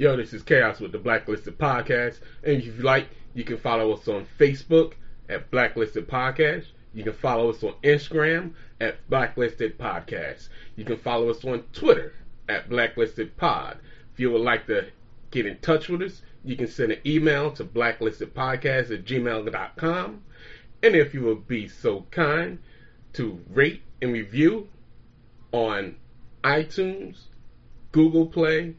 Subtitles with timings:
[0.00, 2.20] Yo, this is Chaos with the Blacklisted Podcast.
[2.42, 4.94] And if you like, you can follow us on Facebook
[5.28, 6.68] at Blacklisted Podcast.
[6.94, 10.48] You can follow us on Instagram at Blacklisted Podcast.
[10.74, 12.14] You can follow us on Twitter
[12.48, 13.76] at Blacklisted Pod.
[14.14, 14.86] If you would like to
[15.32, 20.22] get in touch with us, you can send an email to blacklistedpodcast at gmail.com.
[20.82, 22.58] And if you would be so kind
[23.12, 24.66] to rate and review
[25.52, 25.96] on
[26.42, 27.24] iTunes,
[27.92, 28.76] Google Play,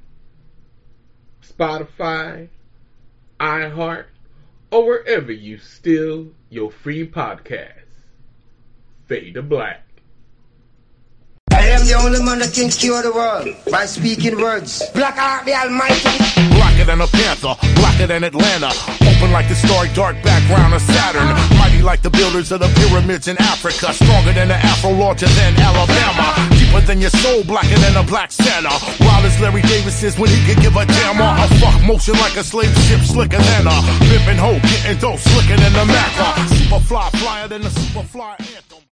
[1.42, 2.50] Spotify,
[3.40, 4.06] iHeart,
[4.72, 7.78] or wherever you steal your free podcasts.
[9.08, 9.84] Fade to black.
[11.52, 14.82] I am the only man that can cure the world by speaking words.
[14.94, 16.18] Black Art the Almighty.
[16.56, 18.72] Blacker than a panther, blacker than Atlanta.
[19.04, 21.28] Open like the starry dark background of Saturn.
[21.82, 23.94] Mighty like the builders of the pyramids in Africa.
[23.94, 26.38] Stronger than the Afro, larger than Alabama.
[26.54, 28.70] Deeper than your soul, blacker than a black Santa.
[29.02, 32.14] Wild as Larry Davis is when he could give a damn or a fuck motion
[32.20, 36.50] like a slave ship slicker than a pimpin' hoe, getting dope slicker than a Maca.
[36.50, 38.84] Super fly, flyer than a super fly anthem.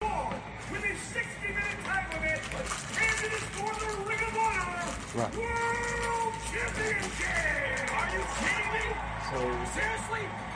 [0.72, 7.86] Within 60 minute time limit, and it is for the Ring of Honor World Championship.
[7.94, 8.86] Are you kidding me?
[9.30, 9.38] So
[9.78, 10.49] Seriously?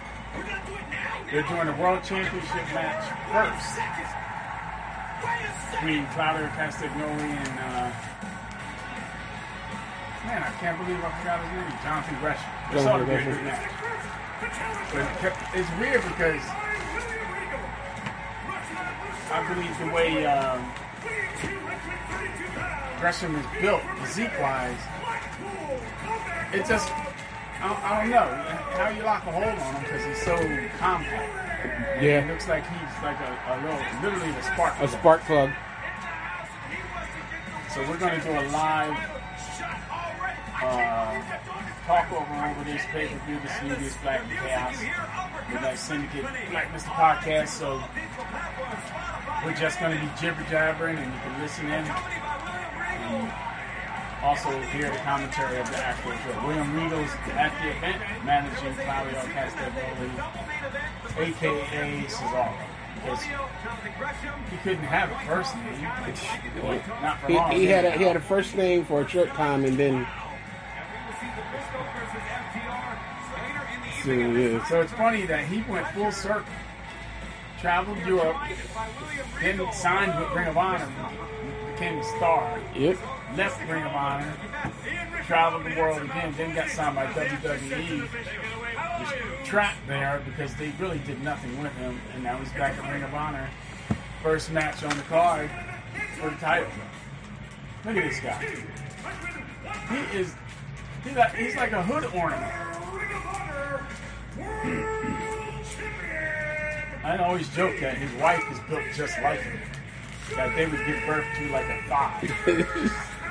[1.33, 4.13] They're doing a world championship match first Seconds.
[5.25, 7.89] Wait a between Claudio Castagnoli and uh,
[10.29, 12.51] man, I can't believe I forgot his name, Jonathan Gresham.
[12.71, 13.65] This ought to be a good match.
[14.93, 15.09] But
[15.57, 16.43] it's weird because
[19.31, 20.61] I believe the way um,
[22.99, 24.77] Gresham is built, physique wise,
[26.53, 26.91] it just
[27.63, 28.27] I don't, I don't know
[28.75, 30.35] how you lock a hold on him because he's so
[30.79, 31.95] compact.
[31.95, 34.73] It Yeah, looks like he's like a, a little, literally a spark.
[34.81, 35.49] a spark plug.
[37.73, 38.97] So we're going to do a live
[40.61, 41.21] uh,
[41.87, 44.77] talk over over this pay per view, this Nevious Black and Chaos,
[45.51, 46.91] with that Syndicate Black Mr.
[46.91, 47.47] Podcast.
[47.47, 47.81] So
[49.45, 53.31] we're just going to be jibber jabbering, and you can listen in and
[54.23, 56.47] also hear the commentary of the actual show.
[56.47, 60.09] William Regal's at the event, managing Claudio Castagnoli,
[61.17, 62.53] aka Cesaro.
[62.95, 63.21] Because
[64.49, 65.81] he couldn't have a first name.
[67.01, 67.51] Not for He, long.
[67.51, 70.07] he had a, he had a first name for a short time, and then
[74.03, 74.65] so, yeah.
[74.67, 76.45] So it's funny that he went full circle,
[77.59, 78.37] traveled Europe,
[79.41, 80.89] then signed with Ring of Honor,
[81.73, 82.97] became a star, Yep.
[83.35, 84.33] Left Ring of Honor,
[85.25, 88.01] traveled the world again, then got signed by WWE,
[88.99, 92.91] was trapped there because they really did nothing with him, and now he's back at
[92.91, 93.49] Ring of Honor.
[94.21, 95.49] First match on the card
[96.19, 96.69] for the title.
[97.85, 98.63] Look at this guy.
[99.89, 100.33] He is,
[101.03, 102.53] he's like, he's like a hood ornament.
[107.03, 109.59] I always joke that his wife is built just like him.
[110.35, 113.09] That they would give birth to like a five.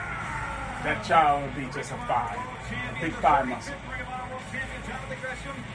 [0.84, 2.38] that child would be just a five.
[2.38, 3.74] A big five muscle.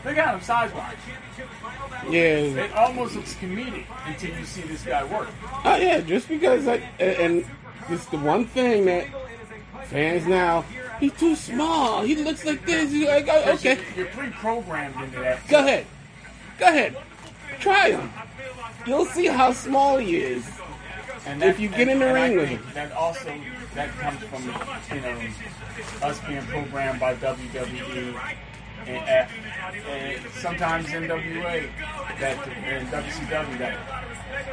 [0.06, 0.96] Look at him size wise.
[2.10, 2.20] Yeah.
[2.20, 5.30] It almost looks comedic until you see this guy work.
[5.66, 7.46] Oh yeah, just because I and
[7.90, 9.08] it's the one thing that
[9.86, 10.64] fans now.
[11.00, 12.02] He's too small.
[12.02, 12.92] He looks like this.
[12.92, 15.48] Like, oh, okay, You're pre-programmed into that.
[15.48, 15.86] go ahead,
[16.58, 16.98] go ahead,
[17.60, 18.10] try him.
[18.88, 20.50] You'll see how small he is.
[21.28, 22.64] And If you get in the ring with him.
[22.74, 23.30] that also
[23.78, 24.42] that comes from
[24.96, 25.22] you know
[26.02, 28.20] us being programmed by WWE
[28.88, 29.28] and, uh,
[29.88, 31.70] and sometimes NWA
[32.20, 33.78] that and WCW that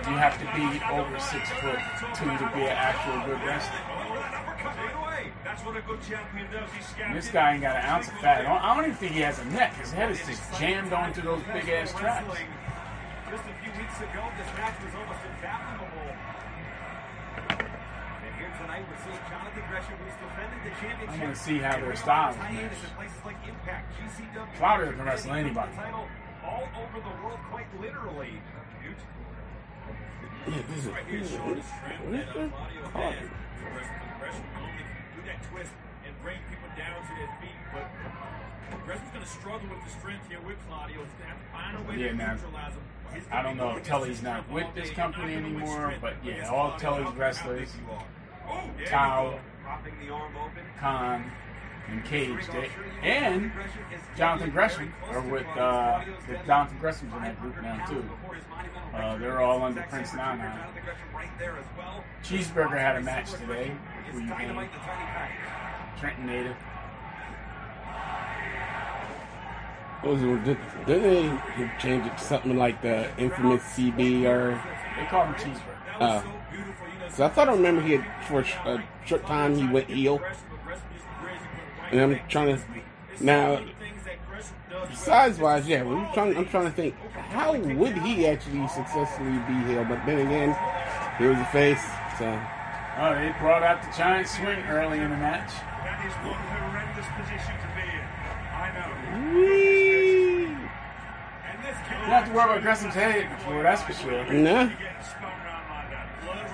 [0.04, 1.80] you have to be over six foot
[2.12, 3.80] two to be an actual good wrestler.
[5.56, 8.44] A this guy ain't got an ounce of fat.
[8.44, 9.74] I don't, even think he has a neck.
[9.76, 12.28] His head is just jammed onto those big ass traps.
[13.30, 15.73] Just a few weeks ago, this match was almost unfathomable.
[18.74, 21.14] Tonight, we're seeing Jonathan Gresham, who's defended the championship.
[21.14, 22.90] I'm gonna see how their styles Hiatus mesh.
[22.90, 25.72] at places like Impact, GCW, Claudio can wrestle anybody.
[25.76, 26.06] title
[26.42, 28.34] all over the world, quite literally.
[28.82, 29.00] Huge.
[30.46, 30.90] Yeah, this is.
[30.90, 34.84] Right here, showing the strength that uh, Claudio Gresham, Gresham only
[35.14, 35.72] do that twist
[36.04, 37.86] and bring people down to their feet, but
[38.84, 41.00] Gresham's going to struggle with the strength here with Claudio.
[41.00, 42.36] He's going to have to find a way Yeah, to man.
[42.36, 42.82] neutralize him.
[43.30, 45.94] I don't know if ability Tully's to not with this company not even with anymore,
[46.00, 47.68] but yeah, all Claudio, Tully's how wrestlers,
[48.46, 48.62] big you are.
[48.62, 49.40] Oh, there you Kyle, go.
[49.62, 50.64] Propping the arm open.
[50.78, 51.32] Kaun,
[51.88, 52.70] and Cage, they,
[53.02, 53.52] and
[54.16, 58.04] Jonathan Gresham are with, uh, with Jonathan Gresham's in that group now too.
[58.94, 60.66] Uh, they're all under Prince Nana.
[62.22, 63.72] Cheeseburger had a match today.
[64.12, 64.28] Who you
[65.98, 66.56] Trenton native.
[70.04, 70.44] Was it?
[70.44, 71.40] Did, they
[71.78, 74.62] change it to something like the infamous CB or?
[74.98, 76.00] They call him cheeseburger.
[76.00, 76.22] Uh,
[77.16, 80.20] so I thought I remember he had for a short time he went heel,
[81.90, 82.62] and I'm trying to
[83.20, 83.64] now.
[84.92, 86.36] Size wise, yeah, we're trying.
[86.36, 90.56] I'm trying to think how would he actually successfully be heel, but then again,
[91.18, 91.82] he was a face,
[92.18, 92.40] so
[92.96, 95.50] Oh, they brought out the giant swing early in the match.
[95.82, 98.06] That is one horrendous position to be in.
[98.54, 99.34] I know.
[99.34, 100.46] Whee!
[100.46, 100.56] You
[101.90, 104.32] don't have to worry about Gresham's head before, that's for sure.
[104.32, 104.70] Nah.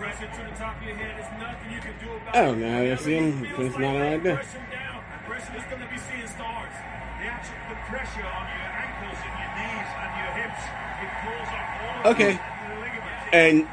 [0.05, 1.17] Head.
[1.17, 2.57] There's nothing you can do about Oh, it.
[2.57, 3.45] now you see him.
[3.59, 4.37] It's not right there.
[4.37, 5.05] Press him down.
[5.13, 6.73] And Gresham is going to be seeing stars.
[7.21, 10.63] The actual the pressure on your ankles and your knees and your hips,
[11.03, 12.33] it pulls up all Okay.
[12.33, 13.29] the ligaments.
[13.33, 13.69] And.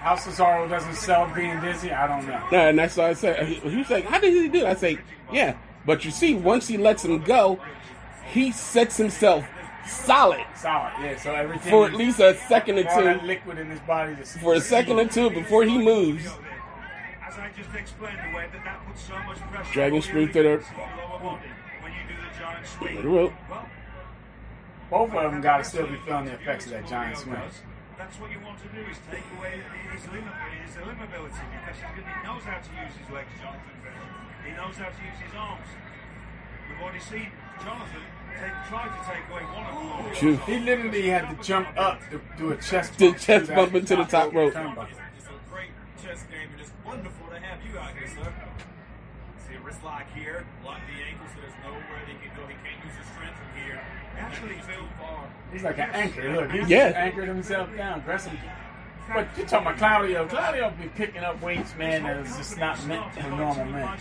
[0.00, 2.42] How Cesaro doesn't sell being dizzy, I don't know.
[2.50, 3.46] No, and that's what I said.
[3.46, 4.96] He, he was like, "How did he do?" it?" I say,
[5.30, 7.60] "Yeah, but you see, once he lets him go,
[8.32, 9.44] he sets himself
[9.86, 11.16] solid Solid, yeah.
[11.16, 13.26] So everything for at least a second or all that two.
[13.26, 14.14] liquid in his body.
[14.40, 16.26] For a second or two before he moves,
[17.26, 20.02] As I just explained, the way that that puts so much pressure Dragon on your
[20.02, 21.48] screw through the- ligaments, your lower body,
[21.80, 23.02] when you do the giant swing.
[23.02, 23.32] the rope.
[23.48, 23.68] Well,
[24.90, 27.38] Both of them got to still be feeling the effects of that giant swing.
[27.96, 29.62] That's what you want to do is take away
[29.92, 30.32] his limit,
[30.66, 34.08] his limb ability because he knows how to use his legs, Jonathan Gresham.
[34.44, 35.68] He knows how to use his arms.
[36.66, 37.28] We've already seen
[37.62, 38.02] Jonathan
[38.38, 40.14] take, try to take away one of them.
[40.14, 40.36] Phew.
[40.46, 43.18] He literally had to jump up to do a chest Do bump.
[43.20, 44.54] chest bump into the top rope.
[44.54, 45.70] It's a great
[46.02, 48.32] chess game, and it's wonderful to have you out here, sir.
[49.48, 52.46] See a wrist lock here, lock the ankle so there's nowhere they can go.
[52.46, 53.80] He can't use his strength from here.
[54.18, 55.30] Actually, He's too far.
[55.52, 56.32] He's like an anchor.
[56.34, 56.92] Look, he's Yeah.
[56.96, 58.00] anchored himself down.
[58.02, 58.38] Gresham.
[59.12, 60.28] But you're talking about Claudio?
[60.28, 63.98] Claudio be picking up weights, man, that is just not meant for normal men.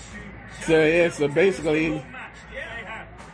[0.61, 1.93] So yeah, so basically.
[2.53, 2.78] Yeah,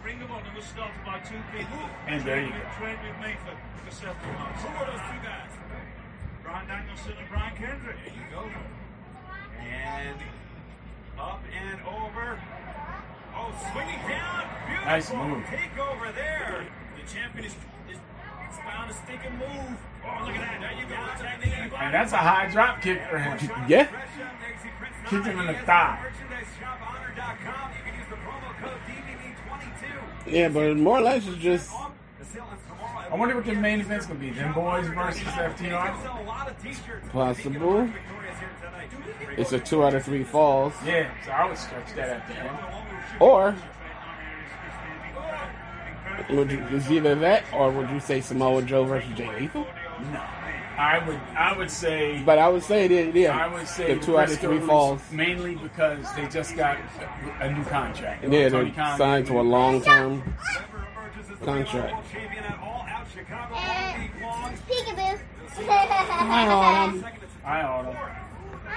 [0.06, 0.22] they have.
[0.22, 1.90] Ring of was started by two people.
[2.08, 2.62] And there you go.
[2.78, 4.62] trained with me for, several months.
[4.62, 5.52] Who are those two guys?
[6.44, 7.98] Bryan Danielson and Brian Kendrick.
[8.06, 8.50] There you go.
[9.60, 10.18] And
[11.18, 12.40] up and over.
[13.36, 14.44] Oh, swinging down.
[14.66, 15.44] Beautiful Nice move.
[15.46, 16.68] takeover there.
[16.96, 17.56] The champion is,
[17.90, 17.98] is,
[18.64, 19.78] found a stinking move.
[20.06, 20.62] Oh, look at that.
[20.62, 21.58] There you go.
[21.58, 21.86] Anybody.
[21.86, 23.38] And that's a high drop kick for him.
[23.68, 23.88] yeah,
[25.08, 26.00] Kicked him in the thigh.
[30.28, 31.70] Yeah, but more or less it's just
[32.20, 33.08] The sale is tomorrow.
[33.12, 34.32] I wonder what the main event's gonna be.
[34.32, 36.02] Them boys versus FTR.
[36.04, 37.08] Sell a lot of t-shirts.
[37.12, 37.86] possible.
[37.86, 39.40] Victoria's here tonight.
[39.40, 42.36] It's a two out of three falls, Yeah, so I would stretch that at the
[42.40, 42.58] end.
[43.20, 43.56] or
[46.30, 49.68] would you, it's either that or would you say Samoa Joe versus Jay Lethal?
[50.12, 50.22] No,
[50.78, 51.16] I would.
[51.38, 52.22] I would say.
[52.26, 55.02] But I would say that yeah, I would say the two out of three falls.
[55.12, 56.78] mainly because they just got
[57.40, 58.24] a, a new contract.
[58.24, 61.94] Yeah, they're Khan- signed to a long term Whoever emerges as the contract.
[61.94, 64.54] world champion at All Out Chicago all week long.
[64.68, 65.20] Peekaboo.
[65.56, 67.00] Hi, Autumn.
[67.02, 67.34] Second, it's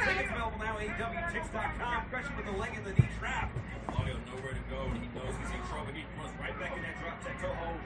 [0.06, 2.04] Tickets available now at AEWTix.com.
[2.10, 3.50] Pressure with the leg in the knee trap.
[3.88, 5.90] Claudio nowhere to go, and he knows he's in trouble.
[5.92, 7.80] He runs right back in that drop tech toe hold.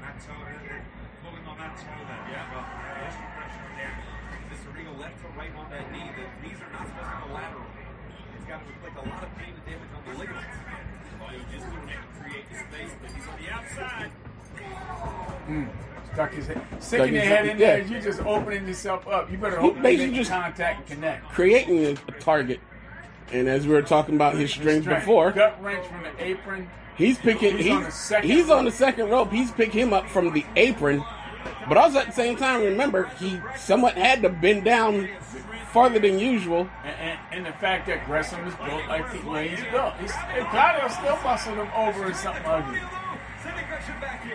[0.00, 0.99] That toe, they're pulling on
[1.60, 2.20] that toe then.
[2.32, 2.48] Yeah.
[2.52, 3.94] Well, there's the pressure there.
[4.50, 4.68] Mr.
[4.76, 6.08] Regal left to right on that knee.
[6.16, 7.66] The knees are not supposed to go lateral.
[8.36, 10.56] It's got to inflict a lot of pain and damage on the ligaments.
[11.20, 14.10] Claudio just can't create the space, but he's on the outside.
[15.46, 15.64] Hmm.
[16.12, 17.78] stuck his head, sticking his your head head- in there.
[17.80, 17.84] yeah.
[17.86, 19.30] You just opening yourself up.
[19.30, 21.28] You better He hope you basically make just- contact and connect.
[21.30, 22.60] creating a target.
[23.32, 25.02] And as we were talking about his strength Strength.
[25.02, 26.68] before, gut wrench from the apron.
[26.96, 27.56] he's picking.
[27.56, 29.30] He's He's, on the second he's on the second rope.
[29.30, 31.04] He's picking him up from the apron,
[31.68, 35.08] but also at the same time, remember he somewhat had to bend down
[35.72, 36.68] farther than usual.
[36.84, 39.94] And, and, and the fact that Gresham is built like the way he's built.
[40.00, 42.80] He's, and Claudio still muscled him over in something ugly.
[43.42, 44.30] Sending Gresham back in.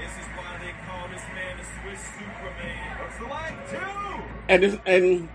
[0.00, 2.98] This is why they call this man the Swiss Superman.
[2.98, 3.54] What's the leg?
[3.70, 4.22] Two!
[4.48, 5.28] And and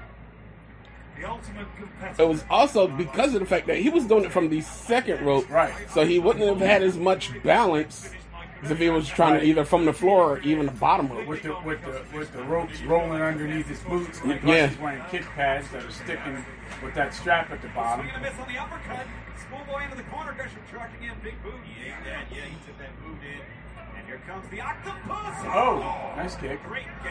[1.20, 2.24] The ultimate competitor.
[2.24, 5.24] it was also because of the fact that he was doing it from the second
[5.26, 5.74] rope, Right.
[5.92, 8.23] So he wouldn't have had as much balance as
[8.72, 11.28] if he was trying to either from the floor or even the bottom rope.
[11.28, 14.68] With the with the with the ropes rolling underneath his boots, and plus Yeah.
[14.68, 16.46] he's wearing kick pads that are sticking
[16.84, 18.06] with that strap at the bottom.
[18.06, 19.06] Swing and a miss on the uppercut.
[19.38, 20.34] Schoolboy into the corner.
[20.34, 21.12] Gresham charging in.
[21.24, 21.54] Big boot.
[21.66, 22.26] He ate that.
[22.32, 23.42] Yeah, he took that boot in.
[23.98, 25.36] And here comes the octopus.
[25.46, 26.60] Oh, nice kick.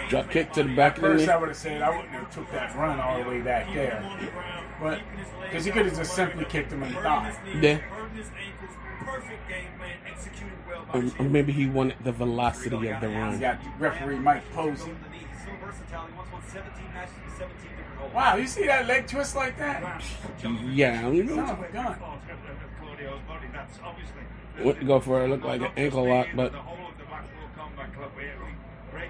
[0.09, 2.35] Drop kick to the back of the First, I would have said I wouldn't have
[2.35, 4.03] took that run all the way back there,
[4.81, 5.01] but
[5.43, 7.35] because he could have just simply kicked him in the thigh.
[7.61, 7.79] Yeah.
[9.05, 9.29] Burden his ankles.
[9.29, 9.97] Perfect game plan.
[10.07, 13.39] Executed well by Or, or maybe he wanted the velocity of the He run.
[13.41, 14.83] got referee Mike Posey.
[14.85, 15.19] From the knee.
[15.31, 16.07] He's so versatile.
[16.07, 18.15] He won 17 matches in 17 different holds.
[18.15, 20.03] Wow, you see that leg twist like that?
[20.73, 21.95] Yeah, Son of a gun.
[21.99, 23.47] Part of, of Claudio's body.
[23.53, 24.23] That's obviously.
[24.63, 25.29] went to go for it.
[25.29, 26.59] Looked like an ankle lock, but The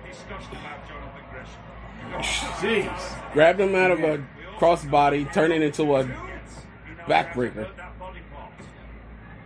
[0.08, 1.60] discussion about Jonathan Gresham.
[2.60, 3.32] Jeez.
[3.32, 4.24] Grabbed him out of a
[4.58, 6.04] crossbody, turned it into a
[7.08, 7.08] Backbreaker.
[7.08, 8.52] how to hurt that body part.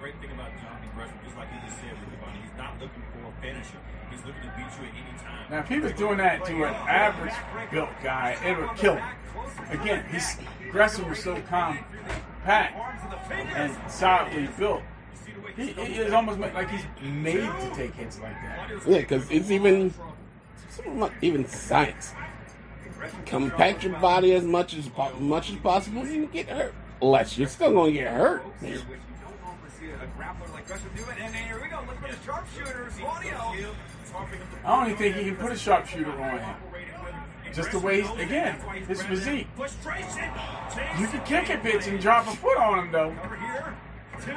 [0.01, 3.29] Great thing about Jonathan Gresham, just like you just said, Riccaboni, he's not looking for
[3.29, 3.81] a finisher.
[4.11, 5.36] He's looking to beat you at any time.
[5.51, 7.35] Now, if he was doing that to an average
[7.71, 9.09] built guy, it would kill him.
[9.71, 10.37] Again, he's
[10.71, 12.75] Gresham was so compact
[13.55, 14.83] and solidly built.
[15.57, 18.71] He, he is almost like he's made to take hits like that.
[18.87, 19.95] Yeah, because it's even
[21.23, 22.13] even science.
[23.25, 27.39] Compact your body as much as much as possible, and you get hurt less.
[27.39, 28.43] You're still gonna get hurt.
[28.61, 28.81] Which
[34.67, 36.57] I don't even think he can put a sharpshooter on him.
[37.55, 38.59] Just the way, he's, again,
[38.89, 39.47] his physique.
[39.55, 40.29] Frustration.
[40.99, 43.15] You can kick it, bitch, and drop a foot on him, though.
[43.25, 43.77] Over here.
[44.25, 44.35] Two.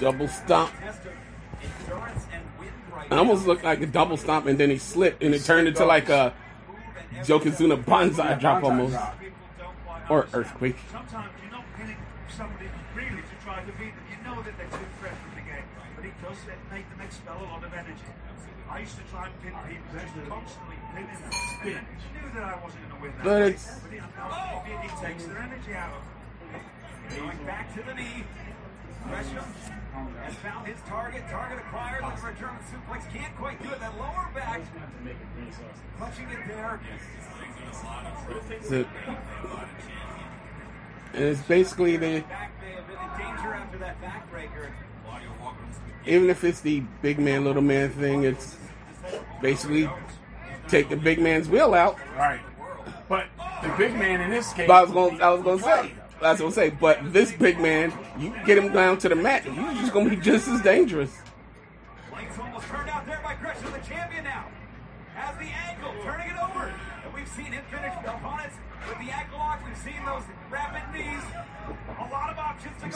[0.00, 0.72] Double stomp.
[0.80, 1.12] Test of
[1.62, 5.22] endurance and wind right It almost looked like a double stomp, and then he slipped,
[5.22, 6.34] and it turned into like a
[7.22, 9.20] Yokozuna banzai drop almost, drop.
[9.20, 10.76] People don't quite or earthquake.
[10.90, 11.96] Sometimes you're not pinning
[12.28, 14.04] somebody really to try to beat them.
[14.10, 15.64] You know that they're too fresh from the game,
[16.44, 18.10] but it make them expel a lot of energy.
[18.68, 21.30] I used to try and pin people, just constantly pinning them.
[21.62, 23.24] And I knew that I wasn't going to win that.
[23.24, 26.16] But it's- but it, it, it takes their energy out of them.
[27.16, 28.24] Going back to the knee.
[29.06, 29.44] Gresham
[30.24, 31.22] has found his target.
[31.30, 32.02] Target acquired.
[32.02, 33.12] Looking for a German suplex.
[33.14, 33.78] Can't quite do it.
[33.78, 34.60] That lower back.
[35.98, 36.80] Clutching it there.
[38.62, 38.84] So,
[41.14, 44.70] and it's basically the Back may have been in danger after that backbreaker.
[46.06, 48.56] Even if it's the big man little man thing, it's
[49.42, 49.88] basically
[50.68, 51.98] take the big man's will out.
[52.16, 52.40] Right.
[53.08, 53.26] But
[53.62, 54.66] the big man in this case.
[54.66, 57.12] But I was going, I was going to say, I was going to say, but
[57.12, 60.22] this big man, you get him down to the mat, he's just going to be
[60.22, 61.14] just as dangerous.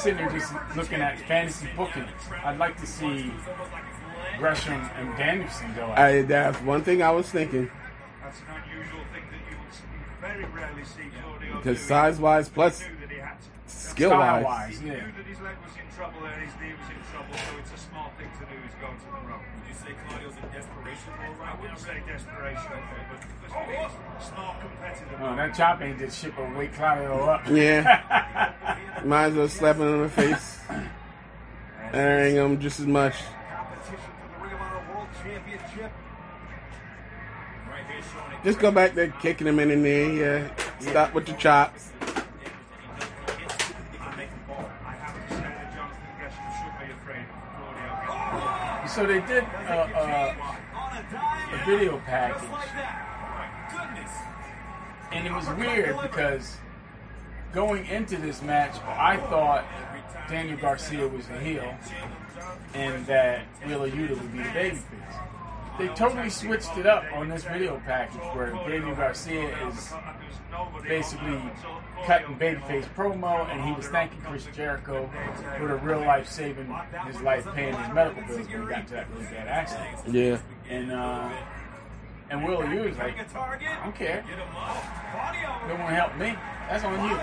[0.02, 1.28] Sitting there for just here for looking at champion.
[1.28, 2.04] fantasy booking.
[2.45, 3.33] I'd like to see
[4.38, 6.14] Gresham and Danielson go at.
[6.14, 6.19] it.
[6.19, 7.71] I, that's one thing I was thinking.
[8.23, 9.83] That's an unusual thing that you would s-
[10.21, 13.47] very rarely see Claudio Because size-wise, plus knew that he had to.
[13.66, 14.80] skill-wise.
[14.83, 15.07] Yeah.
[16.00, 18.73] Trouble and his knee was in trouble, so it's a smart thing to do is
[18.80, 19.45] go to the rope.
[19.52, 21.61] Would you say Claudio's in desperation mode I right now?
[21.61, 25.16] wouldn't say desperation, but because he's a smart competitor.
[25.21, 27.47] Oh, that chop ain't just ship a weight Claudio up.
[27.50, 27.85] Yeah.
[29.04, 30.61] Might as well slap him in the face.
[31.92, 33.16] Airing him just as much.
[33.52, 35.92] Competition for the Ring of Honor World Championship.
[37.69, 38.45] Right here showing it.
[38.45, 40.21] Just go back there, kicking him in the knee.
[40.21, 40.49] Yeah.
[40.78, 41.89] Stop with the chops.
[48.94, 50.35] So they did uh, uh,
[51.52, 52.49] a video package,
[55.12, 56.56] and it was weird because
[57.52, 59.64] going into this match, I thought
[60.28, 61.73] Daniel Garcia was the heel,
[62.75, 65.78] and that Wheeler Yuta would be the babyface.
[65.78, 69.92] They totally switched it up on this video package where Daniel Garcia is
[70.82, 71.40] basically
[72.07, 75.11] cutting babyface promo, and he was thanking Chris Jericho
[75.59, 76.66] for the real life saving
[77.07, 80.14] his life, paying his medical bills when he got into that really bad accident.
[80.14, 80.38] Yeah.
[80.69, 81.30] And uh,
[82.30, 83.69] and Will Hughes was like, Pick a target.
[83.69, 84.25] I don't care.
[84.28, 85.69] Get him up.
[85.69, 86.35] Don't want to help me.
[86.69, 87.16] That's on you.
[87.16, 87.21] Moves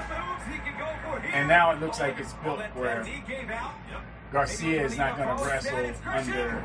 [0.51, 1.31] he can go for here.
[1.33, 3.71] And now it looks like it's built where knee gave out.
[4.31, 6.63] Garcia is not going to wrestle under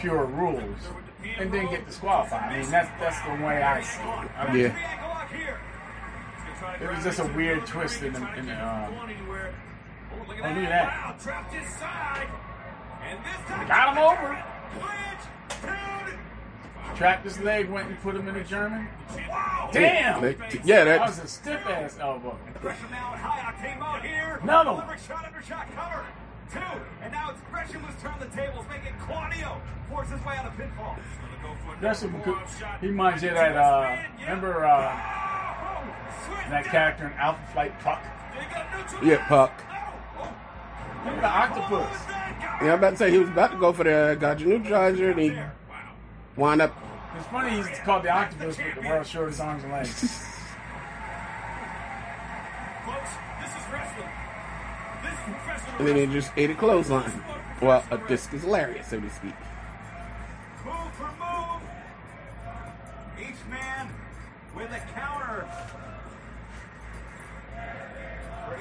[0.00, 0.78] pure rules
[1.38, 2.52] and then get disqualified.
[2.52, 4.30] I mean, that's that's the way I see it.
[4.38, 5.65] I don't- Yeah.
[6.80, 10.86] It was just a weird twist in the, in the um, Oh, look at that.
[10.86, 12.28] Wow, trapped inside.
[13.02, 13.68] And this time.
[13.68, 14.44] got him over.
[14.80, 16.18] Clinch.
[16.96, 18.88] Trapped his leg, went and put him in a German.
[19.72, 20.22] Damn!
[20.22, 22.38] They- yeah, That that was a stiff ass elbow.
[22.62, 24.40] Gresham now high octane mode here.
[24.42, 24.80] Another one.
[24.80, 26.06] Delivering shot under shot cover.
[26.50, 26.80] Two.
[27.02, 30.52] And now it's Gresham who's turned the tables, making Claudio force his way out of
[30.54, 30.96] pinfall.
[31.80, 32.38] Gresham, could-
[32.80, 34.96] he reminds you that, uh, remember uh,
[36.50, 38.02] that character in Alpha Flight Puck?
[39.02, 39.52] yeah, Puck.
[41.00, 41.96] Remember the octopus?
[42.62, 44.48] Yeah, I'm about to say he was about to go for the uh, got your
[44.58, 45.38] neutralizer and he
[46.36, 46.76] wound up.
[47.16, 49.88] It's funny he's called the octopus with the world's shortest arms and legs.
[52.84, 53.10] Folks,
[53.40, 54.08] this is wrestling.
[55.02, 57.22] This is professional And then he just ate a clothesline.
[57.62, 59.34] Well, a discus lariat, so to speak.
[60.64, 61.62] Move for move.
[63.18, 63.88] Each man
[64.54, 65.15] with a counter.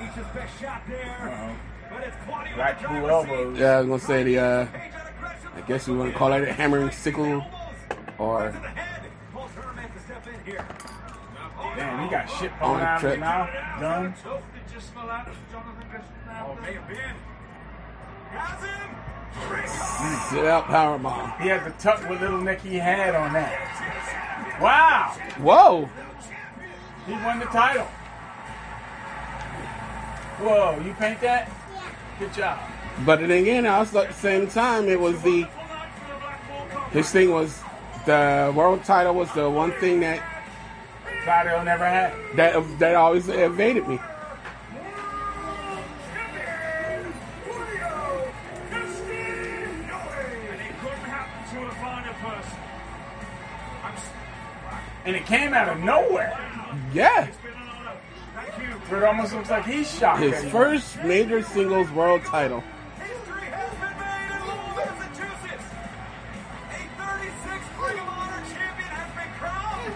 [0.03, 1.17] Each his best shot there.
[1.21, 1.55] Uh-oh.
[1.89, 3.31] But it's Claudio Black with the blue driver's seat.
[3.35, 3.59] elbows.
[3.59, 4.39] Yeah, I was gonna say the.
[4.39, 5.51] uh Page out of Gresham.
[5.55, 7.45] I guess we want to call it a hammering sickle
[8.17, 9.01] or To the head.
[9.33, 10.67] Paul Turner makes a step in here.
[11.75, 13.49] Damn, he got shit On falling the out of his mouth.
[13.81, 14.13] Gun.
[14.23, 16.61] Choke that just fell out of Jonathan Gresham.
[16.61, 17.15] May have been.
[18.31, 21.31] Has sit out power bomb.
[21.41, 24.59] He had to tuck what little neck he had on that.
[24.61, 25.15] Wow.
[25.39, 25.89] Whoa!
[27.05, 27.87] He won the title.
[30.39, 31.49] Whoa, you paint that?
[31.73, 31.81] Yeah.
[32.19, 32.59] Good job.
[33.05, 35.47] But then again, also at the same time, it was the
[36.91, 37.61] his thing was
[38.05, 40.21] the world title was the one thing that
[41.23, 42.13] Claudio never had.
[42.35, 43.95] that that always evaded me.
[43.95, 44.01] And
[50.61, 52.59] it couldn't happen to a finer person.
[55.05, 56.37] And it came out of nowhere.
[56.93, 57.97] Yeah, it's been an honor.
[58.35, 58.67] Thank you.
[58.74, 60.21] But it almost looks like he's shocked.
[60.21, 62.63] his that he- first major singles world title.
[62.99, 64.41] History has been made in
[64.77, 65.67] Massachusetts.
[66.69, 69.93] A 36 Ring of Honor champion has been crowned.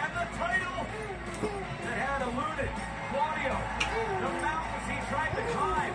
[0.00, 0.78] And the title
[1.84, 2.70] that had eluded
[3.10, 3.54] Claudio,
[4.20, 5.94] the mountains he tried to climb.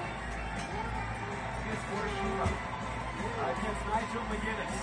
[1.62, 2.48] Against Morishima,
[3.46, 4.76] against Nigel McGuinness.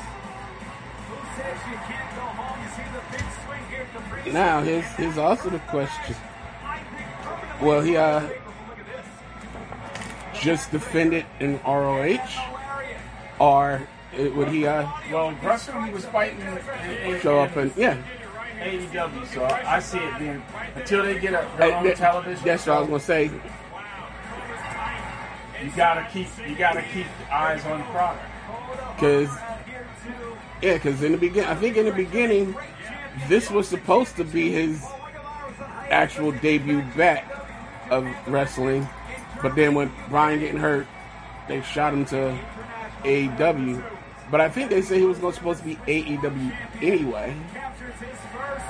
[1.10, 2.56] Who says you can't go home?
[2.62, 6.14] You see the big swing here at the pre- Now here's here's also the question.
[7.62, 8.30] I think permanently Well, he uh Look
[8.78, 10.42] at this.
[10.42, 12.18] just defended in ROH,
[13.38, 13.82] or
[14.16, 17.96] it- would he uh Well, Gresham was fighting in, in, show up and yeah?
[18.60, 20.42] AEW, so I see it being
[20.76, 22.44] until they get a their own that- television.
[22.44, 23.30] That's what I was gonna say.
[25.62, 28.24] You gotta keep you gotta keep eyes on the product.
[28.98, 29.28] Cause
[30.60, 32.54] yeah, cause in the begin, I think in the beginning,
[33.28, 34.84] this was supposed to be his
[35.90, 37.41] actual debut back
[37.92, 38.88] of wrestling,
[39.42, 40.86] but then when Brian getting hurt,
[41.46, 42.38] they shot him to
[43.04, 43.84] AEW.
[44.30, 47.36] But I think they said he was going supposed to be AEW anyway.
[47.52, 48.64] captures his first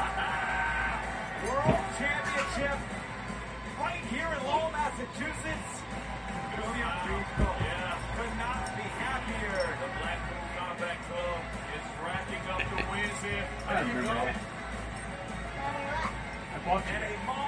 [1.47, 2.79] world championship
[3.79, 5.71] right here in Lowell, Massachusetts.
[6.59, 7.55] William Regal
[8.19, 9.55] could not be happier.
[9.83, 11.41] The Blackpool Combat Club
[11.79, 13.47] is racking up the wins here.
[13.69, 14.43] I remember that.
[16.55, 17.42] I bought And you.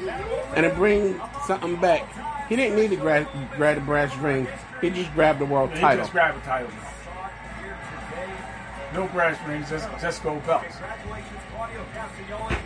[0.00, 4.46] And to bring something back, he didn't need to grab, grab the brass ring.
[4.80, 6.02] He just grabbed the world He title.
[6.04, 6.70] just grabbed the title.
[8.94, 10.64] No brass rings, just just gold belts.
[10.76, 12.56] Congratulations, Claudio Castagnoli.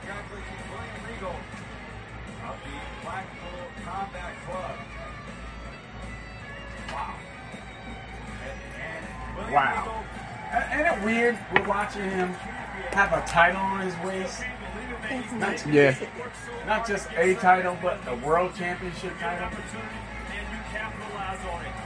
[0.00, 1.36] Congratulations, William Regal
[2.48, 4.76] of the Blackpool Combat Club.
[6.90, 7.14] Wow.
[8.42, 9.78] And, and Wow.
[9.78, 10.04] Regal
[10.72, 11.38] Ain't it weird?
[11.54, 12.28] We're watching him
[12.92, 14.42] have a title on his waist.
[15.38, 15.94] Not, Yeah.
[16.66, 19.46] not just a title, but a world championship title.
[19.46, 20.00] Opportunity,
[20.34, 21.76] and you capitalize on it.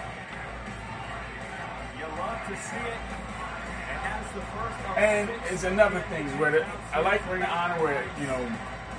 [1.98, 3.00] You love to see it.
[3.90, 7.42] And as the first of And six it's another thing where the, I like Ring
[7.42, 8.40] of Honor where you know,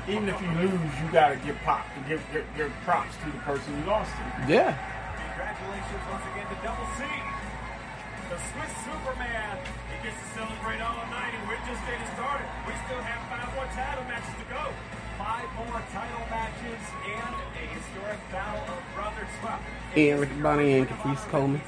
[0.08, 3.78] even if you lose, you gotta give pop, give, give, give props to the person
[3.80, 4.54] you lost to.
[4.54, 4.78] Yeah.
[5.34, 7.06] Congratulations once again to Double C.
[8.30, 9.58] The Swiss Superman.
[10.02, 12.48] He gets to celebrate all night, and we're just getting started.
[12.66, 14.74] We still have five more title matches to go.
[15.18, 19.30] Five more title matches and a historic battle of brothers.
[19.44, 19.60] Well,
[19.96, 21.62] Ian Riccaboni and Caprice Coleman.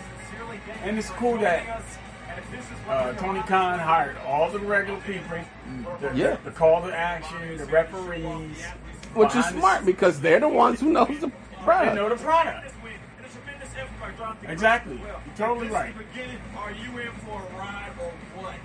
[0.83, 1.83] And it's cool that, us.
[2.29, 5.37] And if this is what Uh, Tony Khan hired all the regular people,
[6.01, 6.35] the, Yeah.
[6.43, 8.57] the, the call to action, the referees,
[9.13, 11.95] Which is smart because they're the ones who knows the They product.
[11.95, 12.72] know the product.
[13.73, 14.51] This win, and a tremendous effort by Jonathan.
[14.51, 14.95] Exactly.
[14.97, 15.93] Well, You're totally right.
[15.97, 18.55] beginning, are you in for a ride or what?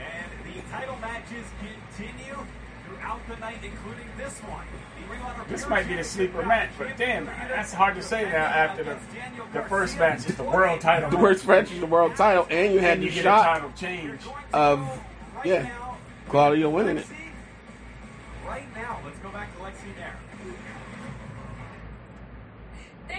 [0.00, 2.36] And the title matches continue
[2.86, 4.66] throughout the night, including this one.
[5.00, 8.02] The Ring of Honor This might be the sleeper match, but damn, that's hard to
[8.02, 8.98] say now after the,
[9.52, 11.10] the first match is the world title.
[11.10, 11.22] The match.
[11.22, 13.44] worst match is the world title, and you had and the you get a shot
[13.44, 14.20] title change.
[14.52, 14.80] of
[15.40, 15.96] Right yeah, now,
[16.28, 17.06] Claudio winning it.
[18.46, 20.16] Right now, let's go back to Lexi there.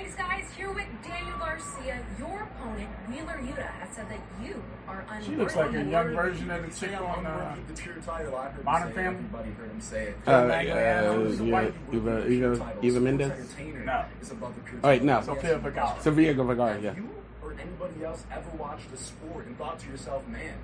[0.02, 0.46] Thanks, guys.
[0.58, 5.26] Here with Daniel Garcia, your opponent, Wheeler Yuta, has said that you are unworthy.
[5.28, 8.36] She looks like a young version of the chick on uh, the pure title.
[8.36, 8.96] I heard Modern say.
[8.96, 9.16] Family?
[9.20, 10.18] Everybody heard him say it.
[10.26, 13.56] Uh, uh, Magliano, the Eva, white- Eva, Eva, Eva Mendes.
[13.86, 14.06] No.
[14.20, 15.20] is above the pure Oh, wait, no.
[15.20, 15.36] title.
[15.36, 15.98] Sofia Vergara.
[16.02, 16.96] Sofia Vergara, yeah.
[16.96, 17.10] You
[17.44, 20.56] or anybody else ever watched the sport and thought to yourself, man,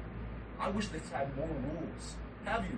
[0.60, 2.16] I wish this had more rules.
[2.46, 2.78] Have you?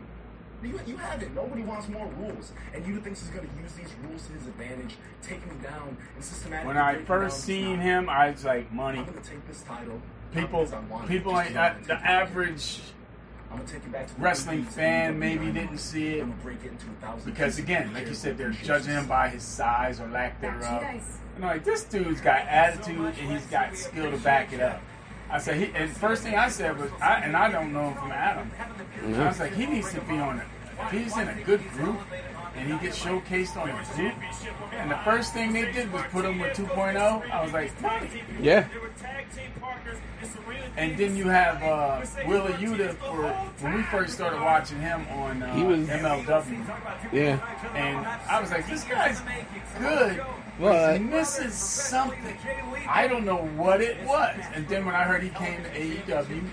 [0.63, 1.33] You, you have it.
[1.33, 2.51] Nobody wants more rules.
[2.73, 5.97] And you thinks he's going to use these rules to his advantage, take me down,
[6.15, 6.67] and systematically.
[6.67, 7.45] When I first down.
[7.45, 8.99] seen him, I was like, money.
[8.99, 10.01] I'm going to take this title.
[10.33, 12.81] People, because I want people just ain't 'cause I uh, wanna the average
[13.51, 16.63] I'm gonna take it back to the wrestling fan maybe didn't see it gonna break
[16.63, 19.99] it into a thousand because again, like you said, they're judging him by his size
[19.99, 20.81] or lack Back to you thereof.
[20.81, 21.17] guys.
[21.35, 24.81] You know, like this dude's got attitude and he's got skill to back it up.
[25.31, 27.95] I said, he, and first thing I said was, I, and I don't know him
[27.95, 28.51] from Adam.
[29.15, 30.45] I was like, he needs to be on it.
[30.81, 31.99] If he's in a good group
[32.55, 34.13] and he gets showcased on a group,
[34.73, 38.09] and the first thing they did was put him with 2.0, I was like, nice.
[38.41, 38.67] Yeah.
[40.77, 43.27] And then you have uh, Wheeler Yuta for
[43.63, 47.39] when we first started watching him on uh, He was- MLW, Yeah.
[47.75, 47.97] and
[48.29, 49.19] I was like, this guy's
[49.77, 50.21] good,
[50.59, 52.37] he misses something.
[52.87, 54.35] I don't know what it was.
[54.53, 56.43] And then when I heard he came to AEW,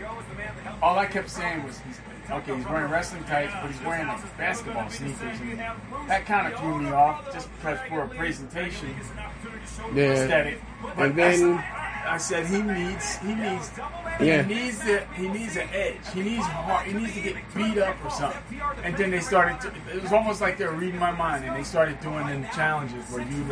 [0.83, 1.99] all I kept saying was, he's,
[2.31, 5.59] okay, he's wearing wrestling tights, but he's wearing like basketball sneakers, and
[6.09, 8.95] that kind of threw me off just because for a presentation
[9.95, 10.05] Yeah.
[10.13, 10.61] aesthetic.
[10.97, 13.73] But And then- I, I said he needs he needs
[14.21, 14.43] Yeah.
[14.45, 15.97] he needs the he needs an edge.
[16.15, 16.87] He needs hard.
[16.87, 18.61] He needs to get beat up or something.
[18.85, 19.61] And then they started.
[19.63, 22.47] To, it was almost like they were reading my mind, and they started doing them
[22.55, 23.45] challenges where you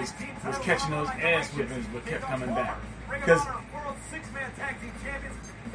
[0.00, 0.12] was,
[0.44, 3.42] was catching those ass whippings, but kept coming back because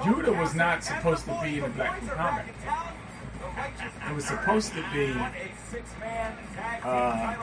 [0.04, 2.10] Judah was not supposed to be in the Black Room
[4.10, 5.14] It was supposed to be
[6.84, 7.36] uh,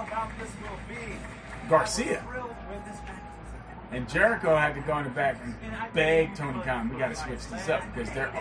[1.68, 2.24] Garcia.
[3.90, 5.54] And Jericho had to go in the back and
[5.94, 8.32] beg Tony Khan, we got to switch this up because they're,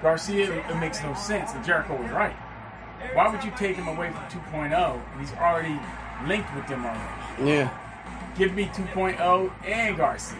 [0.00, 1.52] Garcia, it makes no sense.
[1.52, 2.36] And Jericho was right.
[3.12, 5.78] Why would you take him away from 2.0 and he's already
[6.26, 7.50] linked with them already?
[7.50, 8.34] Yeah.
[8.36, 10.38] Give me 2.0 and Garcia.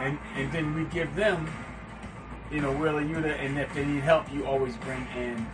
[0.00, 1.50] And, and then we give them,
[2.50, 5.46] you know, Wheeler Yuta, and if they need help, you always bring in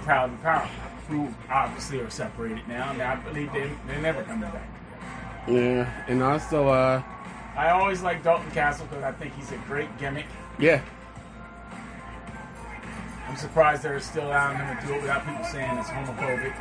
[0.00, 0.70] Proud and Powerful,
[1.08, 2.92] who obviously are separated now.
[2.92, 4.68] Now I believe they, they're never coming back.
[5.48, 6.04] Yeah.
[6.08, 7.02] And also, uh,
[7.56, 10.26] I always like Dalton Castle because I think he's a great gimmick.
[10.58, 10.80] yeah.
[13.26, 16.54] I'm surprised they're still allowing him to do it without people saying it's homophobic.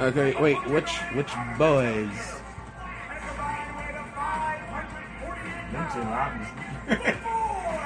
[0.00, 2.38] Okay, wait, which which boys?
[5.72, 7.14] Them two, obviously.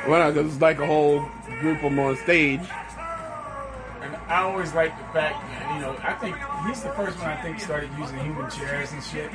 [0.08, 1.28] Well, because it's like a whole
[1.60, 2.60] group of them on stage.
[2.60, 5.42] and I always like the fact,
[5.74, 9.02] you know, I think he's the first one I think started using human chairs and
[9.02, 9.30] shit.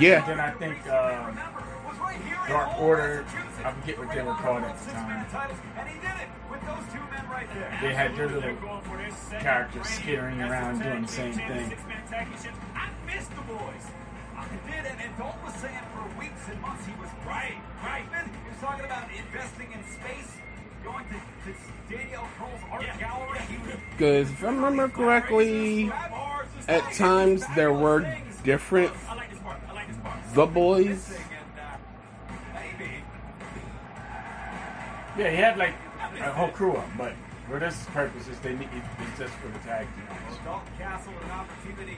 [0.00, 0.26] Yeah.
[0.26, 1.38] Then I think um,
[2.48, 3.24] Dark Order,
[3.64, 5.26] I forget what they were called at the time.
[7.82, 8.56] They had their little
[9.40, 11.72] characters skittering around doing the same thing.
[12.74, 13.84] I missed the boys.
[14.36, 18.10] I did, and, and Dalton was saying for weeks and months he was right, right.
[18.10, 18.30] man.
[18.44, 20.36] He was talking about investing in space,
[20.84, 23.40] going to, to Daniel Cole's art gallery.
[23.92, 25.90] Because if I remember correctly,
[26.68, 28.06] at times there were
[28.44, 28.92] different
[30.34, 31.12] the boys.
[31.12, 32.60] Uh,
[35.18, 35.74] yeah, he had like
[36.26, 37.12] a whole crew up, but
[37.48, 40.04] for this purpose, is they need it's just for the tag team.
[40.10, 40.44] match.
[40.44, 41.96] Dalton Castle an opportunity.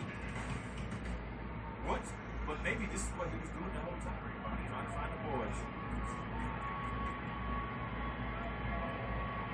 [1.86, 2.02] What?
[2.46, 4.16] But maybe this is what he was doing the whole time.
[4.44, 5.58] Trying to find the boys.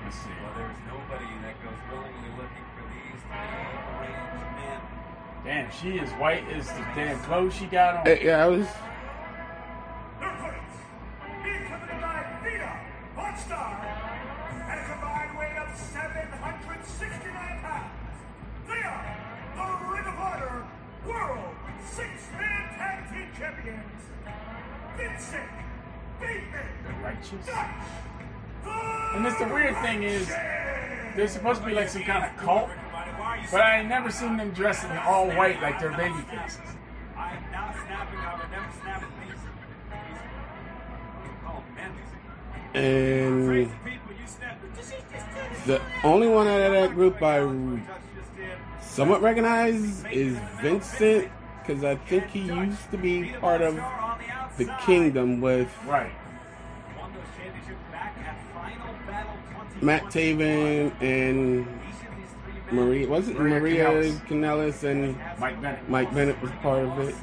[0.03, 0.29] Let's see.
[0.43, 3.55] Well, there's nobody that goes willingly looking for these three
[4.03, 4.79] range men.
[5.43, 8.07] Damn, she is white as the damn clothes she got on.
[8.07, 8.67] Uh, Yeah, I was.
[10.19, 10.77] Their opponents,
[11.43, 12.71] being coming by Vita,
[13.15, 13.71] Hot Star,
[15.75, 17.91] 769 pounds.
[18.67, 19.05] They are
[19.55, 20.67] the Ring of Honor
[21.05, 21.55] World
[21.91, 24.01] Six-Man Tag Team Champions,
[24.97, 25.49] Vincent
[26.19, 27.45] Bateman, The righteous.
[27.45, 27.85] Dutch,
[29.15, 30.27] And it's the weird thing is,
[31.15, 32.69] they're supposed to be like some kind of cult,
[33.51, 36.59] but I ain't never seen them dressed in all white like they're baby faces.
[37.17, 39.31] I am not snapping out of never snapping these.
[39.31, 40.19] these
[41.11, 41.95] oh, we call them.
[42.73, 43.47] And
[45.65, 48.45] the only one out of that group I Touch just did.
[48.81, 53.75] somewhat recognize is Vincent, because I think he used to be part of
[54.57, 56.11] the Kingdom with Right.
[56.97, 59.33] Won those championships back at Final Battle
[59.79, 59.85] 2021.
[59.85, 63.07] Matt Taven and Each of these three men Maria.
[63.07, 64.27] Was it Maria Maria Kanellis.
[64.27, 65.89] Canellis and Mike Bennett.
[65.89, 67.15] Mike Bennett was part of it?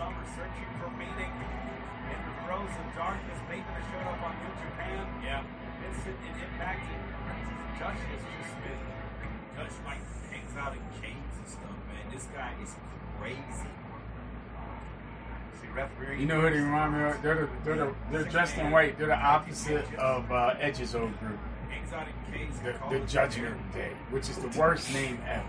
[16.19, 17.23] You know who they remind me of?
[17.23, 18.99] They're, the, they're, the, they're dressed in white.
[18.99, 21.39] They're the opposite of uh, Edge's old group.
[21.71, 22.61] hangs out in caves.
[22.61, 25.47] The, and the Judgment Day, which is the worst name ever.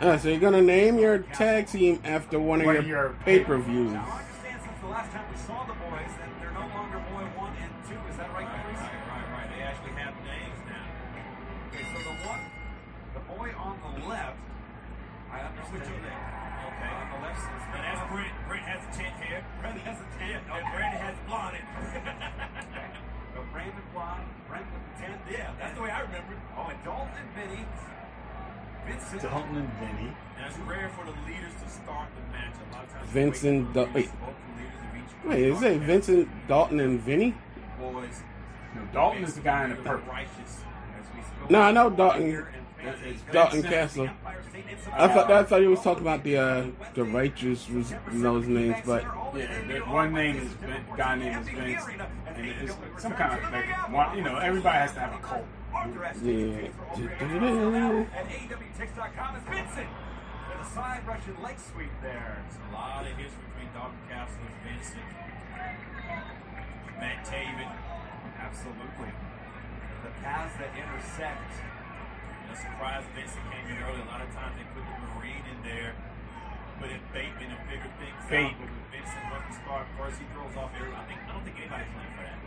[0.00, 3.16] Uh, so you're gonna name your tag team after one of One your, of your
[3.24, 3.92] pay-per-views.
[3.92, 6.98] Now, I understand since the last time we saw the boys that they're no longer
[7.12, 7.96] boy one and two.
[8.10, 8.80] Is that right, Chris?
[8.80, 9.48] Right, right, right.
[9.56, 10.84] They actually have names now.
[11.72, 12.40] Okay, so the one,
[13.14, 14.36] the boy on the left,
[15.32, 16.25] I understand that.
[19.72, 19.86] Tent hair.
[19.86, 20.42] Brent has the tent.
[20.46, 21.56] Yeah, and Brandon has blonde.
[23.34, 25.20] So Brandon Blonde, Brent with the tent.
[25.30, 26.38] yeah, that's the way I remember it.
[26.56, 27.64] Oh, and Dalton and Vinny.
[28.86, 29.22] Vincent.
[29.22, 30.12] Dalton and Vinny.
[30.38, 32.54] And it's rare for the leaders to start the match.
[32.54, 35.12] A lot of times, Vincent you wait for the leaders, both the leaders of each
[35.28, 37.34] Wait, is it Vincent, Dalton, and Vinny?
[37.78, 38.22] boys.
[38.74, 40.14] No, Dalton is the guy in the purple.
[41.50, 42.46] No, I know Dalton.
[42.86, 43.72] It's Dalton Vincent.
[43.74, 44.08] Castle.
[44.92, 48.76] I thought I thought he was talking about the uh, the righteous was those names,
[48.86, 49.02] but
[49.34, 51.84] Yeah, one name is Vin, guy name is Vince,
[52.28, 54.16] and it's some kind of like one.
[54.16, 55.44] You know, everybody has to have a cult.
[56.22, 56.68] yeah.
[58.14, 59.88] At AEWTix.com is Vincent.
[60.48, 62.42] With a side Russian leg sweep there.
[62.48, 65.04] There's a lot of history between Dalton Castle and Vincent.
[66.98, 67.70] Matt Taven.
[68.40, 69.12] Absolutely.
[70.04, 71.52] The paths that intersect.
[72.46, 74.00] No surprise Vincent came in early.
[74.02, 75.94] A lot of times they put the Marine in there.
[76.80, 78.52] Put in Bateman and figure things out.
[78.60, 81.44] But with Vincent running the start first, he throws off every I think I don't
[81.44, 82.38] think anybody's playing for that.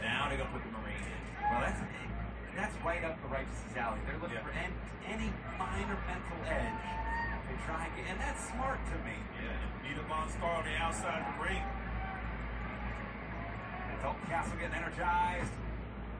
[0.00, 1.20] Now they're gonna put the Marine in.
[1.44, 1.80] Well, that's
[2.56, 4.00] that's right up the righteous alley.
[4.08, 4.48] They're looking Yeah.
[4.48, 4.74] for any,
[5.06, 6.82] any minor mental edge
[7.46, 9.16] to try and get, and that's smart to me.
[9.38, 11.62] Yeah, and Vita VonStarr on the outside of the ring.
[14.02, 15.52] Dalton Castle getting energized.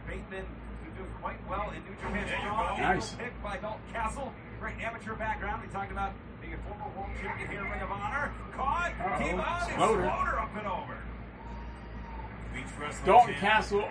[0.07, 0.60] Bateman who's
[1.01, 2.81] doing quite well in New Japan Strong.
[2.81, 3.15] Nice.
[3.15, 4.33] Pick by Dalton Castle.
[4.61, 5.63] Great amateur background.
[5.67, 8.33] We talked about being a former world champion here in Ring of Honor.
[8.55, 8.93] Caught.
[9.01, 9.19] Uh-oh.
[9.19, 9.63] Team on.
[9.63, 10.05] and Exploder.
[10.05, 10.99] Exploder up and over.
[12.53, 13.41] Beach wrestling Dalton champ.
[13.41, 13.89] Castle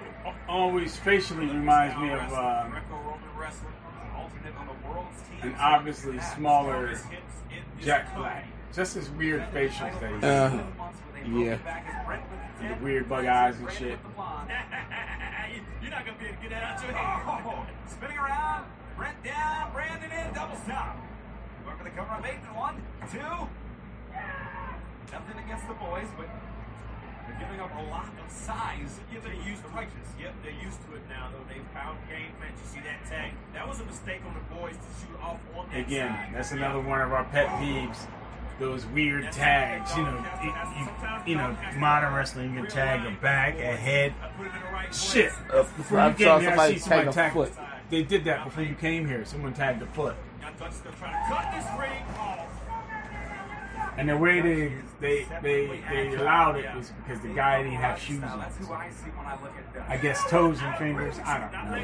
[0.47, 3.69] always facially reminds me of uh, Greco-Roman wrestler.
[4.15, 5.51] Alternate on the world's team.
[5.51, 7.01] an obviously smaller Hits
[7.49, 8.23] in this Jack company.
[8.23, 8.47] Black.
[8.75, 10.63] Just his weird facial that he's Uh,
[11.27, 11.57] yeah.
[12.61, 13.99] The weird bug eyes and shit.
[15.81, 17.23] You're not gonna be able to get that out your head.
[17.25, 18.65] Oh, spinning around,
[18.97, 20.97] Brent down, Brandon in, double stop.
[21.63, 22.55] Going for the cover on Bateman.
[22.55, 22.75] One,
[23.11, 23.47] two.
[25.11, 26.27] Nothing against the boys, but
[27.25, 28.99] they're giving up a lot of size.
[29.11, 30.07] Yeah, they're used to righteous.
[30.19, 31.45] Yep, they're used to it now, though.
[31.47, 32.53] They found game match.
[32.61, 33.31] You see that tag?
[33.53, 36.29] That was a mistake on the boys to shoot off on that Again, side.
[36.35, 37.97] that's another one of our pet peeves.
[38.59, 40.87] Those weird tags, you know, you, you,
[41.27, 44.13] you know, modern wrestling, you can tag a back, a head.
[44.21, 45.31] Uh, I put the right Shit.
[45.77, 47.51] Before you came here, I somebody see somebody tag a foot.
[47.89, 49.23] They did that before you came here.
[49.25, 50.15] Someone tagged a foot.
[50.41, 52.45] Now Dutch still trying to cut this ring off.
[53.97, 57.99] And the way they they they, they allowed it was because the guy didn't have
[57.99, 58.39] shoes on.
[58.39, 60.01] I see when I look at I Dutch.
[60.01, 61.15] guess toes and fingers.
[61.25, 61.83] I don't know.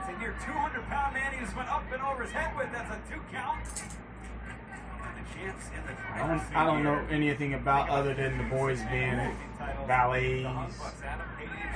[0.00, 2.68] It's a near 200 pound man he just went up and over his head with.
[2.72, 3.64] That's a two count.
[3.64, 8.80] The champs in the I don't, I don't know anything about other than the boys
[8.90, 9.18] being
[9.86, 10.76] valets.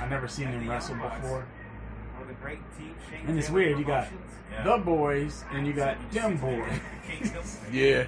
[0.01, 1.45] I've never seen them wrestle before.
[3.27, 3.79] And it's weird.
[3.79, 4.07] You got
[4.63, 6.79] the boys and you got them boys.
[7.71, 8.05] Yeah.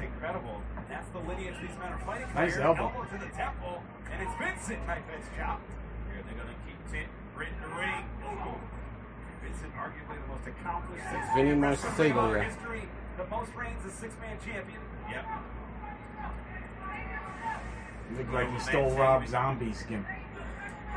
[0.00, 0.08] Matt Taven, Kingdom.
[0.08, 0.62] Just incredible.
[0.88, 2.34] That's the lineage these men are fighting for.
[2.34, 2.64] Nice here.
[2.64, 2.88] elbow.
[2.90, 3.82] to the temple,
[4.12, 5.60] and it's Vincent type edge chop.
[6.08, 8.04] Here they're gonna keep tent right in the ring.
[9.42, 12.44] Vincent, arguably the most accomplished six Vinny man wrestler in Marsego, yeah.
[12.44, 12.84] history.
[13.16, 14.80] The most reigns as six man champion.
[15.10, 15.24] Yep.
[18.18, 20.06] Look like he stole Rob Zombie's gimmick.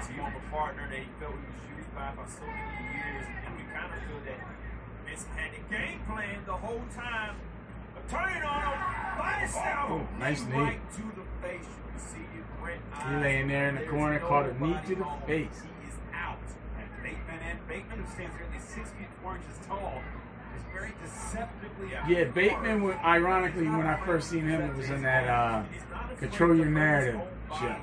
[0.08, 3.26] Team of a partner that he felt he was used by for so many years,
[3.46, 4.40] and we kind of feel that
[5.06, 7.38] Vincent had the game plan the whole time.
[8.10, 8.80] But turning on him
[9.18, 9.90] by himself.
[9.90, 10.54] Oh, nice knee.
[10.58, 11.66] Right to the face.
[11.66, 14.96] You can see it red He laying there in the corner, caught a knee to
[14.96, 15.62] the face.
[15.82, 16.38] He is out.
[16.78, 20.02] And Bateman and Bateman, who stands nearly six feet four inches tall,
[20.56, 22.84] is very deceptively Yeah, Bateman.
[22.84, 25.64] wa- Ironically, when I first seen him, it was in that uh,
[26.20, 27.22] Control Your Narrative
[27.60, 27.76] show.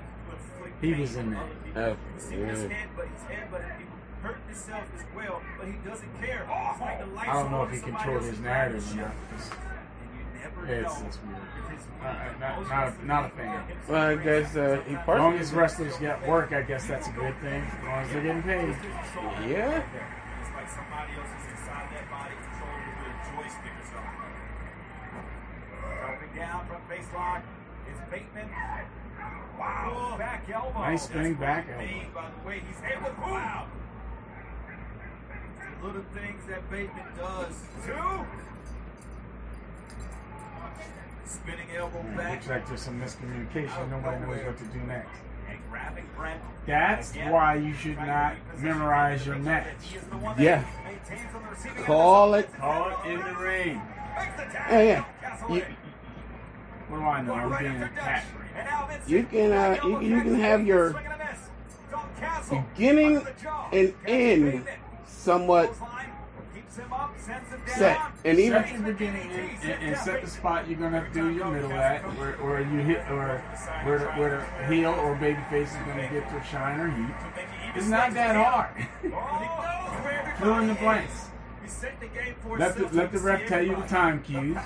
[0.81, 1.47] He was in that.
[1.77, 2.69] Oh, See with his yeah.
[2.71, 6.43] head, but his head, but people hurting himself as well, but he doesn't care.
[6.73, 9.13] It's like the I don't know if he controlled his narrative or not.
[9.31, 11.39] 'cause And you never It's, know it's weird.
[11.59, 12.05] if his Uh,
[12.41, 13.65] not, not, a, not a fan.
[13.89, 17.13] Well, I guess uh, he As long as wrestlers get work, I guess that's a
[17.13, 17.63] good thing.
[17.63, 18.77] As long as they're getting paid.
[19.49, 19.83] Yeah.
[20.41, 24.33] It's like somebody else is inside that body controlling it with a or something.
[26.01, 27.43] Dropping down from face lock.
[27.91, 28.49] It's Bateman.
[29.59, 30.17] Wow.
[30.19, 30.79] Back elbow.
[30.79, 31.85] Nice spinning back elbow.
[31.85, 33.67] Bane, by the way, he's able to wow.
[35.81, 37.55] The little things that Bateman does.
[37.85, 38.27] Two.
[41.25, 42.33] Spinning elbow It back.
[42.33, 43.91] looks like there's some miscommunication.
[43.91, 45.09] Nobody knows what to do next.
[45.49, 46.41] And grabbing Brent.
[46.67, 49.55] That's Again, why you should not memorize your Vincent.
[49.67, 49.67] match.
[49.83, 50.63] He is the one Yeah.
[50.63, 52.53] that maintains on the receiving end Call it.
[52.59, 53.83] Call it in the ring.
[54.19, 54.73] Makes the tag.
[54.73, 55.55] Yeah, yeah.
[55.55, 55.65] You.
[56.89, 57.35] What do I know?
[57.35, 58.27] I'm being attacked.
[58.57, 59.09] And now Vincent.
[59.09, 61.39] You can uh, you, can- you can have your Swing and a miss.
[61.91, 62.65] Dalton Castle.
[62.75, 63.69] beginning Under the jaw.
[63.73, 64.65] and end
[65.07, 65.75] somewhat
[66.71, 69.31] set, and even Set the beginning
[69.63, 72.61] and, and, set the spot you're gonna have to do your middle at, where, where
[72.61, 73.39] you hit, or
[73.85, 77.15] where where heel or baby face is gonna get their shine or heat.
[77.75, 78.71] It's not that hard.
[80.39, 81.27] Fill in the blanks.
[82.59, 84.57] Let the, let the ref tell you the time cues,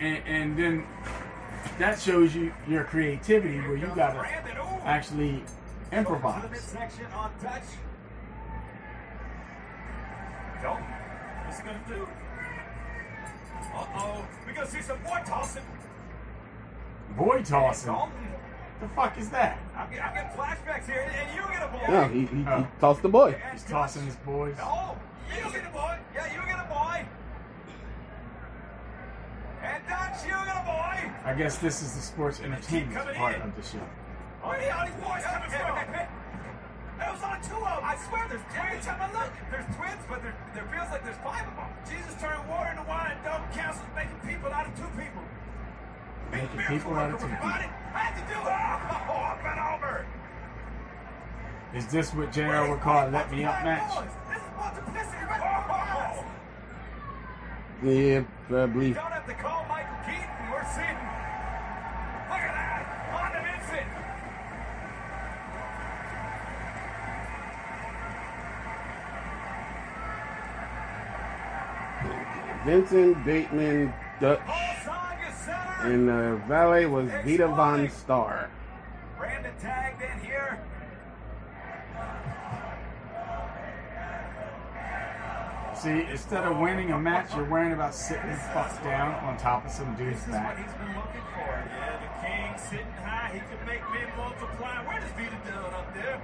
[0.00, 0.86] and, and then
[1.78, 4.26] that shows you your creativity where you gotta
[4.84, 5.42] actually
[5.92, 6.74] improvise.
[10.62, 10.78] Midsection on touch.
[10.78, 10.84] Dalton,
[11.44, 12.08] what's he gonna do?
[13.74, 14.26] Uh-oh.
[14.46, 15.62] We're gonna see some boy tossing.
[17.16, 17.92] Boy tossing.
[17.92, 18.12] Dalton,
[18.80, 19.58] The fuck is that?
[19.76, 21.92] I'm, get- I'm getting flashbacks here, and you get a boy.
[21.92, 22.66] no, he, he, he Oh.
[22.80, 23.32] tossed the boy.
[23.42, 24.56] And He's tossing his boys.
[24.60, 24.96] Oh,
[25.30, 25.98] you get a boy.
[26.14, 27.04] Yeah, you get a boy.
[29.62, 31.10] And Dutch, you get a boy.
[31.24, 33.80] I guess this is the sports entertainment part of the show.
[34.44, 36.06] Oh, yeah, all these boys coming from.
[36.98, 37.84] It was on two of them.
[37.86, 38.58] I swear, there's twins.
[38.58, 41.70] Every time I look, there's twins, but there, there feels like there's five of them.
[41.86, 45.22] Jesus turned water into wine, and Dalton Castle's making people out of two people.
[46.34, 47.46] Making miracle people out of two people.
[47.48, 47.70] everybody.
[47.94, 48.46] Had to do it.
[49.08, 50.04] Oh, up and over.
[51.74, 53.88] Is this what JR would call a let me up match?
[54.28, 55.24] This is multiplicity.
[55.30, 56.24] Oh, oh,
[57.84, 58.92] oh, Yeah, probably.
[58.92, 60.28] Don't have to call Michael Keaton.
[60.52, 60.98] We're seeing.
[62.28, 62.82] Look at that.
[63.16, 63.88] On to Vincent.
[72.64, 74.40] Vincent Bateman Dutch,
[75.80, 78.48] and the valet was Vita VonStarr.
[79.16, 80.58] Brandon tagged in here.
[85.74, 89.64] See, instead of winning a match, you're worrying about sitting the fuck down on top
[89.64, 90.58] of some dude's This is what back.
[90.58, 91.46] he's been looking for.
[91.46, 93.30] Yeah, the king sitting high.
[93.32, 94.82] He can make men multiply.
[94.84, 96.20] Where does Vita do it up there?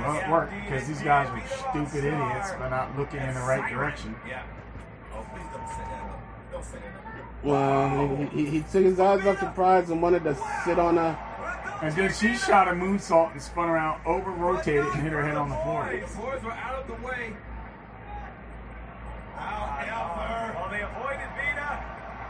[0.00, 3.40] Well, it yeah, worked because these guys were stupid idiots for not looking in the
[3.40, 4.14] right direction.
[4.26, 4.44] Yeah.
[5.12, 6.20] Oh, please don't say that.
[6.52, 7.00] Don't say that.
[7.42, 10.98] Well, he, he, he took his eyes off the prize and wanted to sit on
[10.98, 11.18] a.
[11.82, 15.36] And then she shot a moonsault and spun around, over rotated, and hit her head
[15.36, 15.88] on the floor.
[15.90, 17.32] The boys were out of the way.
[19.36, 20.56] Out, out, for her.
[20.60, 21.80] Oh, they avoided Vita.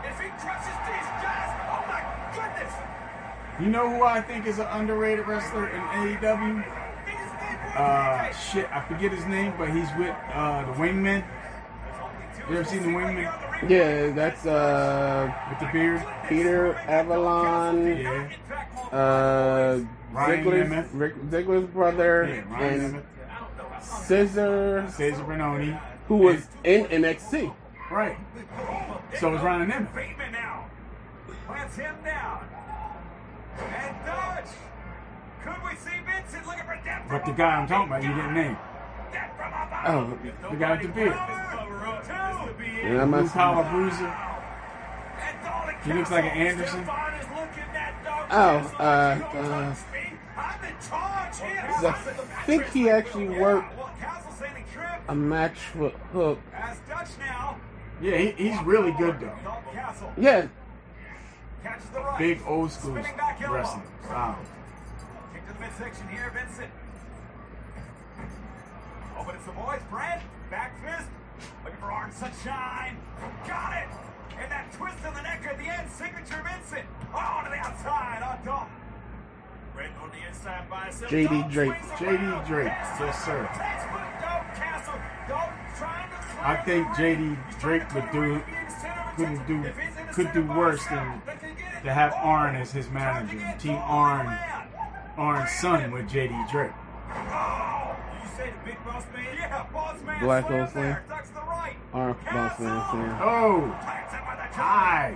[0.06, 2.99] If he crushes these guys, oh my goodness!
[3.61, 6.64] You know who I think is an underrated wrestler in AEW?
[7.77, 11.25] Uh, shit, I forget his name, but he's with uh, the Wingmen.
[12.49, 16.03] You ever seen the Wingmen Yeah, that's uh with the beard?
[16.29, 18.29] Peter Avalon, Yeah.
[18.90, 19.79] uh
[20.11, 20.88] Ryan Ziggler's, Nemeth.
[20.94, 23.83] Rick, Ziggler's brother, Yeah, Ryan and Nemeth.
[23.83, 25.81] Scissor, Cezar Bononi.
[26.09, 27.55] who was in NXT.
[27.90, 28.16] Right.
[29.20, 29.94] So is Ryan Nemeth.
[29.94, 30.64] Bateman now.
[31.46, 32.49] Plants him down.
[33.58, 34.44] And Dodge.
[35.42, 38.34] Could we see Vincent looking for death But the guy I'm talking about, you didn't
[38.34, 38.56] name.
[39.12, 39.84] Death from above.
[40.44, 41.12] Oh, The guy with the beard.
[42.82, 43.32] and I Blue must.
[43.34, 44.14] collar bruiser.
[45.84, 46.84] He looks like an Anderson.
[48.32, 49.74] Oh, uh, uh,
[51.82, 53.72] I think he actually worked
[55.08, 56.38] a match with Hook.
[56.54, 57.56] As Dutch now.
[58.00, 59.36] Yeah, he, he's really good though.
[60.16, 60.60] Yeah, catches the
[61.64, 62.18] right.
[62.18, 64.38] Big old school back wrestling style.
[65.33, 66.70] Kick to the midsection here, Vincent.
[69.16, 69.81] Oh, but it's the boys.
[69.90, 71.09] Brent, back fist.
[71.64, 72.96] Looking for Arn Sunshine.
[73.46, 73.88] Got it.
[74.40, 75.90] And that twist in the neck at the end.
[75.90, 76.87] Signature Vincent.
[77.14, 78.73] Oh, to the outside on Dalton.
[79.75, 81.11] Brent on the inside by himself.
[81.11, 81.73] JD Drake.
[81.73, 82.46] JD.
[82.46, 82.66] Drake.
[82.66, 83.49] Yes, sir.
[83.55, 84.94] Textbook Dalton Castle.
[85.29, 86.87] Dalton trying to I think.
[86.88, 88.42] JD Drake would do the ring.
[88.46, 91.23] Be in the center of couldn't do If he's in the could do worse than
[91.85, 93.33] to have Arn as his manager.
[93.59, 94.38] Team Dalton on Arn.
[95.16, 96.71] Arn's son with JD Drake.
[97.11, 99.37] Oh, you say the big boss man?
[99.37, 99.99] Yeah, boss.
[100.20, 100.85] Black slam Hole Slam.
[100.85, 101.05] there.
[101.09, 101.76] Ducks to the right.
[101.93, 103.18] Arm boss man Castle.
[103.20, 105.14] Oh, Plants him with a hi.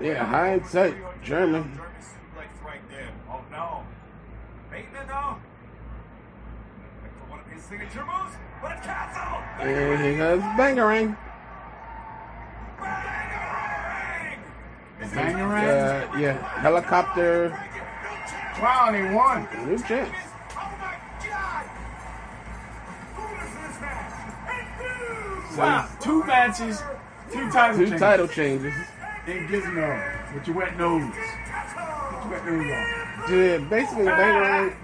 [0.00, 1.62] Yeah, hindsight, German.
[1.62, 3.08] German suplex right there.
[3.30, 3.84] Oh no.
[4.70, 5.36] Bateman though.
[7.02, 9.38] Looking for one of his signature moves, but it's Castle.
[9.60, 11.16] And he goes bangarang.
[15.12, 16.14] Bangarang.
[16.14, 17.50] Uh, yeah, helicopter.
[18.60, 19.48] Wow, and he won.
[19.66, 20.10] New champs.
[20.54, 20.96] Oh my
[21.28, 21.64] God!
[23.16, 25.58] Who is this match?
[25.58, 26.82] Wow, two matches,
[27.30, 28.00] two title Two changes.
[28.00, 28.74] title changes.
[29.26, 31.02] And Gizmo with your wet nose.
[31.02, 33.28] With your wet nose on.
[33.28, 34.74] Dude, basically bangarang.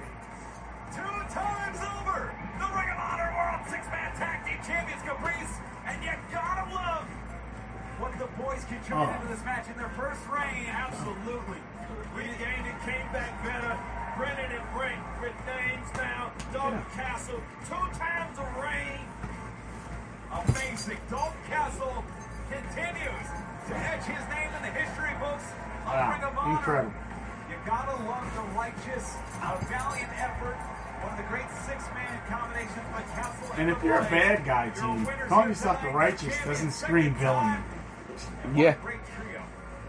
[8.89, 9.35] Boys contributed Oh.
[9.35, 10.67] this match in their first reign.
[10.67, 11.61] Absolutely.
[12.17, 13.77] We Regained and came back better.
[14.17, 16.33] Brandon and Brent with names now.
[16.53, 19.07] Dalton Castle, two times a reign.
[20.33, 20.99] Amazing.
[21.11, 22.05] Dalton Castle
[22.51, 23.29] continues
[23.69, 25.45] to etch his name in the history books
[25.87, 26.51] of Wow, Ring of Honor.
[26.57, 26.93] incredible.
[27.49, 30.57] You gotta love the righteous, a valiant effort.
[31.01, 35.07] One of the great six-man combinations by Castle And if you're a bad guy team,
[35.29, 37.15] calling yourself the righteous doesn't scream
[38.25, 38.63] villainy.
[38.63, 38.75] Yeah.
[38.83, 39.43] Great trio.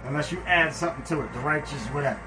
[0.05, 2.19] Unless you add something to it, the righteous, whatever.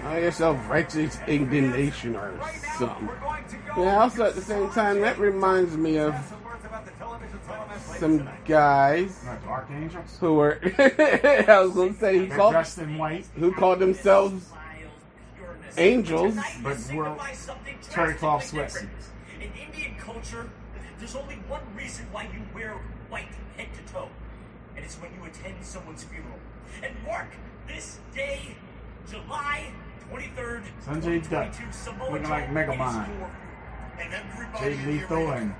[0.00, 2.32] Call yourself righteous indignation or
[2.78, 3.06] something.
[3.06, 3.82] we're going to go.
[3.84, 7.38] Yeah, also at the same time, that reminds me of Some words about the television
[7.46, 8.44] title match later some tonight.
[8.44, 10.16] guys Like the archangels.
[10.18, 14.50] who were, I was going to say, who called, dressed in white, who called themselves
[15.76, 16.34] angels.
[16.62, 17.16] but wear
[17.90, 18.88] terry cloth sweatsuits.
[19.40, 20.50] In Indian culture,
[20.98, 22.74] there's only one reason why you wear
[23.12, 24.08] white head to toe,
[24.74, 26.38] and it's when you attend someone's funeral.
[26.82, 27.28] And mark
[27.68, 28.56] this day,
[29.08, 29.70] July
[30.10, 33.02] 23rd, Sanjay Dutt, 2022, looking like Joe Megamind.
[33.02, 33.30] is your-
[34.00, 35.54] And everybody Jay in here Lethal ready and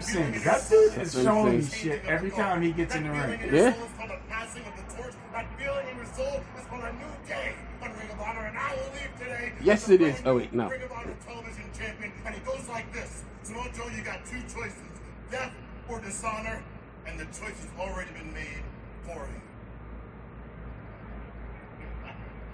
[0.00, 0.32] to feel Singh.
[0.42, 3.20] That dude is showing me shit every time he gets in the ring.
[3.20, 3.72] feeling in your Yeah.
[3.74, 5.14] soul is called the passing of the torch.
[5.32, 8.56] That feeling in your soul is called a new day on Ring of Honor, and
[8.58, 9.52] I will leave today.
[9.60, 10.22] Yes, it is.
[10.24, 10.68] Oh, wait, no.
[10.70, 13.22] Ring of Honor television champion, and it goes like this.
[13.42, 14.82] Samoa Joe, you got two choices:
[15.30, 15.52] death
[15.88, 16.62] or dishonor,
[17.06, 18.62] and the choice has already been made
[19.04, 19.40] for you.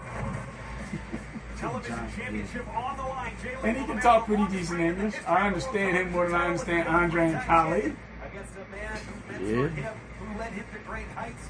[1.59, 3.33] Television championship on the line.
[3.43, 5.14] Jay And he can talk pretty decent English.
[5.26, 7.79] I understand him more than I understand Andre and Kali.
[7.79, 9.51] Against a man who Yeah.
[9.68, 11.49] mentored him, who led him to great heights.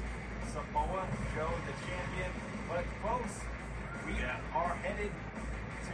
[0.51, 1.05] Samoa
[1.35, 2.31] Joe, the champion.
[2.67, 3.39] But folks,
[4.07, 4.13] we
[4.55, 5.11] are headed
[5.85, 5.93] to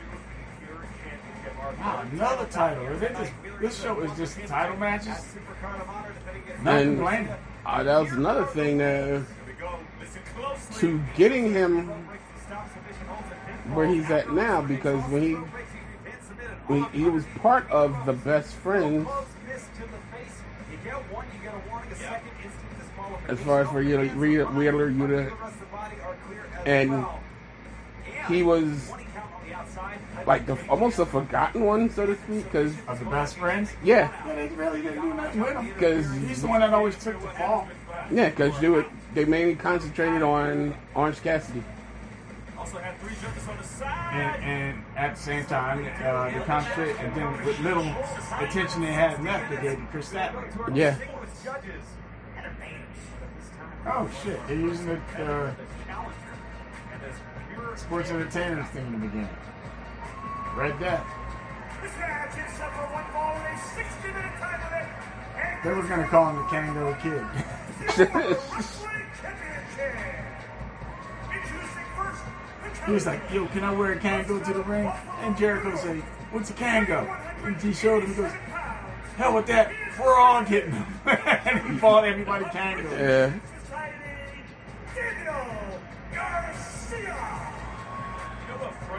[0.66, 1.54] pure championship.
[1.60, 2.86] Our ah, Wow, another title.
[2.88, 5.08] Is it just- Wheeler this show is just title matches?
[5.08, 6.14] Supercard of Honor,
[6.64, 7.30] Nothing And-
[7.66, 9.72] Uh, that was another thing uh, Here we go.
[9.99, 10.82] Listen closely.
[10.82, 11.88] to getting him
[13.74, 15.34] where he's at now because when he
[16.68, 19.08] when he was part of the best friends
[23.28, 25.32] as far as for Wheeler, Wheeler Yuta,
[26.66, 27.06] and
[28.28, 28.91] he was
[30.28, 33.72] like the, almost a forgotten one, so to speak, because Of the best friends?
[33.84, 35.68] yeah, Yeah, they really didn't do nothing with him.
[35.74, 37.68] because He's the one that always took the fall.
[38.12, 41.64] yeah, because they were they mainly concentrated on Orange Cassidy.
[42.58, 44.14] Also had three judges on the side.
[44.14, 47.86] And, and at the same time, uh, they concentrate, and then with little
[48.40, 50.76] attention they had left, they gave to Chris Statler.
[50.76, 50.98] Yeah,
[53.88, 55.54] Oh shit, they're using the uh,
[57.76, 59.30] sports entertainers thing in the beginning.
[60.56, 61.06] Read that.
[61.82, 65.64] This match is set for one fall in a 60-minute time limit.
[65.66, 67.26] They were gonna call him the Kango Kid.
[68.16, 69.95] Wrestling Championship.
[71.28, 72.22] Introducing first,
[72.64, 74.89] the he was like, "Yo, can I wear a Kango to the ring?"
[75.20, 75.97] And Jericho said,
[76.32, 77.06] "What's a Kango?"
[77.43, 78.12] And he showed him.
[78.12, 78.32] He goes,
[79.18, 82.89] "Hell with that, we're all getting them." and he fought everybody Kango.
[82.97, 83.34] yeah.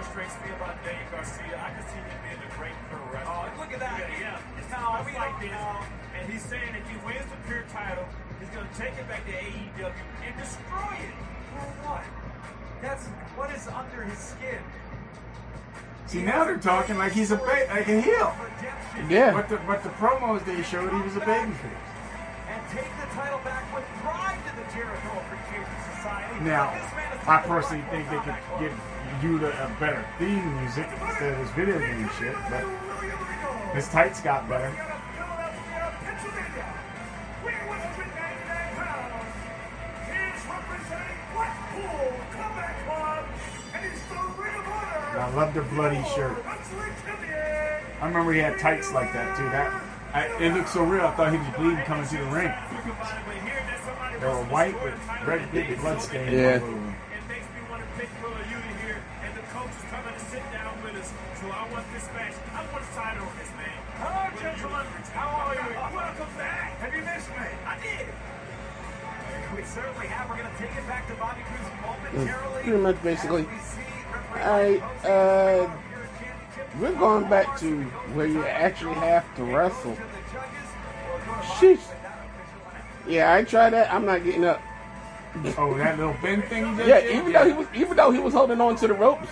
[0.07, 1.57] Frustrates me about Daniel Garcia?
[1.59, 3.51] I can see him being a great pro wrestler.
[3.51, 3.99] Oh, look at that.
[3.99, 4.59] Yeah, yeah.
[4.59, 5.51] It's No, just we like don't this.
[5.51, 5.81] know.
[6.17, 8.07] And he's saying if he wins the pure title,
[8.41, 11.15] he's going to take it back to AEW and destroy it.
[11.51, 12.05] For what?
[12.83, 14.61] That's what is under his skin.
[16.07, 18.31] See, now they're talking like he's a ba- like a heel.
[19.11, 19.33] Yeah.
[19.35, 21.83] But the but the promos they showed, he was a babyface.
[22.47, 26.45] And take the title back with pride to the Jericho Appreciation Society.
[26.45, 28.59] Now, This man is I personally think they could rightful
[29.21, 32.35] give Yuta a better theme music instead of this video game shit.
[32.51, 32.65] But
[33.75, 34.71] his tights got better.
[34.71, 36.75] Philadelphia, Pennsylvania.
[37.45, 39.25] Weighing 199 pounds.
[40.07, 43.25] He's representing Blackpool Combat Club.
[43.75, 45.19] And he's the Ring of Honor.
[45.21, 46.37] I love the bloody shirt.
[48.01, 49.45] I remember he had tights like that too.
[49.45, 49.83] That
[50.15, 51.07] I, it looked so real.
[51.07, 52.53] I thought he was bleeding coming to the ring.
[54.21, 54.95] They were white with
[55.27, 56.86] red big blood stains Yeah.
[72.13, 73.43] That's pretty much basically.
[73.43, 73.81] As we see
[74.41, 75.71] Alright, uh,
[76.81, 77.83] we're going back to
[78.15, 79.97] where you actually have to wrestle.
[81.43, 81.81] Sheesh.
[83.09, 83.93] Yeah, I tried that.
[83.93, 84.61] I'm not getting up.
[85.59, 87.17] Oh, that little bend thing he just Yeah, did?
[87.17, 89.29] even though he was, even though he was holding on to the ropes.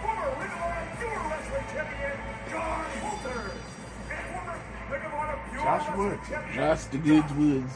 [0.00, 2.12] Former Ring of Honor Pure Wrestling Champion,
[2.50, 3.52] John Walters.
[4.10, 4.58] And former
[4.90, 6.28] Ring of Honor Pure Josh Woods.
[6.54, 7.72] Josh the Goods Woods.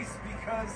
[0.00, 0.72] Choice because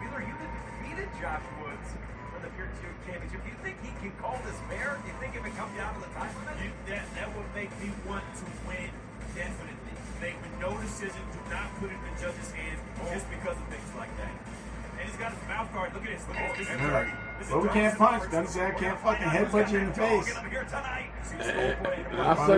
[0.00, 1.88] Wheeler Yuta defeated Josh Woods
[2.32, 3.40] for the Pure Two Championship.
[3.40, 5.00] Do you think he can call this fair?
[5.00, 6.60] Do you think if it comes down to the time limit?
[6.60, 8.92] You, that, that would make me want to win,
[9.32, 9.72] definitely.
[10.20, 12.80] Make no decision, do not put it in the judge's hands
[13.12, 14.32] just because of things like that.
[14.32, 15.92] And he's got his mouth guard.
[15.92, 16.24] Look at this.
[16.28, 16.68] Look at this.
[16.68, 17.18] And they're
[17.52, 18.22] well, we can't punch.
[18.32, 20.34] Doesn't say I can't fucking headbutt you in the face.
[20.40, 20.70] I'm look at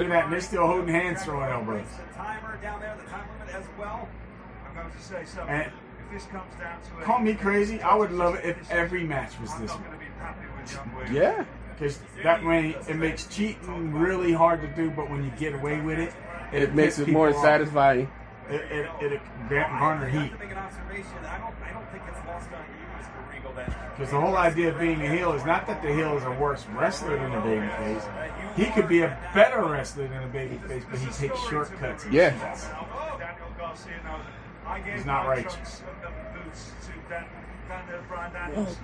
[0.08, 0.24] that.
[0.24, 1.86] And they're still holding hands, throwing elbows.
[1.98, 4.08] The timer down there, the time limit as well.
[4.68, 5.54] I'm going to say something.
[5.54, 5.72] And-
[6.08, 7.80] if this comes down to Call me crazy.
[7.82, 9.86] I would love it if every match was this not way.
[9.86, 11.12] going to be happy with Young Wheeler.
[11.12, 11.44] Yeah.
[11.78, 15.80] Because that way it makes cheating really hard to do, but when you get away
[15.80, 16.12] with it,
[16.52, 17.40] It makes it more off.
[17.42, 18.10] satisfying.
[18.50, 20.32] It, it, it, garner heat.
[20.32, 23.32] To make an observation, I I don't think it's lost on you, Mr.
[23.34, 26.16] Regal, that Because the whole idea of being a heel is not that the heel
[26.16, 28.56] is a worse wrestler than the babyface.
[28.56, 32.06] He could be a better wrestler than a babyface, but he takes shortcuts.
[32.10, 32.32] Yeah.
[34.76, 34.84] Cheats.
[34.84, 34.84] Daniel Garcia knows it.
[34.84, 35.54] I gave He's not my righteous.
[35.54, 37.24] trunks of the boots to Dan,
[37.68, 38.76] Daniel Bryan Daniels.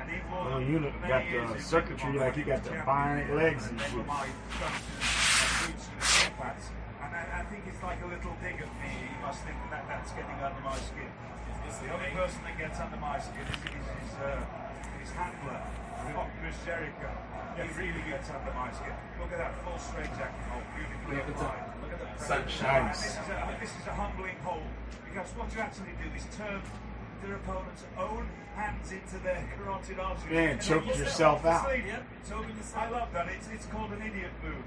[0.00, 3.24] And he wore Well, you look- got the circuitry of like he got the Honor
[3.26, 3.92] bionic legs and shit.
[3.94, 4.26] were my
[4.58, 6.64] trunks and boots and knee pads.
[7.02, 8.90] And I, I think it's like a little dig at me.
[8.94, 11.10] He must think that that's getting under my skin.
[11.66, 14.40] It's the only person that gets under my skin is, is his, uh,
[15.02, 15.60] his handler,
[16.40, 17.10] Chris Jericho.
[17.58, 18.94] He really gets under my skin.
[19.20, 21.68] Look at that full straight jacket hole, beautifully applied.
[21.82, 22.88] Look at the Sunshine.
[22.88, 24.62] this is, a, this is a humbling hold
[25.08, 26.60] because what you actually do is turn
[27.24, 30.30] their opponent's own hands into their carotid arteries.
[30.30, 31.64] Yeah, and then choke yourself out.
[31.66, 32.56] stadium, choking.
[32.76, 33.28] I love that.
[33.28, 34.62] It's, it's called an idiot move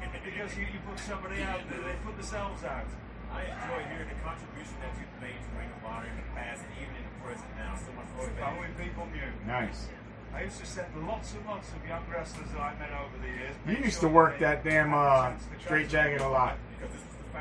[0.24, 2.86] because you, you put somebody out there, they put themselves out.
[3.30, 6.66] I enjoy hearing the contribution that you've made to Ring of Honor in the past
[6.66, 7.78] and even in the present now.
[7.78, 8.58] So much If motivation.
[8.58, 9.30] only people knew.
[9.46, 9.86] Nice.
[10.34, 13.30] I used to send lots and lots of young wrestlers that I met over the
[13.30, 13.54] years.
[13.66, 15.32] You make used to work that damn uh,
[15.62, 16.56] straight jacket a lot.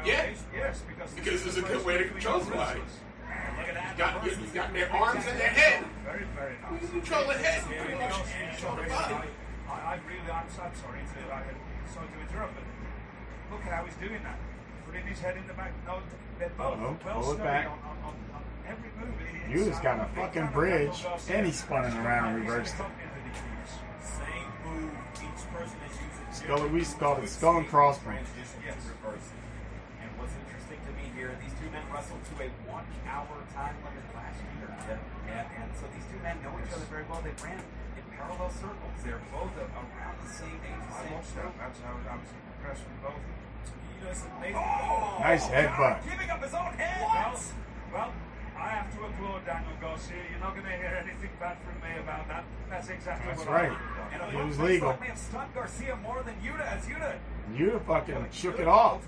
[0.04, 0.64] Because this is the Yeah.
[0.66, 2.80] Yes, because Because it's a good way to control young somebody.
[2.80, 2.96] wrestlers.
[3.60, 3.92] Look at that.
[3.92, 5.86] You got, you, you got their arms and their head.
[6.06, 6.82] Very, very nice.
[6.82, 7.60] You control the head.
[7.70, 9.30] You pretty much control the I, body.
[9.70, 11.42] I, I really, I'm, I'm sorry to, I,
[11.94, 12.64] sorry to interrupt, but
[13.52, 14.40] look at how he's doing that.
[14.86, 15.72] Putting his head in the back.
[15.86, 16.00] No,
[16.40, 17.68] they're both Uh-oh, well pull it back.
[17.68, 19.14] on, on, on, on every move.
[19.22, 21.36] It- You just got uh, a fucking bridge, Daniel Garcia.
[21.38, 22.78] and he's spinning around and He's reversed it.
[22.78, 23.72] something that he keeps.
[24.18, 24.92] Same move.
[25.22, 28.26] Each person is using Skull- we used to call it skull and crossbones.
[28.34, 28.78] Transition Yes.
[28.82, 29.38] to reverse it.
[30.02, 34.08] And what's interesting to me here, these two men wrestled to a one-hour time limit
[34.16, 34.72] last year.
[34.72, 35.36] Yeah.
[35.36, 37.20] And, and so these two men know each other very well.
[37.20, 37.60] They ran
[38.00, 38.96] in parallel circles.
[39.04, 41.52] They're both a- around the same age, the I same watched that.
[41.60, 43.20] That's how I was impressed with both.
[43.20, 44.64] You know, it's amazing.
[44.64, 45.96] Oh, Nice headbutt.
[46.08, 47.04] Giving up his own head.
[47.04, 47.36] Well,
[47.92, 48.12] well,
[48.56, 50.24] I have to applaud Daniel Garcia.
[50.32, 52.44] You're not going to hear anything bad from me about that.
[52.72, 53.68] That's exactly That's what right.
[53.68, 54.08] I would have done.
[54.16, 54.96] And it It looks was like legal.
[55.04, 57.12] They have stunned Garcia more than Yuta as Yuta.
[57.56, 59.04] You fucking shook it off.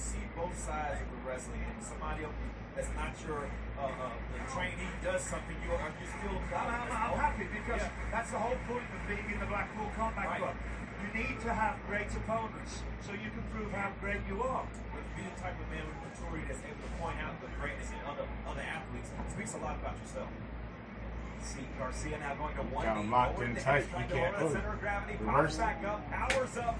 [0.00, 1.60] See both sides of the wrestling.
[1.60, 2.24] And somebody
[2.74, 3.44] that's not your
[3.76, 7.84] uh, uh, the trainee does something, you are you still I'm, I'm, I'm happy because
[8.12, 10.40] that's the whole point of being in the Blackpool Combat Right.
[10.40, 10.56] Club.
[11.00, 14.68] You need to have great opponents so you can prove how great you are.
[14.92, 17.48] But to be the type of man with maturity that's able to point out the
[17.56, 20.28] greatness in other other athletes speaks a lot about yourself.
[21.40, 23.80] See Garcia now going to one Got him knee locked in tight.
[23.80, 24.52] he's trying He to can't the move.
[24.52, 25.32] Center of gravity, Reverse.
[25.40, 26.76] pops back up, powers up.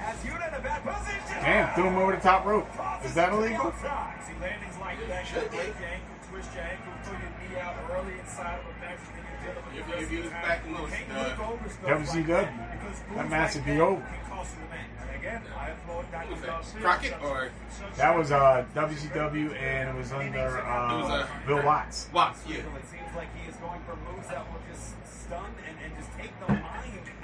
[0.00, 1.42] As Yuta in a bad position.
[1.42, 2.68] Damn, threw him over the top rope.
[3.04, 3.72] Is that illegal?
[3.72, 8.14] See landings like that break your ankle, twist your ankle, throw your knee out early
[8.20, 10.46] inside of a match, and then you're dealing with If you- if you rest the
[10.46, 10.74] back time.
[10.74, 12.26] and look, Can't uh, over stuff WCW.
[12.26, 14.00] that, because That moves match would be over.
[14.02, 14.90] Can cost you the match.
[15.00, 16.42] And again, I applaud Daniel was
[16.72, 16.80] that?
[16.82, 17.50] Crockett or-
[17.96, 22.08] That was uh, WCW and it was under It was, uh, uh, Bill Watts.
[22.12, 22.56] Watts, yeah.
[22.56, 24.94] It seems like he is going for moves that will just
[25.24, 26.64] stun and, and take the mind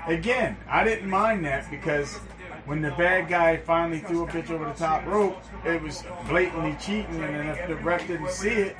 [0.01, 0.11] out.
[0.11, 2.19] Again, I didn't mind that because
[2.65, 6.77] when the bad guy finally threw a pitch over the top rope, it was blatantly
[6.81, 8.77] cheating, and if the ref didn't see it,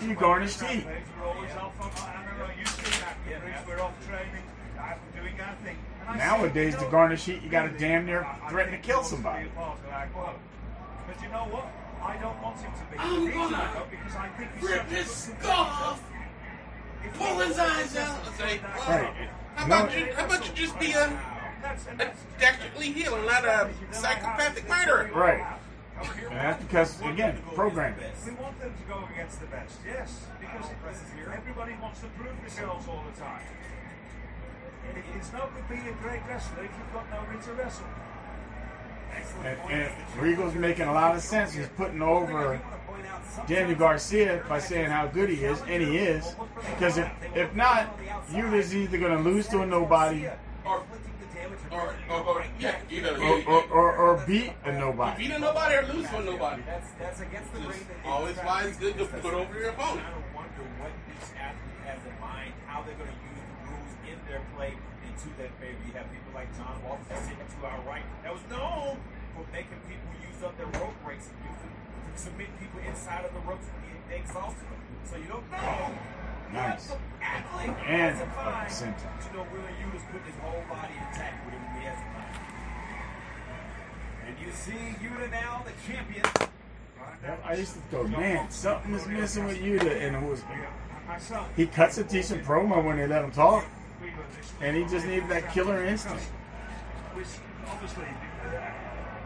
[0.00, 0.86] You when garnish we're at teeth.
[0.86, 4.42] Rampage, We're always off on, I don't know, you see that, Chris, we're off training,
[4.78, 5.76] I'm doing our thing.
[6.00, 9.48] And I Nowadays, to garnish heat, you gotta damn near threaten to kill to somebody.
[9.56, 11.70] But you know what?
[12.02, 12.98] I don't want him to be.
[12.98, 16.02] I'm gonna because I think Rip his skull off,
[17.14, 19.28] pull his eyes out, and say, Right.
[19.56, 20.12] How about you?
[20.14, 21.08] How about you just be a,
[21.66, 25.10] That's- a that's- dastardly and not a psychopathic murderer?
[25.14, 25.44] Right.
[25.98, 27.98] And that's because, again, programming.
[28.24, 30.66] We want them to go against the best, yes, because
[31.34, 33.40] everybody wants to prove themselves all the time.
[34.94, 37.86] It- It's no good being a great wrestler if you've got nobody to wrestle.
[39.44, 41.54] And, and Regal's making a lot of sense.
[41.54, 42.60] He's putting over
[43.48, 46.36] Daniel Garcia by saying how good he is, and he is.
[46.74, 47.98] Because if, if not,
[48.30, 50.28] Yuta's either going to lose to a nobody
[51.70, 55.22] Or, or, or, or Yeah, either or, or, or, or beat a nobody.
[55.26, 56.62] beat a nobody or lose for nobody.
[56.66, 57.80] That's that's against the grain.
[57.88, 60.06] that they Always try why it's good to put over your opponent.
[60.06, 63.56] I don't wonder what each athlete has in mind, how they're going to use the
[63.66, 65.78] rules in their play and to their favor.
[65.86, 68.98] You have people like John Walters sitting to our right that was known
[69.34, 71.66] for making people use up their rope breaks and to
[72.14, 74.80] submit people inside of the ropes when they- they exhausted them.
[75.10, 75.90] So you don't know.
[76.54, 76.94] Nice.
[77.18, 78.72] What the athlete And has in fucking mind.
[78.72, 79.08] center.
[79.26, 82.36] You know, Wheeler Yuta's putting his whole body intact with him he has in mind.
[84.26, 86.24] And you see Uda now, the champion.
[87.44, 90.42] I used to go, man, something is missing with Yuta, and it was
[91.56, 93.64] he cuts a decent promo when they let him talk,
[94.60, 96.22] and he just needed that killer instinct.
[97.14, 97.28] which
[97.66, 98.04] obviously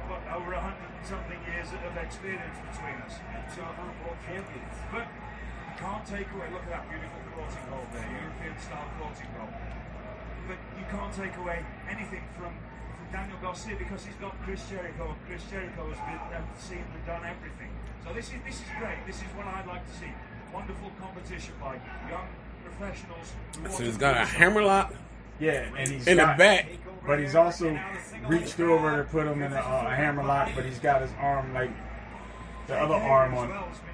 [0.09, 3.17] what, over a hundred and something years of experience between us.
[3.33, 4.77] And Two world champions.
[4.93, 9.31] But you can't take away, look at that beautiful courting hold there, European style courting
[9.41, 9.53] hold.
[10.49, 15.17] But you can't take away anything from, from Daniel Garcia because he's got Chris Jericho.
[15.17, 17.71] and Chris Jericho has been, uh, seen and done everything.
[18.05, 19.01] So this is, this is great.
[19.07, 20.13] This is what I'd like to see.
[20.53, 21.81] Wonderful competition by
[22.11, 22.29] young
[22.65, 23.33] professionals.
[23.71, 24.93] So he's got a do hammerlock
[25.39, 26.69] Yeah, and he's in the back.
[27.07, 27.79] but he's also
[28.27, 31.11] reached over to put him in a, uh, a hammer lock, but he's got his
[31.21, 31.71] arm like
[32.71, 33.53] the other arm on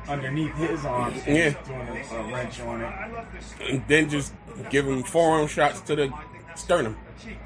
[0.09, 1.51] underneath his arm, and Yeah.
[1.67, 2.85] doing a, a wrench on it.
[2.85, 3.55] I love this.
[3.69, 4.33] And then just
[4.71, 6.13] give him forearm shots to the
[6.55, 6.97] sternum.
[7.23, 7.39] cheat.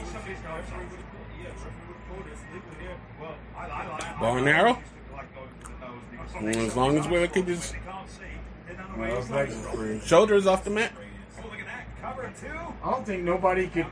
[0.00, 1.04] If somebody's not sorry, would have-
[1.42, 2.96] yeah, sorry, would have called us liquid here.
[3.20, 4.78] Well, I, I like Bow and arrow?
[5.12, 8.22] like going for the nose because Well, as long as Wheeler keeps his can't see.
[8.68, 9.98] They don't know Well, where those he's legs coming are from.
[10.00, 10.08] free.
[10.08, 10.92] shoulders off the mat.
[11.42, 11.84] Look at that.
[12.00, 12.46] Cover two.
[12.84, 13.86] I don't think nobody could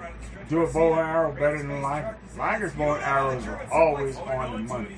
[0.49, 2.17] do a bow and arrow better than Liger.
[2.39, 4.97] Liger's bow and arrows are always on the money.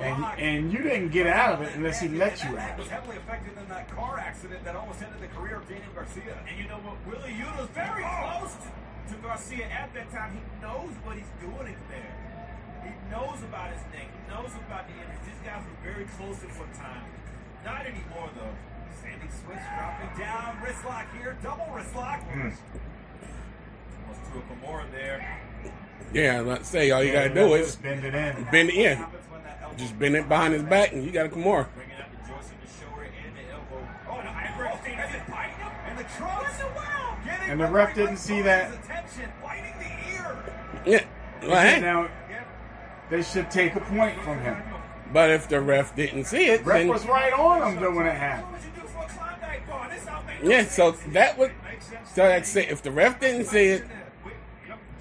[0.00, 2.78] And, and you didn't get out of it unless he let you out.
[2.78, 6.36] was heavily affected in that car accident that almost ended the career of Daniel Garcia.
[6.48, 6.96] And you know what?
[7.06, 10.32] Wheeler Yuta's very close to, to Garcia at that time.
[10.36, 12.14] He knows what he's doing in there.
[12.84, 14.08] He knows about his neck.
[14.12, 15.24] He knows about the injuries.
[15.24, 17.04] These guys were very close at one time.
[17.64, 18.52] Not anymore, though.
[19.00, 22.20] Standing switch, dropping down, wrist lock here, double wrist lock.
[22.24, 22.50] Hmm.
[24.04, 25.40] Almost to a Kimura there.
[26.12, 28.44] Yeah, let's say all you Yeah, gotta do is bend it in.
[28.50, 29.04] bend it in.
[29.76, 31.66] Just bend it behind his back, and you got a Kimura.
[31.74, 33.88] Bringing up the joints the shoulder and the elbow.
[34.08, 35.72] Oh, and Ivory Steve is biting him.
[35.88, 36.58] And the trunks.
[37.24, 38.70] Getting And the ref Ivory didn't see that.
[38.70, 40.44] His attention, biting the ear.
[40.86, 41.48] Yeah.
[41.48, 42.08] Well, hey, Now,
[43.10, 44.62] they should take a point from him.
[45.12, 48.06] but if the ref didn't see it, Ref then was right on him though when
[48.06, 48.52] it happened.
[48.52, 49.90] What would you do for a Klondike bar?
[49.90, 50.64] This outmakes yeah.
[50.64, 51.52] So that would
[52.14, 52.70] so that's it.
[52.70, 53.84] If the ref didn't see it,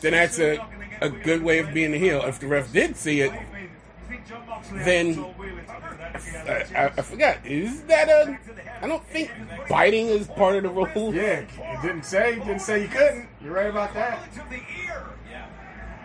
[0.01, 0.65] then that's a
[1.01, 2.21] a good way of being a heel.
[2.25, 3.31] If the ref did see it,
[4.73, 5.25] then
[5.69, 7.45] I, I, I forgot.
[7.45, 8.37] Is that a?
[8.81, 9.31] I don't think
[9.69, 11.13] biting is part of the rule.
[11.13, 13.27] Yeah, it didn't say, didn't say you couldn't.
[13.41, 14.31] You're right about that.
[14.33, 14.57] To the.
[15.29, 15.47] Yeah,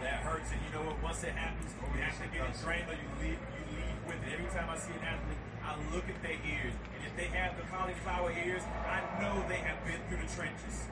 [0.02, 0.50] that hurts.
[0.52, 1.02] And you know what?
[1.02, 4.34] Once it happens, you actually get it drained or you leave, you leave with it.
[4.34, 6.74] Every time I see an athlete, I look at their ears.
[6.94, 10.86] And if they have the cauliflower ears, I know they have been through the trenches.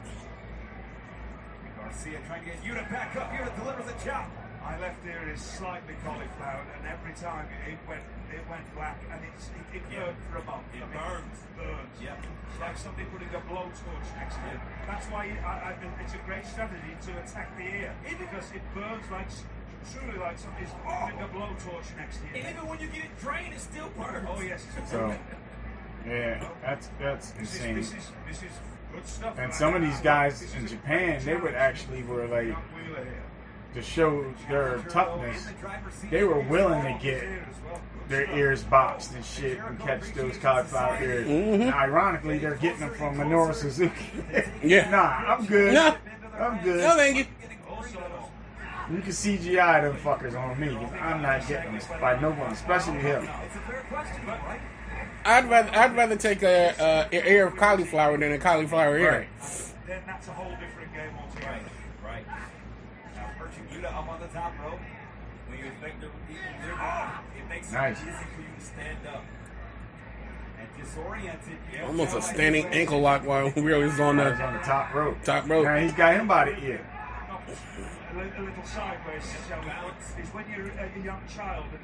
[1.77, 3.31] Garcia trying to get Yuta back up.
[3.31, 4.31] here to deliver the chop.
[4.67, 8.03] My left ear is slightly cauliflowered, and every time it went,
[8.35, 10.11] it went black, and it's, it, it Yeah.
[10.11, 10.67] burned for a month.
[10.75, 11.39] It I mean, burns.
[11.55, 11.95] burns.
[12.03, 12.19] Yep.
[12.51, 14.61] It's like somebody putting a blowtorch next to it.
[14.91, 19.07] That's why I, I, it's a great strategy to attack the ear, because it burns
[19.09, 19.31] like
[19.93, 20.99] truly like somebody's oh!
[21.07, 22.43] putting a blowtorch next to you.
[22.43, 24.27] And even when you get it drained, it still burns.
[24.29, 24.67] Oh yes.
[24.91, 25.15] So,
[26.07, 27.75] yeah, that's that's This is, insane.
[27.77, 28.53] this is this is
[28.93, 29.39] good stuff.
[29.39, 29.53] And man.
[29.53, 33.26] some of these guys in Japan, they would actually were like Young Wheeler here.
[33.77, 35.47] To show their toughness.
[36.11, 37.25] They were willing to get
[38.09, 41.27] their ears boxed and shit and catch those cauliflower ears.
[41.29, 41.61] Mhm.
[41.61, 44.11] And ironically, they're getting them from Minoru Suzuki.
[44.63, 44.89] Yeah.
[44.91, 45.75] nah, I'm good.
[45.75, 45.95] No.
[46.39, 46.79] I'm good.
[46.81, 47.25] No, thank you.
[48.91, 50.69] You can CGI them fuckers on me.
[50.69, 53.25] 'cause I'm not getting them by no one, especially him.
[53.25, 54.61] It's a fair question, but right?
[55.25, 59.11] I'd rather I'd rather take a, a, a ear of cauliflower than a cauliflower ear.
[59.11, 59.29] Right.
[59.89, 61.59] Then that's a whole different game altogether.
[62.05, 62.25] Right.
[63.47, 64.81] Now perching Yuta up on the top rope.
[65.49, 67.99] When you affect the liver, it makes Nice.
[67.99, 69.23] it easy for you to stand up.
[70.59, 71.59] And disoriented.
[71.73, 71.87] Yeah.
[71.87, 75.23] Almost a standing ankle lock while Wheeler's on He's the on the top rope.
[75.23, 75.65] top rope.
[75.65, 76.87] Now he's got him by the ear.
[78.13, 81.67] A li- a little sideways, shall we put, when you're a a young child.
[81.71, 81.81] And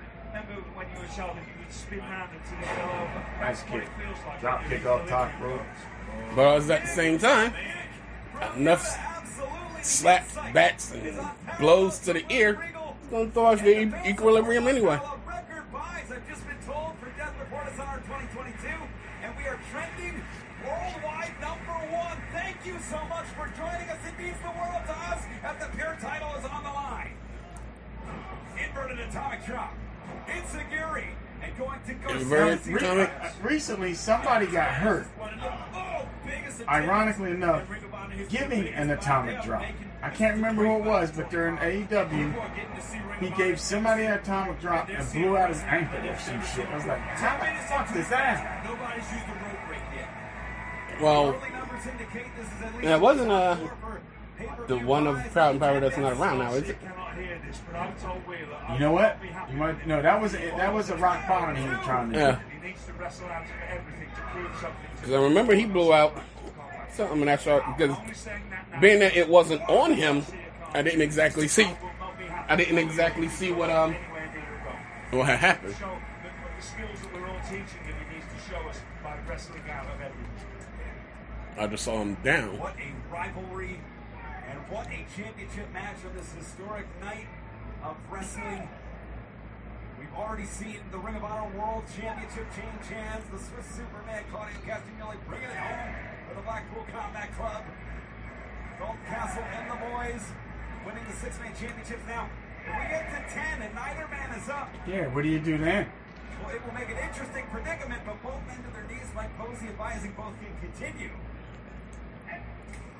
[0.46, 3.24] remember when you were a child and you would spin round until you fell over.
[3.40, 3.88] Nice That's what kick.
[3.98, 6.34] feels like Drop kick off top delivering rope.
[6.34, 6.66] blows.
[6.66, 7.52] But at the same time,
[8.56, 8.98] enough
[9.82, 11.18] slaps, bats, and
[11.58, 15.00] blows to the ear, it's gonna throw off your equilibrium anyway.
[15.26, 18.68] Record buys, I've just been told, for Death Before Dishonor 2022.
[19.22, 20.22] And we are trending
[20.64, 22.16] worldwide number one.
[22.32, 23.98] Thank you so much for joining us.
[24.06, 25.66] It means the world to us the
[26.00, 27.14] title is on the line.
[29.08, 29.40] Atomic.
[30.28, 31.08] Insecurity.
[31.42, 33.10] And going to go Inverted Re- atomic-
[33.42, 35.06] recently, somebody got hurt.
[36.68, 37.64] Ironically enough,
[38.28, 39.64] giving an atomic drop.
[40.02, 44.88] I can't remember who it was, but during AEW, he gave somebody an atomic drop
[44.88, 46.66] and blew out his ankle or some shit.
[46.68, 48.70] I was like, how the fuck does that happen?
[48.70, 51.00] Nobody's used the rope break yet.
[51.00, 54.00] Well, Early numbers indicate this is at least yeah, it wasn't uh pay-per-view
[54.66, 56.80] the one of Proud and Power that's not around now, is it?
[56.80, 58.56] cannot hear this, but I'm told Wheeler.
[58.68, 59.02] I You know what?
[59.02, 60.02] not be happy You might no.
[60.02, 62.18] That was that was a rock bottom he was trying to.
[62.18, 62.40] Yeah.
[62.50, 64.90] He needs to wrestle out of everything to prove something.
[64.96, 66.16] Because I remember he blew out
[66.92, 67.96] something, and I saw because
[68.80, 70.24] being that it wasn't on him,
[70.74, 71.68] I didn't exactly see.
[72.48, 73.94] I didn't exactly see what um
[75.10, 75.74] what had happened.
[75.78, 79.16] Show the, the skills that we're all teaching him, he needs to show us by
[79.28, 80.32] wrestling out of everything.
[81.58, 82.58] I just saw him down.
[82.58, 83.78] What a rivalry
[84.52, 87.26] and what a championship match on this historic night
[87.82, 88.68] of wrestling.
[89.98, 93.24] We've already seen the Ring of Honor World Championship change hands.
[93.32, 95.94] The Swiss Superman Claudio Castagnoli bringing it home
[96.28, 97.64] for the Blackpool Combat Club.
[98.78, 100.22] Dalton Castle and the boys
[100.84, 102.28] winning the six-man championships now.
[102.66, 105.08] If we get to 10 and neither man is up, Yeah.
[105.08, 105.88] What do you do then?
[106.44, 109.68] well, it will make an interesting predicament, but both men to their knees, Mike Posey
[109.70, 111.10] advising both can continue.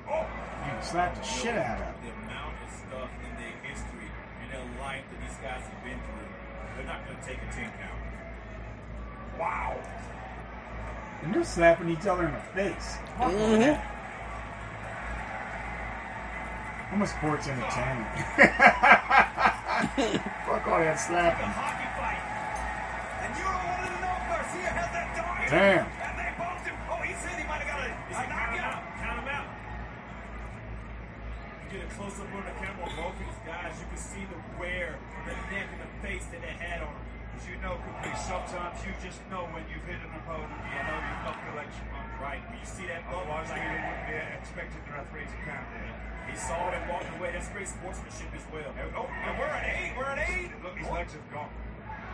[0.09, 0.25] Oh,
[0.65, 1.95] You slap the shit out of him.
[2.03, 4.09] The amount of stuff in their history
[4.41, 6.27] and their life that these guys have been through,
[6.77, 8.01] they're not going to take a 10 count.
[9.39, 9.77] wow.
[11.23, 12.97] And they're slapping each other in the face.
[13.17, 13.59] Fuck all Mhm.
[13.59, 13.89] that.
[16.91, 18.07] I'm a sports entertainment.
[20.45, 21.47] Fuck all that slapping.
[21.47, 21.87] hockey
[31.73, 34.37] get a close up on the camera both of these guys, you can see the
[34.61, 36.93] wear on the neck and the face that they had on.
[37.33, 41.01] As you know, Caprice, sometimes you just know when you've hit an opponent, you know
[41.01, 42.13] you've legs from under.
[42.21, 45.65] Right, when you see that bump, like, Wheeler wouldn't be expecting the referee to count
[45.73, 45.97] there.
[46.29, 47.33] he saw it and walked away.
[47.33, 48.69] That's great sportsmanship as well.
[48.93, 49.97] Oh, and we're at eight.
[49.97, 50.53] We're at eight.
[50.61, 51.49] Look, his legs have gone.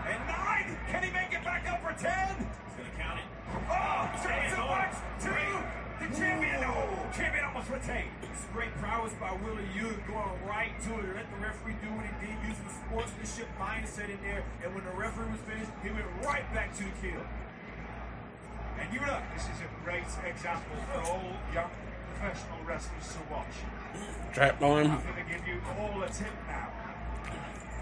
[0.07, 0.71] And nine.
[0.87, 2.47] Can he make it back up for ten?
[2.47, 3.27] He's going to count it.
[3.67, 4.95] Oh, suplex.
[5.19, 5.88] Two.
[5.99, 6.63] The champion.
[6.63, 8.11] Oh, champion almost retained.
[8.23, 11.15] It's great prowess by Willie Yu going right to it.
[11.15, 14.43] Let the referee do what he did, using the sportsmanship mindset in there.
[14.63, 17.23] And when the referee was finished, he went right back to the kill.
[18.79, 21.71] And you look, this is a great example for all young
[22.15, 23.55] professional wrestlers to watch.
[24.31, 24.91] Trapped on him.
[24.91, 26.71] I'm going to give you all a tip now.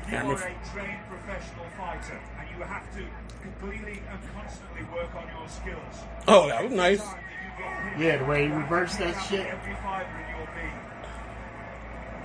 [0.09, 3.03] You are a trained professional fighter, and you have to
[3.41, 5.95] completely and constantly work on your skills.
[6.28, 7.03] Oh, that was nice.
[7.58, 9.45] Time that you get hit, Yeah, the way he reversed that shit.
[9.47, 10.74] Every fiber in your being.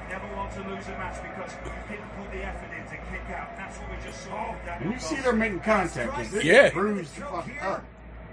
[0.09, 3.37] Never want to lose a match because you didn't put the effort in to kick
[3.37, 3.57] out.
[3.57, 4.55] That's what we just saw.
[4.81, 6.71] And you see they're making contact this Yeah.
[6.71, 7.59] bruised the fuck here.
[7.63, 7.85] up.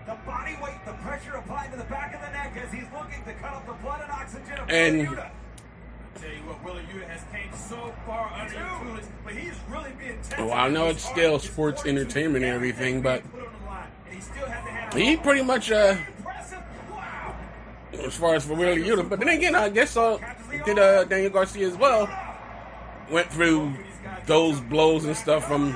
[0.05, 3.23] The body weight, the pressure applied to the back of the neck as he's looking
[3.25, 5.31] to cut off the blood and oxygen of And- Bermuda.
[6.19, 9.91] Tell you what, Willie Yu has came so far under the influence, but he's really
[9.99, 10.39] being tested.
[10.39, 14.15] Well, I know it's still sports entertainment and everything, but put on the line, and
[14.15, 16.57] he still has to have he pretty much uh Impressive.
[16.57, 16.58] Wow.
[17.93, 19.07] As far as for Wheeler Yuta.
[19.09, 20.17] But then again, I guess uh
[20.65, 22.07] did uh Daniel Garcia as well.
[23.09, 23.73] Went through
[24.27, 25.75] those blows and stuff from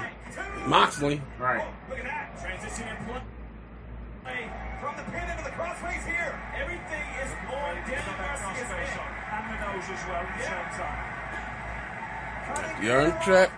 [0.68, 1.22] Moxley.
[1.40, 1.66] Right.
[1.90, 2.40] Look at that.
[2.40, 3.22] transition and play.
[4.26, 4.50] Hey,
[4.80, 6.40] from the pin into the crossface here.
[6.56, 9.34] Everything is on Put Daniel that Garcia's crossface head.
[9.34, 11.02] And the nose as well at the same time.
[12.56, 13.22] Cutting Yarn through.
[13.24, 13.50] trap,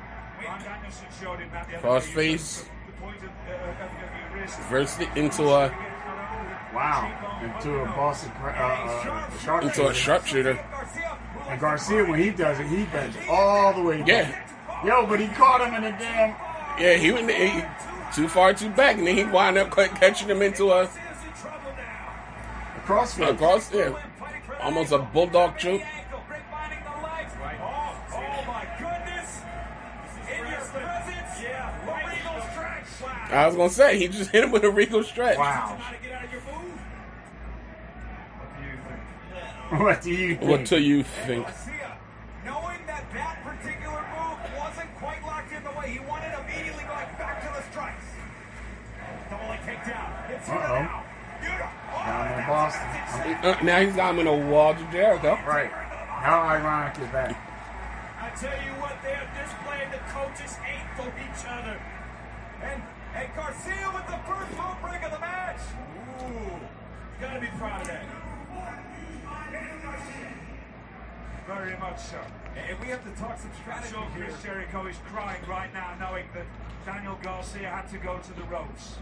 [0.45, 2.13] Ron Danielson showed him that the other Cross day.
[2.13, 2.65] face.
[2.87, 4.57] The point of WWE wrist.
[4.59, 5.69] reversed it into a
[6.75, 7.39] Wow.
[7.41, 10.53] Into a Boston uh, uh, sharp into a sharpshooter.
[10.53, 11.17] Garcia.
[11.47, 14.85] And Garcia, when he does it, he bends all the way Yeah, back.
[14.85, 16.35] Yo, but he caught him in the damn
[16.79, 17.63] yeah, he went he,
[18.13, 20.89] too far too back, and then he wound up catching him into a,
[22.85, 23.29] crossface.
[23.29, 23.97] a cross, yeah,
[24.61, 25.81] almost a bulldog choke.
[25.81, 27.31] Ankle, grapevine the legs.
[28.45, 29.41] My goodness.
[30.29, 31.41] In your presence.
[31.41, 31.71] Yeah.
[31.85, 33.01] The Regal stretch.
[33.01, 33.41] Wow.
[33.41, 35.37] I was gonna say he just hit him with a regal stretch.
[35.37, 35.77] Wow.
[39.71, 40.49] What do you think?
[40.49, 41.43] What do you think?
[41.43, 41.97] Garcia,
[42.45, 47.09] knowing that that particular move wasn't quite locked in the way he wanted, immediately going
[47.17, 48.05] back to the strikes.
[49.29, 50.29] Double leg takedown.
[50.29, 50.85] It's here Uh-oh.
[50.85, 51.03] now.
[51.41, 51.69] Yuta.
[51.89, 52.89] Oh, Down in Boston.
[53.41, 55.33] Uh, now he's got him in a wall to Jericho.
[55.47, 55.71] Right.
[55.71, 57.33] How ironic is that?
[58.21, 61.77] I tell you what, they're displaying the coaches hate for each other.
[62.61, 62.81] And,
[63.17, 65.61] and Garcia with the first rope break of the match.
[66.21, 68.24] Ooh, you gotta be proud of that.
[71.47, 72.17] Very much so.
[72.55, 74.25] If we have to talk some strategy So here.
[74.25, 76.45] Chris Jericho is crying right now, knowing that
[76.85, 78.95] Daniel Garcia had to go to the ropes.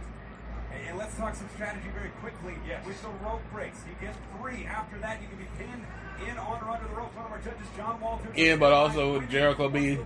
[0.73, 2.55] And- And let's talk some strategy very quickly.
[2.67, 2.85] Yes.
[2.85, 4.65] With the rope breaks, you get three.
[4.65, 5.85] After that, you can be pinned
[6.27, 7.15] in, on, or under the ropes.
[7.15, 8.35] One of our judges, John Walters.
[8.35, 9.99] Yeah, but also would Jericho be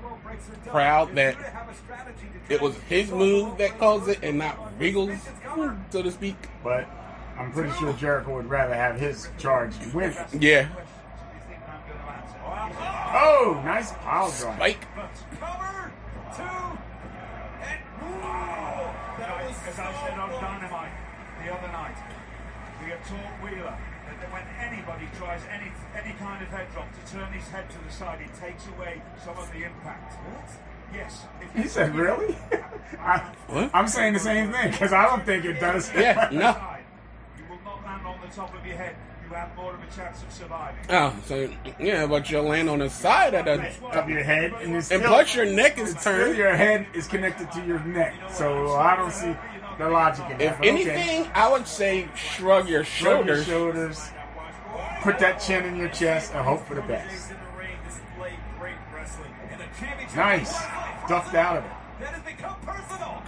[0.68, 1.36] proud that
[2.50, 5.18] it was his move that caused it and not Regal's,
[5.90, 6.36] so to speak.
[6.64, 6.86] But
[7.40, 10.14] I'm pretty sure Jericho would rather have his charge win.
[10.34, 10.68] Yeah.
[12.60, 14.56] Oh, nice pile drive.
[14.58, 14.88] Spike.
[15.40, 15.92] Cover,
[16.36, 18.96] two, and Oh,
[19.70, 20.92] as I said on Dynamite
[21.44, 21.98] the other night,
[22.84, 23.78] we have taught Wheeler
[24.20, 27.78] that when anybody tries any any kind of head drop to turn his head to
[27.86, 30.18] the side, it takes away some of the impact.
[30.94, 31.26] Yes.
[31.56, 32.36] He said, "Really?"
[33.00, 33.70] I, What?
[33.74, 35.92] I'm saying the same thing because I don't think it does.
[35.94, 36.56] Yeah, no.
[37.38, 38.96] You will not land on the top of your head.
[39.30, 40.80] You have more of a chance of surviving.
[40.90, 41.50] Oh, so
[41.80, 43.68] yeah, but you'll land on the side of the.
[44.00, 46.38] Of your head, and, And still- plus your neck is turned.
[46.38, 49.36] Your head is connected to your neck, so I don't see
[49.78, 50.42] the logic in that.
[50.42, 50.70] If okay.
[50.70, 54.00] anything, I would say shrug your Shrug your shoulders.
[54.00, 54.10] shoulders,
[55.02, 57.34] put that chin in your chest, and hope for the best.
[60.16, 60.54] Nice,
[61.08, 61.72] ducked out of it.
[62.00, 63.22] that has become personal.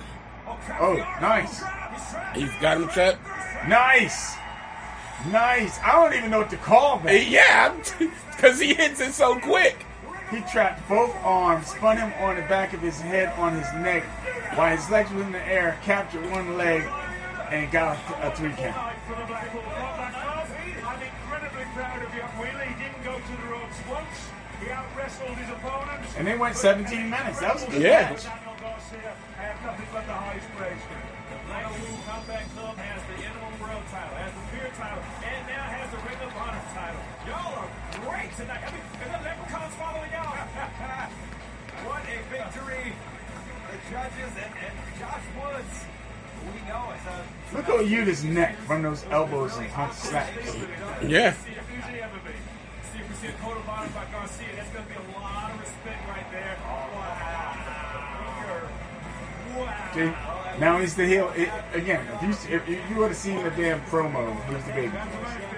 [0.80, 1.62] Oh, nice,
[2.36, 3.20] He's got him trapped.
[3.68, 4.36] nice,
[5.28, 5.80] nice.
[5.80, 7.28] I don't even know what to call that.
[7.28, 7.76] Yeah,
[8.36, 9.86] because he hits it so quick.
[10.32, 14.04] He trapped both arms, spun him on the back of his head on his neck,
[14.56, 16.84] while his legs were in the air, captured one leg,
[17.50, 18.96] and got a, a three count.
[19.08, 20.48] For the Blackpool Club, that club,
[20.86, 22.64] I'm incredibly proud of young Wheeler.
[22.66, 24.30] He didn't go to the ropes once.
[24.62, 26.14] He out wrestled his opponents.
[26.18, 27.40] And they went 17 minutes.
[27.40, 28.12] That was a good Yeah.
[28.12, 28.24] match.
[28.24, 30.84] Daniel Garcia, I have nothing but the highest praise.
[31.30, 31.38] The
[32.54, 32.78] Club
[38.40, 38.64] tonight.
[38.64, 40.38] I mean, and the Leprechauns following y'all.
[41.80, 42.92] What a victory.
[43.72, 45.86] The judges and, and Josh Woods.
[46.44, 50.56] We know it's a Look at Yuta's neck from those elbows and punch slaps.
[51.02, 51.34] Yeah.
[51.34, 52.20] See if who's he ever.
[52.92, 54.48] See if we see a coat of honor by Garcia.
[54.56, 56.58] That's going to be a lot of respect right there.
[56.66, 56.90] Wow.
[59.56, 59.94] Wow.
[59.94, 60.60] See?
[60.60, 61.32] Now he's the heel.
[61.36, 65.49] It, again, if you, if you would have seen the damn promo, he's the baby.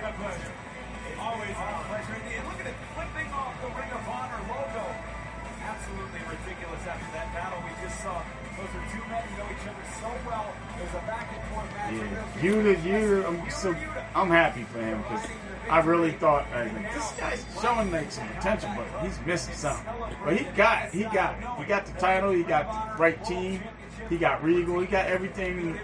[12.42, 12.52] Match.
[12.52, 12.52] Yeah.
[12.52, 13.76] Yuta, Yuta, I'm so
[14.16, 15.28] I'm happy for him because
[15.70, 19.86] I really thought uh, like, this guy's showing like some potential, but he's missing something.
[20.24, 20.90] But he got.
[20.92, 21.36] He got.
[21.60, 22.32] He got the title.
[22.32, 23.62] He got the right team.
[24.10, 24.80] He got Regal.
[24.80, 25.80] He got everything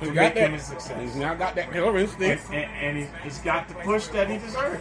[0.00, 1.00] He to got make him a success.
[1.00, 2.44] He's now got that killer And, instinct.
[2.52, 4.80] and, and he's, he's got the push that he deserves.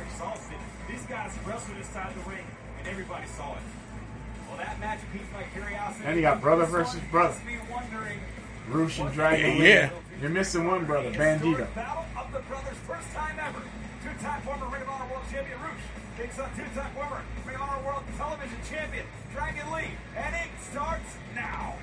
[0.89, 2.45] These guys wrestled inside the ring,
[2.79, 3.59] and everybody saw it.
[4.49, 6.03] Well, that match piqued my curiosity.
[6.05, 7.35] And he got brother versus brother.
[7.45, 7.61] Makes
[8.69, 9.57] Rush and Dragon.
[9.57, 9.89] Yeah, yeah.
[10.21, 11.49] You're missing one brother, Bandido.
[11.49, 13.59] Historic battle of the brothers, first time ever.
[14.03, 15.81] Two-time former Ring of Honor World Champion Rush
[16.15, 21.17] takes on two-time former Ring of Honor World Television Champion Dragon Lee, and it starts
[21.33, 21.73] now.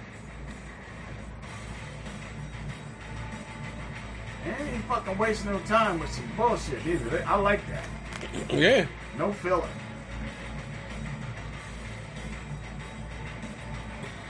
[4.45, 7.25] And he ain't fucking wasting no time with some bullshit either.
[7.27, 7.85] I like that.
[8.53, 8.87] Yeah.
[9.19, 9.69] No filler.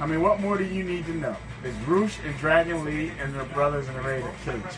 [0.01, 1.37] I mean, what more do you need to know?
[1.65, 4.77] It's Rush and Dragon Lee and their brothers in the ready to kill each other?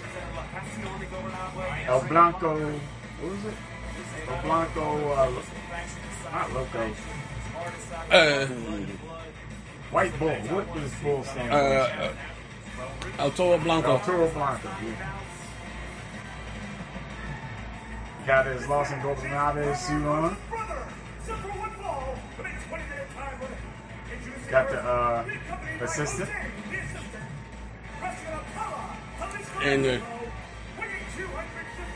[1.87, 3.55] El Blanco, what was it?
[4.29, 5.31] El Blanco, uh,
[6.33, 6.91] not Loco.
[8.11, 8.47] Uh,
[9.91, 10.31] White Bull.
[10.31, 11.57] What does Bull stand for?
[11.57, 12.13] uh,
[13.19, 13.93] El Toro Blanco.
[13.93, 14.69] El Toro Blanco.
[14.83, 15.13] Yeah.
[18.27, 20.37] Got his Los Ingobernables suit on.
[24.51, 25.25] Got the uh,
[25.81, 26.29] assistant.
[29.63, 30.01] And the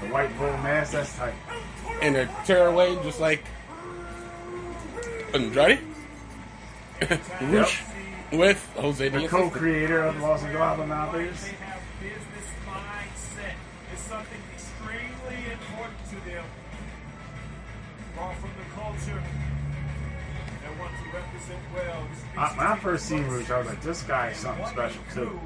[0.01, 1.35] The white bull mask, that's tight.
[2.03, 3.43] and the tearaway just like
[5.33, 5.81] Andrade.
[7.41, 7.83] Rush
[8.33, 11.13] with Jose The co-creator of Los Ingobernables.
[11.13, 13.57] They have business mindset.
[13.93, 16.45] It's something extremely important to them.
[18.15, 19.23] Brought from the culture.
[20.63, 22.07] They want to represent well.
[22.37, 25.39] I, when I first seen Rush, I was like, this guy is something special too.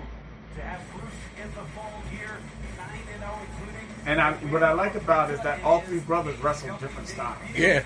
[0.57, 2.39] To have Rush in the fold here,
[2.78, 6.01] 9 and 0, including And I, what I like about it is that all three
[6.01, 7.39] brothers wrestle different styles.
[7.55, 7.84] Yeah.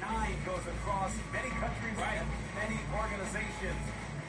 [0.00, 3.80] 9 goes across many countries and many organizations.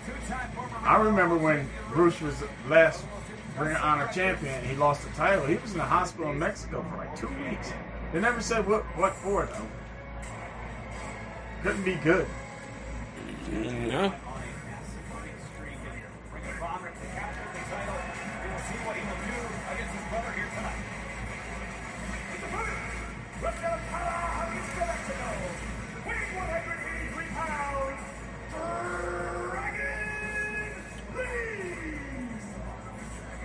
[0.05, 3.03] Two-time former I remember when Bruce was last
[3.57, 5.45] Ring of Honor champion, he lost the title.
[5.45, 7.71] He was in the hospital in Mexico for like two weeks.
[8.11, 9.67] They never said what what for though.
[11.63, 12.27] Couldn't be good.
[13.51, 14.13] No.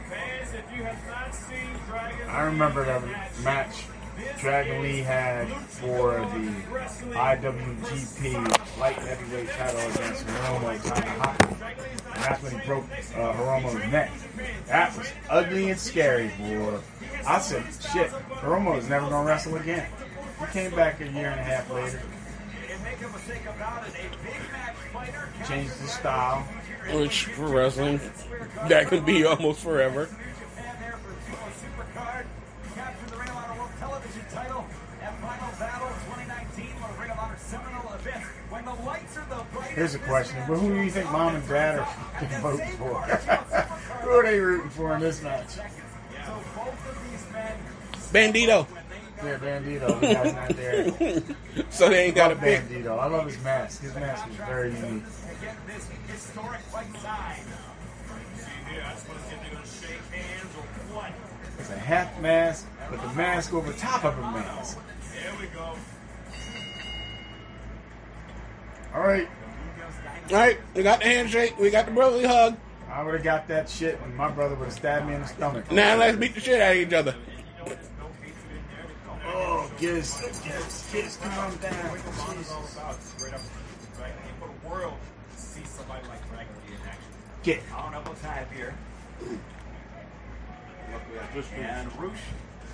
[0.09, 3.03] Fans, if you have not seen Dragon I remember that
[3.43, 3.85] match
[4.39, 6.53] Dragon Lee had for the
[7.13, 11.75] IWGP light heavyweight title against Hiromu Takahashi.
[12.15, 12.85] And that's when he broke
[13.17, 14.13] uh, neck.
[14.67, 16.79] That was ugly and scary, boy.
[17.27, 19.89] I said, shit, Hiromu is never going to wrestle again.
[20.41, 22.01] He came back a year and a half later,
[25.47, 26.47] changed the style.
[26.93, 28.01] Which for wrestling,
[28.69, 30.09] that could be almost forever.
[39.79, 40.37] Here's a question.
[40.49, 43.01] But who do you think mom and dad are fucking voting for?
[44.03, 45.51] who are they rooting for in this match?
[45.51, 45.63] so
[46.57, 47.55] both of these men
[48.13, 48.67] Bandido.
[49.19, 50.01] Yeah, Bandido.
[50.01, 51.23] The guy's not there.
[51.71, 52.65] So they ain't got a pick.
[52.65, 52.99] Bandido.
[52.99, 53.83] I love his mask.
[53.83, 55.05] His mask was very unique.
[55.41, 57.47] get this historic fight signed.
[58.73, 61.13] here, I just want to see if they're going to shake hands or what.
[61.61, 64.79] It's a half mask, but the mask over top of a mask.
[65.15, 65.77] There we go.
[68.93, 69.29] All right.
[70.31, 71.59] All right, we got the handshake.
[71.59, 72.55] We got the brotherly hug.
[72.91, 75.27] I would have got that shit when my brother would have stabbed me in the
[75.27, 75.73] stomach.
[75.73, 77.15] Now let's beat the shit out of each other.
[79.25, 81.99] Oh, Giz, Giz, Giz, calm down.
[82.37, 82.79] Jesus.
[83.17, 83.41] Straight up,
[83.99, 84.13] right?
[84.13, 84.99] And for the world
[85.35, 87.13] to see somebody like Dragon Lee in action.
[87.43, 87.63] Get.
[87.75, 88.75] Honorable time here.
[91.57, 92.21] And Roosh,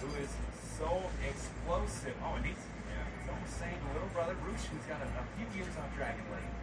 [0.01, 0.31] who is
[0.79, 2.15] so explosive.
[2.25, 5.47] Oh, and he's, he's almost saying to little brother Roosh, who's got a, a few
[5.61, 6.54] years on Dragon Lee.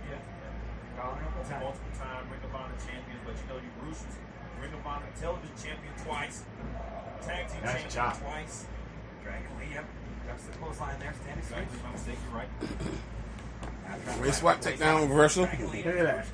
[1.02, 1.10] Yeah.
[1.10, 1.42] Honorable.
[1.62, 4.16] Multiple time Ring of Honor champion, but you know you Bruce was
[4.62, 6.44] Ring of Honor television champion twice,
[7.26, 8.18] tag team Nice champion job.
[8.20, 8.66] twice.
[9.24, 9.86] Dragon Lee, yep.
[10.28, 11.64] That's the clothesline there, standing straight.
[11.64, 12.50] Exactly, my mistake, you're right.
[14.22, 15.44] Wrist swap, takedown, reversal.
[15.44, 16.28] Look at that.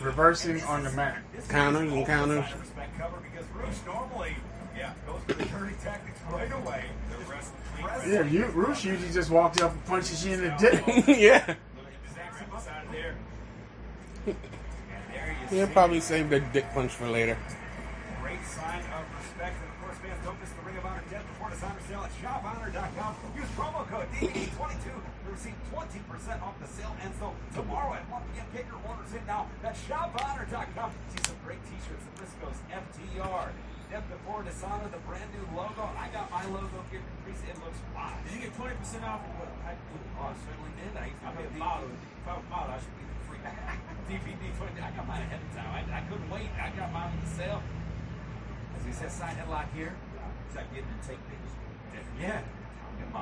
[0.00, 1.22] Reversing on the mat.
[1.48, 2.44] Counters and counters.
[2.60, 4.36] Respect cover because Roosh normally,
[4.76, 6.84] yeah, goes for the dirty tactics right away.
[7.10, 8.12] They're wrestling.
[8.12, 10.84] Yeah, you, Roosh usually just walks up and punches you in the dick.
[11.08, 11.44] yeah.
[11.46, 11.56] Look at
[12.06, 13.16] the Zach inside there.
[14.36, 17.36] And there you He'll probably save the dick punch for later.
[18.20, 19.56] Great sign of respect.
[19.58, 22.12] And of course, fans, don't miss the Ring of Honor Death Before Dishonor sale at
[22.22, 23.16] shophonor.com.
[23.36, 26.94] Use promo code DVD22 to receive 20% off the sale.
[27.02, 30.90] And so tomorrow at 1 p.m., get your orders in now at shophonor.com.
[31.10, 32.04] See some great t-shirts.
[32.06, 33.50] The Briscoes FTR.
[33.90, 35.90] Death Before Dishonor, the brand new logo.
[35.98, 37.02] I got my logo here.
[37.02, 37.42] Caprice.
[37.50, 38.14] It looks fine.
[38.22, 39.50] Did you get 20% off or what?
[39.66, 39.74] I,
[40.20, 40.94] Oh, I certainly did.
[40.94, 41.90] I, I'm a model.
[41.90, 43.09] If I was a model, I should be free.
[44.08, 44.80] DVD 20.
[44.80, 45.70] I got mine ahead of time.
[45.70, 46.50] I, I couldn't wait.
[46.60, 47.62] I got mine on the sale.
[48.76, 49.94] As he says, sign headlock here.
[50.46, 51.54] It's like getting to take pictures.
[52.20, 52.42] Yeah.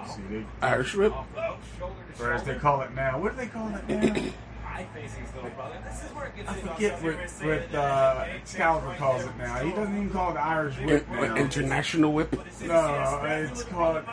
[0.06, 1.12] See, they, Irish whip.
[1.12, 3.18] Off the hook, shoulder to or as they call it now.
[3.18, 4.32] What do they call it now?
[4.66, 5.76] Eye facing little brother.
[5.84, 9.64] This is where I forget what, what uh, Excalibur calls it now.
[9.64, 11.36] He doesn't even call it the Irish whip now.
[11.36, 12.32] International whip.
[12.62, 14.04] No, it's called a.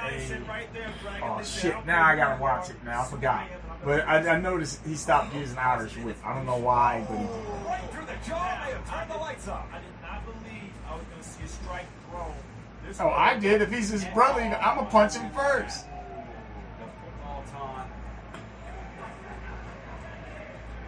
[1.22, 1.76] Oh shit!
[1.86, 2.78] Now I gotta watch it.
[2.84, 3.47] Now I forgot.
[3.84, 6.17] But I, I noticed he stopped using Irish whip.
[6.26, 7.65] I don't know why, but he did.
[7.65, 8.65] right through the jaw.
[8.65, 9.65] They have turned the lights off.
[9.71, 12.34] I did not believe I was going to see a strike thrown.
[12.88, 13.61] This Oh, I did.
[13.61, 15.86] If he's his brother, I'm gonna punch him first.
[15.86, 17.89] The football taunt.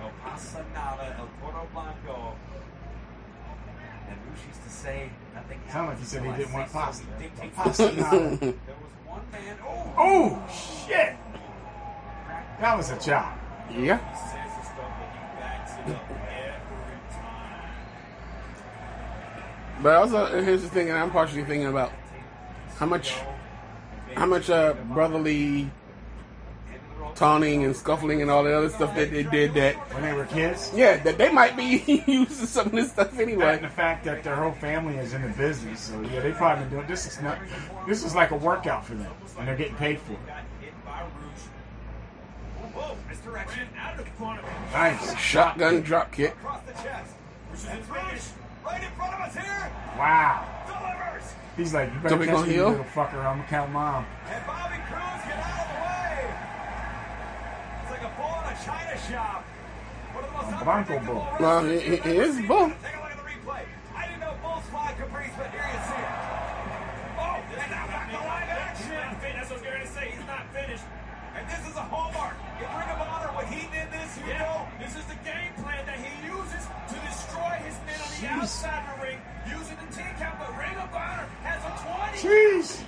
[0.02, 2.36] El pasa nada, el toro blanco.
[4.10, 7.06] And Rush used to say nothing Sound like he said he didn't want pasta.
[7.20, 7.84] Dictate Pasta.
[8.40, 9.58] There was one man.
[9.98, 11.16] Oh shit!
[12.60, 13.38] That was a job.
[13.72, 13.98] Yeah.
[13.98, 17.74] He says the stuff, but he backs it up every time.
[19.84, 21.92] But also, here's the thing, and I'm partially thinking about
[22.78, 23.14] how much,
[24.16, 25.70] how much uh, brotherly
[27.18, 29.54] taunting and scuffling and all the other stuff that they did.
[29.56, 33.12] That When they were kids, yeah, that they might be using some of this stuff
[33.12, 33.60] and anyway.
[33.60, 36.76] the fact that their whole family is in the business, so yeah, they probably been
[36.76, 37.08] doing this.
[37.08, 37.38] Is not.
[37.88, 40.28] This is like a workout for them, and they're getting paid for it.
[40.28, 41.12] Got hit by Rush.
[41.14, 41.56] whoa, misdirection.
[42.18, 42.67] Out of the corner.
[44.74, 45.18] Nice.
[45.18, 46.32] Shotgun drop kick.
[46.34, 47.14] Across the chest.
[47.50, 48.04] Rush is in And finish.
[48.04, 48.24] Rush,
[48.66, 50.54] right in front of us here, Wow.
[51.56, 53.18] He's like, you better we catch me, you little fucker.
[53.26, 54.06] I'm gonna count mom.
[54.30, 56.30] And Bobby Cruz get out of the way.
[57.82, 59.42] It's like a bull in a china shop.
[60.14, 61.28] One of the most Bronco unpredictable bull.
[61.40, 62.46] Well, wrestlers he- you've he is seen.
[62.48, 62.68] bull.
[62.70, 63.64] Take a look at the replay.
[63.98, 65.97] I didn't know bulls fly Caprice, but here you see
[78.48, 82.24] outside the ring, using the 10 count, but Ring of Honor has a 20.
[82.24, 82.82] Jeez.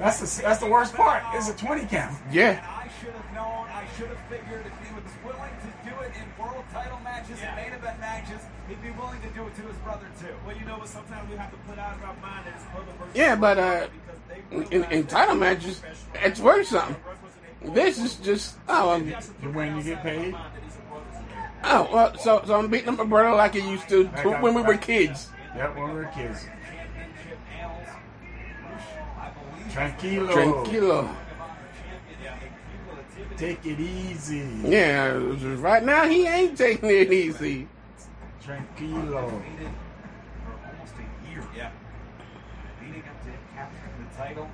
[0.00, 1.22] That's the that's the worst part.
[1.32, 2.14] It's a twenty count.
[2.30, 2.60] Yeah.
[2.68, 3.64] I should have known.
[3.72, 7.38] I should have figured if he was willing to do it in world title matches
[7.40, 10.34] and main event matches, he'd be willing to do it to his brother too.
[10.44, 10.88] Well, you know what?
[10.88, 13.58] Sometimes we have to put out of our mind that it's brother versus Yeah, but
[13.58, 13.86] uh,
[14.70, 15.80] in, in title matches,
[16.16, 16.96] it's worth something.
[17.72, 20.34] This is just oh, um, You win, you get paid.
[21.64, 24.06] Oh, well, so so I'm beating up my brother like I used to
[24.40, 25.30] when we were kids.
[25.54, 26.46] Yep, when we were kids.
[29.70, 30.32] Tranquilo.
[30.32, 31.16] Tranquilo.
[33.36, 34.48] Take it easy.
[34.64, 35.12] Yeah,
[35.60, 37.68] right now he ain't taking it easy.
[38.42, 39.28] Tranquilo.
[39.28, 41.44] For almost a year.
[41.54, 41.70] Yeah.
[42.80, 44.48] Leading up to capturing the title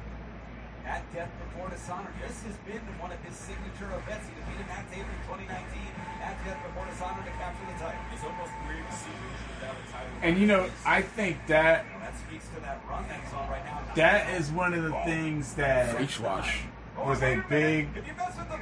[0.85, 2.11] at Death Before Dishonor.
[2.27, 4.27] This has been one of his signature events.
[4.27, 5.92] He defeated Matt Taven in 2019
[6.23, 8.01] at Death Before Dishonor to capture the title.
[8.13, 10.09] It's almost weird to see Rush without a title.
[10.23, 13.65] And you know, I think that That speaks to that run that he's on right
[13.65, 13.81] now.
[13.97, 16.61] that is one of the things that Face wash.
[16.99, 18.59] was a big If you mess with the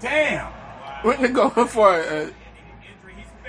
[0.00, 0.52] damn.
[1.04, 2.32] Went to go for a Injury,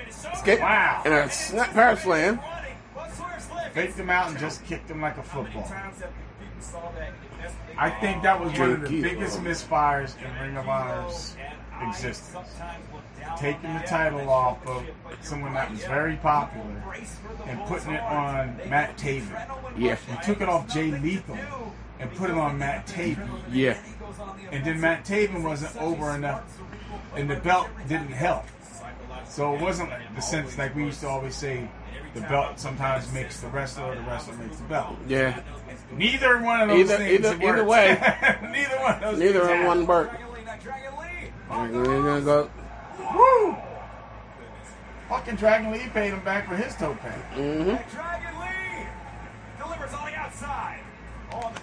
[0.05, 1.01] he's escape Wow.
[1.05, 2.38] and a snap power slam.
[2.39, 2.76] running.
[2.93, 3.74] what's Swerve Slick?
[3.74, 5.64] Faked him out and just kicked him like a football.
[5.64, 6.09] times have
[6.39, 7.11] people saw that?
[7.38, 11.36] investigate- I think that was one of the biggest um, misfires in Ring of Honor's
[11.39, 12.19] um, Existence.
[12.32, 14.86] sometimes look down Taking the title off of
[15.21, 19.32] someone that was very popular brace for the and putting it on Matt Taven.
[19.78, 19.97] Yeah.
[20.09, 21.38] You took it off Jay Lethal
[21.99, 23.28] and put it on Matt Taven.
[23.51, 23.78] Yeah.
[24.51, 26.43] And then Matt Taven wasn't over enough,
[27.15, 28.45] and the belt didn't help.
[29.28, 31.67] So it wasn't the sense like we used to always say,
[32.13, 34.95] the belt sometimes makes the wrestler, or the wrestler makes the belt.
[35.07, 35.41] Yeah,
[35.91, 37.97] Neither one of those Either- things either- either way.
[38.51, 40.09] Neither one of those neither one work.
[40.11, 40.93] Dragon Lee, now Dragon
[41.62, 41.78] Lee.
[41.78, 42.49] We're gonna go.
[43.16, 43.58] Woo!
[45.10, 47.20] Fucking Dragon Lee paid him back for his toe pad.
[47.34, 48.88] hmm Dragon Lee
[49.58, 50.80] delivers on the outside.
[51.34, 51.62] On the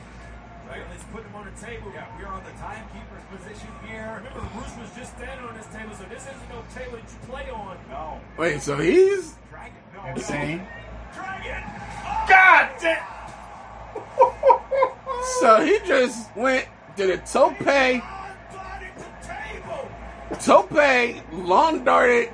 [0.70, 1.90] Right, let's put him on the table.
[1.92, 4.22] Yeah, we're on the timekeeper's position here.
[4.22, 7.18] Remember, Bruce was just standing on this table, so this isn't no table that you
[7.28, 7.76] play on.
[7.90, 9.74] No, Wait, so he's Dragon.
[9.96, 10.64] No, Insane.
[11.12, 11.64] Dragon.
[12.28, 13.04] God damn!
[15.40, 18.19] so he just went did a tope, Body to table.
[20.36, 20.72] Tope,
[21.32, 22.30] long darted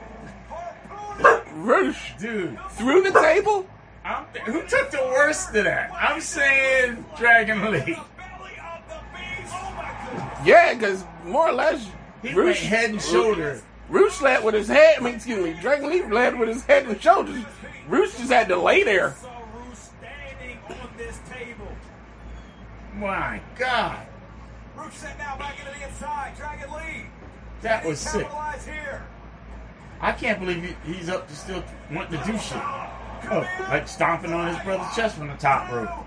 [0.48, 1.62] Harpoon.
[1.64, 3.66] Roosh Dude, through the table.
[4.04, 5.90] I'm, who took the worst of that?
[5.92, 7.78] I'm saying Dragon Lee.
[7.80, 9.52] Belly of the beast.
[9.52, 10.46] Oh my goodness.
[10.46, 11.88] Yeah, because more or less,
[12.22, 13.60] He went Roosh head and shoulder.
[13.88, 14.98] Roosh led with his head.
[14.98, 17.42] I mean, excuse me, Dragon Lee led with his head and shoulders.
[17.88, 19.14] Roosh just had to lay there.
[19.20, 21.68] Saw Bruce standing on this table.
[22.94, 24.06] My God,
[24.76, 26.36] Roof set now back into the inside.
[26.36, 27.06] Dragon Lee.
[27.62, 28.28] That was sick.
[28.28, 28.68] Capitalize.
[30.00, 32.60] I can't believe he, he's up to still wanting to do shit.
[33.28, 36.06] Oh, like stomping on his brother's chest from the top rope.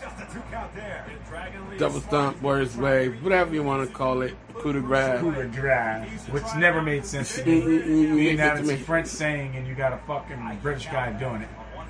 [0.00, 1.04] Just a two count there.
[1.08, 4.80] And Dragon Lee Double stomp, Warriors way, whatever you want to call it, coup de
[4.80, 5.20] grace.
[5.20, 7.60] Coup de grace, which never made sense to mm, me.
[7.60, 8.76] Mm-mm-mm, Being mm, mm, that it's a.
[8.76, 11.48] French saying and you got a fucking British guy doing it.
[11.68, 11.86] On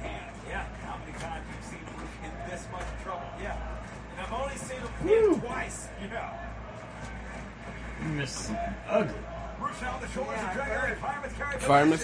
[8.19, 9.15] You something ugly.
[9.61, 10.97] Roof on the shoulders of Dragon Lee.
[10.97, 11.61] Fireman's carry.
[11.61, 12.03] Fireman's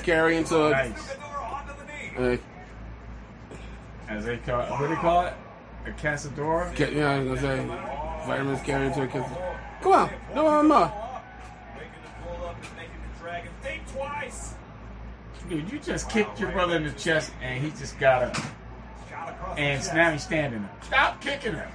[0.53, 0.71] into a.
[0.71, 0.93] Nice.
[0.93, 1.73] Luchador onto
[2.19, 2.39] the knee.
[4.09, 5.33] Uh, As they call it, what do they call it?
[5.87, 6.75] A Casadora?
[6.77, 9.27] ca- yeah, I was gonna say, fireman's carry into a kiss.
[9.83, 10.93] Come on, do one more.
[11.75, 14.55] Making the pull up and making the Dragon think twice.
[15.49, 18.37] Dude, you just kicked your brother in the chest and he just got up.
[19.59, 20.85] And now he's standing up.
[20.85, 21.69] Stop kicking him.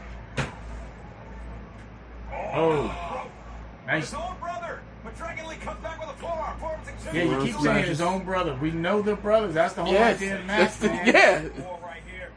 [2.32, 3.26] Oh.
[3.90, 4.12] Nice.
[4.12, 4.82] His own brother.
[5.04, 6.60] But Dragon Lee comes back with a forearm.
[6.60, 7.16] Forearm's exchange.
[7.16, 8.54] Yeah, you keep saying his own brother.
[8.62, 9.54] We know they're brothers.
[9.56, 11.06] That's the whole Yes, idea of the that's match.
[11.06, 11.36] the, yeah.
[11.84, 12.30] Right here.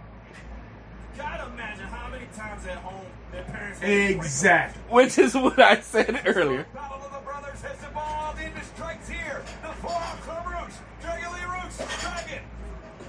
[1.18, 4.82] Gotta imagine how many times at home their parents Exactly.
[4.88, 6.66] Which is what I said earlier.
[6.72, 9.42] Battle of the brothers has evolved into strikes here.
[9.62, 10.74] The forearm from Roosh.
[11.02, 11.76] Dragon Lee Roosh.
[12.00, 12.42] Dragon.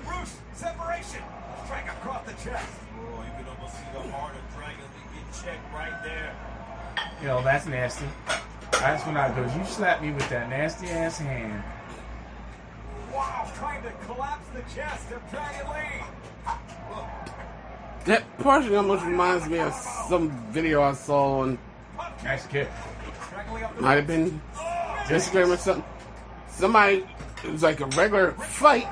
[0.06, 0.32] Roosh.
[0.54, 1.22] Separation.
[1.66, 2.68] Strike across the chest.
[3.00, 6.36] Oh, you can almost see the heart of Dragon Lee get checked right there.
[7.24, 8.06] You know, that's nasty.
[8.74, 11.64] That's when I go, you slap me with that nasty ass hand.
[13.14, 13.50] Wow.
[13.56, 16.04] Trying to collapse the chest of Dragon Lee.
[18.04, 21.58] That partially almost reminds me of some video I saw on,
[22.26, 22.68] Nice kick.
[23.30, 24.42] Dragon Lee up the might have been
[25.06, 25.86] Instagram or something.
[26.50, 27.06] Somebody,
[27.42, 28.86] it was like a regular fight,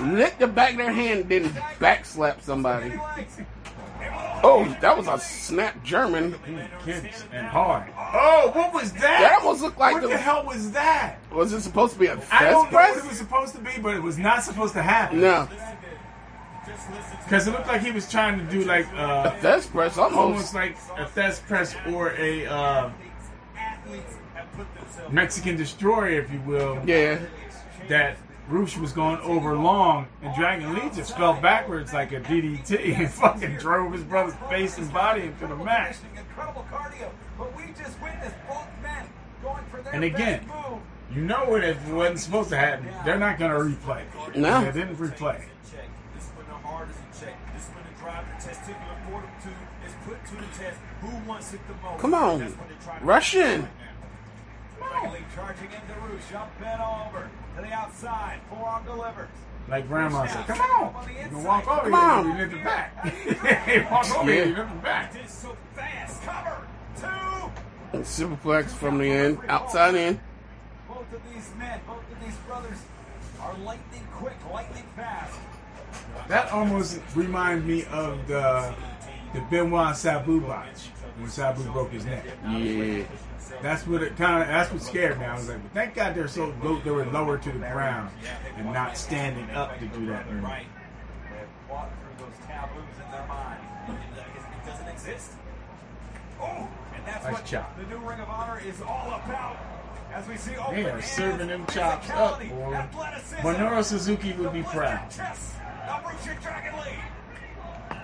[0.00, 2.98] licked the back of their hand, then back slap somebody.
[4.10, 4.38] Legs.
[4.44, 6.34] Able to Oh, that was a snap German.
[7.32, 7.84] And hard.
[7.98, 9.00] Oh, what was that?
[9.00, 11.18] That almost looked like what the- the hell was that?
[11.30, 13.72] Was it supposed to be a I don't know what it was supposed to be,
[13.80, 15.20] but it was not supposed to happen.
[15.20, 15.48] No,
[17.24, 20.18] Because it looked like he was trying to do like uh, a fest press almost
[20.18, 20.54] almost.
[20.54, 22.90] like a Fest Press or a uh,
[25.10, 26.80] Mexican destroyer, if you will.
[26.84, 27.18] Yeah,
[27.88, 28.16] That
[28.48, 33.10] Roosh was going over long, and Dragon Lee just fell backwards like a DDT and
[33.12, 35.96] fucking drove his brother's face and body into the mat.
[36.16, 39.06] Incredible cardio, but we just witnessed both men
[39.42, 40.48] going for their And again,
[41.12, 42.88] you know what it wasn't supposed to happen.
[43.04, 44.04] They're not going to replay.
[44.36, 44.64] No.
[44.64, 45.42] They didn't replay.
[46.14, 47.38] This is when the heart is in check.
[47.52, 49.54] This is when the drive, the testicular fortitude
[49.86, 50.78] is put to the test.
[51.00, 52.00] Who wants it the most?
[52.00, 52.38] Come on.
[52.38, 52.54] That's
[55.02, 55.64] when they try to Rush in.
[55.64, 59.28] Riley charging into Roosh, up and over to the outside, forearm delivers.
[59.68, 61.08] Like grandma said, come on.
[61.08, 62.26] You can walk over Come here on.
[62.30, 63.66] and you lift it back.
[63.68, 64.42] you walk over here Yeah.
[64.42, 65.12] and you lift it back.
[65.12, 66.66] Did so fast, cover,
[67.92, 67.98] two.
[67.98, 70.20] superplex from the end, outside in.
[70.88, 72.78] Both of these men, both of these brothers
[73.40, 75.34] are lightning quick, lightning fast.
[76.28, 78.74] That almost reminds me of the
[79.34, 82.24] the Benoit Sabu botch when Sabu broke his neck.
[82.48, 83.04] Yeah,
[83.62, 84.48] That's what it kind of.
[84.48, 85.24] That's what scared me.
[85.24, 88.10] I was like, but thank God they're so low, they were lower to the ground
[88.56, 90.30] and not standing up to do that.
[90.30, 90.42] move.
[90.42, 93.60] They have fought through those taboos in their mind.
[93.88, 95.32] It doesn't exist.
[96.40, 97.78] Oh, and that's Nice what chop.
[97.78, 99.56] the new Ring of Honor is all about.
[100.12, 102.92] As we see They open are serving them chops up, physicality,
[103.42, 103.52] boy.
[103.52, 105.10] Minoru Suzuki would be the proud.
[105.10, 105.52] chest
[105.90, 106.92] of Richard Dragon Lee.
[107.90, 108.00] You see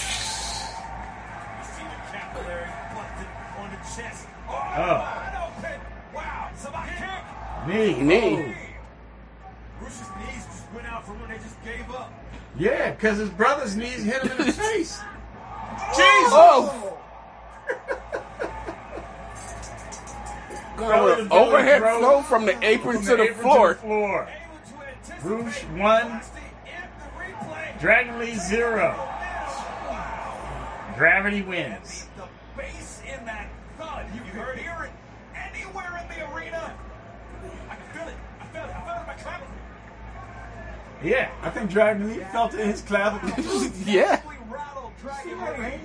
[4.51, 4.55] Oh.
[4.55, 5.81] wide open.
[6.15, 7.67] Wow, somebody kick.
[7.67, 8.55] Knee, Knee.
[9.81, 12.13] Bruce's knees just went out from when they just gave up.
[12.59, 15.01] Yeah, because his brother's knees hit him in the face.
[15.97, 16.33] Jesus!
[16.33, 16.71] Oh!
[16.73, 16.95] oh.
[20.77, 23.75] To Going overhead throw flow from the apron from to the apron floor.
[23.75, 24.29] floor.
[24.29, 26.21] To anticipate Rush one.
[27.81, 28.95] Dragon Lee zero.
[30.99, 32.07] Gravity wins.
[32.17, 32.25] The
[32.57, 33.49] bass in that
[33.79, 34.91] thud, you can hear it
[35.37, 36.75] anywhere in the arena.
[37.71, 38.15] I can feel it.
[38.41, 38.71] I feel it.
[38.75, 39.55] I feel it in my clavicle.
[41.05, 43.31] Yeah, I think Dragon Lee felt it in his clavicle.
[43.87, 44.21] Yeah.
[44.29, 45.79] We rattled Dragon Lee.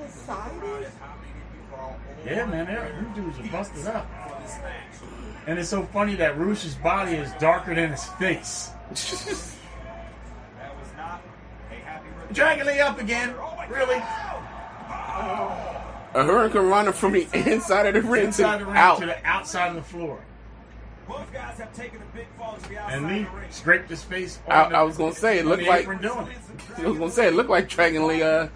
[2.25, 4.07] yeah, man, they're- dudes are busted up.
[5.45, 8.69] And it's so funny that Roosh's body is darker than his face.
[8.89, 8.95] That
[10.79, 11.21] was not
[11.69, 12.33] a happy rhythm.
[12.33, 13.35] Dragon Lee up again.
[13.69, 13.97] Really?
[14.01, 14.32] Oh
[16.15, 18.99] A hurricane runner from the inside of the ring Inside the to ring out.
[18.99, 20.19] to the outside of the floor.
[21.07, 23.45] Both guys have taken a big fall to the outside And of Lee the ring.
[23.51, 24.39] scraped his face.
[24.47, 26.37] I, the- I was gonna say it looked like apron doing it.
[26.77, 28.47] I was gonna say it looked like Dragon Lee uh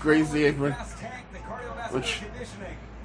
[0.00, 0.72] grazed the apron.
[0.74, 2.20] Fast tank, the cardiovascular Which-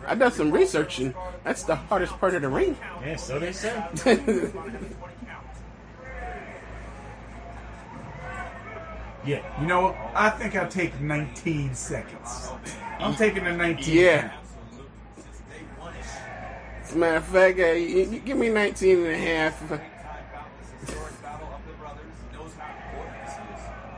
[0.07, 1.13] I done some researching.
[1.43, 2.77] that's the hardest part of the ring.
[3.05, 3.73] Yeah, so they say.
[9.25, 9.95] Yeah, you know.
[10.13, 12.49] I think I'll take 19 seconds.
[12.99, 13.95] I'm taking the 19.
[13.95, 14.21] Yeah.
[14.29, 14.33] count.
[16.83, 19.81] As a matter of fact, uh, you, you give me 19 and a half.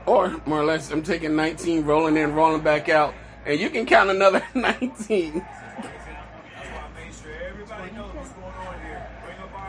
[0.07, 3.13] Or, more or less, I'm taking 19, rolling in, rolling back out.
[3.45, 5.45] And you can count another 19.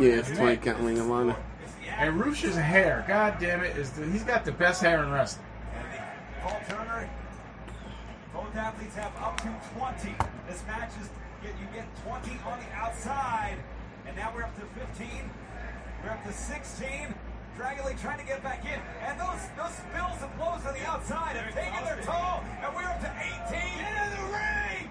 [0.01, 1.37] Yeah, it's 20 count Ring of Honor.
[2.01, 5.45] And Roosh's hair, god damn it, is the, he's got the best hair in wrestling.
[6.41, 7.11] Paul Turner.
[8.33, 10.17] Both athletes have up to 20.
[10.49, 11.11] This match is
[11.43, 13.59] get you get 20 on the outside.
[14.07, 15.09] And now we're up to 15.
[16.03, 17.15] We're up to 16.
[17.59, 18.81] Dragon Lee trying to get back in.
[19.05, 22.41] And those those spills and blows on the outside have taken their toll.
[22.65, 23.61] And we're up to 18.
[23.61, 24.89] Into the ring!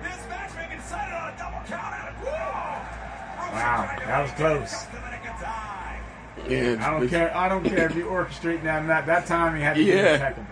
[0.00, 2.16] This match may be decided on a double count out.
[2.24, 3.04] Whoa!
[3.52, 4.86] Wow, that was close.
[6.36, 6.80] Just a minute of time.
[6.80, 7.36] Yeah, I don't care.
[7.36, 8.86] I don't care if you orchestrate that.
[8.86, 10.14] That that time he had to be Yeah.
[10.14, 10.46] impeccable.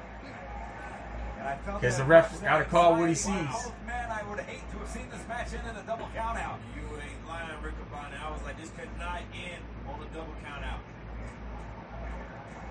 [1.39, 3.33] And I felt Because the ref gotta call what he sees.
[3.35, 6.59] Man, I would hate to have seen this match end in a double count out.
[6.77, 8.17] You ain't lying, Rick Cabana.
[8.25, 10.81] I was like, this could not end on a double count out.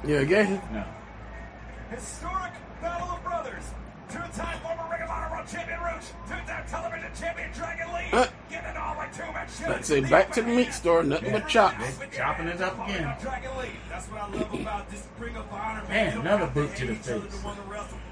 [0.03, 0.61] Yeah, again.
[0.71, 0.83] No.
[1.91, 3.63] Historic Battle of Brothers.
[4.11, 6.03] Two-time former Ring of Honor World Champion Rush.
[6.27, 8.09] Two-time television champion Dragon Lee.
[8.11, 9.69] Uh, Getting it all like two-man shit.
[9.69, 11.99] Let's say back to the meat store, nothing but chops.
[12.15, 13.15] Chopping it up again.
[13.21, 13.69] Dragon Lee.
[13.89, 15.83] That's what I love about this Ring of Honor.
[15.87, 17.43] Man, You don't another boot to the face.
[17.43, 17.61] wanna.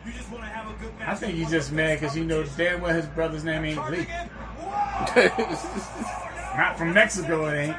[0.05, 1.09] You just want to have a good match.
[1.09, 3.99] I think he's just mad because he knows damn well his brother's name ain't Charging
[3.99, 4.05] Lee.
[4.05, 4.27] in.
[4.59, 6.57] Whoa!
[6.57, 7.77] Not from Mexico, it ain't.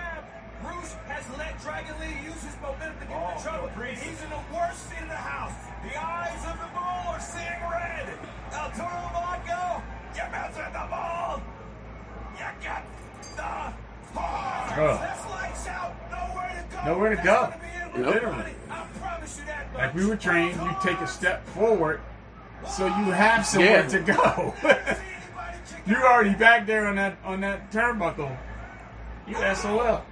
[0.63, 3.69] Bruce has let Dragon Lee use his momentum to get in trouble.
[3.81, 5.53] And he's in the worst seat in the house.
[5.83, 8.09] The eyes of the bull are seeing red.
[8.53, 9.83] El Toro Blanco,
[10.15, 11.43] you mounted the ball.
[12.37, 12.85] You get
[13.37, 13.43] the
[14.19, 14.79] horse.
[14.79, 14.99] Oh.
[15.01, 15.95] This lights out.
[16.11, 16.85] Nowhere to go.
[16.85, 17.55] Nowhere to go.
[17.97, 18.15] Nope.
[18.15, 18.55] Literally.
[19.75, 22.01] Like we were trained, you take a step forward
[22.69, 23.89] so you have somewhere yeah.
[23.89, 24.55] to go.
[25.87, 28.37] You're already back there on that on that turnbuckle.
[29.27, 30.05] You SOL.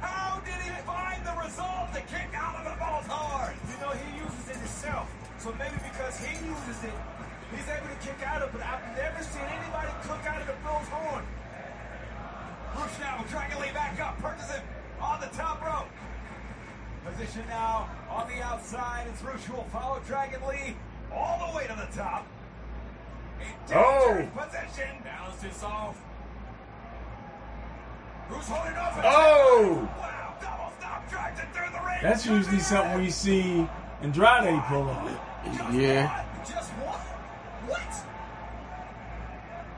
[0.00, 3.54] How did he find the result to kick out of the ball's hard?
[5.46, 6.98] So maybe because he uses it,
[7.54, 8.58] he's able to kick out of it.
[8.58, 11.22] But I've never seen anybody cook out of the Bull's horn.
[12.74, 14.18] Bruce now Dragon Lee back up.
[14.18, 14.58] Purchase
[15.00, 15.86] on the top rope.
[17.06, 19.06] Position now on the outside.
[19.06, 20.74] It's who will follow Dragon Lee
[21.14, 22.26] all the way to the top.
[23.72, 24.28] Oh.
[24.34, 24.98] position.
[25.04, 25.96] Balanced this off.
[28.28, 29.00] Bruce holding off.
[29.04, 29.88] Oh!
[29.96, 31.98] Wow, double stop drives it through the ring.
[32.02, 33.68] That's usually something we see
[34.02, 35.35] Andrade pull off.
[35.72, 36.24] Yeah.
[36.46, 37.00] Just what?
[37.66, 37.92] What?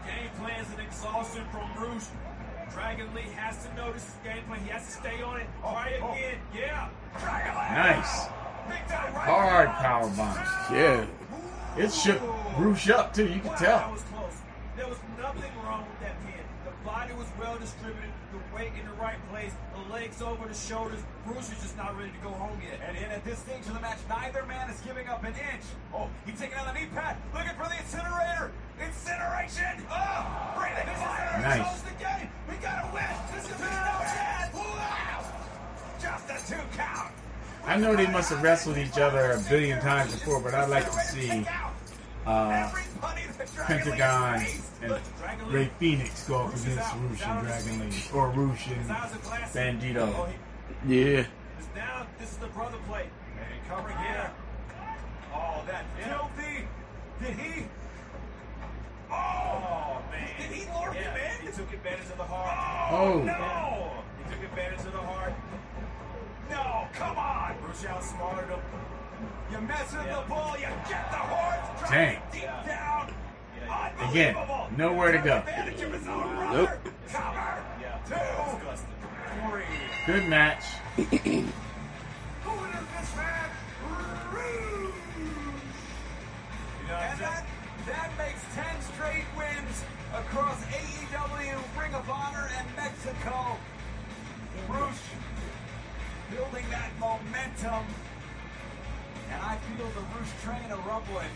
[0.07, 2.11] Game plans and exhaustion from Bruce.
[2.73, 4.61] Dragon Lee has to notice his game plan.
[4.65, 5.47] He has to stay on it.
[5.61, 6.13] Try oh.
[6.13, 6.39] again.
[6.55, 6.89] Yeah.
[7.21, 8.29] Dragon Nice.
[8.69, 10.49] Right Hard power bombs.
[10.71, 11.07] Yeah.
[11.77, 12.21] It shook
[12.57, 13.93] Bruce up too, you can Wow, that tell.
[13.93, 14.37] was close.
[14.77, 16.45] There was nothing wrong with that pin.
[16.65, 18.18] The body was well distributed, the
[18.59, 20.99] weight in the right place, the legs over the shoulders.
[21.25, 22.81] Bruce is just not ready to go home yet.
[22.87, 25.65] And in at this stage of the match, neither man is giving up an inch.
[25.95, 28.51] Oh, he's taking out the knee pad, looking for the incinerator.
[28.83, 29.87] Incineration.
[29.91, 31.39] Oh, breathing fire.
[31.43, 31.63] Nice.
[31.63, 32.29] Close the game.
[32.51, 33.15] We got to win.
[33.35, 33.67] This is no
[34.11, 34.55] chance.
[34.55, 35.25] Wow.
[36.03, 37.13] Just a two count.
[37.65, 40.91] I know they must have wrestled each other a billion times before, but I'd like
[40.91, 41.47] to see
[42.29, 42.71] uh,
[43.67, 44.47] Pentagon
[44.83, 48.89] and Rey Fenix go up against Roosh and Dragon Lee, or Roosh and
[49.55, 50.31] Bandido.
[50.87, 51.25] Yeah.
[51.75, 53.07] Now, this is the brother play.
[53.39, 54.31] And covering here.
[55.33, 56.67] Oh, that filthy.
[57.21, 57.67] Did he?
[59.11, 60.29] Oh, man.
[60.39, 61.47] Did he lure yeah, him in?
[61.47, 62.93] He took advantage of the heart.
[62.93, 63.23] Oh.
[63.23, 63.93] No.
[64.19, 65.33] He took advantage of the heart.
[66.51, 67.57] No, come on.
[67.63, 68.61] Bruce outsmarted him.
[69.51, 71.79] You mess with the ball, you get the horse.
[71.81, 72.21] Drive Dang.
[72.33, 73.15] Deep down.
[74.11, 74.37] Again,
[74.77, 75.39] nowhere to go.
[75.39, 76.71] Advantage of his own Nope.
[77.11, 77.65] Cover.
[78.09, 78.17] Two.
[79.51, 79.65] Three.
[80.07, 80.65] Good match.
[80.97, 83.51] Who is this man?
[84.33, 84.95] Rude.
[86.91, 87.45] And that,
[87.87, 88.65] that makes 10
[88.95, 89.85] straight wins
[90.15, 93.57] across AEW, Ring of Honor, and Mexico.
[94.67, 95.03] Bruce
[96.31, 97.85] building that momentum.
[99.31, 101.29] And I feel the Roosh train a rumbling.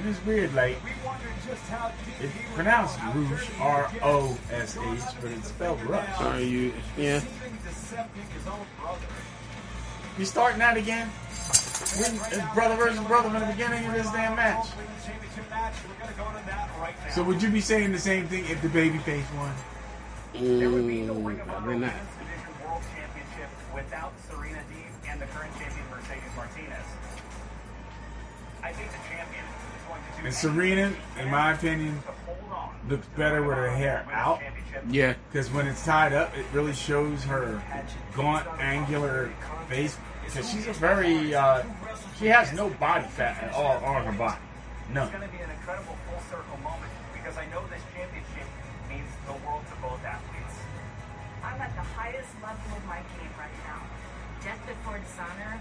[0.00, 3.52] It is weird, like We wondered just how it's pronounced go, how Roosh, dirty he
[3.52, 4.02] would R get.
[4.02, 6.20] O S H, but it's spelled Rush.
[6.20, 6.72] Are you?
[6.96, 7.20] Yeah.
[7.20, 9.06] Deceiving, decepting his own brother.
[10.18, 11.08] You starting that again?
[11.08, 14.66] When, it's brother versus brother from the beginning of this damn match.
[14.76, 15.74] Women's Championship match.
[15.86, 17.12] We're gonna go to that right now.
[17.14, 19.52] So would you be saying the same thing if the baby babyface won?
[20.34, 21.92] There would be no Mm, Ring of Honor probably not.
[21.92, 26.51] Women's Division World Championship without Serena Deeb and the current champion Mercedes Martinez.
[30.24, 32.70] And Serena, in my opinion, to hold on.
[32.88, 34.40] looks better with her hair out.
[34.88, 35.14] Yeah.
[35.30, 37.60] Because when it's tied up, it really shows her
[38.14, 39.32] gaunt, angular
[39.68, 39.96] face.
[40.24, 41.62] Because she's a very, uh,
[42.18, 44.40] she has no body fat at all on her body.
[44.92, 45.02] No.
[45.02, 48.46] It's going to be an incredible full circle moment because I know this championship
[48.88, 50.56] means the world to both athletes.
[51.42, 53.82] I'm at the highest level of my game right now.
[54.44, 55.58] Death before dishonor.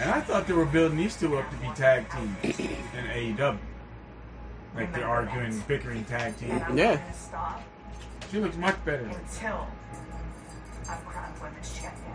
[0.00, 3.58] And I thought they were building these two up to be tag teams in AEW.
[4.76, 6.50] Like they're arguing, bickering tag team.
[6.50, 6.56] Yeah.
[6.56, 7.62] not going to stop
[8.30, 9.04] She looks much better.
[9.04, 9.66] until
[10.88, 12.14] I'm crowned women's champion.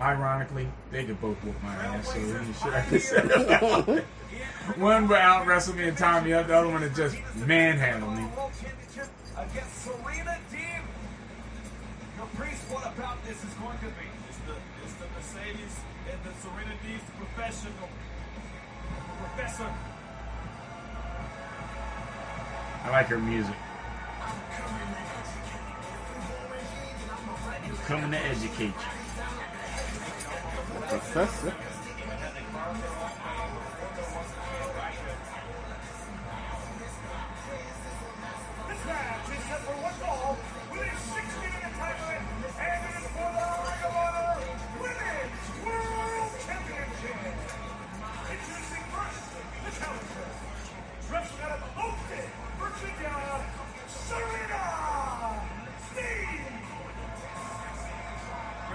[0.00, 3.88] Ironically, they could both whoop my ass, so any shit I can say about.
[4.76, 8.24] One would out wrestle me and Tommy up, the other one would just manhandle me.
[9.36, 10.82] Against Serena Deeb.
[12.24, 14.08] Caprice, what about this is going to be?
[14.28, 15.76] It's the, it's the Mercedes
[16.10, 17.88] and the Serena Deeb's professional.
[19.18, 19.70] Professor.
[22.84, 23.54] I like her music.
[27.68, 28.72] I'm Coming to educate you.
[30.88, 31.54] Professor.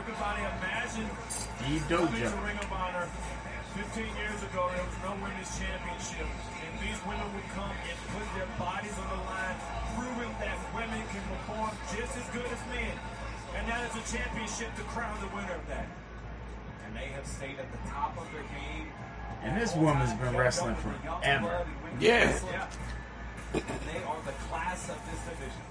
[0.09, 2.41] Everybody imagine Steve coming to Dojo.
[2.41, 3.05] Ring of Honor
[3.77, 6.25] 15 years ago, there was no women's championship.
[6.25, 9.53] And these women would come and put their bodies on the line,
[9.93, 12.89] proving that women can perform just as good as men.
[13.53, 15.85] And now there's a championship to crown the winner of that.
[16.89, 18.89] And they have stayed at the top of their game.
[19.45, 21.69] And this woman's been wrestling forever.
[22.01, 22.33] Yeah.
[23.53, 25.69] And they are the class of this division.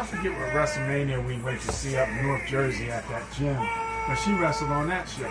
[0.00, 3.56] I forget what WrestleMania we went to see up in North Jersey at that gym.
[4.08, 5.30] But she wrestled on that show.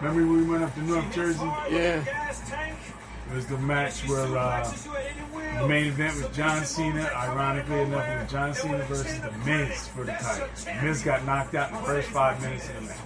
[0.00, 1.44] Remember when we went up to North Jersey?
[1.70, 2.04] Yeah.
[3.28, 4.72] It was the match where uh,
[5.60, 7.10] the main event was John Cena.
[7.14, 10.48] Ironically enough, it was John Cena versus The Miz for the title.
[10.82, 12.96] Miz got knocked out in the first five minutes of the match.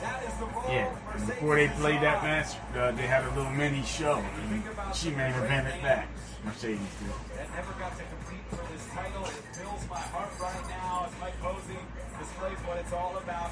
[0.00, 0.08] 12 in a row, Caprice.
[0.08, 3.28] That is the role Yeah, and before they played that match, uh, they had a
[3.34, 4.22] little mini show.
[4.50, 4.62] And
[4.94, 6.08] she main evented that.
[6.44, 7.36] Mercedes did.
[7.36, 9.24] that never got to compete for this title.
[9.24, 11.76] It fills my heart right now as Mike Posey
[12.18, 13.50] displays what it's all about.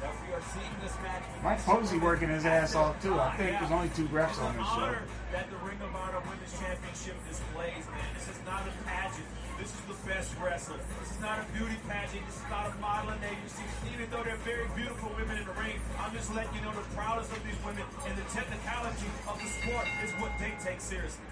[0.00, 1.22] That we are seeing this match.
[1.44, 3.18] Mike Posey working his ass off too.
[3.18, 4.96] I think there's only two refs on this show.
[5.32, 8.08] that the Ring of Honor Women's Championship displays, man.
[8.16, 9.28] This is not a pageant.
[9.60, 10.80] This is the best wrestler.
[11.04, 12.24] This is not a beauty pageant.
[12.24, 13.60] This is not a modeling agency.
[13.92, 16.86] Even though they're very beautiful women in the ring, I'm just letting you know the
[16.96, 21.28] proudest of these women and the technicality of the sport is what they take seriously.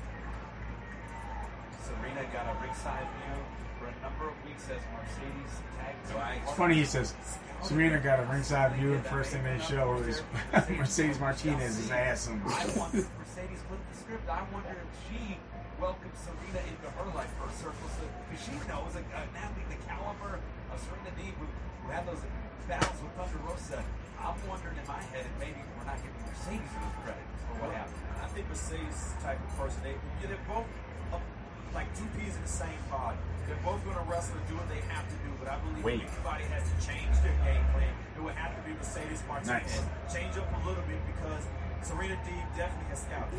[1.80, 3.40] Serena got a ringside view
[3.80, 6.40] for a number of weeks as Mercedes tagged right.
[6.44, 7.14] It's funny he says
[7.62, 10.20] Serena got a ringside view and first thing they show is
[10.76, 12.78] Mercedes Martinez's ass on the I show.
[12.78, 14.28] wonder, Mercedes flipped the script.
[14.28, 15.38] I wonder if she
[15.80, 17.86] welcomed Serena into her life, her circle,
[18.26, 20.42] because she knows a, an athlete the caliber
[20.74, 22.22] of Serena Deeb, who, who had those
[22.66, 23.80] battles with Thunder Rosa.
[24.18, 27.70] I'm wondering in my head if maybe we're not giving Mercedes enough credit for what
[27.70, 28.02] happened.
[28.18, 30.66] I think Mercedes type of person they yeah, they're both
[31.14, 31.22] uh,
[31.70, 33.14] like two peas in the same pod.
[33.46, 35.30] They're both going to wrestle and do what they have to do.
[35.38, 36.02] But I believe Wait.
[36.02, 39.64] if anybody has to change their game plan, it would have to be Mercedes Martinez.
[39.64, 40.12] Nice.
[40.12, 41.46] Change up a little bit because
[41.80, 43.38] Serena Deeb definitely has scouted.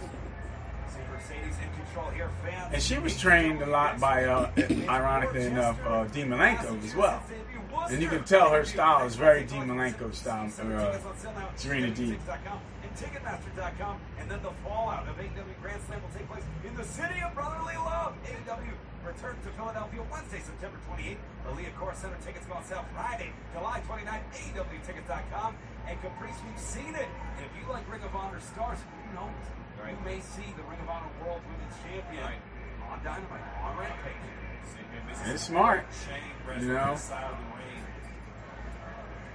[2.71, 4.51] And she was trained a lot by, uh,
[4.89, 7.21] ironically enough, uh, Dean Malenko as well.
[7.89, 10.97] And you can tell her style is very Dean Malenko style, uh,
[11.55, 12.17] Serena Deeb.
[12.83, 13.99] and Ticketmaster.com.
[14.19, 17.33] And then the fallout of AEW Grand Slam will take place in the city of
[17.33, 18.13] brotherly love.
[18.25, 18.73] AEW
[19.05, 21.17] returns to Philadelphia Wednesday, September 28th.
[21.45, 24.25] The Liacouras Center tickets go on sale Friday, July 29th.
[24.53, 25.55] AEWTix.com.
[25.87, 27.07] And Caprice, we've seen it.
[27.37, 28.77] And if you like Ring of Honor stars,
[29.07, 29.58] who knows?
[29.87, 32.33] You may see the Ring of Honor World Women's Champion
[32.89, 34.13] on Dynamite, on Rampage.
[35.25, 36.91] It's smart, Shane you know.
[36.93, 37.83] of the ring.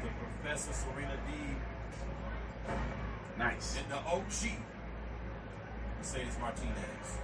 [0.03, 0.09] The
[0.43, 2.79] Professor Serena Deeb
[3.39, 3.77] Nice.
[3.79, 4.59] and the OG
[5.99, 7.19] Mercedes Martinez.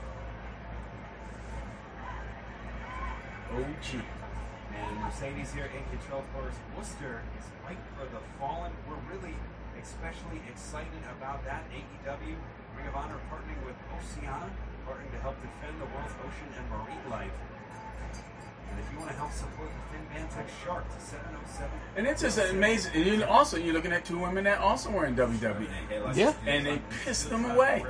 [3.52, 4.02] OG.
[4.76, 6.54] And Mercedes here in control, of course.
[6.76, 8.72] Worcester is right for the fallen.
[8.88, 9.34] We're really
[9.82, 11.64] especially excited about that.
[11.72, 12.36] AEW,
[12.80, 14.50] Ring of Honor partnering with Oceana,
[14.88, 17.30] partnering to help defend the world's ocean and marine life.
[18.70, 21.70] And if you want to help support the Finn Bantech Shark to 707.
[21.96, 22.92] And it's just amazing.
[22.94, 25.68] And you also, you're looking at two women that also were in WWE.
[26.14, 26.32] Yeah.
[26.46, 27.84] And they pissed them away.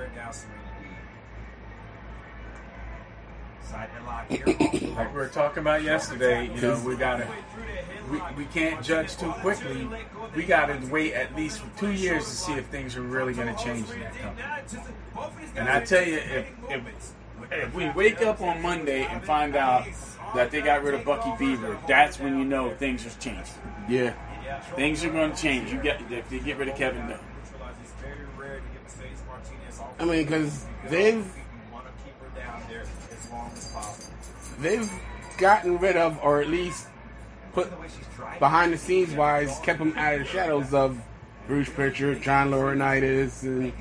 [3.62, 4.94] Side headlock here.
[4.96, 7.28] Like we were talking about yesterday, you know, we gotta,
[8.11, 9.89] we, we can't judge too quickly.
[10.35, 13.89] We gotta wait at least two years to see if things are really gonna change
[13.91, 15.47] in that company.
[15.57, 17.12] And I tell you, if, if,
[17.51, 19.87] if we wake up on Monday and find out
[20.35, 23.55] that they got rid of Bucky Beaver, that's when you know things are changing.
[23.89, 24.15] Yeah.
[24.74, 25.73] Things are gonna change.
[25.73, 27.20] You get if they get rid of Kevin Dunn.
[27.82, 29.95] It's very rare to get Mercedes Martinez off.
[29.99, 31.24] I mean, because they've
[31.73, 34.15] want to keep her down there as long as possible.
[34.59, 34.91] they've
[35.39, 36.89] gotten rid of, or at least
[37.52, 37.70] put
[38.39, 41.01] behind the scenes wise, kept them out of the shadows of
[41.47, 43.72] Bruce Pritchard, John Laurinaitis, and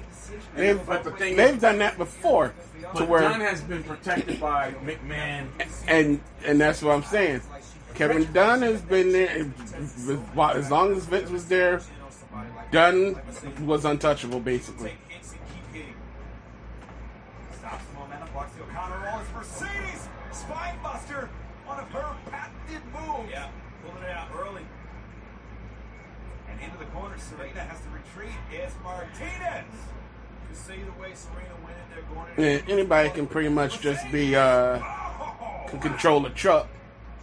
[0.55, 2.53] they've the thing they've done that before.
[2.95, 5.47] To where Dunn has been protected by McMahon.
[5.87, 7.41] and and that's what I'm saying.
[7.93, 10.09] Kevin Dunn has been there as-
[10.55, 11.81] as long as Vince was there.
[12.71, 13.15] Dunn
[13.65, 14.93] was untouchable, basically.
[27.19, 28.31] Serena has to retreat.
[28.47, 29.67] It's Martinez.
[30.47, 33.81] You see the way Serena went in there going in Yeah, anybody can pretty much
[33.81, 34.79] just be uh
[35.67, 36.67] can control a truck.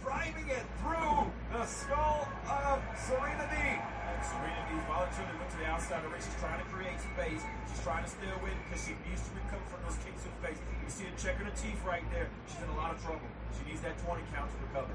[0.05, 3.81] Driving it through the skull of Serena Deeb.
[4.21, 6.21] Serena Deeb voluntarily went to the outside of the ring.
[6.21, 7.43] She's trying to create space.
[7.73, 10.41] She's trying to stay away because she needs to recover from those kicks in the
[10.45, 10.61] face.
[10.61, 12.29] You see her checking her teeth right there.
[12.45, 13.25] She's in a lot of trouble.
[13.57, 14.93] She needs that 20 count to recover.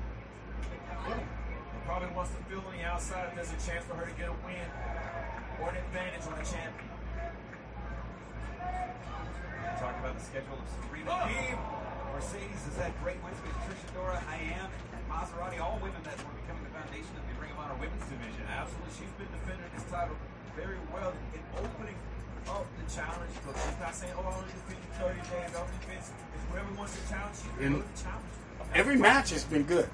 [1.83, 4.15] And probably wants to feel on the outside if there's a chance for her to
[4.15, 4.71] get a win
[5.59, 6.95] or an advantage on the champion.
[9.83, 11.59] Talk about the schedule of Serena Deeb.
[12.15, 16.15] Mercedes has had great wins with Trish Adora, I am, and Maserati, all women that
[16.23, 18.47] were becoming the foundation of the Ring of Honor women's division.
[18.47, 18.95] Absolutely.
[18.95, 20.15] She's been defending this title
[20.55, 21.99] very well in opening
[22.47, 23.35] up the challenge.
[23.43, 25.51] Look, she's not saying, oh, I only defend you 30 days.
[25.51, 28.31] I only defend if whoever wants to challenge you, And to challenge.
[28.71, 29.91] Every match has been good.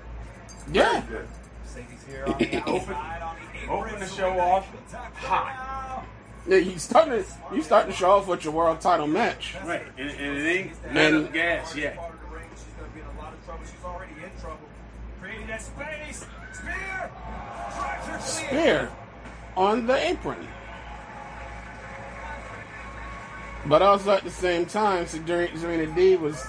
[0.68, 1.00] Yeah.
[1.08, 1.47] Very good.
[1.68, 3.36] Mercedes here on the outside on
[3.66, 3.70] the.
[3.72, 4.66] Open the show off
[5.16, 6.04] hot.
[6.48, 9.54] Yeah, you starting to you starting to show off with your world title match.
[9.64, 11.96] Right, and, and it ain't And- none gas yet.
[11.96, 13.64] Part of the ring, she's going to be in a lot of trouble.
[13.64, 14.66] She's already in trouble.
[15.20, 16.26] Creating that space.
[16.54, 17.10] Spear.
[17.76, 18.18] Drives her
[18.48, 18.48] clear.
[18.48, 18.90] Spear
[19.56, 20.48] on the apron.
[23.66, 26.42] But also at the same time, Serena Serena Deeb was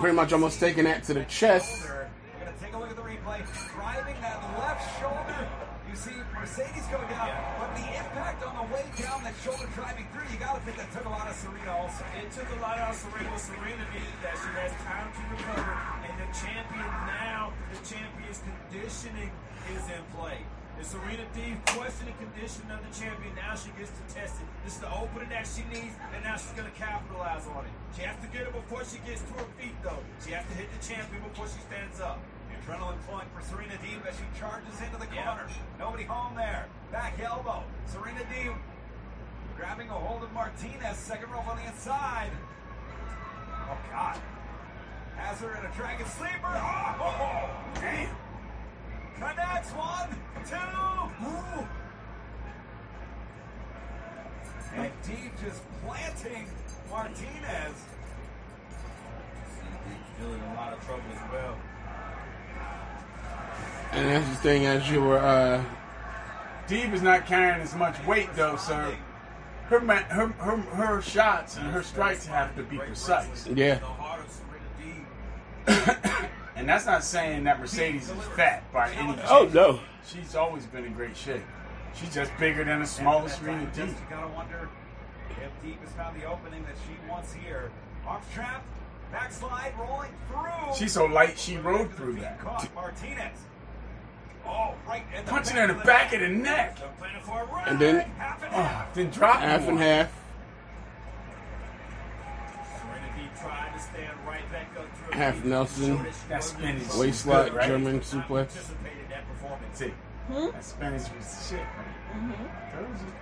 [0.00, 1.82] pretty much almost taking that to the chest.
[1.84, 2.06] We're
[2.40, 3.44] going to take a look at the replay.
[3.74, 5.48] Driving that left shoulder.
[5.90, 6.12] You see
[6.56, 10.40] Mercedes go down, but the impact on the way down, that shoulder driving through, you
[10.40, 12.00] got to think that took a lot of Serena also.
[12.16, 13.36] It took a lot out of Serena.
[13.36, 14.40] Serena needed that.
[14.40, 15.76] She has time to recover.
[16.08, 19.28] And the champion now, the champion's conditioning
[19.68, 20.40] is in play.
[20.80, 23.36] And Serena Deeb questioning condition of the champion.
[23.36, 24.48] Now she gets to test it.
[24.64, 27.74] This is the opening that she needs, and now she's going to capitalize on it.
[27.92, 30.00] She has to get it before she gets to her feet, though.
[30.24, 32.16] She has to hit the champion before she stands up.
[32.66, 35.46] Adrenaline flowing for Serena Deeb as she charges into the corner.
[35.78, 36.66] Nobody home there.
[36.90, 37.62] Back elbow.
[37.86, 38.56] Serena Deeb
[39.56, 40.96] grabbing a hold of Martinez.
[40.96, 42.30] Second rope on the inside.
[43.68, 44.20] Oh, God.
[45.16, 46.32] Has her in a dragon sleeper.
[46.44, 48.16] Oh, damn.
[49.14, 50.10] Connects one,
[50.44, 50.56] two.
[51.24, 51.66] Ooh.
[54.74, 56.46] And Deeb just planting
[56.90, 57.76] Martinez.
[60.16, 61.56] Still in a lot of trouble as well.
[63.96, 65.64] And that's the thing as you were uh
[66.68, 68.94] Deeb is not carrying as much weight though, so
[69.68, 73.46] her ma- her her, her shots and her strikes have to be precise.
[73.48, 73.80] Yeah.
[76.56, 79.20] And that's not saying that Mercedes is fat by any means.
[79.28, 79.78] Oh, no.
[80.06, 81.42] She's always been in great shape.
[81.94, 83.88] She's just bigger than the smallest Serena Just Deeb.
[83.88, 84.68] You gotta wonder
[85.30, 87.70] if Deeb has found the opening that she wants here.
[88.06, 88.66] Arms trapped,
[89.12, 90.74] backslide, rolling through.
[90.74, 92.40] She's so light she rode through that.
[92.40, 93.20] Caught Martinez.
[93.20, 94.34] Oh, right in the
[95.26, 96.78] Punching her in the back of the neck.
[97.66, 98.10] and then
[98.52, 100.12] Oh, then drop half and half.
[102.80, 105.44] Serena Deeb tried to stand right back up to her Half.
[105.44, 105.96] Nelson.
[105.96, 107.66] Showed that she That wasn't spin is Waist lock, right?
[107.68, 108.52] German suplex.
[109.10, 109.80] that performance.
[110.28, 110.50] Hmm?
[110.52, 111.60] that spinach was shit.
[112.74, 113.12] Told you.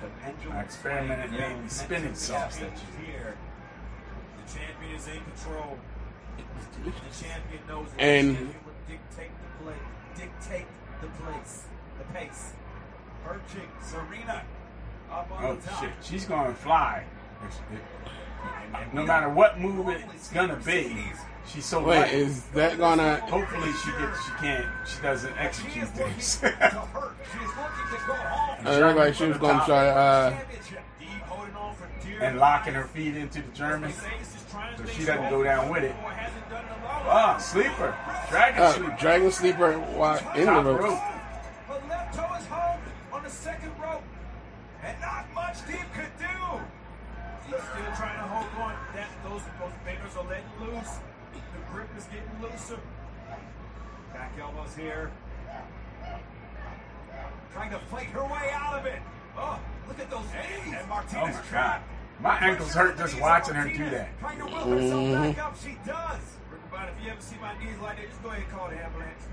[0.00, 3.36] The pendulum I experimented and made me spinach sauce that you Here,
[4.46, 5.78] the champion is in control.
[6.84, 6.90] The
[7.24, 7.88] champion knows.
[7.98, 8.52] And- he will
[8.92, 9.74] dictate the play,
[10.16, 10.66] dictate
[11.00, 11.64] the place,
[11.98, 12.52] the pace.
[13.28, 14.42] urging Serena
[15.10, 15.80] up on Oh the top.
[15.80, 17.04] shit, she's gonna fly.
[18.92, 20.96] No matter what move it's gonna be,
[21.46, 22.12] she's so Wait, light.
[22.12, 26.36] is that gonna Hopefully she gets, she can't, she doesn't execute things.
[26.40, 27.16] To hurt.
[27.32, 28.66] She is looking to go home.
[28.66, 30.38] it looked like she was gonna try uh
[32.20, 35.42] and locking her feet into the German, Mercedes is trying to so she doesn't go
[35.42, 35.94] down with it.
[36.04, 37.06] Or hasn't done it alone.
[37.06, 37.96] Ah, sleeper,
[38.30, 38.96] dragon uh, sleeper.
[39.00, 40.82] Dragon Sleeper while in the Top ropes.
[40.84, 40.98] rope.
[41.68, 42.80] Her left toe is home
[43.12, 44.02] on the second rope.
[44.84, 46.36] And not much Deeb could do.
[47.46, 48.74] He's still trying to hold on.
[48.94, 50.98] That those those fingers are letting loose.
[51.32, 52.80] The grip is getting looser.
[54.12, 55.10] Back elbows here.
[57.52, 59.00] Trying to fight her way out of it.
[59.36, 59.58] Oh,
[59.88, 60.66] look at those knees.
[60.66, 61.88] And Oh Martinez my god, trapped.
[62.22, 64.18] My ankles hurt just watching her do that.
[64.20, 65.34] Trying to will herself Mhm.
[65.34, 65.56] back up.
[65.62, 66.20] She does.
[66.48, 68.76] Everybody, if you ever see my knees like that, just go ahead and call the
[68.84, 69.24] ambulance.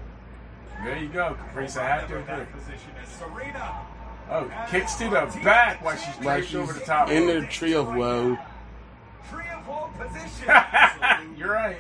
[0.84, 1.78] There you go, Caprice.
[1.78, 2.46] I have to agree.
[3.06, 3.72] Serena.
[4.32, 7.10] Oh, kicks to the back while she's While draped over the top.
[7.10, 8.38] in the tree of woe.
[9.30, 10.54] Tree of woe position.
[11.38, 11.78] You're right.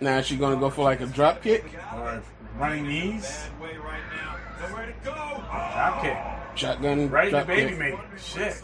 [0.00, 1.64] Now she's gonna go for like a drop kick?
[1.94, 2.20] Or
[2.58, 4.68] running knees, right now.
[4.68, 5.42] Nowhere to go.
[5.48, 6.16] drop kick,
[6.56, 7.78] Shotgun right in the baby kick.
[7.78, 8.00] maker.
[8.18, 8.62] Shit.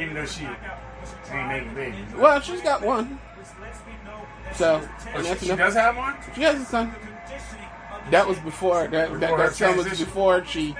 [0.00, 2.14] Even though she ain't making babies.
[2.16, 3.06] Well, she's got one.
[3.36, 6.16] Which lets me know that So she Oh, and she, she does have one.
[6.34, 6.90] She has a son.
[6.92, 10.74] conditioning of the That was before that that, Before her that son was before she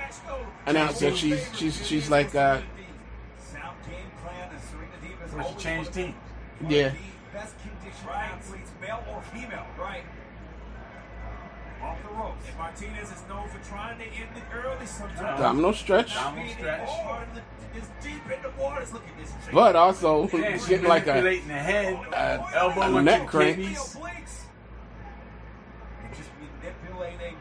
[0.67, 2.61] announced that she's she's she's like uh
[3.39, 6.15] Sound game plan as Serena Deeb is Before she changed teams.
[6.69, 6.93] yeah.
[7.33, 9.67] best conditioned athletes, male or female.
[9.79, 10.03] Right.
[11.83, 12.47] Off the ropes.
[12.49, 15.41] And Martinez is known for trying to end it early sometimes.
[15.41, 16.15] Domino stretch.
[16.15, 16.89] Domino stretch.
[17.75, 18.93] It's deep in the waters.
[18.93, 19.31] Look at this.
[19.45, 19.55] chick.
[19.55, 23.23] But also Yeah, she's getting like a, manipulating the head, a, elbow a into neck
[23.23, 23.57] the crank.
[23.57, 23.95] kidneys.
[23.97, 26.31] And just
[26.63, 27.37] manipulating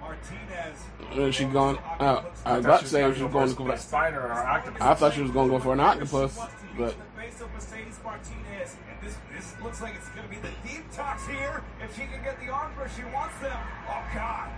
[0.00, 0.78] Martinez.
[1.12, 1.78] And she going.
[2.00, 3.62] Uh, I was thought about she to say gonna she was go going for to
[3.64, 3.76] a go.
[3.76, 4.80] spider or octopus.
[4.80, 6.38] I thought she was going to go for an octopus,
[6.76, 8.76] but The base of Mercedes Martinez.
[8.90, 11.62] And this, this looks like it's going to be the deep talks here.
[11.82, 13.56] If she can get the arms where she wants them.
[13.88, 14.48] Oh, God.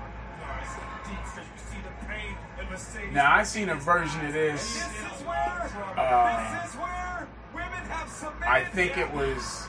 [0.41, 0.75] No, it's
[1.09, 1.47] deep stretch.
[1.47, 3.13] You see the pain in Mercedes.
[3.13, 4.83] Now I've seen a version of this.
[5.27, 8.49] This is where, Uh, this is where women have submitted.
[8.49, 9.67] I think it was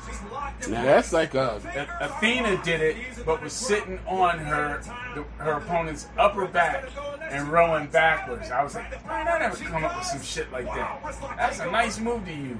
[0.69, 1.61] now that's like a.
[2.01, 4.81] Athena did it, but was sitting on her
[5.15, 6.89] the, her opponent's upper back
[7.29, 8.51] and rolling backwards.
[8.51, 11.01] I was like, man, I never come up with some shit like that.
[11.37, 12.57] That's a nice move to use.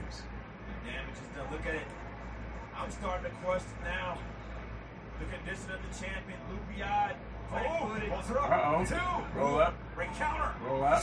[0.86, 1.48] Damage is done.
[1.52, 1.82] Look at it.
[2.76, 4.18] I'm starting to question now.
[5.20, 6.38] The condition of the champion.
[7.50, 7.56] Oh,
[8.28, 8.52] her up.
[8.52, 9.26] Uh-oh.
[9.36, 9.74] Roll up.
[9.96, 10.52] Ring counter.
[10.66, 11.02] Roll up.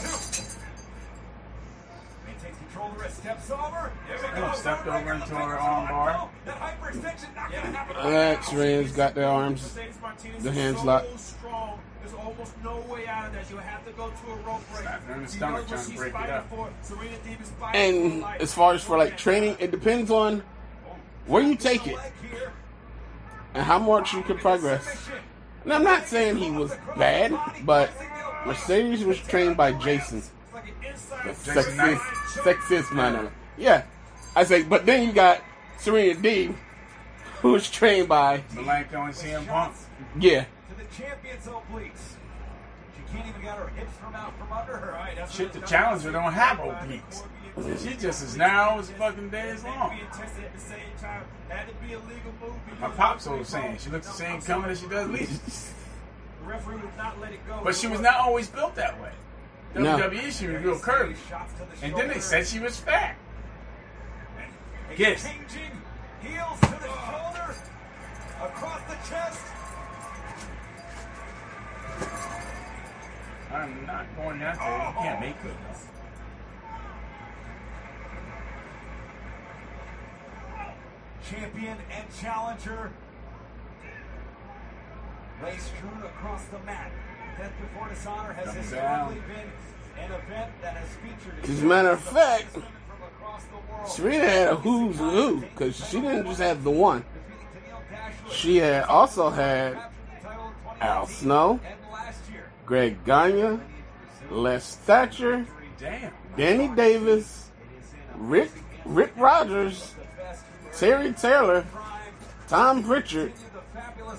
[2.45, 2.51] Two.
[2.51, 3.17] Maintains control of the wrist.
[3.17, 3.91] Steps over.
[4.07, 4.53] There we go.
[4.53, 5.59] stepped over into her fingers.
[5.59, 6.13] arm bar.
[6.13, 7.95] No, That hyperextension not gonna happen.
[7.97, 11.19] Uh, Serena's got their arms, the is hands so locked.
[11.19, 11.79] strong.
[12.01, 13.49] There's almost no way out of that.
[13.49, 14.81] You have to go to a rope break.
[14.83, 16.49] Slapping her in the stomach trying to break it up.
[16.49, 16.69] for.
[16.83, 20.43] Serena Deeb is fighting for And as far as for like training, it depends on
[21.25, 21.97] where you take it
[23.55, 25.07] and how much you can progress.
[25.63, 27.35] And I'm not saying he was bad,
[27.65, 27.89] but
[28.45, 30.21] Mercedes was trained by Jason,
[31.23, 31.99] the Jason
[32.35, 32.55] Knight?
[32.57, 33.31] sexist, sexist man.
[33.57, 33.83] Yeah,
[34.35, 35.41] I say, but then you got
[35.77, 36.55] Serena Deeb,
[37.41, 39.73] who's trained by Malenko and CM Punk.
[40.19, 40.45] yeah.
[40.69, 42.15] to the champion's obliques.
[42.95, 44.91] She can't even get her hips from out from under her.
[44.91, 47.23] All right, that's Shit, the challenger don't have obliques.
[47.81, 49.91] She just as narrow as fucking day as long.
[49.91, 52.53] Being tested at the same time had to be a legal move.
[52.81, 55.39] My because pops always saying she looks the same coming as she does leaving.
[56.43, 57.61] The referee would not let it go.
[57.63, 59.11] But she was not always built that way.
[59.75, 59.97] No.
[59.97, 61.15] WWE, she was real curvy.
[61.81, 63.17] And then they said she was fat.
[64.97, 65.23] Yes.
[65.23, 65.81] Changing
[66.21, 67.55] heels to the shoulder,
[68.41, 69.41] across the chest.
[73.51, 74.87] I'm not going that way.
[74.87, 75.57] You can't make it.
[81.29, 82.91] Champion and challenger
[85.43, 86.91] lay strewn across the mat.
[87.37, 89.23] Death Before Dishonor has Double historically down.
[89.27, 91.49] been an event that has featured.
[91.49, 92.63] As a matter of fact, from
[93.03, 93.87] across the world.
[93.89, 97.03] Serena had a who's who because she didn't just have the one.
[98.31, 99.77] She had also had
[100.81, 101.59] Al Snow,
[102.65, 103.59] Greg Gagne,
[104.29, 105.45] Les Thatcher,
[106.37, 107.51] Danny Davis,
[108.15, 108.49] Rip
[108.85, 109.93] Rip Rogers,
[110.77, 111.65] Terry Taylor,
[112.47, 113.33] Tom Pritchard,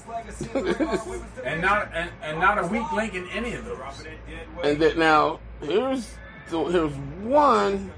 [1.45, 3.79] And not and, and not a weak link in any of those.
[4.63, 6.15] and that now here's
[6.49, 6.93] so here's
[7.23, 7.93] one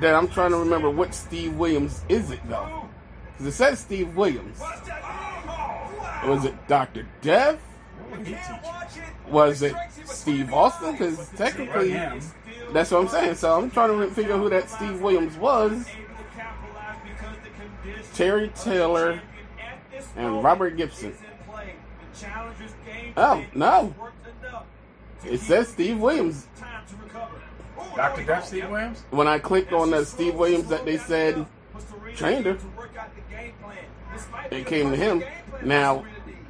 [0.00, 2.88] that I'm trying to remember what Steve Williams is it though?
[3.32, 4.60] Because it says Steve Williams.
[6.26, 7.06] Was it Dr.
[7.22, 7.60] Death?
[9.28, 9.74] Was it
[10.04, 10.92] Steve Austin?
[10.92, 11.92] Because technically,
[12.72, 13.34] that's what I'm saying.
[13.36, 15.86] So I'm trying to figure out who that Steve Williams was.
[18.14, 19.20] Terry Taylor
[20.16, 21.14] and Robert Gibson.
[23.16, 23.94] Oh no!
[25.24, 26.46] It says Steve Williams.
[27.96, 28.24] Dr.
[28.24, 29.02] Death Steve Williams?
[29.10, 31.46] When I clicked on the Steve Williams that they said
[32.14, 32.58] trained her,
[34.50, 35.22] it came to him.
[35.62, 36.04] Now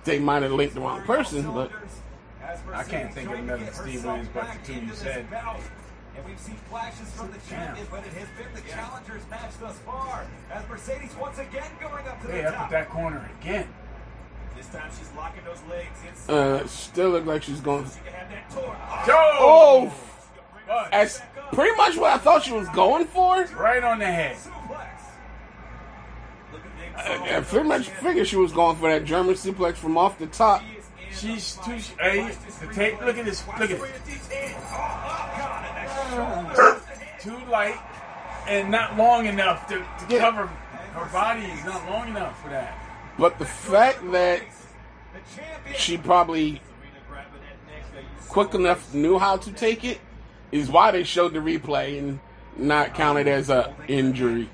[0.04, 1.70] they might have linked the wrong person, but
[2.72, 5.26] I can't think of another Steve Williams but the two you said.
[6.20, 9.78] And we've seen flashes from the champion, but it has been the challenger's match thus
[9.78, 10.26] far.
[10.52, 12.64] As Mercedes once again going up to Hey, the up top.
[12.64, 13.66] at that corner again.
[14.54, 16.32] This time she's locking those legs inside.
[16.34, 17.86] uh, still look like she's going.
[17.86, 18.76] She can have that torque.
[19.08, 19.92] Oh,
[20.90, 21.22] that's
[21.52, 23.42] pretty much what I thought she was going for.
[23.56, 24.36] Right on the head.
[26.96, 30.26] I, I pretty much figured she was going for that German suplex from off the
[30.26, 30.62] top.
[31.12, 31.78] She's too.
[31.98, 32.30] Hey,
[32.60, 33.00] the tape.
[33.00, 33.44] Look at this.
[33.58, 33.80] Look at it.
[37.20, 37.78] Too light
[38.48, 41.42] and not long enough to, to cover her body.
[41.42, 42.76] Is not long enough for that.
[43.18, 44.42] But the fact that
[45.76, 46.60] she probably
[48.28, 50.00] quick enough knew how to take it
[50.50, 52.18] is why they showed the replay and
[52.56, 54.48] not counted as a injury.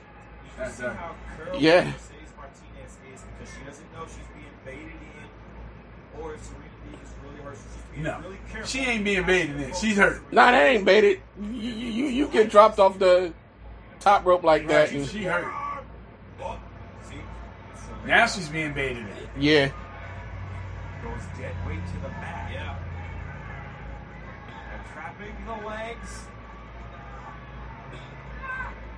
[1.59, 1.85] Yeah.
[1.85, 7.43] Mercedes Martinez is because she doesn't know she's being baited in, or Serena Deeb really
[7.43, 7.57] hurt.
[7.57, 8.36] She's just being no.
[8.57, 8.85] Really careful.
[8.85, 9.75] She ain't being baited in.
[9.75, 10.23] She's hurt.
[10.33, 11.21] Nah, that ain't baited.
[11.41, 13.33] You, you, you get dropped off the
[14.01, 14.93] top rope like that.
[14.93, 15.53] And, she hurt.
[18.07, 19.43] Now she's being baited in.
[19.43, 19.69] yeah.
[21.03, 22.51] goes dead weight to the mat.
[22.53, 22.79] Yeah.
[24.73, 26.27] And trapping the legs.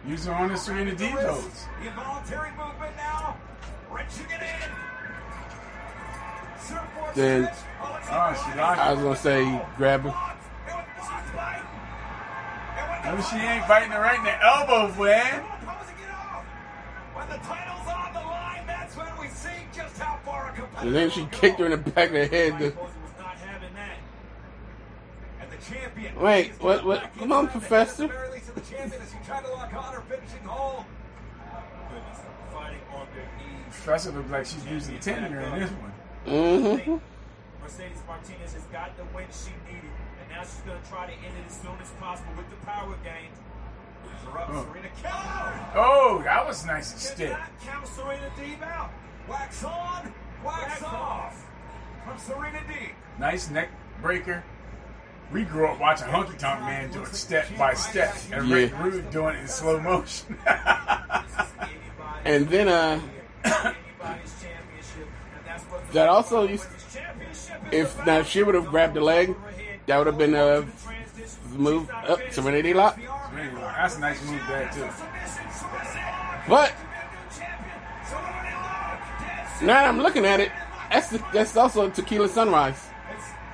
[0.06, 1.68] Use her on the Serena The Deeb wrist.
[1.80, 3.36] The involuntary movement now.
[3.90, 4.97] Wrenching it in.
[7.16, 7.48] Is.
[8.10, 10.10] I was gonna say grab her.
[10.10, 10.44] Blocked.
[10.66, 11.62] It was blocked by-
[12.76, 14.94] And when No, the- she ain't biting her right in the elbow, man.
[14.94, 16.44] Closing it off.
[17.14, 20.94] When the title's on the line, that's when we see just how far a And
[20.94, 22.52] then she kicked her in the back of the head.
[22.54, 23.96] Michaels was not having that.
[25.40, 26.20] And the champion.
[26.20, 28.02] Wait, what- what- come on, Professor.
[28.02, 30.00] head of the Very least of the champion as he tried to lock on her
[30.08, 30.84] finishing hole.
[31.90, 32.18] Goodness,
[32.52, 33.06] fighting on.
[33.70, 35.92] Professor looked like she's using tenure in this one.
[36.28, 36.96] Mm-hmm.
[37.62, 39.90] Mercedes Martinez has got the win she needed,
[40.20, 42.56] and now she's going to try to end it as soon as possible with the
[42.66, 43.30] power game.
[44.30, 44.66] Oh.
[44.70, 45.60] Serena Keller.
[45.74, 47.30] Oh, that was nice and Did stiff.
[47.30, 48.90] not count Serena Deeb out.
[49.28, 50.12] Wax on,
[50.44, 51.46] wax, Wax off.
[52.06, 52.92] From Serena Deeb.
[53.18, 53.70] Nice neck
[54.02, 54.44] breaker.
[55.32, 58.82] We grew up watching Honky Tonk Man do it step by step, and Rick Yeah.
[58.82, 60.38] Rude doing it in slow motion.
[62.24, 63.00] And then uh,
[65.92, 66.66] that also used.
[67.72, 69.34] If now she would have grabbed the leg,
[69.86, 70.66] that would have been a
[71.56, 72.98] move up Serenity lock.
[73.32, 74.88] That's a nice move there too.
[76.48, 76.72] But
[79.60, 80.50] now that I'm looking at it,
[80.90, 82.88] that's the, that's also Tequila Sunrise.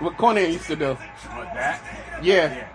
[0.01, 0.95] What Konnan used to do.
[0.95, 1.81] What that?
[2.23, 2.69] Yeah.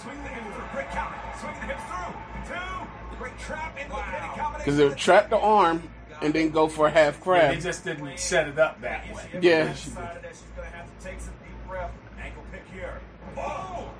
[0.00, 0.64] Swing the hips through.
[0.72, 1.14] Great count.
[1.40, 2.56] Swing the hips through.
[2.56, 3.18] Two.
[3.18, 4.58] Great trap into the pinning combination.
[4.58, 5.82] Because it would trap the arm
[6.22, 7.54] and then go for a half crab.
[7.54, 9.28] They just didn't set it up that way.
[9.40, 9.72] Yeah.
[9.72, 11.90] Decided that she's going to have to take some deep breath.
[12.20, 13.00] Ankle pick here.
[13.36, 13.90] Oh!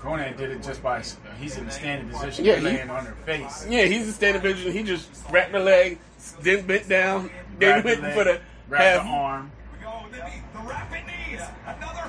[0.00, 1.02] Konnan did it just by
[1.40, 3.66] he's in a standing position, Yeah, he- laying on her face.
[3.68, 4.72] Yeah, he's in a standing position.
[4.72, 5.98] He just wrapped the leg,
[6.42, 9.06] then bent down, then Grabbed the went leg, for the grabbed the half.
[9.06, 9.52] arm.
[9.72, 10.42] We go with the knee.
[10.52, 11.40] The rapid knees.
[11.66, 12.08] Another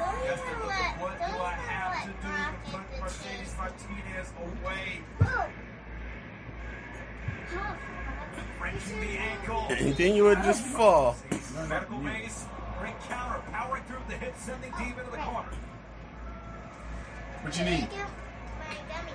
[0.00, 3.00] Don't Just even look let, what don't do I have to do Brock to put
[3.02, 3.56] Mercedes chance.
[3.60, 5.00] Martinez away.
[5.20, 5.46] Oh.
[7.52, 7.74] Huh.
[8.62, 9.66] Wrenching the ankle.
[9.68, 11.16] And then you would just fall.
[11.30, 12.46] Vertical mace.
[12.78, 13.40] Great counter.
[13.52, 15.52] Powering through the hip, sending deep into the corner.
[17.42, 17.88] What you need?
[17.92, 19.12] My gummy.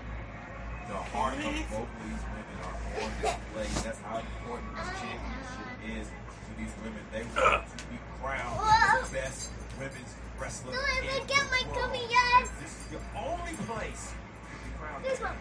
[0.88, 1.44] The heart of
[1.74, 3.70] both these women are on display.
[3.82, 7.02] That's how important this championship is to these women.
[7.12, 9.50] They want to be crowned the best
[9.80, 11.92] women's wrestler Don't let me in get my world.
[11.92, 12.50] gummy yet.
[12.62, 15.04] This is your only place to be crowned.
[15.06, 15.36] This one.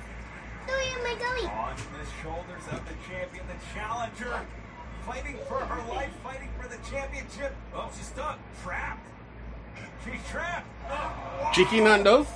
[0.66, 1.46] Don't eat my gummy.
[1.48, 4.40] On the shoulders of the champion, the challenger.
[5.04, 7.54] Fighting for her life, fighting for the championship.
[7.74, 8.38] Oh, she's stuck.
[8.62, 9.06] Trapped.
[10.04, 10.66] She's trapped.
[10.90, 12.26] Oh, Cheeky Nando's.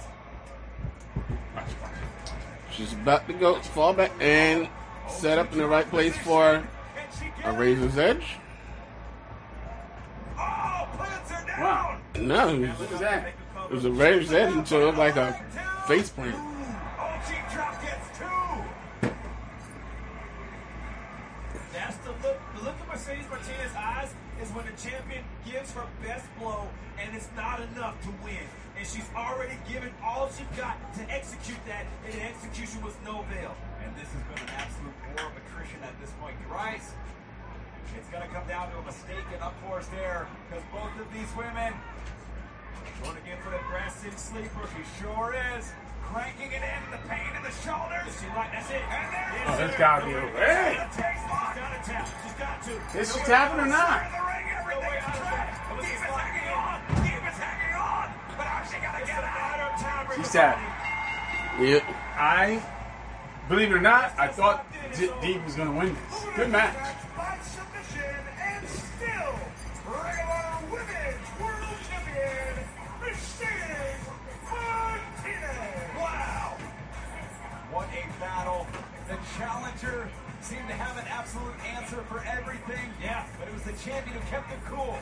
[2.70, 4.68] She's about to go fall back and
[5.08, 6.62] set up in the right place for
[7.44, 8.36] a razor's edge.
[10.38, 11.98] Wow.
[12.20, 13.32] No, it was, What was that?
[13.70, 15.32] it was a razor's edge until it looked like a
[15.86, 16.34] face plant.
[16.36, 19.08] Oh, cheap drop gets two.
[21.72, 22.38] That's the look.
[22.56, 27.14] The look of Mercedes Martinez's eyes is when the champion gives her best blow, and
[27.14, 28.46] it's not enough to win.
[28.78, 33.20] And she's already given all she got to execute that, and the execution was no
[33.20, 33.54] avail.
[33.82, 36.34] And this has been an absolute war of attrition at this point.
[36.46, 36.82] You're right.
[37.96, 41.28] It's going to come down to a mistake and unforced error because both of these
[41.36, 41.72] women
[43.02, 44.66] going again for the Graston sleeper.
[44.74, 45.72] She sure is.
[46.08, 48.08] Cranking it in, the pain in the shoulders.
[48.16, 48.80] She like that's it.
[48.80, 49.78] And there Oh, it that's is.
[49.78, 50.26] gotta be over.
[50.40, 50.72] Hey!
[50.88, 52.08] She's got to tap.
[52.24, 52.98] She's got to.
[52.98, 54.06] Is she tapping or not?
[54.08, 55.68] In the ring, everything's trapped.
[55.68, 56.80] Deeb hanging on.
[57.04, 58.06] Deeb is hanging on.
[58.40, 60.16] But how's she going to get out?
[60.16, 61.66] She's tapping.
[61.66, 61.84] Yep.
[62.16, 62.62] I
[63.50, 64.64] believe it or not, I thought
[64.96, 66.24] D- Deeb was gonna win this.
[66.36, 66.74] Good match.
[69.88, 72.52] Regular women's world champion,
[73.00, 74.02] Mercedes
[74.44, 75.88] Martinez.
[75.96, 76.56] Wow.
[77.72, 78.66] What a battle.
[79.08, 80.10] The challenger
[80.42, 82.92] seemed to have an absolute answer for everything.
[83.00, 83.24] Yeah.
[83.40, 84.98] But it was the champion who kept it cool.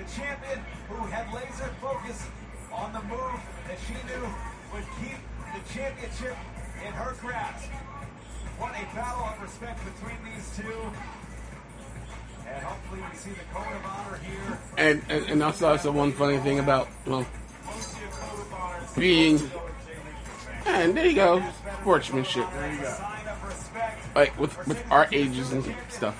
[0.00, 2.24] The champion who had laser focus
[2.72, 4.24] on the move that she knew
[4.72, 5.20] would keep
[5.52, 6.36] the championship
[6.80, 7.68] in her grasp.
[8.56, 10.80] What a battle of respect between these two.
[12.54, 14.58] And hopefully we see the code of honor here.
[14.76, 17.26] And, and and also also one funny thing about well
[18.96, 19.50] being
[20.66, 21.42] and there you go
[21.80, 22.96] sportsmanship There you go.
[24.14, 26.16] Like with with our ages and stuff.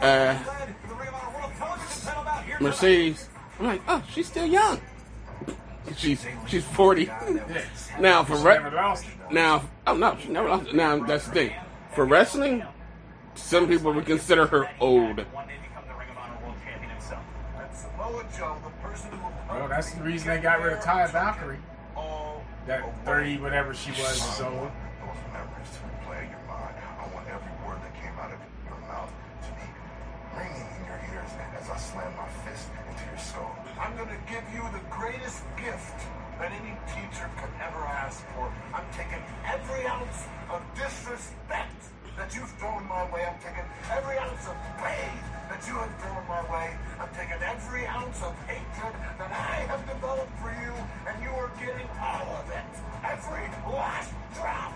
[0.00, 0.38] Uh,
[2.46, 2.60] the.
[2.60, 3.28] Mercedes,
[3.58, 4.80] I'm like, oh, she's still young.
[5.96, 7.06] She's she's forty.
[8.00, 8.96] now for re-
[9.30, 10.72] now oh no, she never lost.
[10.72, 11.52] Now that's the thing.
[11.94, 12.64] For wrestling,
[13.34, 15.24] some people would consider her old.
[19.48, 21.58] Well, that's the reason they got rid of Taya Valkyrie.
[22.66, 24.72] That 30, whatever she was, years old.
[24.72, 26.72] Those memories to replay in your mind.
[26.96, 29.68] I want every word that came out of your mouth to be
[30.32, 31.28] ringing in your ears
[31.60, 33.52] as I slam my fist into your skull.
[33.76, 36.08] I'm gonna give you the greatest gift
[36.40, 38.48] that any teacher could ever ask for.
[38.72, 41.83] I'm taking every ounce of disrespect
[42.16, 43.26] that you've thrown my way.
[43.26, 45.14] I'm taking every ounce of pain
[45.50, 46.70] that you have thrown my way.
[46.98, 50.72] I'm taking every ounce of hatred that I have developed for you,
[51.10, 52.70] and you are getting all of it.
[53.02, 54.72] Every last drop.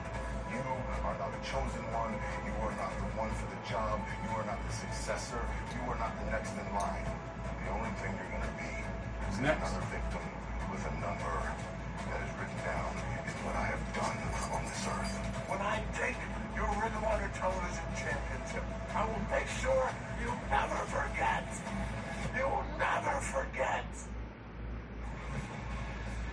[0.51, 0.61] You
[1.05, 2.17] are not the chosen one.
[2.43, 4.01] You are not the one for the job.
[4.25, 5.41] You are not the successor.
[5.77, 7.07] You are not the next in line.
[7.65, 8.73] The only thing you're going to be
[9.31, 10.25] is another victim
[10.73, 11.37] with a number
[12.09, 12.93] that is written down
[13.29, 14.17] in what I have done
[14.57, 15.15] on this earth.
[15.53, 16.17] When I take
[16.59, 21.47] your Ring of Honor Television Championship, I will make sure you never forget.
[22.35, 23.87] You will never forget.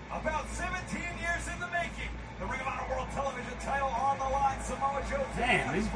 [0.09, 2.09] About 17 years in the making.
[2.39, 4.59] The Ring of Honor World Television title on the line.
[4.63, 5.25] Samoa Joe.
[5.37, 5.87] Damn, these,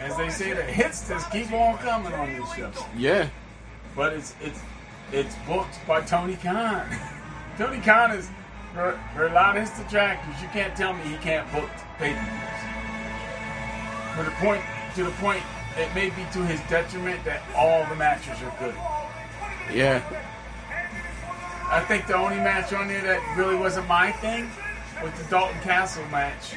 [0.00, 2.82] as they say, the hits just keep on coming on these shows.
[2.96, 3.28] Yeah.
[3.94, 4.60] But it's it's
[5.12, 6.84] it's booked by Tony Khan.
[7.58, 8.28] Tony Khan is
[8.74, 10.42] for, for a lot of his detractors.
[10.42, 12.14] You can't tell me he can't book pay
[14.18, 14.24] per views.
[14.24, 14.62] For the point
[14.94, 15.42] to the point,
[15.76, 18.74] it may be to his detriment that all the matches are good.
[19.72, 20.02] Yeah.
[21.70, 24.50] I think the only match on there that really wasn't my thing
[25.02, 26.54] was the Dalton Castle match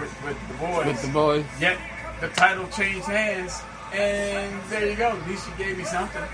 [0.00, 0.86] with, with the boys.
[0.86, 1.44] With the boys.
[1.60, 1.78] Yet
[2.20, 3.60] the title changed hands,
[3.92, 5.10] and there you go.
[5.10, 6.24] At least you gave me something.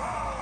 [0.00, 0.39] Remember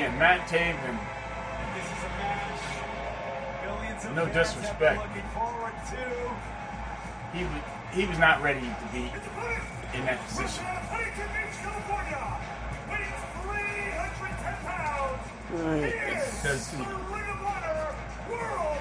[0.00, 0.96] Again, Matt Taven,
[1.76, 2.60] This is a match.
[3.66, 4.96] Millions of No fans have been disrespect.
[4.96, 7.36] Looking forward to.
[7.36, 7.62] he was,
[7.92, 9.12] he was not ready to be
[9.92, 10.64] in that position.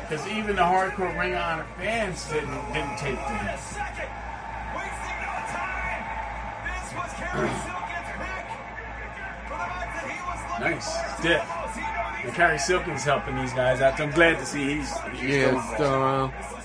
[0.08, 4.29] Because even the hardcore Ring of Honor fans didn't didn't take to
[10.60, 11.48] Nice, forward stiff.
[11.48, 11.76] the most.
[11.76, 14.00] He knew these And Cary Silkins helping these guys out.
[14.00, 16.34] I'm glad to see he's, he's Yeah, still around.
[16.34, 16.59] Uh,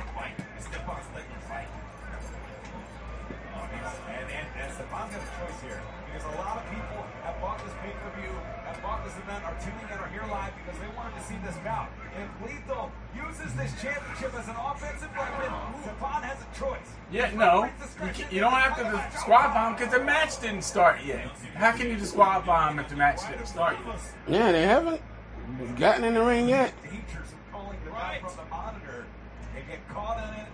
[0.00, 0.32] the fight.
[0.40, 1.68] And Stephon's letting him fight.
[4.08, 7.60] And, and, and Stephon's got a choice here because a lot of people have bought
[7.60, 8.32] this pay-per-view,
[8.64, 11.36] have bought this event, are tuning in, are here live because they wanted to see.
[12.18, 15.52] If Lethal uses this championship as an offensive weapon,
[15.84, 16.97] Stephon has a choice.
[17.10, 17.64] Yeah, no.
[17.64, 21.26] You, can't- you don't have to disqualify him because the match didn't start yet.
[21.54, 23.98] How can you disqualify him if the match didn't start yet?
[24.28, 25.00] Yeah, they haven't
[25.78, 26.72] gotten in the ring yet.
[26.82, 29.06] Teachers calling the guy from the monitor.
[29.68, 30.48] get caught in it,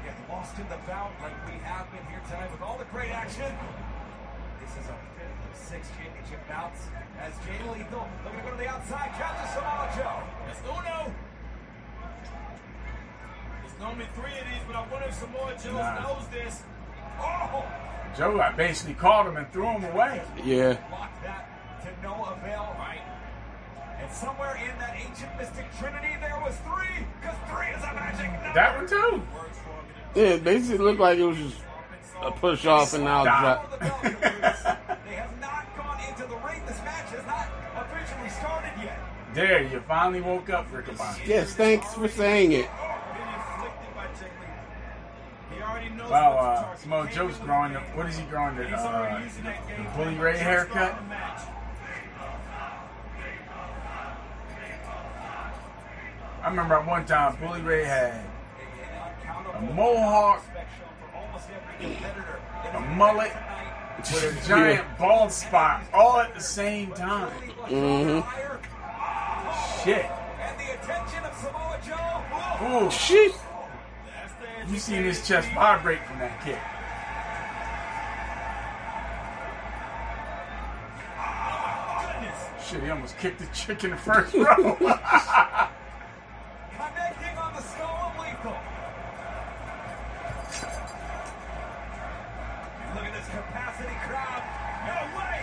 [0.00, 2.88] They get lost in the bout like we have been here tonight with all the
[2.88, 3.52] great action.
[4.60, 6.88] This is a fifth of six championship bouts
[7.20, 10.22] as Jay Lethal looking to go to the outside, catches Samoa Joe.
[10.50, 11.12] It's uno.
[13.82, 16.02] There's normally three of these, but I wonder if Samoa Joe Nah.
[16.02, 16.62] knows this.
[17.18, 17.64] Oh!
[18.16, 20.22] Joe I basically called him and threw him away.
[20.44, 20.74] Yeah.
[20.88, 21.48] Block that
[21.82, 22.76] to no avail.
[22.78, 23.00] Right.
[23.98, 28.32] And somewhere in that ancient mystic trinity, there was three, because three is a magic
[28.32, 28.52] number.
[28.54, 29.22] That one too.
[30.14, 31.56] Yeah, it basically looked like it was just
[32.20, 33.80] a push off and now drop.
[33.80, 33.86] They
[35.16, 36.62] have not gone into the ring.
[36.66, 39.00] This match has not officially started yet.
[39.34, 41.26] There, you finally woke up, Riccaboni.
[41.26, 42.68] Yes, thanks for saying it.
[42.78, 42.91] Oh,
[46.10, 47.72] Wow, uh, Samoa Joe's growing.
[47.72, 48.56] The, what is he growing?
[48.56, 50.98] The, uh, the Bully Ray haircut.
[56.42, 58.24] I remember at one time Bully Ray had
[59.54, 60.44] a mohawk,
[61.80, 63.32] a mullet,
[63.98, 67.30] with a giant bald spot all at the same time.
[67.68, 68.20] Mm-hmm.
[69.84, 70.04] Shit.
[70.04, 72.86] And the attention of Samoa Joe.
[72.86, 73.34] Ooh, shit.
[74.68, 76.58] You seen his chest vibrate from that kick.
[82.64, 84.46] Shit, he almost kicked the chick in the first row.
[84.54, 85.02] Connecting
[87.36, 88.56] on the skull of Lethal.
[92.94, 94.42] Look at this capacity crowd.
[94.86, 95.42] No way.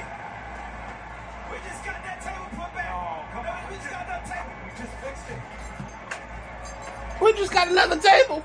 [1.51, 2.89] We just got that table put back.
[2.89, 3.69] Oh, come on.
[3.69, 4.53] We just got that table.
[4.63, 5.41] We just fixed it.
[7.21, 8.43] We just got another table.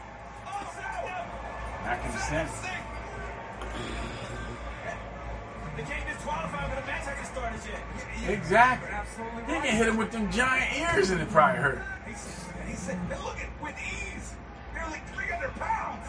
[1.85, 2.51] Back in the center.
[5.77, 8.39] The game is qualified, but the match hasn't started yet.
[8.39, 8.89] Exactly.
[9.47, 11.83] He can hit him with them giant ears and it probably hurt.
[12.09, 14.35] He said, he said, look at with ease,
[14.73, 16.09] nearly 300 pounds.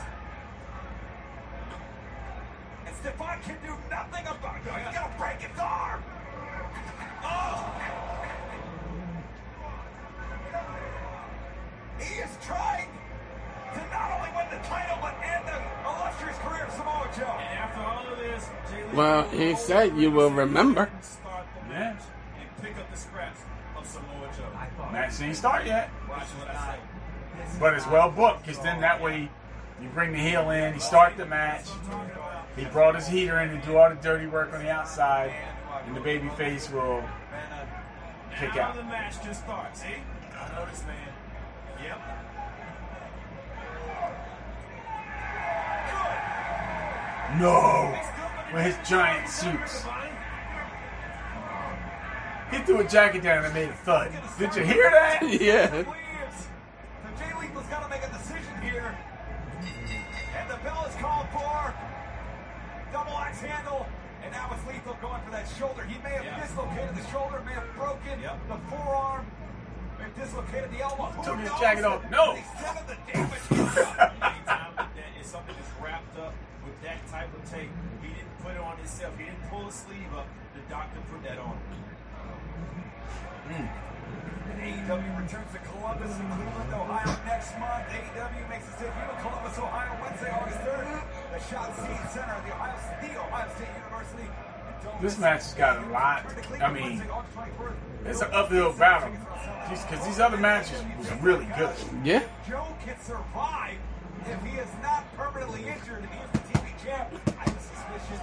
[2.86, 4.64] And Stephon can do nothing about it.
[4.64, 6.04] He's gonna break his arm.
[7.22, 7.74] Oh!
[12.00, 12.88] He is trying
[13.76, 17.38] to not only win the title, but end the illustrious career of Samoa Joe.
[17.40, 20.90] And after all of this, Jay Lethal Well, he said you will remember.
[21.02, 22.02] start the match
[22.40, 23.42] and pick up the scraps
[23.78, 24.92] of Samoa Joe.
[24.92, 25.90] Match ain't start yet.
[26.10, 27.60] Watch what I say.
[27.60, 29.30] But it's well booked because then that way
[29.82, 31.68] you bring the heel in, he start the match.
[32.56, 35.34] He brought his heater in to do all the dirty work on the outside,
[35.86, 37.04] and the baby face will
[38.40, 38.76] kick out.
[38.76, 39.76] the match can start.
[39.76, 39.88] See?
[40.34, 40.96] I know this man.
[41.84, 42.25] Yep.
[47.40, 47.98] No!
[48.54, 49.86] With his giant suits.
[52.52, 54.12] He threw a jacket down and made a thud.
[54.40, 55.20] Did you hear that?
[55.42, 55.68] Yeah.
[55.68, 55.84] So
[57.20, 58.98] Jay Lethal's got to make a decision here.
[60.38, 61.74] And the bell is called for.
[62.94, 63.86] Double axe handle.
[64.24, 65.84] And now it's Lethal going for that shoulder.
[65.84, 69.26] He may have dislocated the shoulder, may have broken the forearm,
[69.98, 71.04] may have dislocated the elbow.
[71.04, 72.10] Who Took his jacket off.
[72.10, 72.34] No.
[72.34, 73.46] But he's the damage.
[74.22, 74.76] Anytime
[75.26, 76.45] something that's wrapped up with
[76.86, 79.18] that type of tape, he didn't put it on himself.
[79.18, 80.30] He didn't pull his sleeve up.
[80.54, 81.58] The doctor put that on.
[83.50, 83.66] Hmm.
[84.54, 87.90] And AEW returns to Columbus and Cleveland, Ohio next month.
[87.90, 91.02] AEW makes its debut in Columbus, Ohio, Wednesday, August 3rd.
[91.34, 94.30] The Schottenstein Center at the Ohio, the Ohio State University.
[95.02, 96.26] This match has got a lot.
[96.62, 97.02] I mean,
[98.06, 99.12] it's an uphill battle.
[99.68, 101.74] Because these other matches was really good.
[102.04, 102.24] Yeah.
[102.48, 103.78] Joe can survive
[104.30, 106.08] if he is not permanently injured
[106.88, 107.38] and he is the TV champ.
[107.40, 108.20] I have a suspicion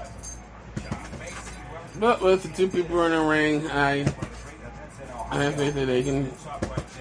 [0.83, 1.35] John Macy,
[1.71, 4.07] whoever But with the two people in the ring, I
[5.31, 6.33] I have faith that they can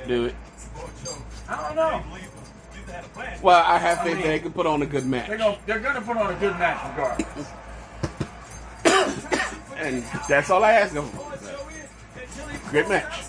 [0.08, 0.36] do it.
[1.50, 2.04] I don't know.
[3.42, 5.28] Well, I have faith that they can put on a good match.
[5.28, 7.48] They're gonna, they're gonna put on a good match regardless.
[9.78, 12.70] And that's all I ask of them.
[12.70, 13.26] Great match.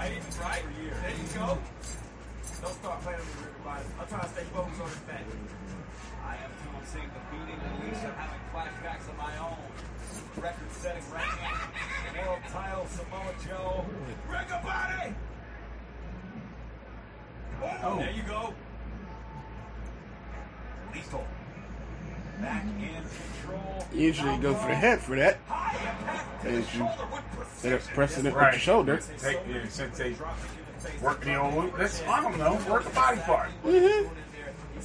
[0.00, 0.64] Right, right.
[1.02, 1.58] There you go.
[2.62, 3.84] Don't start playing with me, everybody.
[4.00, 5.28] I'm trying to stay focused on the match.
[6.24, 6.72] I am too.
[6.72, 8.08] I'm seeing the beating Alicia.
[8.08, 9.60] I'm having flashbacks of my own.
[10.40, 11.52] Record-setting ranking.
[12.16, 13.84] World title, Samoa Joe.
[14.30, 15.14] Ring a body!
[17.84, 18.54] Oh, there you go.
[20.94, 21.26] Lethal.
[22.40, 23.86] Back in control.
[23.92, 25.38] Usually go for the head for that.
[26.44, 26.88] And you
[27.56, 29.00] set up precedent with your shoulder.
[29.18, 30.14] Take, yeah, since they
[31.02, 33.50] work the old, that's, I don't know, work the body part.
[33.64, 34.08] Mhm.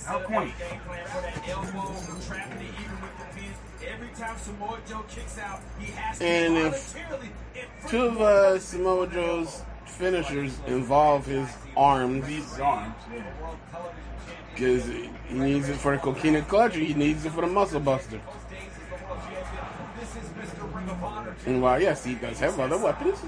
[0.06, 0.52] How quaint.
[0.60, 1.96] Game plan for that elbow,
[2.28, 3.58] trapping it even with the pins.
[3.88, 6.96] Every time Samoa kicks out, he has to And if
[7.88, 13.24] two of uh, Samoa Joe's finishers involve his arms, His arms, yeah.
[14.56, 17.80] Because he needs it for the coquina clutch, or he needs it for the muscle
[17.80, 18.22] buster.
[21.46, 23.20] And while yes, he does have other weapons,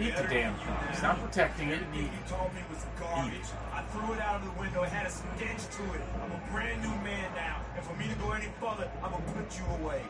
[0.00, 0.94] Eat the damn thing.
[0.94, 1.80] Stop protecting it.
[1.92, 3.50] He told me it was garbage.
[3.72, 4.84] I threw it out of the window.
[4.84, 6.00] It had a stench to it.
[6.22, 7.60] I'm a brand new man now.
[7.74, 10.02] And for me to go any further, I'm going to put you away.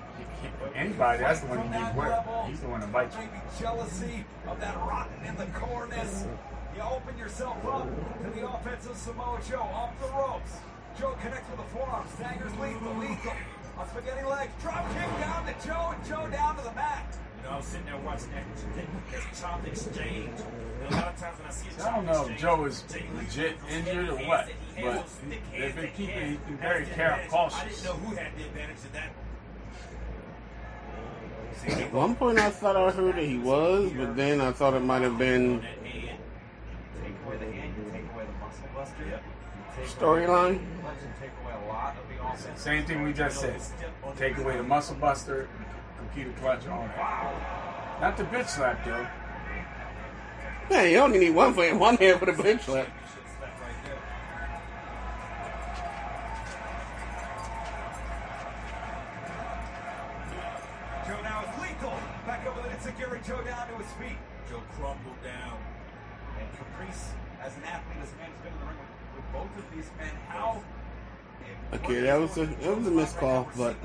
[0.74, 2.12] Anybody, that's the one you need work.
[2.48, 3.22] He's the one that bites you.
[3.22, 6.26] Maybe jealousy of that rotten in the corners.
[6.78, 7.88] You open yourself up
[8.22, 10.52] to the offensive Samoa Joe off the ropes.
[10.96, 13.32] Joe connects with the forearm, staggers lethal, lethal.
[13.80, 17.18] A spaghetti leg, drop kick down to Joe, and Joe down to the mat.
[17.38, 18.44] You know, I was sitting there watching that,
[18.76, 20.38] that chop exchange.
[20.84, 22.84] And a lot of times when I see a I don't know if Joe is
[23.16, 26.62] legit injured or what, but had, those thick they've been keeping, had, he's been that's
[26.62, 27.55] very careful, care- advantage.
[27.59, 29.10] I didn't know who had the advantage of that.
[31.66, 34.80] At one point, I thought I heard that he was, but then I thought it
[34.82, 35.64] might have been
[42.32, 42.60] offense.
[42.60, 43.60] Same thing we just said.
[44.16, 45.48] Take away the muscle buster,
[45.98, 46.90] coquina clutch on.
[48.00, 49.06] Not the bitch slap though.
[50.70, 52.86] Man, you only need one hand, one hand for the bench slap.
[61.06, 61.98] Joe now is lethal.
[62.26, 64.18] Back over the Itsukiri, Joe down to his feet.
[64.50, 65.56] Joe crumbled down.
[66.38, 68.27] And Caprice, as an athlete, as a man
[71.70, 73.76] Okay, that was a that was a missed call, but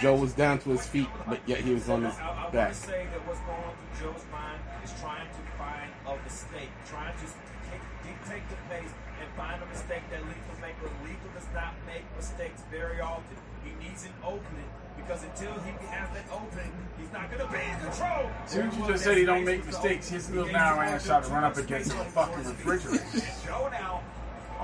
[0.00, 2.52] Joe was down to his feet, but yet he was on his I, I want
[2.52, 2.70] back.
[2.70, 6.70] to say that what's going on through Joe's mind is trying to find a mistake,
[6.86, 7.26] trying to
[7.66, 10.78] take, dictate the pace and find a mistake that Lethal make.
[10.78, 13.36] But Lethal does not make mistakes very often.
[13.66, 17.58] He needs an opening because until he has that opening, he's not going to be
[17.58, 18.30] in control.
[18.46, 21.26] As soon as you just said he don't make mistakes, his little narrow ass shot
[21.26, 23.02] to run up against a fucking refrigerator.
[23.42, 24.02] Joe now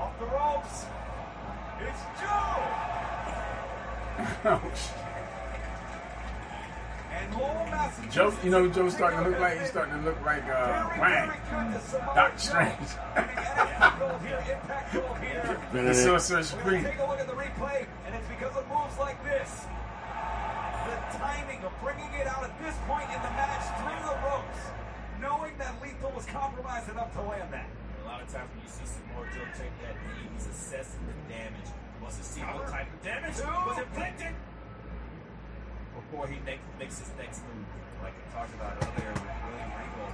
[0.03, 0.85] off the ropes.
[1.79, 2.59] It's Joe.
[7.13, 8.09] And Lowell Massey.
[8.09, 11.29] Joe, you know, Joe's starting to look like he's starting to look like uh, Wong,
[12.15, 12.89] Doctor Strange.
[15.71, 16.83] the Sorcerer Supreme.
[16.83, 19.67] Take a look at the replay, and it's because of moves like this.
[20.89, 24.73] The timing of bringing it out at this point in the match through the ropes,
[25.21, 27.67] knowing that Lethal was compromised enough to land that.
[28.13, 31.17] A lot of times when you see Samoa Joe take that knee, he's assessing the
[31.33, 31.65] damage.
[31.97, 34.37] Wants to see what type of damage was inflicted
[35.97, 37.65] before he make, makes his next move.
[38.05, 40.13] Like we talked about earlier with William Regal,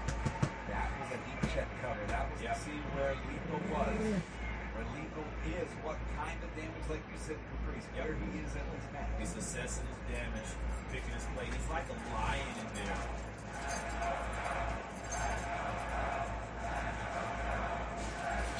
[0.71, 1.99] that was a deep check cover.
[2.07, 3.91] That was the scene where Lethal was.
[3.91, 5.27] Where Lethal
[5.59, 9.11] is what kind of damage, like you said, Caprice, where he is at this match.
[9.19, 10.47] He's assessing his damage,
[10.87, 11.51] picking his plate.
[11.51, 13.28] He's like a lion in there.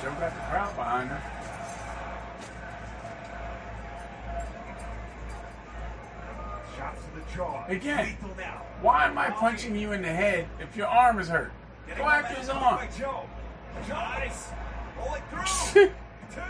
[0.01, 1.21] Joe got the crowd behind him.
[6.77, 7.65] Shots to the jaw.
[7.67, 8.61] Again, Lethal now.
[8.81, 11.51] why am I punching you in the head if your arm is hurt?
[11.97, 12.77] Go after his arm.
[12.77, 13.23] By Joe.
[13.88, 14.49] Nice.
[14.97, 15.88] Rolling through.
[16.34, 16.41] Two.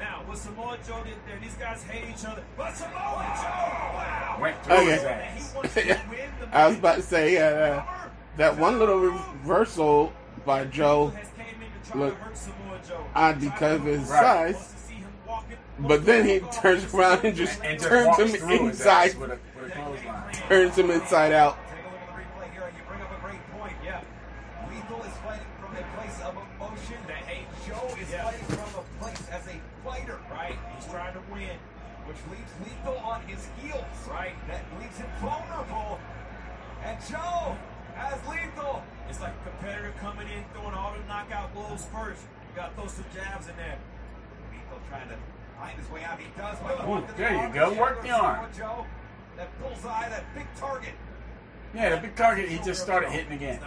[0.00, 2.42] Now, what Samoa Joe did there, these guys hate each other.
[2.56, 4.38] But Samoa Joe, wow!
[4.40, 5.34] Went through Oh, his yeah.
[5.36, 5.54] ass.
[6.52, 7.82] I was about to say uh,
[8.36, 10.12] that one little reversal
[10.46, 11.12] by Joe
[11.94, 12.18] looked
[13.14, 14.54] odd because of his Right.
[14.56, 14.74] size,
[15.78, 19.72] but then he turns around and just And just turns him inside, with a, with
[19.72, 21.58] a turns him inside out.
[41.78, 42.22] Knockout first.
[42.22, 43.78] You gotta throw some jabs in there.
[44.52, 45.16] Lethal trying to
[45.58, 46.18] find his way out.
[46.18, 46.58] He does.
[46.62, 47.72] But Ooh, there you go.
[47.74, 48.46] Work the arm.
[48.56, 48.86] Joe,
[49.36, 50.94] that bullseye, that big target.
[51.74, 53.60] Yeah, the big target, he just started hitting again.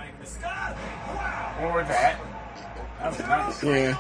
[1.62, 2.20] Or that.
[3.00, 3.64] That was nice.
[3.64, 3.98] Yeah,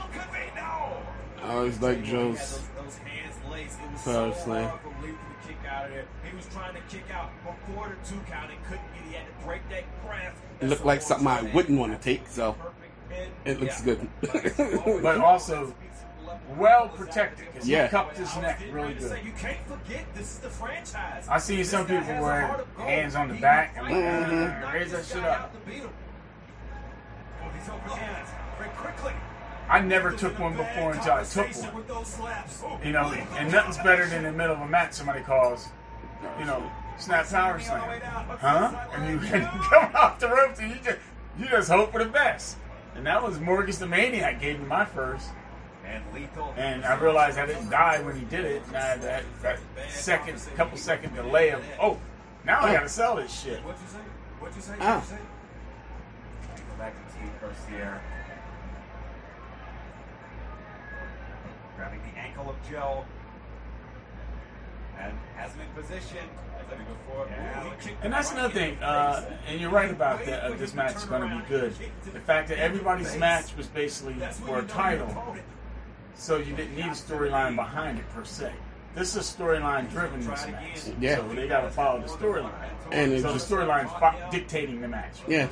[1.43, 3.79] I always like Joe's Those hands laced.
[3.79, 4.69] It was power slam.
[4.69, 6.05] hard for Lethal to kick out of there.
[6.27, 9.03] He was trying to kick out before the two count and couldn't get.
[9.07, 10.37] He had to break that grasp.
[10.61, 12.55] It looked like something I wouldn't want to take, so
[13.45, 14.07] it looks good.
[15.01, 15.73] But also,
[16.57, 17.83] well protected because Yeah.
[17.83, 19.23] he cupped his neck really good.
[19.23, 21.27] You can't forget this is the franchise.
[21.29, 23.75] I seen some people wear hands on the back.
[23.77, 24.63] I'm like, Mhm.
[24.69, 25.53] "Uh, raise that shit up.
[25.65, 25.83] These
[27.69, 28.29] open hands.
[28.57, 29.13] Very quickly.
[29.69, 32.79] I never took one before until I took one.
[32.83, 35.69] You know, and nothing's better than in the middle of a match somebody calls,
[36.39, 37.81] you know, snap power slam,
[38.39, 38.71] huh?
[38.93, 40.97] And you, and you come off the ropes and you just
[41.37, 42.57] you just hope for the best.
[42.95, 45.29] And that was Morgus the Maniac gave me my first.
[45.85, 46.53] And lethal.
[46.57, 48.63] And I realized I didn't die when he did it.
[48.67, 49.59] And I had that, that
[49.89, 51.99] second, couple second delay of, oh,
[52.45, 53.59] now I gotta sell this shit.
[53.63, 53.97] What'd you say?
[54.39, 54.73] What'd you say?
[54.79, 54.95] Ah.
[54.99, 56.63] What'd you say?
[56.69, 58.01] Go back to Steve Garcia.
[61.75, 63.05] Grabbing the ankle of Joe.
[64.99, 66.25] And has him in position.
[66.71, 67.29] Let me go forward.
[67.29, 70.43] Ooh, he kicked And that's another thing, uh, and you're right about that.
[70.43, 71.73] Uh, this match is going to be good.
[72.13, 74.15] The fact that everybody's match was basically
[74.45, 75.35] for a title,
[76.15, 78.53] so you didn't need a storyline behind it per se.
[78.95, 81.17] This is storyline driven this match, Yeah.
[81.17, 82.51] so they got to follow the storyline.
[82.91, 85.19] And it so just- the storyline's fo- dictating the match.
[85.27, 85.47] Yeah.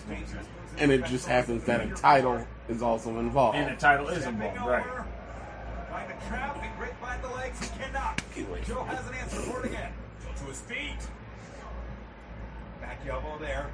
[0.77, 3.57] And it just happens that a title is also involved.
[3.57, 4.83] And the title is involved, right?
[5.89, 8.21] Trying to trap, he right by the legs, he cannot.
[8.65, 9.91] Joe has an answer for it again.
[10.49, 10.97] His feet.
[12.81, 13.67] Back elbow there.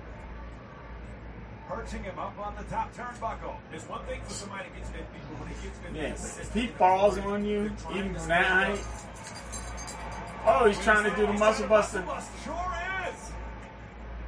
[1.70, 3.56] Perching him up on the top turnbuckle.
[3.72, 6.40] There's one thing for somebody to get to feet, but when he gets to Yes.
[6.42, 8.80] If he falls on you, even from that height,
[10.46, 12.04] oh, he's trying to do the muscle buster.
[12.44, 12.76] Sure
[13.08, 13.32] is.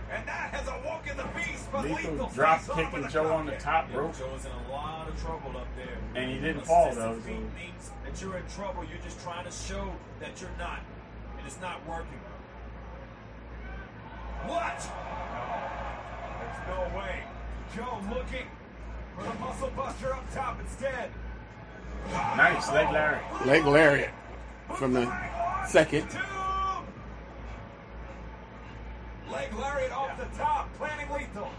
[0.10, 1.70] And that has awoken the beast.
[1.70, 4.18] But Lethal lethal drop kicking a Joe on the top rope.
[4.18, 5.98] Joe is in a lot of trouble up there.
[6.16, 8.86] And he didn't fall, though, Assisted feet so- means that you're in trouble.
[8.86, 9.92] You're just trying to show
[10.22, 10.80] that you're not,
[11.38, 12.20] and it's not working.
[14.46, 14.80] What?
[15.34, 15.48] No,
[16.40, 17.24] There's no way.
[17.76, 18.48] Joe looking
[19.16, 21.12] for the muscle buster up top instead.
[22.12, 23.20] Nice leg Larry.
[23.46, 24.12] Leg lariat
[24.76, 25.12] from the
[25.68, 26.08] second.
[29.32, 31.50] Leg lariat off the top, planning lethal.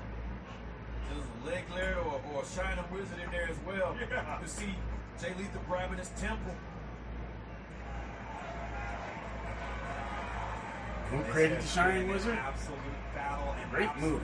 [1.10, 3.94] There's a leg lariat or, or a shining wizard in there as well.
[4.00, 4.40] Yeah.
[4.40, 4.74] You see
[5.20, 6.55] Jay Lethal grabbing his temple.
[11.10, 12.36] Who created the Shining Wizard?
[12.39, 12.78] Absolute
[13.14, 14.22] battle and Great move.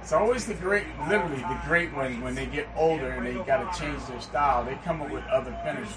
[0.00, 3.72] It's always the great, literally the great one when they get older and they got
[3.72, 4.62] to change their style.
[4.62, 5.96] They come up with other finishes.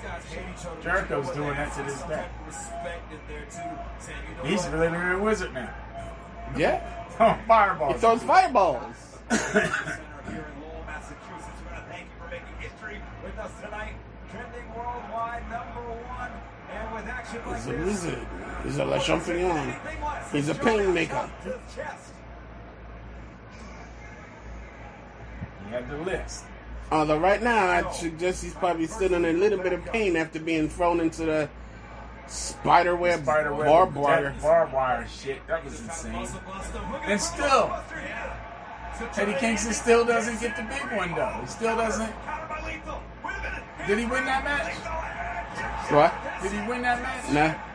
[0.82, 2.26] Jericho's doing that to this day.
[2.46, 3.78] Respect in there too.
[4.00, 4.74] Saying, you know He's what?
[4.74, 5.74] really a wizard now.
[6.58, 6.94] Yeah.
[7.20, 7.94] Oh, fireballs.
[7.96, 8.96] He throws fireballs.
[9.32, 9.60] Center
[10.30, 11.50] here in Lowell, Massachusetts.
[11.66, 13.94] We're going to thank you for making history with us tonight.
[14.30, 16.32] Trending worldwide, number one.
[16.72, 18.28] And with action like a this, wizard.
[18.68, 19.74] He's a La Champion.
[20.34, 21.30] He's a pain maker.
[21.44, 22.12] to the chest.
[25.64, 26.44] He had the list.
[26.92, 30.40] Although right now, I suggest he's probably still in a little bit of pain after
[30.40, 31.50] being thrown into the
[32.28, 34.36] spider web, Spider web, barbed wire.
[34.42, 35.48] barbed wire shit.
[35.48, 36.28] That was insane.
[37.06, 37.74] And still,
[39.16, 41.38] Eddie Kingston still doesn't get the big one though.
[41.40, 42.12] He still doesn't.
[43.88, 44.74] Did he win that match?
[45.90, 46.14] What?
[46.44, 47.32] Did he win that match?
[47.32, 47.67] Nah.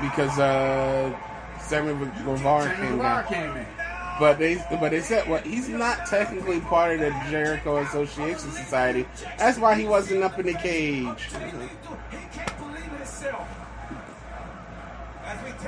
[0.00, 1.14] Because uh,
[1.60, 1.92] Sammy
[2.24, 3.66] Guevara came Guevara came in.
[4.18, 9.06] But they but they said well he's not technically part of the Jericho Association Society.
[9.38, 11.30] That's why he wasn't up in the cage.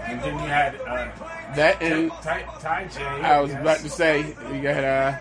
[0.04, 1.08] And then you had uh,
[1.56, 3.02] That and Ty, Ty J.
[3.02, 5.18] I was about to say you got uh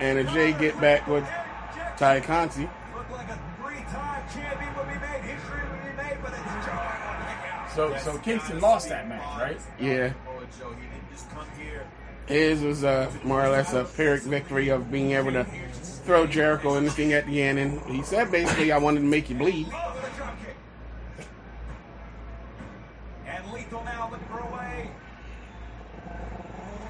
[0.00, 1.28] Anna Jay get back with
[1.98, 2.68] Tay Conti.
[7.74, 9.60] So so Kingston lost that match, right?
[9.80, 10.12] Yeah.
[12.26, 16.74] His was uh, more or less a Pyrrhic victory of being able to throw Jericho
[16.74, 19.66] anything at the end, and he said basically, "I wanted to make you bleed."
[23.26, 24.90] And lethal now looking for a way.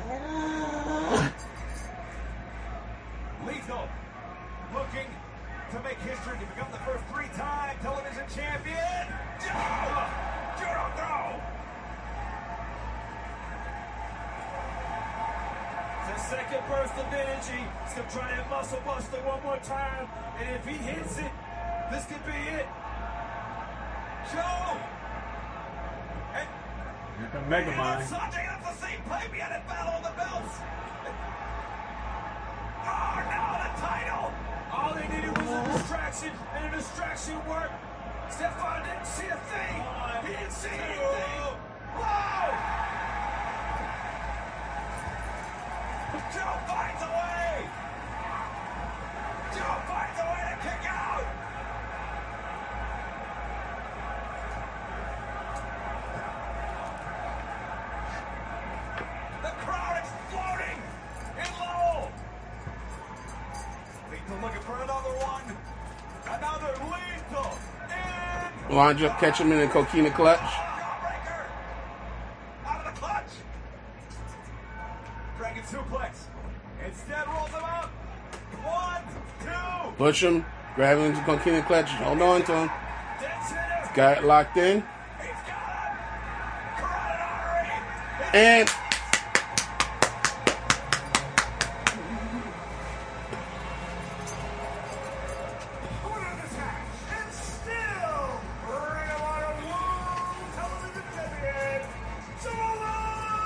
[3.47, 3.89] Lethal
[4.75, 5.07] looking
[5.71, 7.07] to make history to become the first
[16.29, 17.65] second burst of energy.
[17.89, 20.05] Still trying that muscle buster one more time.
[20.37, 21.33] And if he hits it,
[21.91, 22.69] this could be it.
[24.29, 24.77] Joe!
[26.37, 26.49] And
[27.17, 28.05] Here come Megamind.
[28.13, 30.55] Sonjay up the same play behind that battle of the belts.
[32.85, 34.29] Oh, now the title.
[34.69, 37.73] All they needed was a distraction, and a distraction worked.
[38.29, 39.81] Stephon didn't see a thing.
[40.29, 41.57] He didn't see anything.
[41.97, 42.88] Whoa!
[46.31, 47.65] Joe finds a way!
[49.55, 51.25] Joe finds a way to kick out!
[59.41, 60.83] The crowd exploding
[61.39, 62.13] in Lowell!
[64.11, 65.57] Lethal looking for another one.
[66.27, 67.59] Another lethal!
[68.77, 70.68] Laundry, catch him in a coquina clutch.
[79.99, 80.45] Push him,
[80.77, 82.71] grab him into coquina clutch, hold on to him.
[83.95, 84.85] Got it locked in.
[88.33, 88.69] And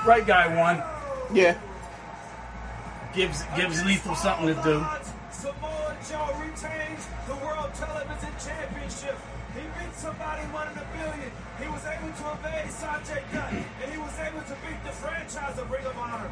[0.04, 0.82] Right guy won.
[1.32, 1.56] Yeah.
[3.14, 4.84] Gives gives Lethal something to do.
[12.22, 15.98] To evade Sonjay Dutt, and he was able to beat the franchise of Ring of
[15.98, 16.30] Honor.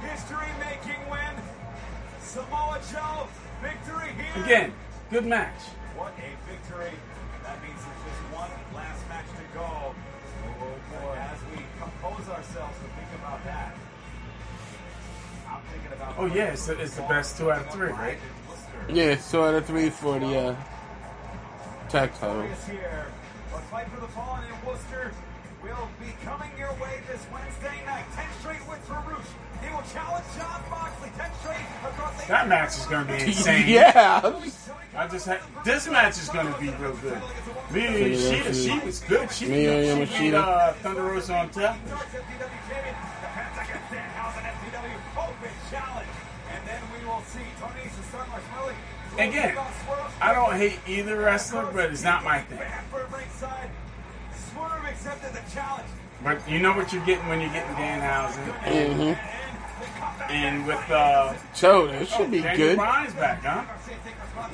[0.00, 1.34] History-making win.
[2.22, 3.28] Samoa Joe,
[3.60, 4.44] victory here.
[4.44, 4.72] Again,
[5.10, 5.60] good match.
[5.94, 6.92] What a victory.
[7.42, 9.68] That means there's just one last match to go.
[9.68, 9.94] Oh
[11.02, 11.14] boy.
[11.18, 13.74] As we compose ourselves to think about that,
[15.50, 16.14] I'm thinking about.
[16.16, 18.16] Oh yeah, it's, it's the best two out of three, right?
[18.88, 20.56] yeah, two out of three for the uh,
[21.92, 22.40] tag title.
[22.40, 23.06] Victorious here.
[23.54, 25.12] A fight for the fallen in Worcester
[25.62, 28.04] will be coming your way this Wednesday night.
[28.16, 29.28] 10 straight wins for Rush.
[29.60, 31.10] He will challenge Jon Moxley.
[31.18, 33.68] 10 straight across the That match is going to be insane.
[33.68, 34.40] Yeah.
[34.96, 37.20] I just had this match is going to be real good.
[37.72, 38.80] Me and Miyu Shida, Yamashita.
[38.80, 39.30] she was good.
[39.30, 40.34] She, Miyu she beat Yamashita.
[40.34, 41.76] uh, Thunder Rosa on top.
[49.18, 49.54] Again,
[50.22, 52.60] I don't hate either wrestler, but it's not my thing.
[54.52, 55.88] Swerve accepted the challenge.
[56.22, 58.54] But you know what you're getting when you're getting Danhausen.
[58.64, 60.30] And, Mm-hmm.
[60.32, 62.76] and with uh, So that should be Daniel good.
[62.78, 63.64] Bryan's back, huh?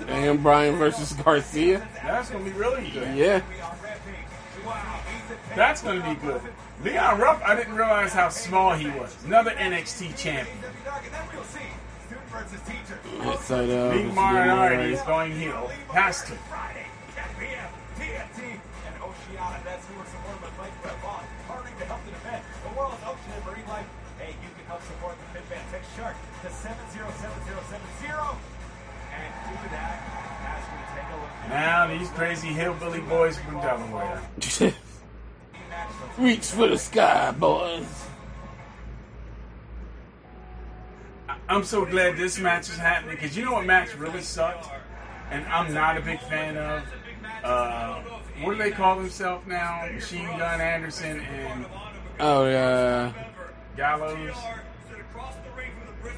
[0.08, 1.86] And Bryan versus Garcia.
[2.02, 3.14] That's gonna be really good.
[3.16, 3.42] Yeah.
[5.54, 6.40] That's gonna be good.
[6.84, 9.14] Leon Ruff, I didn't realize how small he was.
[9.24, 10.56] Another NXT champion.
[12.38, 13.92] Inside out.
[13.92, 15.70] Big Moriarty is going heel.
[15.90, 16.32] Has to.
[17.98, 18.38] TNT
[18.86, 19.58] and Oceana.
[19.64, 21.24] That's who we're supported by Mike Brevon.
[21.50, 22.42] Partnering to help the defend.
[22.62, 23.86] The world Ocean Marine Life.
[24.18, 25.66] Hey, you can help support the Fit Band.
[25.72, 28.38] Text Shark to 707070
[29.18, 29.98] and do that
[30.46, 34.22] as we take a look Now these crazy hillbilly boys from Delaware.
[36.18, 38.07] Reach for the sky, boys.
[41.48, 44.68] I'm so glad this match is happening because you know what match really sucked,
[45.30, 46.82] and I'm not a big fan of.
[47.42, 48.02] Uh,
[48.42, 49.88] what do they call themselves now?
[49.90, 51.66] Machine Gun Anderson and
[52.20, 53.12] Oh yeah.
[53.76, 54.34] Gallows.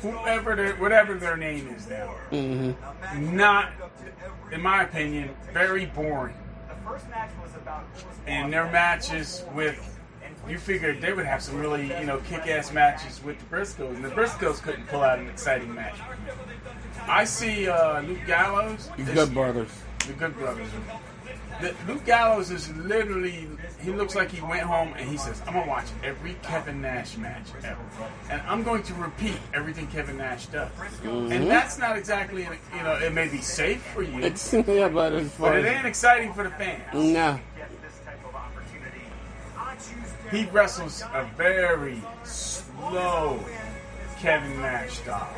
[0.02, 2.14] Whoever their whatever their name is now.
[2.32, 3.36] Mm-hmm.
[3.36, 3.70] Not,
[4.50, 6.34] in my opinion, very boring.
[6.68, 7.84] The first match was about
[8.26, 9.99] And their matches with
[10.48, 14.04] you figured they would have some really, you know, kick-ass matches with the Briscoes, and
[14.04, 15.96] the Briscoes couldn't pull out an exciting match.
[17.06, 18.88] I see uh, Luke Gallows.
[18.98, 19.70] Is- good brothers.
[20.06, 20.66] The Good Brothers.
[21.60, 23.46] The, Luke Gallows is literally,
[23.80, 26.80] he looks like he went home and he says, I'm going to watch every Kevin
[26.80, 27.78] Nash match ever.
[28.30, 30.70] And I'm going to repeat everything Kevin Nash does.
[31.04, 31.30] Mhm.
[31.32, 35.12] And that's not exactly, you know, it may be safe for you, It's yeah, but
[35.12, 36.82] as but it ain't exciting for the fans.
[36.94, 37.38] no.
[40.30, 43.40] He wrestles a very slow
[44.18, 45.34] Kevin Nash style.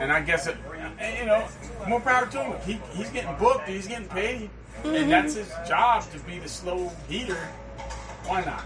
[0.00, 0.56] And I guess it,
[1.18, 1.46] you know,
[1.88, 2.60] more power to him.
[2.64, 4.50] He, he's getting booked, he's getting paid,
[4.84, 5.10] and mm-hmm.
[5.10, 7.48] that's his job to be the slow heater.
[8.26, 8.64] Why not?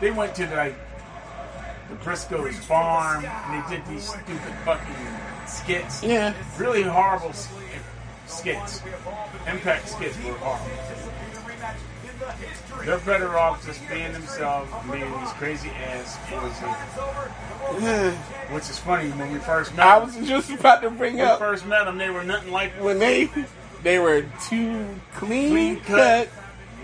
[0.00, 0.76] They went to like
[1.88, 6.02] the Briscoes farm and they did these stupid fucking skits.
[6.02, 6.34] Yeah.
[6.58, 7.32] Really horrible
[8.26, 8.82] skits.
[9.46, 11.14] Impact skits were horrible.
[12.84, 18.14] They're better off just being themselves and being these crazy ass voices.
[18.52, 19.86] Which is funny when we first met.
[19.86, 22.52] I was just about to bring when we up first met them, they were nothing
[22.52, 23.30] like when they
[23.82, 26.28] they were two clean, clean cut, cut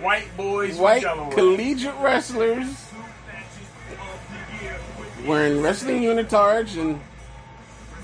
[0.02, 2.86] white boys white collegiate wrestlers
[5.26, 7.00] wearing wrestling unitards and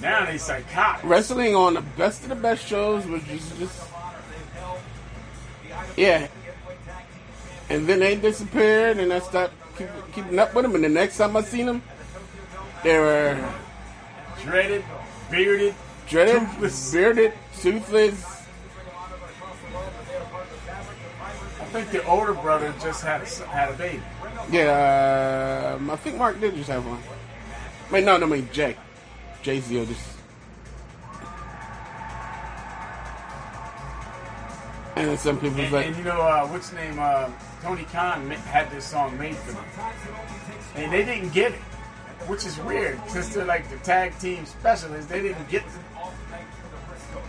[0.01, 1.05] Now they psychotic.
[1.05, 3.83] wrestling on the best of the best shows, which is just
[5.97, 6.29] yeah.
[7.69, 10.75] And then they disappeared, and I stopped keep, keeping up with them.
[10.75, 11.83] And the next time I seen them,
[12.85, 13.37] they were
[14.43, 14.85] Dreaded,
[15.31, 15.75] bearded,
[16.09, 16.93] dreaded, toothless.
[16.93, 18.25] bearded, toothless.
[21.61, 24.03] I think the older brother just had a, had a baby.
[24.53, 27.03] Yeah, um, I think Mark did just have one.
[27.91, 28.77] Wait, no, no, I mean Jay.
[29.47, 30.01] The oldest.
[34.97, 36.99] And then some people's And, like, and you know, uh, what's name?
[36.99, 37.31] Uh,
[37.63, 39.65] Tony Khan had this song made for them.
[40.75, 41.61] And they didn't get it,
[42.27, 42.99] which is weird.
[43.09, 45.63] Since they're like the tag team specialists, they didn't get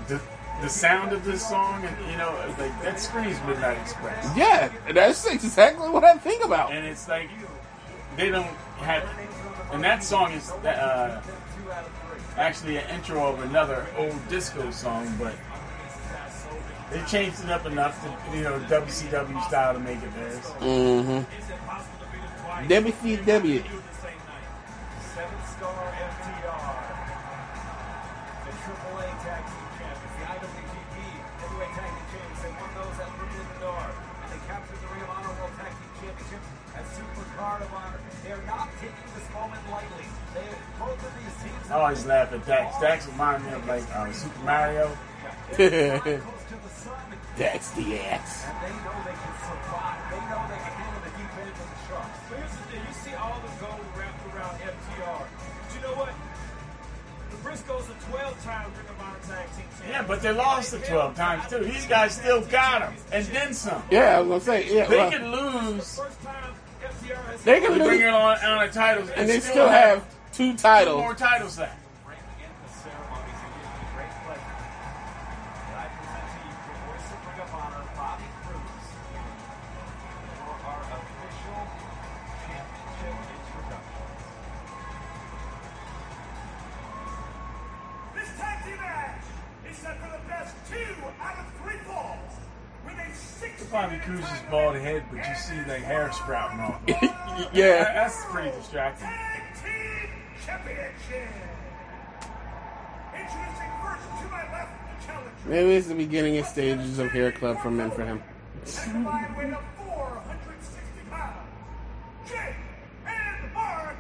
[0.08, 0.20] the,
[0.64, 1.86] the sound of this song.
[1.86, 4.36] And, you know, like that screams Midnight Express.
[4.36, 6.72] yeah, that's exactly what I think about.
[6.72, 7.30] And it's like,
[8.16, 9.08] they don't have.
[9.72, 11.22] And that song is uh,
[12.38, 15.34] actually an intro of another old disco song, but
[16.92, 20.46] they changed it up enough to, you know, WCW style to make it theirs.
[20.60, 21.24] Mm-hmm.
[22.72, 23.64] WCW.
[41.78, 42.82] I always laugh at Dax.
[42.82, 44.98] Dax reminds me of like uh, Super Mario.
[47.38, 48.46] That's the ass.
[48.48, 50.02] and they know they can survive.
[50.10, 52.18] They know they can handle the deep end of the sharks.
[52.30, 55.22] But here's the thing, you see all the gold wrapped around FTR.
[55.22, 56.14] But you know what?
[57.30, 60.84] The Briscoes are 12 time Ring of Honor Tag Team Yeah, but they lost it
[60.84, 61.60] 12 times too.
[61.60, 62.96] These guys still got them.
[63.12, 63.84] And then some.
[63.92, 64.88] Yeah, I was gonna say, yeah.
[64.88, 66.02] They well, can lose.
[67.46, 68.02] They can bring lose.
[68.02, 69.10] it on, on the titles.
[69.12, 70.98] and they still have two two titles.
[70.98, 71.74] Two more titles left.
[72.06, 72.20] Great
[74.22, 74.54] pleasure.
[75.66, 78.86] And I present to you your voice of Ring of Honor, Bobby Cruise,
[80.38, 81.62] for our official
[82.46, 84.06] championship introduction.
[88.14, 89.26] This tag match
[89.72, 92.34] is set for the best two out of three falls.
[92.86, 96.80] With a six Bobby Cruise is bald head, but you see like hair sprouting off.
[97.54, 97.84] Yeah.
[97.94, 99.08] That's pretty distracting.
[100.48, 101.30] Tag Team Championship.
[103.14, 105.32] Introducing first to my left, the challenger.
[105.46, 108.24] Maybe it's the beginning of stages of Hair Club for Men for him.
[108.64, 111.50] At a combined weight of 460 pounds.
[112.30, 112.56] Jay
[113.06, 113.98] and Mark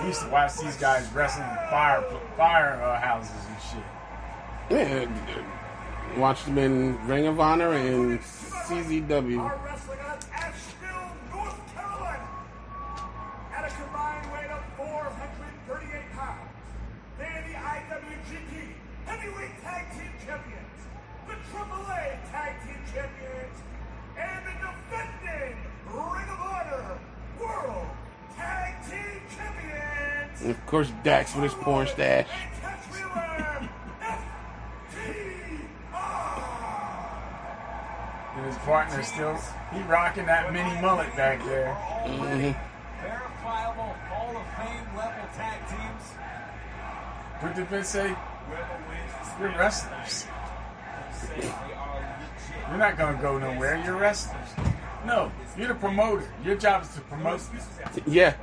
[0.00, 2.04] We used to watch these guys wrestling in fire
[2.36, 5.08] fire uh, houses and shit.
[5.08, 9.52] Yeah, watched them in Ring of Honor and CZW.
[19.24, 20.80] Heavyweight Tag Team Champions,
[21.26, 23.56] the AAA Tag Team Champions,
[24.18, 25.56] and the defending
[25.86, 26.98] Ring of Honor
[27.40, 27.86] World
[28.36, 30.42] Tag Team Champions.
[30.42, 32.26] And of course, Dax with his porn stash.
[38.36, 39.38] And his partner still
[39.72, 41.74] he rocking that mini mullet back there.
[42.04, 42.54] Mhm.
[43.00, 46.12] Verifiable Hall of Fame level tag teams.
[47.40, 48.14] What did Vince say?
[49.38, 50.26] Whoever wins You're wrestlers.
[51.12, 52.68] say they are legit.
[52.68, 53.82] You're not gonna go nowhere.
[53.84, 54.48] You're wrestlers.
[55.06, 56.24] No, you're the promoter.
[56.44, 57.60] Your job is to promote them
[58.06, 58.34] Yeah.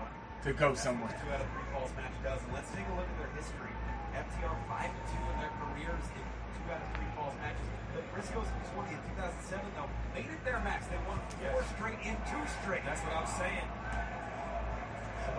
[0.43, 1.09] to go somewhere.
[1.09, 2.39] Two out of three falls match does.
[2.43, 3.71] And let's take a look at their history.
[4.13, 6.21] FTR 5 and 2 in their careers in
[6.53, 7.67] two out of three falls matches.
[7.95, 10.83] The Briscoes in 20 and 2007, though, made it their match.
[10.89, 12.85] They won four straight and two straight.
[12.85, 13.67] That's what I was saying.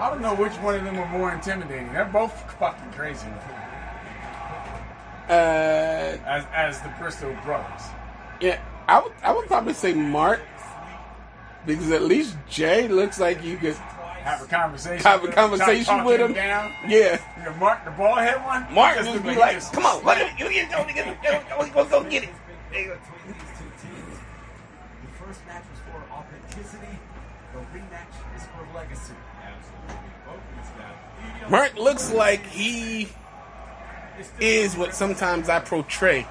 [0.01, 1.93] I don't know which one of them were more intimidating.
[1.93, 3.29] They're both fucking crazy.
[5.33, 7.83] Uh, As as the Briscoe brothers.
[8.41, 10.41] yeah, I would I would probably say Mark
[11.65, 13.75] because at least Jay looks like you could
[14.25, 15.03] Have a conversation.
[15.05, 16.35] have a with him, conversation with talk him.
[16.35, 16.73] Down.
[16.87, 18.67] Yeah, You know, Mark, the ball head one.
[18.75, 20.85] Mark Just just look be he like, just- "Come on, let him, you you go
[20.85, 22.31] get it, go go go get it."
[22.71, 22.85] Between
[23.27, 24.17] these two teams,
[25.05, 26.99] the first match was for authenticity.
[27.55, 29.15] The rematch is for legacy.
[29.41, 30.13] Absolutely.
[30.27, 30.73] Both of these
[31.41, 31.51] guys.
[31.51, 33.09] Mark looks like he
[34.41, 36.27] is what sometimes I portray.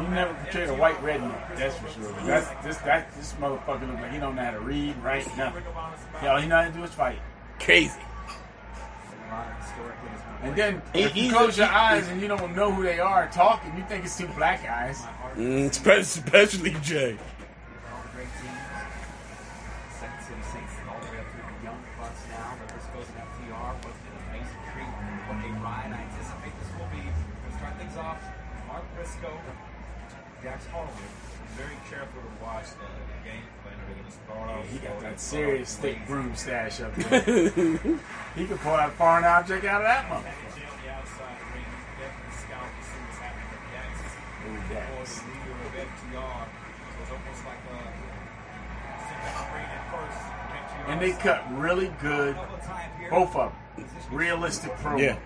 [0.00, 2.12] You never portray a white redneck, that's for sure.
[2.12, 5.26] But that's this that this motherfucker look like he don't know how to read, write,
[5.36, 5.62] nothing.
[6.22, 7.18] Yeah, all he know how to do is fight.
[7.58, 7.92] Crazy.
[10.42, 13.28] And then He- if you close your eyes and you don't know who they are
[13.28, 15.02] talking, you think it's two black guys.
[15.36, 15.68] Mm,
[16.00, 17.18] especially Jay.
[30.42, 30.92] Dax Harwood.
[31.56, 33.74] Very careful to watch the, the game plan.
[33.76, 34.64] They're going to start off.
[34.72, 37.20] He got that serious off thick broom stash up there.
[38.36, 40.70] he could pull out a foreign object out of that Jay motherfucker.
[40.70, 43.64] on the outside of the ring, you can definitely scout to see what's happening with
[43.74, 43.92] Dax.
[44.40, 44.86] Ooh, Of Dax.
[44.96, 46.40] course, the leader of FTR.
[46.40, 47.80] So it's almost like a
[49.04, 50.20] sit down ring at first.
[50.24, 52.34] FTR and they cut really good,
[53.10, 55.00] both of them, realistic promos.
[55.02, 55.16] Yeah.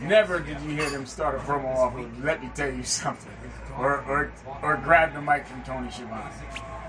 [0.00, 3.32] Never did you hear them start a promo off with "Let me tell you something,"
[3.78, 6.22] or or or grab the mic from Tony Schiavone.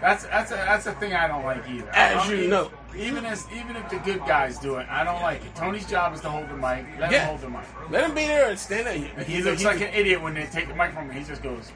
[0.02, 1.90] That's that's a that's a thing I don't like either.
[1.94, 2.72] As you know.
[2.98, 5.56] even as even if the good guys do it, I don't like it.
[5.56, 6.86] Tony's job is to hold the mic.
[6.99, 7.19] Let Yeah.
[7.22, 7.65] him hold the mic.
[7.90, 9.23] Let him be there and stand there.
[9.26, 11.15] He looks like an idiot when they take the mic from him.
[11.18, 11.72] He just goes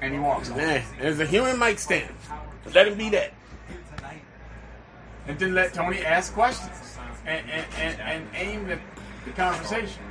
[0.00, 0.50] and he walks.
[0.56, 2.14] Yeah, there's a human mic stand.
[2.74, 3.32] Let him be that.
[5.28, 8.78] and then let Tony ask questions and and, and, and aim the,
[9.26, 10.02] the conversation.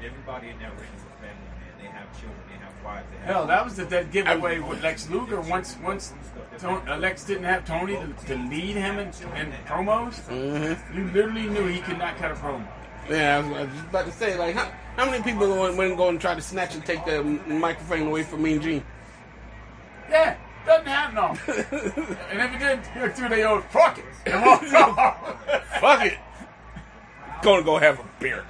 [0.00, 1.74] But everybody in that ring is a family, man.
[1.78, 4.82] They have children, they have wives, they have Hell, that was the dead giveaway with
[4.82, 5.40] Lex Luger.
[5.42, 6.14] Once once
[6.58, 10.96] Tony, uh, Lex didn't have Tony to, to lead him in, in promos, Mm-hmm.
[10.96, 12.66] you literally knew he could not cut a promo.
[13.10, 15.76] Yeah, I was, I was just about to say, like, how, how many people went,
[15.76, 18.84] went and go and try to snatch and take the microphone away from Mean Gene?
[20.08, 21.54] Yeah, doesn't happen often.
[21.56, 24.04] and if it did, here too, they owe fuck it.
[24.26, 24.62] And walk
[24.98, 25.80] off.
[25.80, 26.18] Fuck it.
[27.42, 28.44] Gonna go have a beer.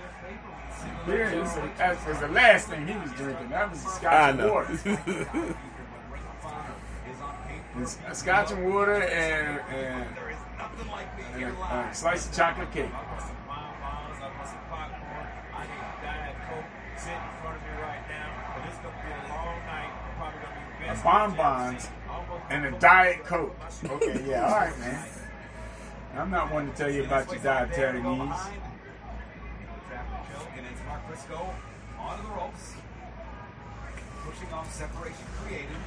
[1.11, 1.31] Beer
[1.79, 3.49] that was the last thing he was drinking.
[3.49, 5.57] That was scotch and water.
[8.13, 10.07] Scotch and water and, and,
[11.35, 12.91] and a, a slice of chocolate cake.
[20.89, 21.89] A bonbons
[22.51, 23.57] and a diet coke.
[23.85, 25.05] Okay, yeah, all right, man.
[26.17, 28.37] I'm not one to tell you about your dietary needs.
[30.61, 31.49] And it's Mark Briscoe
[31.97, 32.77] onto the ropes.
[34.29, 35.81] Pushing off separation created.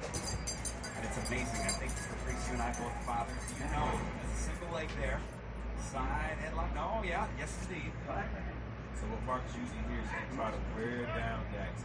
[0.00, 1.60] And it's amazing.
[1.60, 3.36] I think Caprice, you and I both fathers.
[3.52, 5.20] You know, there's a single leg there.
[5.92, 6.72] Side headlock.
[6.72, 7.92] No, yeah, yes indeed.
[8.96, 11.84] So what Mark is using here is to try to wear down Dax.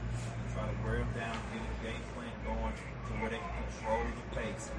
[0.56, 4.00] Try to wear him down, get a game plan going to where they can control
[4.00, 4.72] the pace.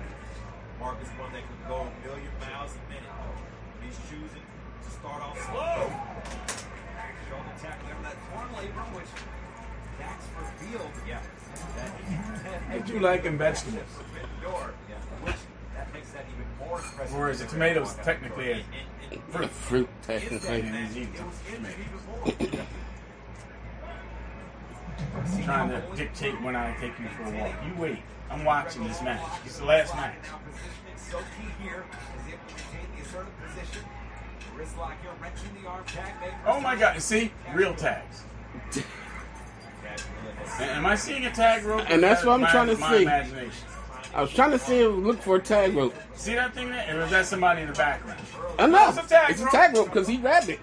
[0.80, 3.49] Mark is one that can go a million miles a minute.
[3.82, 4.44] He's choosing
[4.84, 5.90] to start off slow.
[7.28, 9.10] Shoulder tackle there that torn labrum, which
[9.98, 10.90] Dax revealed.
[11.06, 11.20] Yeah.
[11.76, 13.82] That, Would you like in vegetables?
[14.42, 14.72] door.
[14.88, 14.96] Yeah.
[15.24, 15.36] Which
[15.74, 17.16] that makes that even more impressive.
[17.16, 18.64] Whereas the tomatoes technically a
[19.30, 20.62] Fruit, fruit technically.
[20.62, 21.24] He's eating.
[25.44, 27.54] Trying to dictate when I take you for a walk.
[27.66, 27.98] You wait.
[28.30, 29.20] I'm watching this match.
[29.44, 30.14] It's the last match.
[30.96, 31.84] So key here
[33.10, 33.84] is able to maintain the assertive position.
[34.56, 36.12] Wrist lock here, wrenching the arm tag.
[36.46, 37.32] Oh my god, see?
[37.54, 38.22] Real tags.
[40.60, 41.84] Am I seeing a tag rope?
[41.88, 43.02] And that's what I'm My- trying to my see.
[43.02, 43.64] imagination.
[44.12, 45.94] I was trying to see him look for a tag rope.
[46.14, 46.98] See that thing there?
[46.98, 48.20] Or is that somebody in the background?
[48.58, 48.88] I know.
[48.88, 49.52] It's a tag It's a rope.
[49.52, 50.58] tag rope because he grabbed it.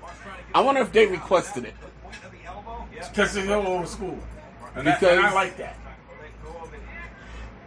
[0.54, 1.74] I wonder if they requested it.
[3.10, 4.18] Because it's so old school.
[4.76, 5.78] And, that, Because- and I like that.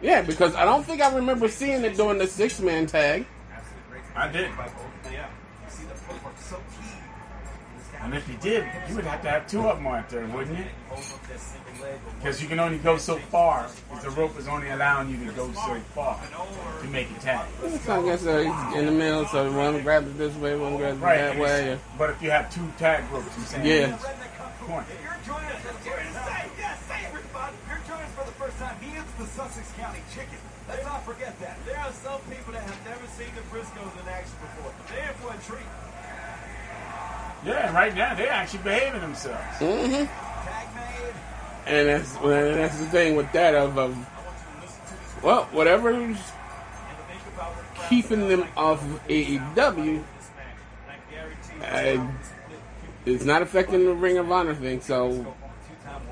[0.01, 3.25] Yeah, because I don't think I remember seeing it during the six man tag.
[4.15, 4.49] I did.
[5.11, 5.27] Yeah.
[5.65, 6.87] You see the footwork so key.
[8.03, 10.57] And if you did, you would have to have two of them out there, wouldn't
[10.57, 10.65] you?
[12.17, 13.67] Because you can only go so far.
[13.93, 16.19] If the rope is only allowing you to go so far
[16.81, 17.45] to make a tag.
[17.85, 20.77] So I guess uh, he's in the middle, so one grabs it this way, one
[20.77, 21.17] grabs it Right.
[21.17, 21.77] that way.
[21.97, 23.65] But if you have two tag ropes, I'm saying.
[23.67, 23.97] Yeah.
[24.65, 24.85] Point.
[25.03, 26.49] You're joining us for the first time.
[26.57, 27.55] Yes, say it, everybody.
[27.69, 28.75] You're joining us for the first time.
[28.81, 30.37] He is the Sussex County Chicken.
[30.69, 31.57] Let's not forget that.
[31.65, 34.71] There are some people that have never seen the Briscoes in action before.
[34.89, 35.69] They're in for a treat.
[37.43, 39.57] Yeah, and right now they're actually behaving themselves.
[39.59, 40.05] Mm-hmm.
[41.67, 43.95] And that's well, that's the thing with that of, of
[45.23, 46.17] well, whatever's
[47.87, 50.03] keeping them off of AEW
[51.61, 52.07] uh,
[53.05, 54.81] is not affecting the Ring of Honor thing.
[54.81, 55.33] So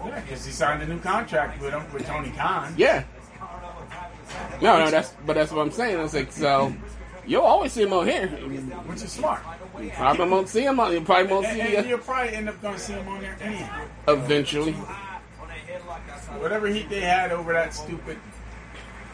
[0.05, 2.73] Yeah, because he signed a new contract with him with Tony Khan.
[2.77, 3.03] yeah,
[4.61, 5.97] no, no, that's but that's what I'm saying.
[5.99, 6.73] I was like so
[7.25, 9.41] you'll always see him on here, which is smart.
[9.79, 10.91] You probably won't see him on.
[10.91, 13.37] You probably won't see and you'll probably end up going to see him on there
[13.41, 13.85] anyhow.
[14.07, 14.73] eventually.
[16.39, 18.17] Whatever heat they had over that stupid,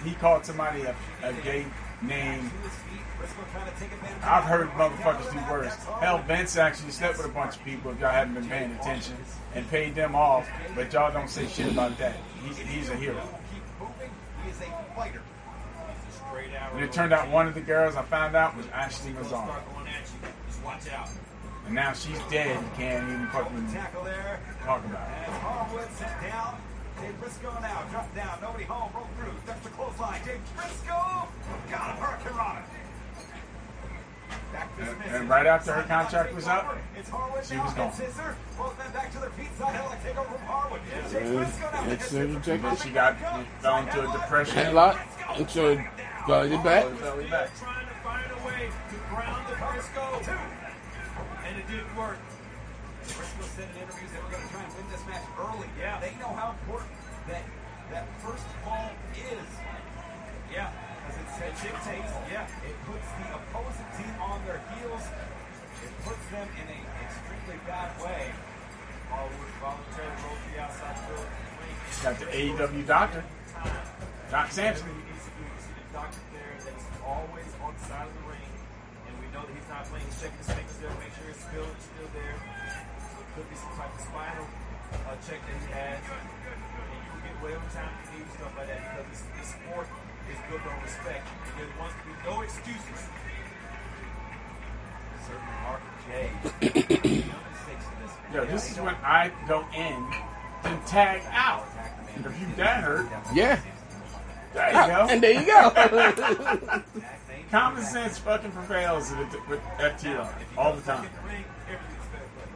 [0.03, 1.65] he called somebody a, a gay
[2.01, 2.51] name.
[4.23, 5.75] I've heard motherfuckers do worse.
[5.99, 9.15] Hell, Vince actually slept with a bunch of people if y'all haven't been paying attention
[9.53, 12.17] and paid them off, but y'all don't say shit about that.
[12.45, 13.21] He's, he's a hero.
[14.43, 15.21] He is a fighter.
[16.73, 19.55] And it turned out one of the girls I found out was Ashley Massaro.
[20.65, 21.09] Watch out.
[21.67, 22.59] And now she's dead.
[22.59, 24.39] You can't even fucking Tackle there.
[24.63, 25.27] talk about it.
[25.27, 26.57] And Harwood sent down.
[26.99, 27.83] Dave Briscoe now.
[27.91, 28.39] dropped down.
[28.41, 28.91] Nobody home.
[28.91, 29.33] Broke through.
[29.43, 30.21] Steps the clothesline.
[30.25, 31.27] Dave Briscoe.
[31.69, 32.03] Got him.
[32.03, 32.63] Hurricanrana.
[34.79, 37.91] And, and right after her contract was up, she was gone.
[37.97, 38.19] It's
[41.87, 42.77] Next interjection.
[42.77, 43.17] She got
[43.61, 44.55] fell into a depression.
[44.55, 44.97] Headlock
[45.37, 45.91] into a
[46.27, 46.85] belly back.
[49.94, 51.45] Ground the Briscoe.
[51.45, 52.18] And it didn't work.
[53.06, 55.70] Briscoe said in interviews that they were going to try and win this match early.
[55.78, 56.02] Yeah.
[56.02, 56.90] They know how important
[57.30, 57.44] that
[57.94, 59.49] that first fall is.
[60.49, 60.74] Yeah.
[61.06, 62.14] As it said, dictates.
[62.32, 62.49] Yeah.
[62.66, 65.06] It puts the opposing team on their heels.
[65.86, 68.34] It puts them in an extremely bad way.
[69.10, 71.78] Harwood voluntarily rolled to the outside throw of the ring.
[72.02, 73.24] Got the AEW doctor,
[74.32, 74.90] Doc Sampson.
[74.90, 78.14] He needs to do is see the doctor there that's always on the side of
[78.18, 78.49] the ring.
[79.06, 79.30] And we
[79.91, 81.84] know that he's not playing, he's checking his fingers there, make sure it's spill is
[81.86, 82.36] still there.
[82.36, 84.48] It could be some type of spinal
[85.06, 85.99] uh, check that he has.
[86.02, 86.26] And
[86.95, 89.88] you can get whatever time you need, stuff like that, because this, this sport
[90.32, 91.24] is built on respect.
[91.28, 93.02] And there wants to be no excuses.
[95.26, 96.30] Certainly Mark and Jay.
[97.26, 98.14] no mistakes in this.
[98.34, 99.99] Yo, this is when I go in
[100.64, 101.66] and tag out.
[102.16, 103.60] If you done hurt, Yeah.
[104.56, 105.14] There you ah, go.
[105.14, 106.82] And there you go.
[107.52, 111.10] Common sense fucking prevails with, with FTR all the time.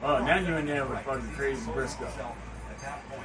[0.02, 2.06] Oh, now you're in there with fucking crazy Briscoe.
[2.06, 3.22] At that point,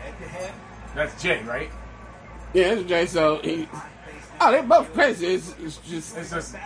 [0.00, 0.52] head to head.
[0.94, 1.70] That's Jay, right?
[2.54, 3.06] yeah, it's Jay.
[3.06, 3.68] So he.
[4.40, 5.26] Oh, they're both crazy.
[5.26, 6.56] It's, it's just It's just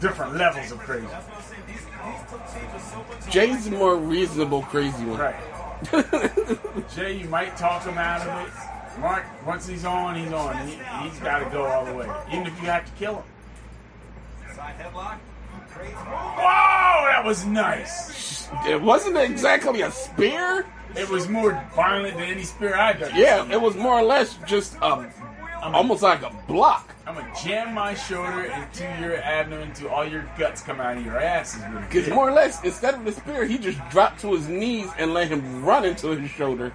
[0.00, 1.06] different levels of crazy.
[3.30, 5.18] Jay's the more reasonable crazy one.
[5.18, 6.88] Right.
[6.94, 8.77] Jay, you might talk him out of it.
[9.00, 10.66] Mark, once he's on, he's on.
[10.66, 14.54] He, he's got to go all the way, even if you have to kill him.
[14.54, 15.18] Side headlock.
[15.78, 18.48] Whoa, that was nice.
[18.66, 20.66] It wasn't exactly a spear.
[20.96, 23.12] It was more violent than any spear I've done.
[23.14, 25.08] Yeah, it was more or less just um,
[25.62, 26.92] almost like a block.
[27.06, 31.04] I'm gonna jam my shoulder into your abdomen until all your guts come out of
[31.04, 31.62] your asses.
[31.88, 35.14] Because more or less, instead of the spear, he just dropped to his knees and
[35.14, 36.72] let him run into his shoulder.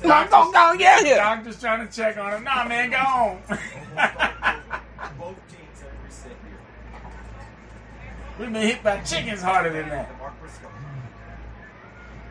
[0.00, 0.08] Here.
[0.08, 1.16] No, don't go get him.
[1.16, 2.44] Doctor's trying to check on him.
[2.44, 3.42] Nah, man, go on.
[5.18, 6.60] Both teams have reset here.
[8.38, 10.18] We've been hit by chickens harder than that.
[10.18, 10.68] Mark Briscoe.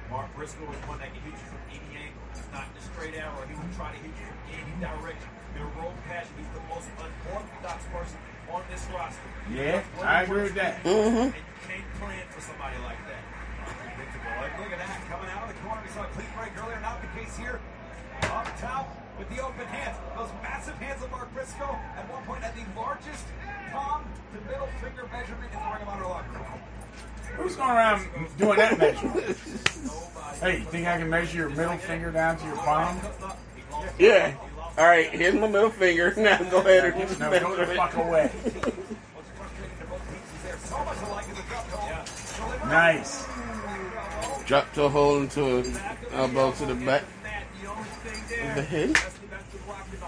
[0.10, 2.24] Mark Briscoe is one that can hit you from any angle.
[2.34, 3.44] He's not in a straight arrow.
[3.48, 5.30] He will try to hit you from any direction.
[5.56, 6.44] He'll roll past you.
[6.44, 8.20] He's the most unorthodox person
[8.52, 9.30] on this roster.
[9.52, 10.84] Yeah, I agree with that.
[10.84, 11.18] Mm-hmm.
[11.18, 12.97] And you can't plan for somebody like
[14.42, 14.56] that.
[14.56, 14.64] Predictable.
[14.64, 15.10] Like, look at that.
[15.10, 15.82] Coming out of the corner.
[15.84, 16.80] We saw a clean break earlier.
[16.82, 17.60] Not the case here.
[18.24, 18.86] Up top
[19.18, 19.98] with the open hands.
[20.16, 21.78] Those massive hands of Mark Briscoe.
[21.98, 23.26] At one point, at the largest
[23.72, 26.62] palm to middle finger measurement in the Ring of Honor locker room.
[27.36, 28.08] Who's going around
[28.38, 29.38] doing that measurement?
[30.42, 33.00] hey, you think I can measure your middle finger down to your palm?
[34.00, 34.36] Yeah.
[34.78, 36.14] All right, here's my middle finger.
[36.18, 38.32] Now go ahead and No, go the fuck away.
[40.64, 42.68] So much alike in the drop toe.
[42.70, 43.26] Nice.
[44.48, 45.78] Drop to a hole into an
[46.14, 48.90] elbow to the back of the head.
[48.90, 50.08] The, the the.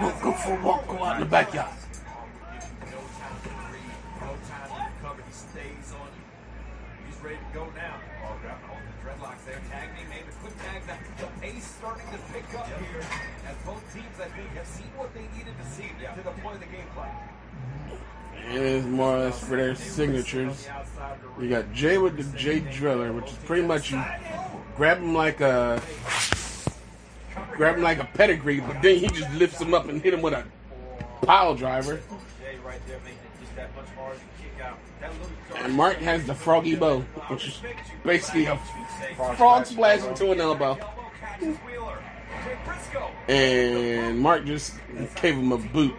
[0.00, 0.22] Look.
[0.22, 1.70] Go, for a walk, go out in the backyard.
[7.22, 7.98] Ready to go now.
[8.22, 9.60] Oh, grab hold the dreadlocks there.
[9.68, 10.80] Tag me, made a quick tag.
[10.86, 14.86] That the pace starting to pick up here as both teams, I think, have seen
[14.96, 17.10] what they needed to see to deploy the game plan.
[18.48, 20.68] It's more or less for their signatures.
[21.40, 24.02] You got Jay with the Jay Driller, which is pretty much you
[24.76, 25.82] grab him like a
[27.52, 30.22] grab him like a pedigree, but then he just lifts him up and hit him
[30.22, 30.44] with a
[31.22, 32.00] pile driver.
[35.56, 37.60] And Mark has the froggy bow, which is
[38.04, 38.56] basically a
[39.36, 40.78] frog splash into an elbow.
[43.28, 44.74] And Mark just
[45.20, 45.94] gave him a boot.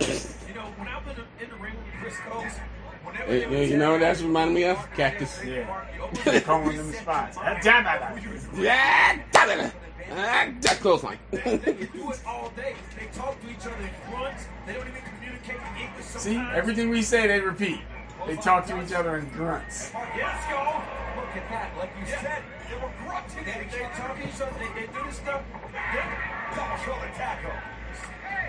[0.00, 2.60] You know, when I've been in the ring with the Briscoes,
[3.04, 4.78] whenever Uh, You know what that's reminding me of?
[4.94, 5.40] Cactus.
[5.44, 6.40] Yeah.
[6.40, 7.36] Calling them spots.
[7.40, 8.42] Ah, damn it.
[8.56, 9.72] Yeah, damn it.
[10.10, 11.18] Ah, that close line.
[11.30, 12.74] They do it all day.
[12.98, 14.44] They talk to each other in grunts.
[14.66, 16.22] They don't even communicate in English sometimes.
[16.22, 17.80] See, everything we say, they repeat.
[18.26, 19.92] They talk to each other in grunts.
[19.94, 20.82] Let's go.
[21.16, 21.70] Look at that.
[21.78, 24.54] Like you said, they were grunting They, at each they talk to each other.
[24.58, 25.42] They, they do this stuff.
[25.72, 27.52] They, Double shoulder tackle.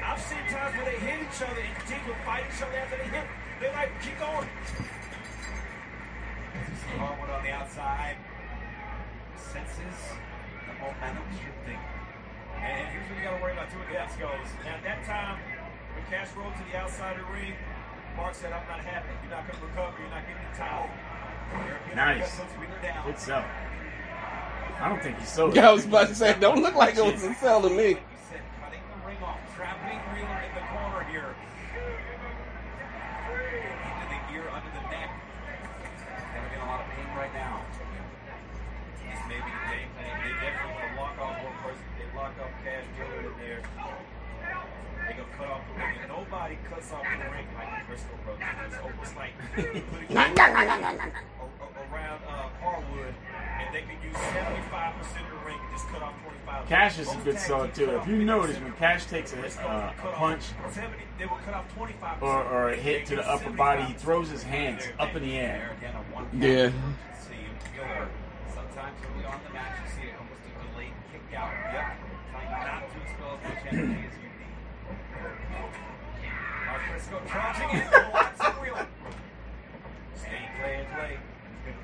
[0.04, 2.98] I've seen times where they hit each other and teams will fight each other after
[2.98, 3.26] they hit.
[3.60, 4.48] They're like, keep going.
[6.98, 8.18] Harwood on the outside.
[9.38, 10.00] Senses
[10.68, 11.80] the momentum shifting.
[12.60, 14.50] And here's what you got to worry about too with the Briscoes.
[14.66, 15.40] Now, at that time,
[15.96, 17.54] When Cash rolled to the outside of the ring,
[18.18, 19.08] Mark said, I'm not happy.
[19.24, 19.96] You're not going to recover.
[20.00, 20.90] You're not getting the towel.
[21.96, 22.40] Nice.
[22.40, 23.06] puts Wheeler down.
[23.06, 23.46] Good sell.
[24.80, 27.04] I don't think he sold Yeah, I was about to say, don't look like it
[27.04, 27.76] was a sell to me.
[27.76, 27.96] He
[28.30, 29.10] said, cutting the
[29.70, 31.36] trapping Wheeler in the corner here.
[33.30, 35.12] Into the ear, under the neck.
[36.34, 37.62] They're in a lot of pain right now.
[38.98, 40.14] This may be the game plan.
[40.26, 41.86] They definitely want to lock off one person.
[41.98, 43.62] They lock off Cash Wheeler in there.
[45.06, 45.98] They gonna cut off the ring.
[46.02, 48.46] And nobody cuts off the ring like the Briscoe brothers.
[48.66, 49.34] It's almost like
[56.70, 57.90] Cash is a good tag seller too.
[57.90, 61.66] If you notice, when Cash takes a, uh, a punch 70, they will cut off
[61.76, 62.22] 25%.
[62.22, 65.36] or, or a hit to the upper body, he throws his hands up in the
[65.36, 65.76] air.
[65.80, 66.72] Again, a one Yeah.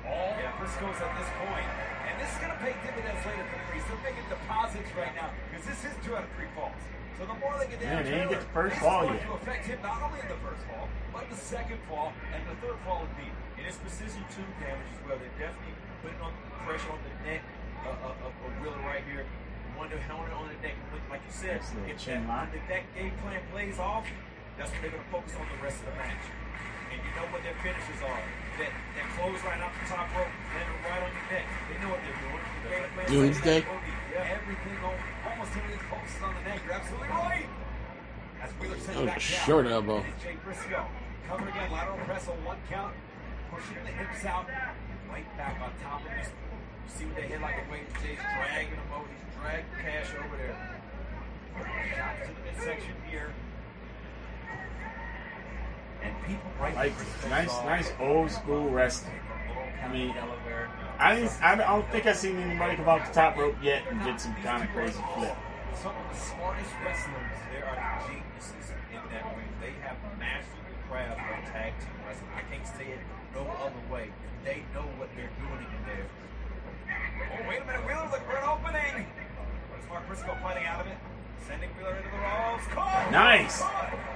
[0.06, 1.68] All yeah, Briscoe's at this point,
[2.06, 3.86] and this is going to pay dividends later for Priest.
[3.90, 6.78] They're making deposits right now because this is two out of three falls.
[7.18, 9.26] So the more they get down, they get the first this fall is going yet.
[9.26, 10.86] to affect him not only in the first fall,
[11.16, 13.24] but the second fall and the third fall would be.
[13.56, 15.16] And it's precision two damage as well.
[15.16, 16.32] They're definitely putting on
[16.68, 17.40] pressure on the neck
[17.88, 19.24] uh, of, of, of Wheeler right here.
[19.80, 20.76] One to helmet on the neck.
[21.08, 24.04] Like you said, little if that, if that game plan plays off,
[24.60, 26.24] that's what they're going to focus on the rest of the match.
[26.92, 28.24] And you know what their finishes are.
[28.56, 31.44] That that close right off the top rope, landing right on your neck.
[31.68, 32.40] They know what they're doing.
[32.64, 33.60] The game plan Doomsday.
[33.60, 34.96] be everything on
[35.28, 36.60] almost everything focuses on the neck.
[36.64, 37.48] You're absolutely right.
[38.40, 39.44] As Wheeler sends That was a down.
[39.44, 40.00] short elbow.
[40.24, 40.88] Jay Briscoe.
[41.28, 42.94] Cover again, lateral press on one count.
[43.52, 44.48] Pushing the hips out.
[45.10, 46.32] Right back on top of this.
[46.32, 47.92] You see what they hit like a weight.
[48.00, 49.04] Jay's dragging him over.
[49.04, 50.56] He's dragging Cash over there.
[51.92, 53.32] Shot to the midsection here.
[56.06, 56.92] And people right Like
[57.28, 59.18] nice, nice old school wrestling.
[59.82, 60.14] I mean,
[60.98, 64.02] I didn't, I don't think I've seen anybody come off the top rope yet and
[64.02, 65.36] did some kind of crazy flip.
[65.74, 69.50] Some of the smartest wrestlers, there are geniuses in that ring.
[69.60, 72.30] They have mastered the craft of tag team wrestling.
[72.34, 73.00] I can't say it
[73.34, 74.10] no other way.
[74.44, 76.06] They know what they're doing in there.
[76.88, 77.82] Oh, wait a minute.
[77.86, 79.06] Wheeler looking for an opening.
[79.68, 80.98] What is Mark Briscoe fighting out of it?
[81.46, 82.66] Sending Wheeler into the ropes.
[83.12, 83.60] Nice.
[83.60, 84.15] Caught!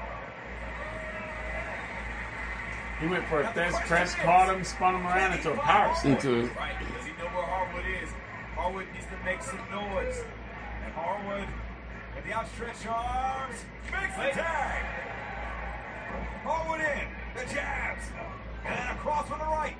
[3.00, 6.14] He went for a Thesz press, caught him, spun him around into a power slam.
[6.16, 8.10] Into Right, because he know where Harwood is.
[8.54, 10.22] Harwood needs to make some noise.
[10.84, 11.48] And Harwood,
[12.14, 13.56] with the outstretched arms,
[13.90, 14.84] makes the tag.
[16.44, 18.04] Harwood in, the jabs,
[18.66, 19.76] and then across with the right.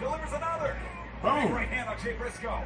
[0.00, 0.76] Delivers another.
[1.22, 1.42] Boom.
[1.46, 2.64] Big Right hand on Jay Briscoe.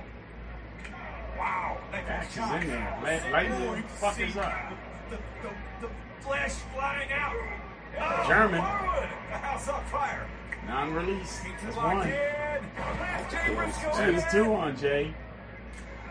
[1.39, 1.79] Wow.
[1.93, 2.63] That Cash goes is shot.
[2.63, 2.99] in there.
[3.03, 4.73] Light- lighting Oh, the you fuckers up.
[5.11, 5.93] The, the, the, the
[6.25, 7.35] flesh flying out.
[8.27, 8.61] German.
[8.61, 10.27] The house on fire.
[10.67, 11.41] Non-release.
[11.63, 12.13] That's one.
[13.55, 14.13] Briscoe.
[14.13, 15.15] That's two on Jay.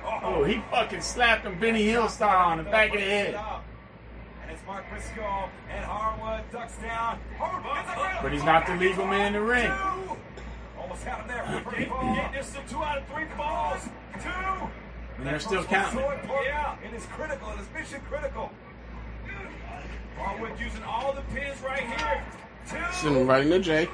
[0.05, 3.35] Oh, he fucking slapped him Benny Hill style on the back of the head.
[4.41, 7.19] And it's Mark Briscoe and Harwood ducks down.
[7.37, 8.19] Harwood hits the ground.
[8.21, 9.71] But he's not the legal man in the ring.
[10.79, 11.63] Almost had him there.
[11.63, 12.17] for three falls.
[12.17, 13.83] Getting this to two out of three falls.
[14.21, 14.69] Two.
[15.17, 15.99] And they're still counting.
[15.99, 17.49] Yeah, it is critical.
[17.51, 18.51] It is mission critical.
[20.17, 22.23] Harwood using all the pins right here.
[22.69, 22.77] Two.
[22.93, 23.87] send him right into Jay.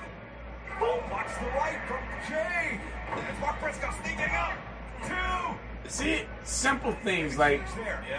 [0.80, 2.80] Oh, watch the right from Jay.
[3.30, 4.53] It's Mark Briscoe sneaking up.
[5.06, 5.89] Two.
[5.89, 7.64] See, simple things like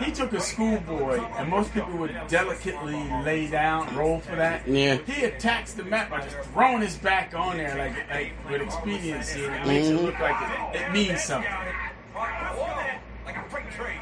[0.01, 4.67] he took a schoolboy, and most people would delicately lay down, roll for that.
[4.67, 4.97] Yeah.
[5.07, 9.45] He attacks the mat by just throwing his back on there, like, like with expediency,
[9.45, 10.05] and it makes it mm-hmm.
[10.05, 11.51] look like it, it means something.
[12.13, 12.57] Mark
[13.25, 14.01] like a freight train.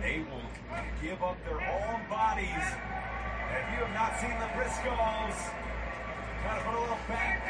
[0.00, 2.48] They will give up their own bodies.
[2.48, 5.36] If you have not seen the Briscoes,
[6.42, 7.40] kind of put a little bang,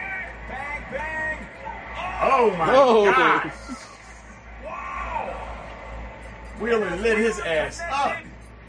[0.48, 1.46] bang, bang.
[2.22, 3.04] Oh my Whoa.
[3.12, 3.52] God!
[4.64, 5.48] Wow!
[6.60, 8.16] Wheeler lit his ass up.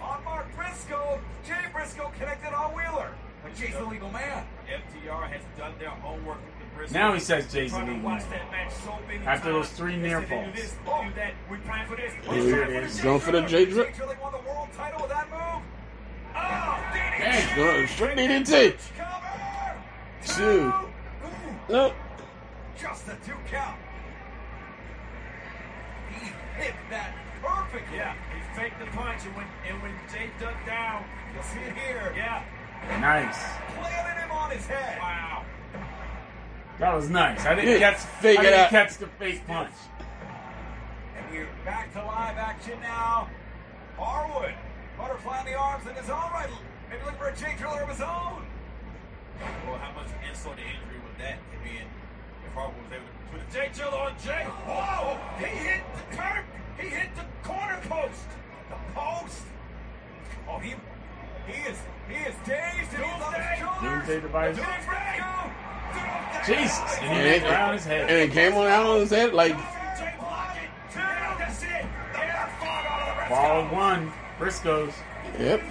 [0.02, 3.12] On Mark Briscoe, Jay Briscoe connected on Wheeler.
[3.44, 4.46] But Jay's the legal man.
[4.68, 6.61] FTR has done their homework with the Briscoes.
[6.92, 8.20] Now he says Jay's the Trying to man.
[8.32, 10.56] that match so many After those three near said they do falls.
[10.56, 11.34] this, they do that.
[11.50, 12.14] We plan for this.
[12.30, 13.00] Here it is.
[13.02, 13.96] Going for the J drip.
[13.96, 15.64] Jay won the world title with that move.
[16.34, 16.40] Oh,
[16.94, 17.20] DDT.
[17.20, 17.56] Damn.
[17.56, 18.78] Go straight DDT.
[18.98, 19.78] Cover.
[20.26, 20.74] Two.
[21.70, 21.94] Nope.
[22.80, 23.78] just a two count.
[26.10, 26.26] He
[26.62, 27.98] hit that perfectly.
[27.98, 31.76] Yeah, he faked the punch, and when and when Jay ducked down, you'll see it
[31.78, 32.14] here.
[32.16, 32.44] Yeah,
[33.00, 33.38] Nice.
[33.78, 35.00] planted him on his head.
[35.00, 35.46] Wow.
[36.82, 37.46] That was nice.
[37.46, 38.00] I didn't catch.
[38.00, 38.70] fake I it didn't out.
[38.72, 39.70] catch the fake punch.
[41.16, 43.30] And we're back to live action now.
[44.00, 44.56] Harwood.
[44.98, 46.50] Butterfly in the arms in his own right.
[46.90, 48.42] Maybe look for a Jay Driller of his own.
[49.68, 53.30] Well, how much insult to injury would that have been if Harwood was able to
[53.30, 54.42] put a Jay Driller on Jay?
[54.66, 55.22] Whoa!
[55.38, 56.46] He hit the turf.
[56.82, 58.26] He hit the corner post.
[58.74, 59.44] The post.
[60.50, 60.74] Oh, he
[61.46, 61.78] he is
[62.10, 63.86] he is dazed and he's on his shoulders.
[63.86, 64.56] Doomsday device.
[64.56, 65.22] Doomsday.
[66.46, 66.80] Jesus.
[67.02, 68.10] And he And it, around his head.
[68.10, 69.54] and it came on out on his head like
[70.94, 71.86] That's it.
[72.14, 73.30] They're fought out of.
[73.30, 74.12] Ball one.
[74.40, 74.94] Briscoes.
[75.40, 75.62] Yep.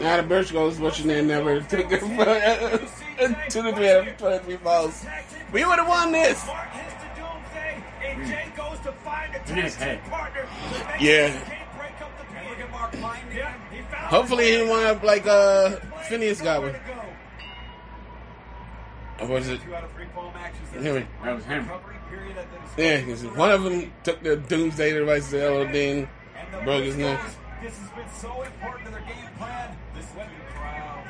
[0.00, 4.16] Now the Briscoes, what's your name, never took it from to the three out of
[4.18, 5.06] 23 balls.
[5.52, 6.44] We would have won this.
[6.46, 10.02] Mark hits the and Jay goes to find a Look his head.
[10.10, 10.48] partner.
[11.00, 11.38] Yeah.
[14.14, 15.70] Hopefully he didn't wind up like uh,
[16.08, 16.76] Phineas got one.
[19.20, 19.60] Or was it?
[19.60, 20.70] Two out of three fall matches.
[20.70, 21.08] Him.
[21.24, 21.64] That was him.
[21.64, 25.74] Recovery period at the Yeah, 'cause one of them took the Doomsday device to LOD
[25.74, 26.06] and
[26.64, 27.20] broke his neck.
[27.60, 29.76] This has been so important to their game plan.
[29.96, 31.04] This went the crowd,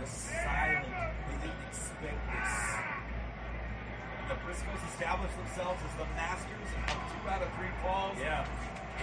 [0.00, 0.86] the silent.
[1.26, 2.52] They didn't expect this.
[4.30, 8.16] The Briscoes established themselves as the masters of two out of three falls.
[8.20, 8.46] Yeah.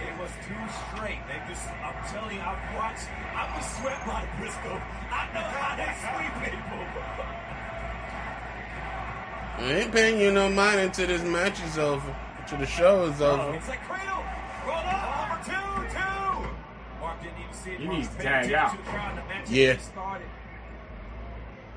[0.00, 0.54] It was two
[0.96, 1.18] straight.
[1.28, 4.80] They just, I'm telling you, I've watched, I was swept by the Briscoe.
[5.10, 6.82] I know how they sweep people.
[9.58, 12.16] I ain't paying you no mind until this match is over.
[12.38, 13.54] Until the show is over.
[13.54, 14.24] It's like cradle.
[14.66, 15.28] Roll up.
[15.28, 17.00] Number two, two.
[17.00, 17.78] Mark didn't even see it.
[17.80, 18.70] He Mark needs to tag out.
[18.72, 19.72] to the crowd, and the match had Yeah.
[19.74, 20.26] just started.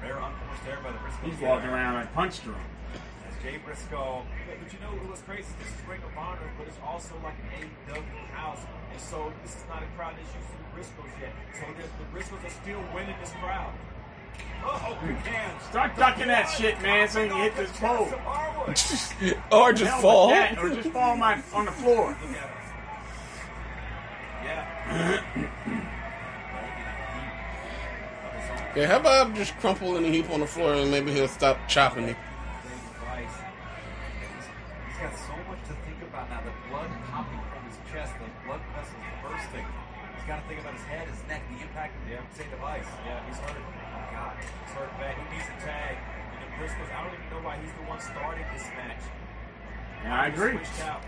[0.01, 1.31] Rare unforced error by the Briscoes.
[1.31, 2.61] He's walking around like punch drunk.
[3.45, 4.23] As Jay Briscoe.
[4.47, 5.47] But, but you know what was crazy?
[5.59, 8.59] This is Ring of Honor, but it's also like an AEW house.
[8.91, 11.33] And so this is not a crowd that's used to the Briscoes yet.
[11.53, 13.73] So the, the Briscoes are still winning this crowd.
[14.63, 15.63] Oh, good hands.
[15.69, 18.09] Start ducking that shit, man, so you can hit this pole.
[19.51, 20.29] or just Hell fall.
[20.29, 22.17] that, or just fall on, my, on the floor.
[24.43, 25.21] Yeah,
[28.75, 31.29] Yeah, how about I just crumple in a heap on the floor and maybe he'll
[31.29, 32.15] stop chopping me.
[37.25, 39.65] From his chest, the blood vessels bursting.
[40.15, 42.87] He's got to think about his head, his neck, the impact of the say device.
[43.05, 43.61] Yeah, he's hurt.
[43.61, 45.13] Oh God, he's hurt bad.
[45.17, 45.97] He needs a tag.
[46.33, 49.03] And the Briscoes, I don't even know why he's the one starting this match.
[50.03, 50.57] Yeah, I agree.
[50.57, 51.01] switched out.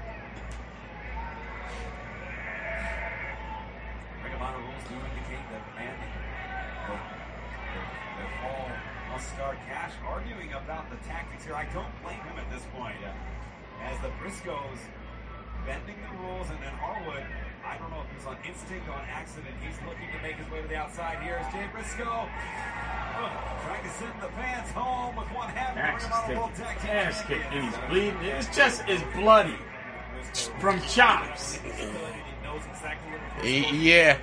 [4.23, 7.81] Ring of Honor rules do indicate that the man the, the,
[8.21, 8.69] the Paul
[9.13, 11.55] must start cash arguing about the tactics here.
[11.55, 12.97] I don't blame him at this point.
[13.81, 14.81] As the Briscoes
[15.67, 17.27] bending the rules, and then Harwood,
[17.67, 20.39] I don't know if it was on instinct or on accident, he's looking to make
[20.39, 21.43] his way to the outside here.
[21.43, 23.29] Is Jay Briscoe uh,
[23.67, 26.23] trying to send the fans home with one half of the Max Ring is of
[26.23, 28.19] Honor World taking Tag Team ass kick and he's bleeding.
[28.23, 29.59] His chest is bloody
[30.59, 31.59] from chops.
[33.43, 34.17] Yeah.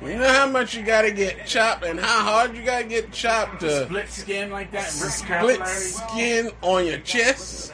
[0.00, 3.60] You know how much you gotta get chopped and how hard you gotta get chopped
[3.60, 7.72] to Split skin like that, split skin on your chest.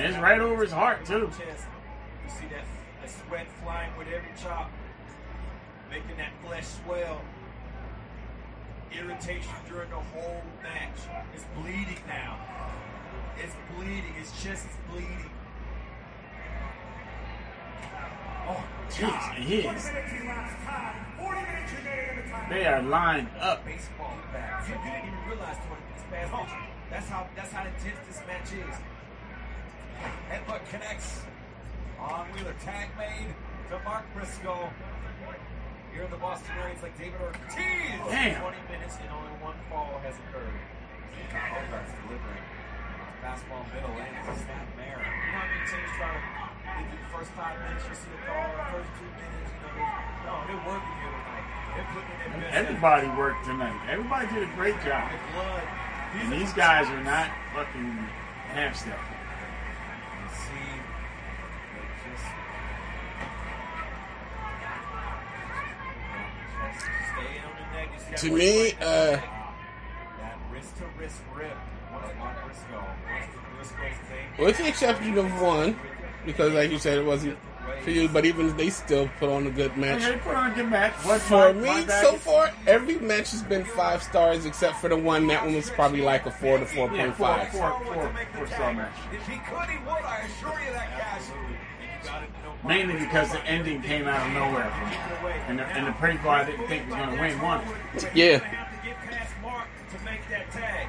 [0.00, 1.28] And it's right over his heart, too.
[1.28, 2.64] You see that,
[3.02, 4.70] that sweat flying with every chop,
[5.90, 7.20] making that flesh swell.
[8.90, 10.96] Irritation during the whole match.
[11.34, 12.40] It's bleeding now.
[13.38, 14.14] It's bleeding.
[14.18, 15.30] His chest is bleeding.
[18.48, 19.90] Oh, Jeez, he is.
[22.48, 23.66] They are lined up.
[23.66, 24.64] baseball bat.
[24.66, 26.38] You, you didn't even realize Tony this past oh.
[26.38, 26.70] match.
[26.88, 28.76] That's how that's how intense this match is.
[30.30, 31.22] Headbutt connects.
[31.98, 33.34] On Wheeler tag made
[33.68, 34.70] to Mark Briscoe.
[35.92, 38.00] Here in the Boston Rays like David Ortiz.
[38.08, 38.40] Damn.
[38.40, 40.54] 20 minutes and only one fall has occurred.
[41.30, 42.44] Hogarth's delivering.
[43.20, 44.96] Fastball middle and it's a snap there.
[44.96, 46.40] You know how many teams try to
[46.80, 50.00] they do the first five minutes, you see a call, first two minutes, you know,
[50.24, 51.46] no, they're working here tonight.
[51.76, 52.56] They're putting in their best.
[52.56, 53.78] Everybody worked tonight.
[53.90, 55.10] Everybody did a great job.
[55.34, 55.64] blood.
[56.14, 57.90] And these guys are not fucking
[58.54, 58.76] half
[68.08, 69.20] What's me, thing?
[74.38, 75.76] With the exception of one,
[76.24, 77.38] because like you said, it wasn't
[77.82, 80.02] for you, but even they still put on a good match.
[80.02, 80.92] Okay, put on a good match.
[81.04, 84.88] What For my- me, my so far, every match has been five stars except for
[84.88, 85.26] the one.
[85.28, 87.48] That one was probably like a four to four Yeah, point four, five.
[87.52, 88.92] four, four, four star match.
[89.12, 90.04] If he could, he would.
[90.04, 91.22] I assure you that, Cash.
[92.66, 95.32] Mainly because the ending came out of nowhere for me.
[95.48, 97.62] And the, and the pretty boy I didn't think was going to win one.
[98.14, 98.38] Yeah.
[98.38, 98.44] To
[98.84, 100.88] get past Mark to make that tag.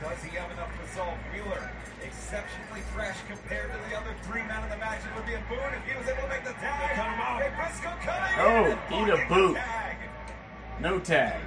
[0.00, 1.16] Does he have enough resolve?
[1.32, 1.70] Wheeler,
[2.04, 5.00] exceptionally fresh compared to the other three men in the match.
[5.04, 6.96] It would be a boon if he was able to make the tag.
[6.96, 7.40] cut him off.
[7.40, 9.56] Hey, Briscoe coming Oh, eat a blocking boot.
[9.56, 9.96] tag.
[10.80, 11.40] No tag.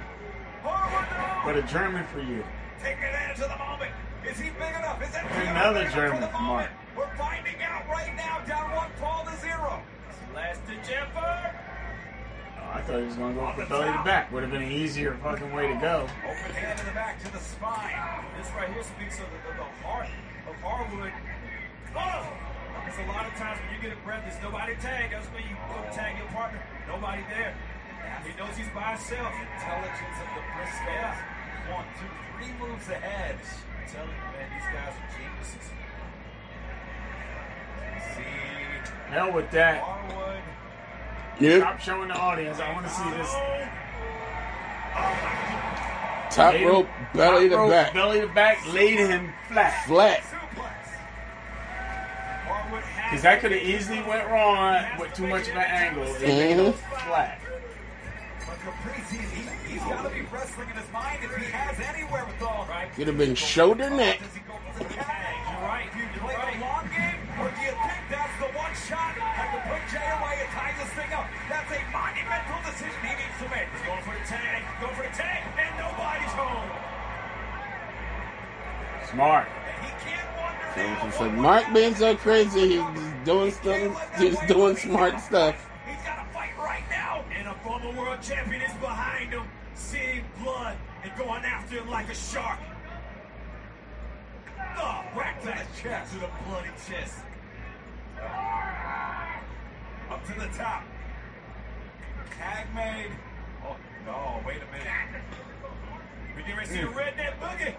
[0.62, 1.42] Harwood, no.
[1.44, 2.44] But a German for you.
[2.82, 3.90] Taking advantage of the moment.
[4.28, 5.02] Is he big enough?
[5.02, 6.46] Is that Another German for the moment?
[6.46, 6.70] Mark.
[6.96, 8.40] We're finding out right now.
[8.46, 9.82] Down one fall to zero.
[10.34, 11.54] Last to Jeffer.
[12.58, 14.32] Oh, I thought he was going to go for belly to back.
[14.32, 16.06] Would have been an easier fucking way to go.
[16.22, 17.98] Open hand in the back to the spine.
[18.38, 20.08] This right here speaks of the, the, the heart
[20.48, 21.12] of Harwood.
[21.98, 22.26] Oh!
[22.84, 25.10] Because a lot of times when you get a breath, there's nobody tag.
[25.10, 26.62] That's when you go tag your partner.
[26.86, 27.54] Nobody there.
[28.22, 29.34] He knows he's by himself.
[29.34, 31.18] Intelligence of the Briscoes.
[31.74, 33.34] One, two, three moves ahead.
[33.34, 35.66] I'm telling you, man, these guys are geniuses.
[38.16, 38.22] See
[39.08, 39.80] Hell with that.
[39.82, 40.42] Harwood.
[41.40, 41.60] Yep.
[41.60, 42.60] Stop showing the audience.
[42.60, 43.30] I want to see this.
[46.34, 47.94] Top Laid rope, him- belly top to rope, back.
[47.94, 49.86] Belly to back, laid him flat.
[49.86, 50.24] Flat.
[53.04, 56.04] Because that could have easily went wrong with too much of an angle.
[56.04, 57.08] It laid him mm-hmm.
[57.08, 57.40] flat.
[58.46, 62.02] But Caprice, he, he's got to be wrestling in his mind if he has any
[62.10, 62.92] wherewithal, right?
[62.94, 64.20] Could have been shoulder neck.
[79.14, 79.46] Smart.
[80.74, 84.18] And he So it's like Mark being so crazy, he's doing stuff.
[84.18, 85.70] He's doing smart stuff.
[85.86, 87.24] He's got a fight right now.
[87.38, 89.44] And a former world champion is behind him,
[89.74, 92.58] seeing blood and going after him like a shark.
[94.76, 97.14] Oh, back to the chest, to the bloody chest.
[100.10, 100.82] Up to the top.
[102.36, 103.12] Tag made.
[103.64, 103.76] Oh,
[104.06, 104.88] no, wait a minute.
[106.36, 106.94] We get ready to see a mm.
[106.94, 107.76] redneck boogie.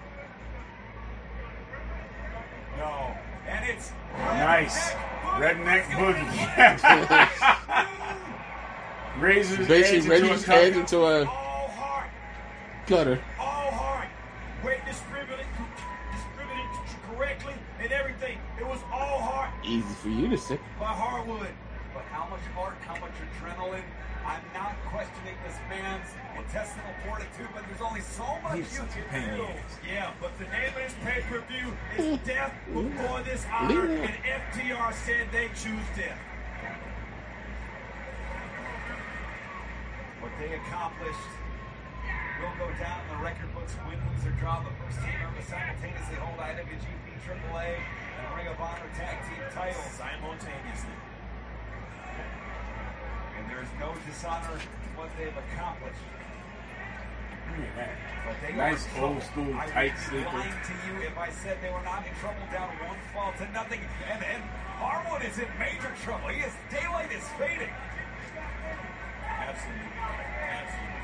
[2.77, 3.15] No.
[3.47, 4.91] And it's Nice.
[5.35, 6.31] Redneck boogie.
[9.19, 10.55] Raises his Basically, edge raising into a his cup.
[10.55, 12.09] head into a All heart,
[12.87, 13.19] cutter.
[13.39, 14.07] all heart.
[14.63, 15.45] Weight distributed,
[16.11, 16.67] distributed
[17.09, 18.37] correctly and everything.
[18.59, 20.59] It was all heart Easy for you to say.
[20.79, 21.47] by Harwood.
[21.93, 23.83] But how much heart, how much adrenaline?
[24.25, 28.97] I'm not questioning this man's intestinal fortitude, but there's only so much He's you such
[28.97, 29.45] a can pain do.
[29.85, 35.29] Yeah, but the name of this pay-per-view is Death Before This Honor, and FTR said
[35.31, 36.17] they choose death.
[40.25, 41.29] What they accomplished
[42.41, 44.57] will go down in the record books, win, lose, or draw.
[44.65, 49.45] The first team ever to simultaneously hold IWGP AAA and Ring of Honor tag team
[49.53, 49.85] titles.
[49.93, 50.97] Simultaneously.
[53.47, 56.01] There's no dishonor in what they've accomplished.
[57.55, 58.55] Look at that.
[58.55, 60.25] Nice old school tight sleeper.
[60.25, 63.45] lying to you if I said they were not in trouble down one fall to
[63.53, 63.79] nothing.
[64.09, 64.43] And, and
[64.81, 66.29] Harwood is in major trouble.
[66.29, 67.69] He is daylight is fading.
[69.23, 69.93] Absolutely.
[69.95, 70.95] Absolutely.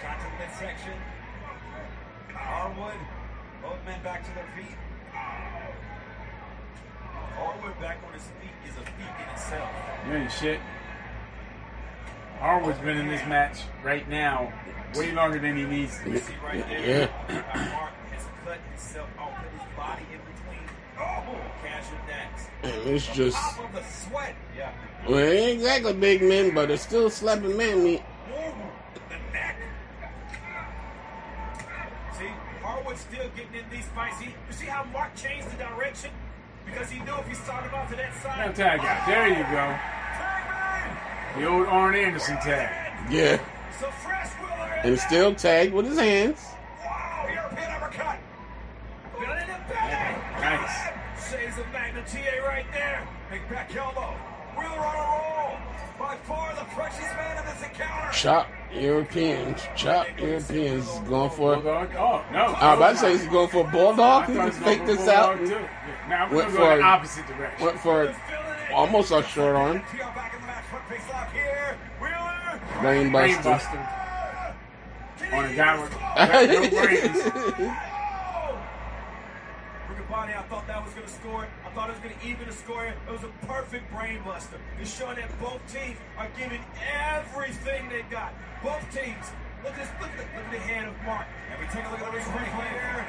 [0.00, 0.96] Shot to the midsection.
[2.32, 3.00] Harwood,
[3.60, 4.76] both men back to their feet.
[7.38, 9.68] Harwood back on his feet is a feat in itself.
[10.06, 10.60] You ain't shit.
[12.40, 14.52] Harwood's been in this match right now
[14.94, 16.18] way longer than he needs to.
[16.20, 17.44] See right there, Yeah.
[17.52, 20.68] Uh, Mark has cut himself off, put his body in between.
[20.98, 22.48] Oh, casual dance.
[22.62, 24.34] And it's just, Top of the sweat.
[24.56, 24.72] Yeah.
[25.08, 28.02] well, it ain't exactly big men, but it's still slapping man meat.
[29.08, 29.56] The neck.
[32.18, 32.26] See,
[32.62, 34.20] Harwood's still getting in these fights.
[34.20, 36.10] He, you see how Mark changed the direction?
[36.70, 38.54] Because he knew if he started off to that Now side.
[38.54, 39.06] tag out.
[39.06, 41.40] There you go.
[41.40, 42.70] The old Arn Anderson tag.
[43.10, 43.38] Yeah.
[43.80, 44.80] So fresh Wheeler.
[44.84, 46.40] And still tagged with his hands.
[46.84, 48.18] Wow, European uppercut.
[49.20, 50.40] Got it in the back.
[50.40, 51.30] Nice.
[51.30, 53.06] Shades of Magnum TA right there.
[53.30, 54.14] Big back elbow.
[54.56, 55.58] Wheeler on a roll.
[55.98, 58.12] By far the freshest man in this encounter.
[58.12, 59.60] Chop Europeans.
[59.76, 60.86] Chop Europeans.
[61.08, 61.54] Going for.
[61.54, 61.90] A bulldog.
[61.96, 62.38] Oh, no.
[62.38, 64.24] I was about to say he's going for a bulldog.
[64.24, 65.38] I He thought can fake this out.
[65.38, 65.58] Too.
[66.08, 67.66] Now we're Went going to go for- the opposite direction.
[67.66, 68.14] Went for
[68.72, 69.80] almost a short arm.
[69.90, 70.64] TR back in the match.
[70.64, 71.76] Front face lock here.
[72.00, 72.60] Wheeler.
[72.80, 73.42] Brain buster.
[73.42, 75.34] Brainbuster.
[75.34, 77.18] On a guy with no brains.
[79.88, 81.50] Riccaboni, I thought that was going to score it.
[81.66, 82.86] I thought it was going to even the score.
[82.86, 84.58] It was a perfect brain buster.
[84.80, 86.60] It's showing that both teams are giving
[87.02, 88.32] everything they got.
[88.62, 89.26] Both teams.
[89.64, 89.90] Look at this.
[90.00, 91.26] Look at the, look at the hand of Mark.
[91.50, 93.02] And we take a look at the replay here.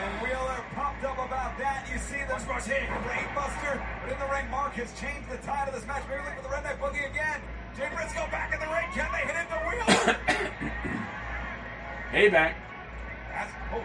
[0.00, 1.84] And Wheeler pumped up about that.
[1.92, 2.88] You see this Watch Mark's hand.
[3.04, 3.76] brainbuster.
[4.00, 6.02] But in the ring, Mark has changed the tide of this match.
[6.08, 7.40] Maybe look for the redneck boogie again.
[7.76, 8.88] Jay Briscoe back in the ring.
[8.96, 10.16] Can they hit into Wheeler?
[12.12, 12.54] Payback.
[13.30, 13.84] That's, oh,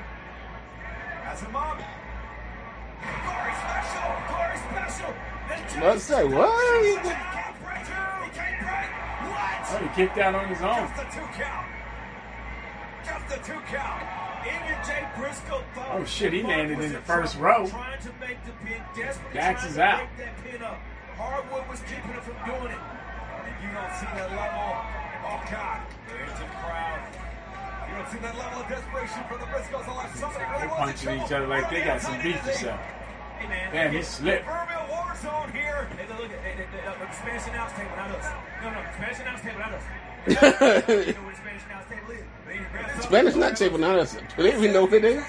[1.23, 1.77] that's him up.
[3.03, 5.13] Glory special, glory special.
[5.81, 7.25] Let's say what?
[9.35, 9.81] He can't break.
[9.81, 9.81] He can't break.
[9.81, 9.81] What?
[9.81, 10.75] Oh, he kicked out on his own.
[10.75, 11.67] Just the two count.
[13.05, 14.25] Just the two count.
[15.17, 15.63] Briscoe.
[15.91, 17.67] Oh, shit, he landed in the first row.
[17.67, 19.99] Trying to make the pin, desperately Dax is out.
[19.99, 20.79] break that pin up.
[21.15, 22.83] Harwood was keeping him from doing it.
[22.83, 24.75] And you don't see that level.
[25.25, 25.79] Oh God,
[26.11, 27.01] there's the crowd.
[27.87, 31.21] You don't see that level of desperation from the Briscoes unless somebody really They're punching
[31.21, 32.79] each other like they got some beef or something.
[33.41, 34.45] Damn, he slipped.
[34.45, 35.87] Proverbial war zone here.
[35.97, 38.25] Hey, look at hey, hey, hey, uh, the Spanish announce table, not us.
[38.63, 39.83] No, no, Spanish announce table, not us.
[40.25, 42.23] you know what the Spanish announce table is?
[42.47, 43.03] They need to grab something.
[43.03, 44.15] Spanish not table, not us.
[44.15, 45.23] Do they even know what it is?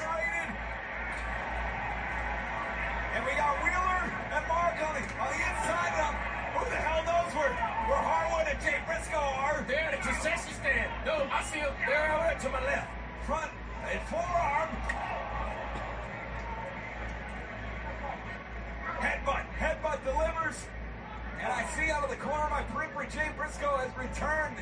[3.12, 3.98] And we got Wheeler
[4.30, 5.92] and Mark on the, on the inside.
[5.98, 6.14] Now,
[6.54, 9.58] who the hell knows where, where Harwood and Jay Briscoe are?
[9.66, 10.86] They're at a concession stand.
[11.02, 11.74] No, I see them.
[11.82, 12.62] They're over there to my
[21.46, 24.56] And I see out of the corner of my periphery, Jay Briscoe has returned.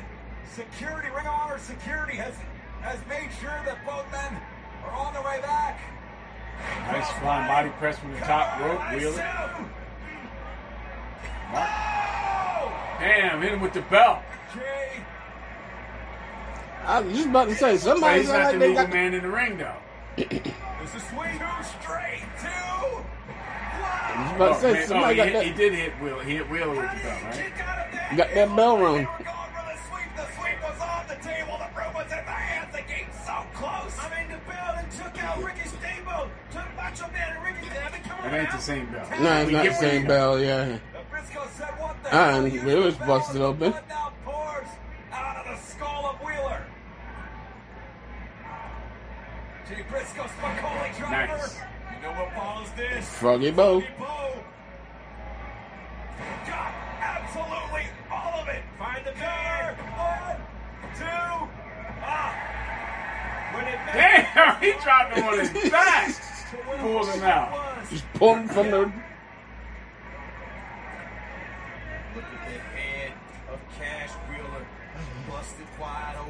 [0.53, 2.35] Security, Ring of Honor security has
[2.81, 4.39] has made sure that both men
[4.85, 5.81] are on their way back.
[6.91, 9.17] Nice flying body press from the top rope, Wheeler.
[11.51, 11.69] Mark.
[12.99, 14.19] Damn, hit him with the belt.
[14.53, 15.03] Jay
[16.85, 18.83] I was just about to say But somebody he's sound not like the they legal
[18.83, 18.93] got.
[18.93, 19.75] man in the ring, though.
[20.17, 23.05] This is sweet two straight two.
[24.15, 25.45] I was about to Oh, say man, oh, somebody he, got that.
[25.45, 26.23] he did hit Wheeler.
[26.23, 28.17] He hit Wheeler with the belt, right?
[28.17, 29.07] Got that bell rung.
[30.15, 31.57] The sweep was on the table.
[31.59, 32.71] The broom was in the hands.
[32.71, 33.93] The game so close.
[33.99, 36.29] I mean, the building took out Ricky Steamboat.
[36.51, 38.03] Took Macho Man and Ricky Steamboat.
[38.07, 39.09] Come It ain't the same belt.
[39.19, 40.39] No, it's We not the same bell.
[40.39, 40.65] Yeah.
[40.65, 40.79] The
[41.49, 43.71] said, "What the Ah, hell?" and You it was the bell busted and open.
[43.71, 43.83] blood
[52.05, 53.49] now pours out of the skull of Wheeler.
[53.49, 53.49] Jay Briscoe, Spicolli driver.
[53.49, 53.49] Nice.
[53.49, 53.49] You know what follows this?
[53.49, 53.79] Froggy Bow.
[53.79, 54.43] Froggy Bow.
[56.47, 58.63] Got absolutely all of it.
[58.77, 59.73] Find the cover.
[59.95, 60.37] One,
[60.95, 61.49] two.
[62.03, 62.31] Ah.
[63.53, 66.15] When it Damn, he dropped him on his back.
[66.79, 67.49] Pulled him out.
[67.89, 68.77] Just pull him from the.
[68.77, 68.93] Look
[72.23, 73.11] at the head
[73.51, 74.65] of Cash Wheeler,
[75.29, 76.24] busted wide open,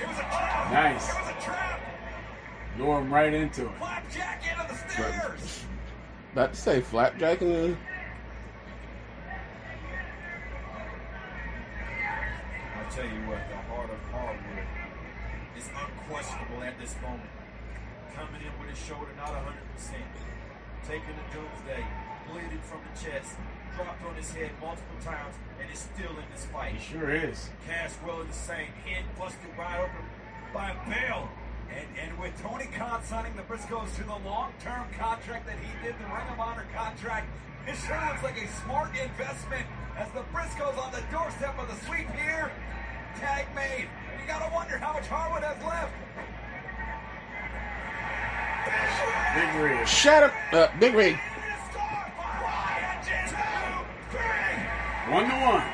[0.00, 1.08] Nice.
[1.08, 1.80] It was a trap.
[2.78, 3.76] Lure him right into it.
[3.78, 5.64] Flapjack into the stairs.
[6.32, 7.38] About to say flapjacking.
[7.40, 7.76] the-
[12.76, 14.66] I'll tell you what, the heart of Harwood
[15.56, 17.30] is unquestionable at this moment.
[18.14, 20.02] Coming in with his shoulder not 100%,
[20.86, 21.84] taking the doomsday,
[22.30, 23.36] bleeding from the chest,
[23.78, 26.74] dropped on his head multiple times, and is still in this fight.
[26.74, 27.48] He sure is.
[27.66, 28.72] Cash Wheeler is the same.
[28.82, 30.04] Head busted wide open
[30.52, 31.30] by Bale.
[31.70, 35.94] And, and with Tony Khan signing the Briscoes to the long-term contract that he did,
[36.00, 37.28] the Ring of Honor contract,
[37.68, 39.66] it sure looks like a smart investment
[39.96, 42.50] as the Briscoes on the doorstep of the sweep here.
[43.20, 43.86] Tag made.
[44.18, 45.94] You gotta wonder how much Harwood has left.
[49.34, 49.86] Big rig.
[49.86, 51.18] Shut up, uh, Big Rig.
[54.08, 55.68] One to one.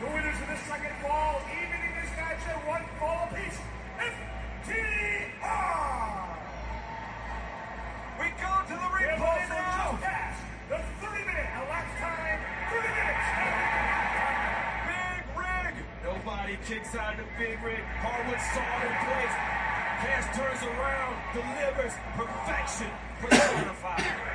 [0.00, 3.54] The winners of this second fall, evening this match at one fall apiece.
[4.02, 5.30] FTR!
[8.18, 9.94] We go to the replay also now.
[9.94, 12.42] just passed the 30-minute elapsed time,
[12.74, 13.30] 30 minutes.
[14.90, 15.74] Big rig.
[16.02, 17.78] Nobody kicks out of the big rig.
[18.02, 19.34] Harwood saw it in place.
[20.02, 22.90] Cash turns around, delivers perfection
[23.22, 24.29] for the bonafide.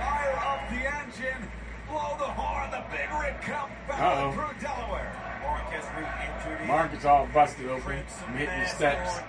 [0.00, 1.50] Fire up the engine.
[1.88, 2.70] Blow the horn.
[2.70, 5.12] The big rig come back through Delaware.
[5.42, 6.68] Marquez re-entered in.
[6.68, 8.04] Mark is all busted open.
[8.26, 9.20] I'm hitting the steps.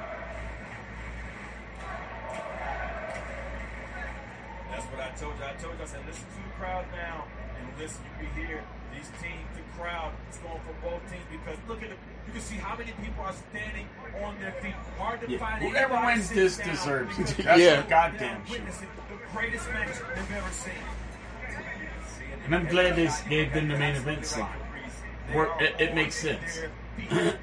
[4.72, 5.46] That's what I told you.
[5.46, 5.84] I told you.
[5.84, 7.26] I said, listen to the crowd now,
[7.60, 8.04] and listen.
[8.22, 8.64] You can hear
[8.98, 12.00] these teams, the crowd is going for both teams because look at it.
[12.28, 13.88] You can see how many people are standing
[14.24, 14.74] on their feet.
[14.98, 15.64] Hard to Yeah, find.
[15.64, 17.38] whoever anybody wins sitting this down deserves it.
[17.44, 17.82] That's Yeah.
[17.88, 18.58] goddamn sure.
[18.58, 20.74] witnessing the greatest match they've ever seen.
[22.46, 24.52] And I'm glad they gave them the main event slot.
[25.34, 26.62] Work, it, it makes sense.
[26.98, 27.38] Rematch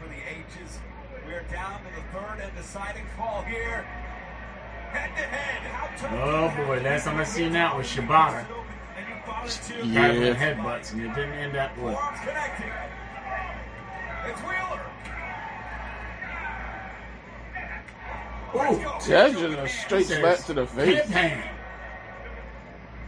[0.00, 0.78] for the ages.
[1.26, 3.82] We're down to the third and deciding fall here.
[4.92, 5.62] Head to head.
[5.72, 8.44] How tough Oh boy, last time I seen that was Shibata.
[9.84, 9.94] Yeah.
[9.94, 11.96] Got him with headbutts, and it didn't end that well.
[14.18, 14.30] Arms.
[14.30, 14.82] It's Wheeler.
[18.54, 21.06] Ooh, That's just a straight Says, slap to the face.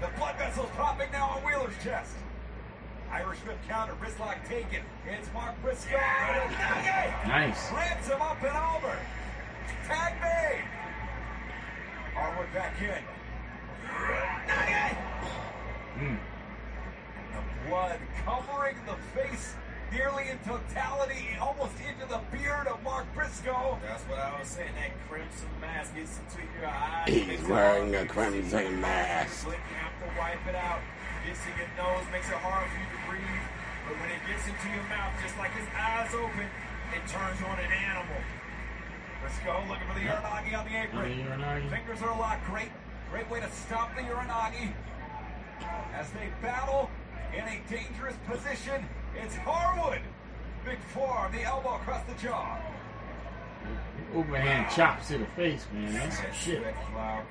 [0.00, 2.12] The blood vessels popping now on Wheeler's chest.
[3.10, 4.82] Irish whip counter, wrist lock taken.
[5.06, 5.96] It's Mark Briscoe.
[5.96, 7.26] Nugget!
[7.26, 7.68] Nice.
[7.68, 8.96] Slams him up and over.
[9.86, 10.64] Tag made.
[12.14, 13.02] Harwood back in.
[15.98, 16.18] Mm.
[17.32, 19.54] The blood covering the face
[19.92, 23.78] nearly in totality, almost into the beard of Mark Briscoe.
[23.82, 24.70] That's what I was saying.
[24.78, 27.08] That crimson mask gets into your eyes.
[27.10, 28.78] He's wearing a for you to crimson breathe.
[28.80, 29.46] mask.
[29.46, 29.52] You
[29.82, 30.80] have to wipe it out.
[31.26, 33.44] Gets in your nose, makes it hard for you to breathe.
[33.88, 36.46] But when it gets into your mouth, just like his eyes open,
[36.94, 38.20] it turns on an animal.
[39.20, 41.04] Briscoe looking for the Uranage on the apron.
[41.04, 41.68] The Uranage.
[41.68, 42.46] Fingers are locked.
[42.46, 42.72] Great,
[43.10, 44.72] great way to stop the Uranage.
[45.92, 46.88] As they battle
[47.36, 48.80] in a dangerous position,
[49.22, 50.00] it's Harwood.
[50.64, 52.58] Big forearm, the elbow across the jaw.
[54.14, 55.92] Overhand chops to the face, man.
[55.94, 56.60] That's some shit.
[56.60, 57.24] Sweat flower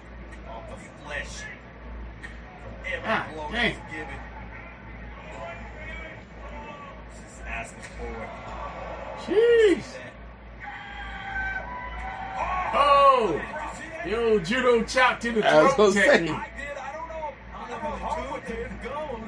[0.47, 1.43] off the flesh.
[2.85, 3.71] Every Ah, blow dang.
[3.71, 4.15] he's given.
[7.11, 8.29] Just asking for it.
[9.25, 9.83] Jeez.
[12.73, 13.41] Oh!
[14.05, 15.53] Yo, judo chop to the throat.
[15.53, 16.09] I was throat gonna say.
[16.11, 16.31] technique.
[17.51, 19.19] Harwood did go.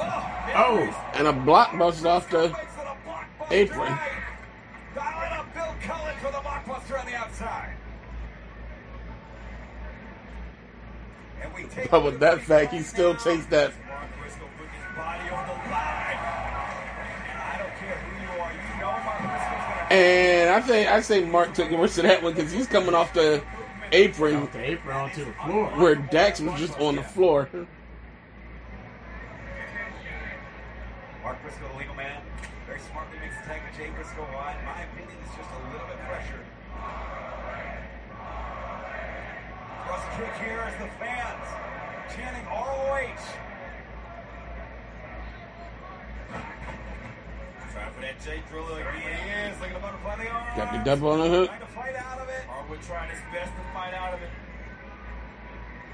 [0.00, 1.10] Oh!
[1.14, 2.56] And a block busted off the
[3.50, 3.98] apron.
[4.94, 7.74] Dialing up Bill Cullen for the blockbuster on the outside.
[11.42, 13.72] And we take But with that fact, he still takes that.
[13.88, 16.18] Mark Briscoe putting his body on the line.
[17.28, 20.88] And I don't care who you are, you know Mark Briscoe's gonna And I think
[20.88, 23.42] I say Mark took the worst of that one because he's coming off the
[23.92, 25.66] apron Off the apron onto the floor.
[25.76, 27.48] where Dax was just on the floor.
[31.24, 32.20] Mark Briscoe, the legal man,
[32.68, 34.52] very smartly makes the tag with Jay Briscoe on.
[34.60, 36.44] In my opinion, it's just a little bit pressure.
[39.88, 41.48] Cross kick here as the fans
[42.12, 43.24] chanting ROH.
[47.72, 49.16] Trying for that Jay Driller again.
[49.16, 50.56] he is, looking to butterfly the arm.
[50.60, 51.48] Got the double on the hook.
[51.48, 52.44] Trying to fight out of it.
[52.44, 54.28] Harwood trying his best to fight out of it.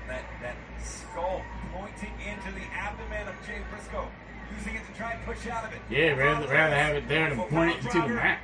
[0.09, 1.41] That, that skull
[1.73, 4.11] pointing into the abdomen of Jay Briscoe.
[4.59, 5.81] Using it to try and push out of it.
[5.91, 8.41] Yeah, rather, rather have it there than point it to the mat.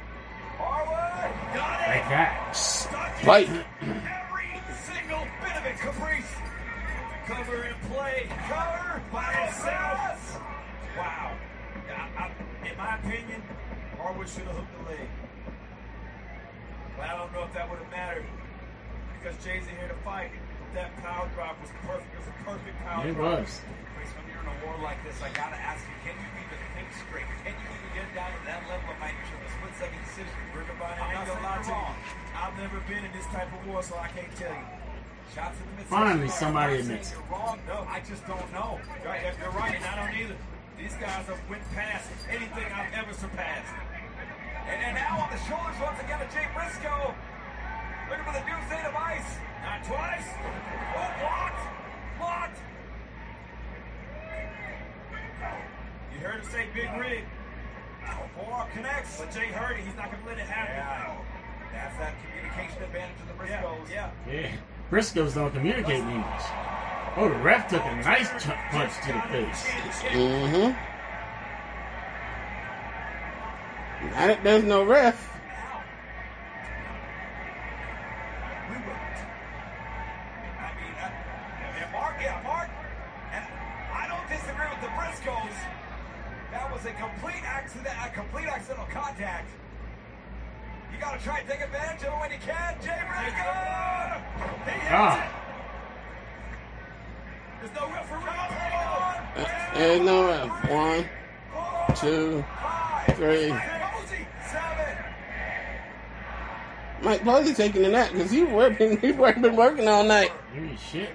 [0.58, 1.54] Harwood!
[1.54, 1.88] Got it!
[1.90, 2.56] Like that.
[3.22, 3.48] Fight.
[3.82, 6.32] Every single bit of it, Caprice.
[7.26, 8.28] Cover in play.
[8.48, 10.40] Cover by itself.
[10.96, 11.36] Wow.
[11.88, 13.42] I, I, in my opinion,
[13.98, 15.08] Harwood should have hooked the leg.
[16.96, 18.24] But I don't know if that would have mattered
[19.20, 20.30] because Jay's in here to fight.
[20.74, 22.14] That power drop was perfect.
[22.14, 23.40] It was a perfect power It drop.
[23.40, 23.60] was.
[24.46, 26.58] Chris, when you're in a war like this, I gotta ask you, can you even
[26.78, 27.26] think straight?
[27.42, 30.34] Can you even get down to that level of making a split second decision?
[30.54, 31.82] Everybody, I'm I not ain't gonna lie saying to you're you.
[31.82, 32.38] wrong.
[32.38, 34.66] I've never been in this type of war, so I can't tell you.
[35.34, 35.98] Shots in the midsection.
[35.98, 37.14] Finally, I'm somebody not saying admits it.
[37.18, 37.56] You're wrong.
[37.66, 38.70] No, I just don't know.
[39.02, 40.38] Right, if you're right, and I don't either.
[40.78, 43.72] These guys have went past anything I've ever surpassed.
[44.68, 47.14] And, and now on the shoulders once again of Jay Briscoe.
[48.12, 49.28] Looking for the doomsday device.
[49.64, 50.28] Not twice.
[50.94, 51.62] Oh, blocked.
[52.20, 52.58] Blocked.
[56.18, 57.24] You heard him say big rig.
[58.36, 59.18] Forearm connects.
[59.20, 59.84] But Jay heard it.
[59.84, 60.74] He's not going to let it happen.
[60.76, 61.16] Yeah.
[61.72, 63.90] That's that communication advantage of the Yeah, Briscoes.
[63.90, 64.10] yeah.
[64.30, 64.52] Yeah.
[64.90, 66.42] Briscoes don't communicate in English.
[67.16, 69.64] Oh, the ref took a nice ch- punch to the face.
[70.12, 70.72] Mm-hmm.
[74.10, 75.32] Now that there's no ref,
[80.58, 82.68] I mean, uh, Mark, yeah, Mark,
[83.32, 83.44] and
[83.92, 85.56] I don't disagree with the Briscoes.
[86.76, 89.48] That was a complete accident, a complete accidental contact.
[90.92, 92.74] You gotta try and take advantage of it when you can.
[92.82, 94.20] Jay Briscoe!
[94.66, 95.24] He hits Ah.
[95.24, 95.30] it!
[97.62, 98.28] There's no referee.
[99.74, 100.70] there's no ref.
[100.70, 101.08] One,
[101.96, 102.44] two,
[103.14, 103.48] three.
[103.48, 104.96] Posey, seven.
[107.00, 108.98] Mike Posey taking a nap because he working.
[109.00, 110.30] He's working, been working all night.
[110.54, 111.08] Holy shit.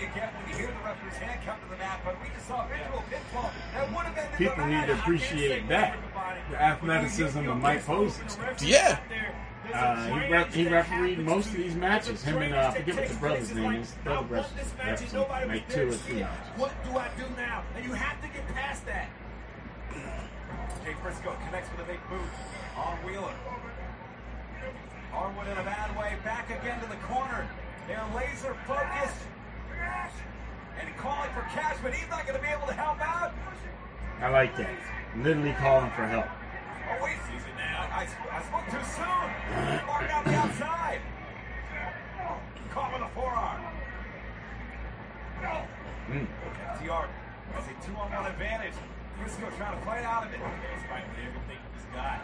[0.00, 2.28] Adrenaline you get when you hear the referee's hand come to the mat, but we
[2.34, 5.98] just saw a visual pinfall that would have been People need to appreciate that.
[6.50, 8.22] The athleticism of Mike Posey.
[8.64, 8.98] Yeah.
[9.72, 12.24] Uh, he, ref- he refereed most of these matches.
[12.24, 13.94] Him and, uh, I forget what the brother's name is.
[14.02, 16.46] The other ref- refs, like two or three matches.
[16.56, 17.62] What do I do now?
[17.76, 19.08] And you have to get past that.
[20.84, 22.18] Jay Briscoe connects with a big boot
[22.76, 23.34] on Wheeler.
[25.12, 27.46] Harwood in a bad way, back again to the corner.
[27.86, 29.26] They're laser focused.
[30.80, 33.32] And calling for cash, but he's not going to be able to help out.
[34.20, 34.70] I like that.
[35.16, 36.26] Literally calling for help.
[36.26, 37.16] Oh, wait.
[37.16, 37.40] It.
[37.90, 39.86] I, I spoke too soon.
[39.86, 41.00] Mark down the outside.
[42.70, 43.60] Caught with a forearm.
[46.10, 46.26] Mm.
[46.78, 47.06] FTR
[47.54, 48.74] has a two-on-one advantage.
[49.18, 50.38] Briscoe trying to fight out of it.
[50.38, 52.18] He's fighting with everything he's got.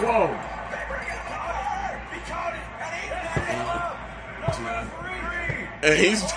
[0.00, 0.28] Whoa.
[2.12, 3.12] He caught it, and he's
[3.48, 3.96] down.
[4.40, 5.63] No referee.
[5.84, 6.22] And he's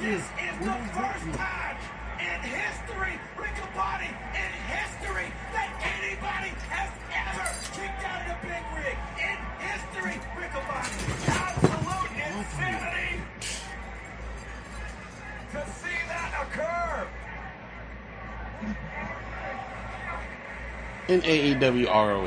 [0.00, 0.22] This is
[0.60, 1.65] the first time
[21.08, 22.18] are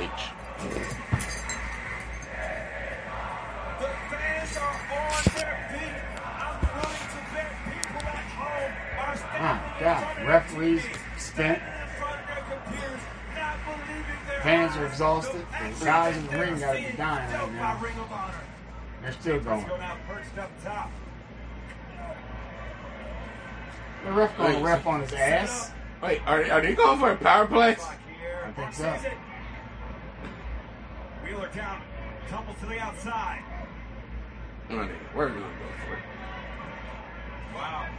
[9.02, 10.84] My standing God, referees
[11.18, 11.62] spent.
[14.44, 15.46] Fans are exhausted.
[15.80, 18.32] The guys in the ring gotta be dying right now.
[19.02, 19.66] They're still going.
[19.66, 20.92] Briscoe now perched up top.
[24.06, 25.72] The ref gonna ref on his ass.
[26.02, 27.76] Wait, are, are they going for a power play?
[28.50, 28.90] I think so.
[28.90, 29.14] It.
[31.24, 31.82] Wheeler down,
[32.30, 33.44] tumbles to the outside.
[34.68, 36.04] They were gonna go for it.
[37.54, 37.90] Wow.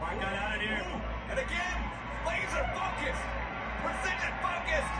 [0.00, 0.82] Mark got out of here.
[1.30, 1.78] And again,
[2.26, 3.22] laser focused.
[3.86, 4.94] Precision focused.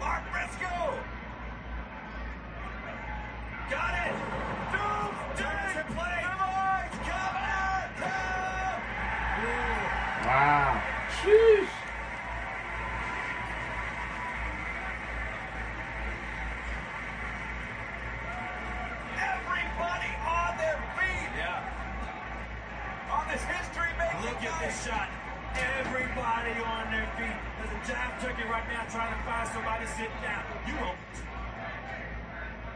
[0.00, 0.98] Mark Briscoe.
[3.70, 4.14] Got it.
[4.74, 5.14] Doom.
[5.38, 5.86] Doom.
[5.94, 6.26] Play.
[6.26, 6.98] Device.
[7.06, 7.86] Coming out.
[9.38, 9.62] Two.
[10.26, 10.82] Wow.
[11.22, 11.81] Sheesh.
[24.62, 25.10] This shot.
[25.58, 27.34] Everybody on their feet.
[27.58, 30.42] There's a jive turkey right now trying to find somebody to sit down.
[30.66, 30.96] You won't.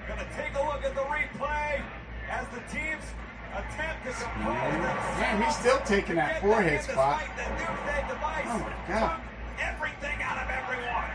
[0.09, 1.83] Gonna take a look at the replay
[2.29, 3.07] as the teams
[3.55, 4.83] attempt to compose.
[5.19, 7.23] Man, he's still taking that forehead spot.
[7.37, 9.21] The doomsday device Oh my God.
[9.63, 11.11] everything out of everyone.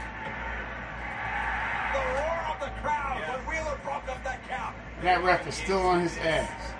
[1.92, 4.76] The roar of the crowd when Wheeler broke up that count.
[4.98, 6.74] And that ref is still on his ass.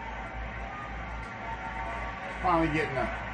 [2.42, 3.31] Finally getting up.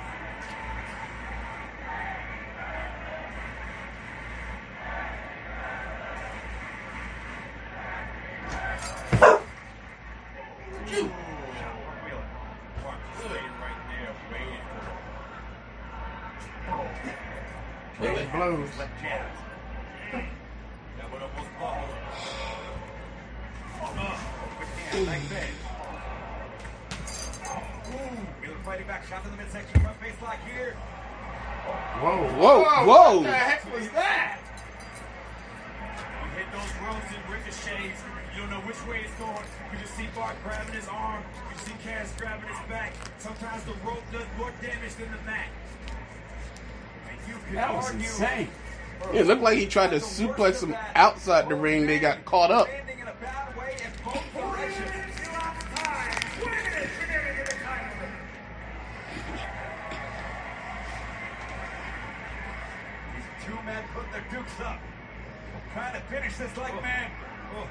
[30.07, 30.73] Face lock here.
[31.99, 33.17] Whoa, Whoa, whoa.
[33.17, 34.39] What the heck was that?
[36.23, 38.26] You hit those ropes and ricochets.
[38.37, 39.33] You don't know which way it's going.
[39.73, 41.23] You just see Bart grabbing his arm.
[41.51, 42.93] You see Cash grabbing his back.
[43.17, 45.47] Sometimes the rope does more damage than the mat.
[47.09, 48.49] And you can That was argue insane.
[49.11, 51.87] It looked like he tried to suplex him outside the ring.
[51.87, 52.67] They got caught up.
[52.67, 54.91] standing in a bad way in both directions.
[63.15, 64.79] These two men putting their dukes up.
[65.73, 67.09] Trying to finish this like man.
[67.55, 67.67] Oh,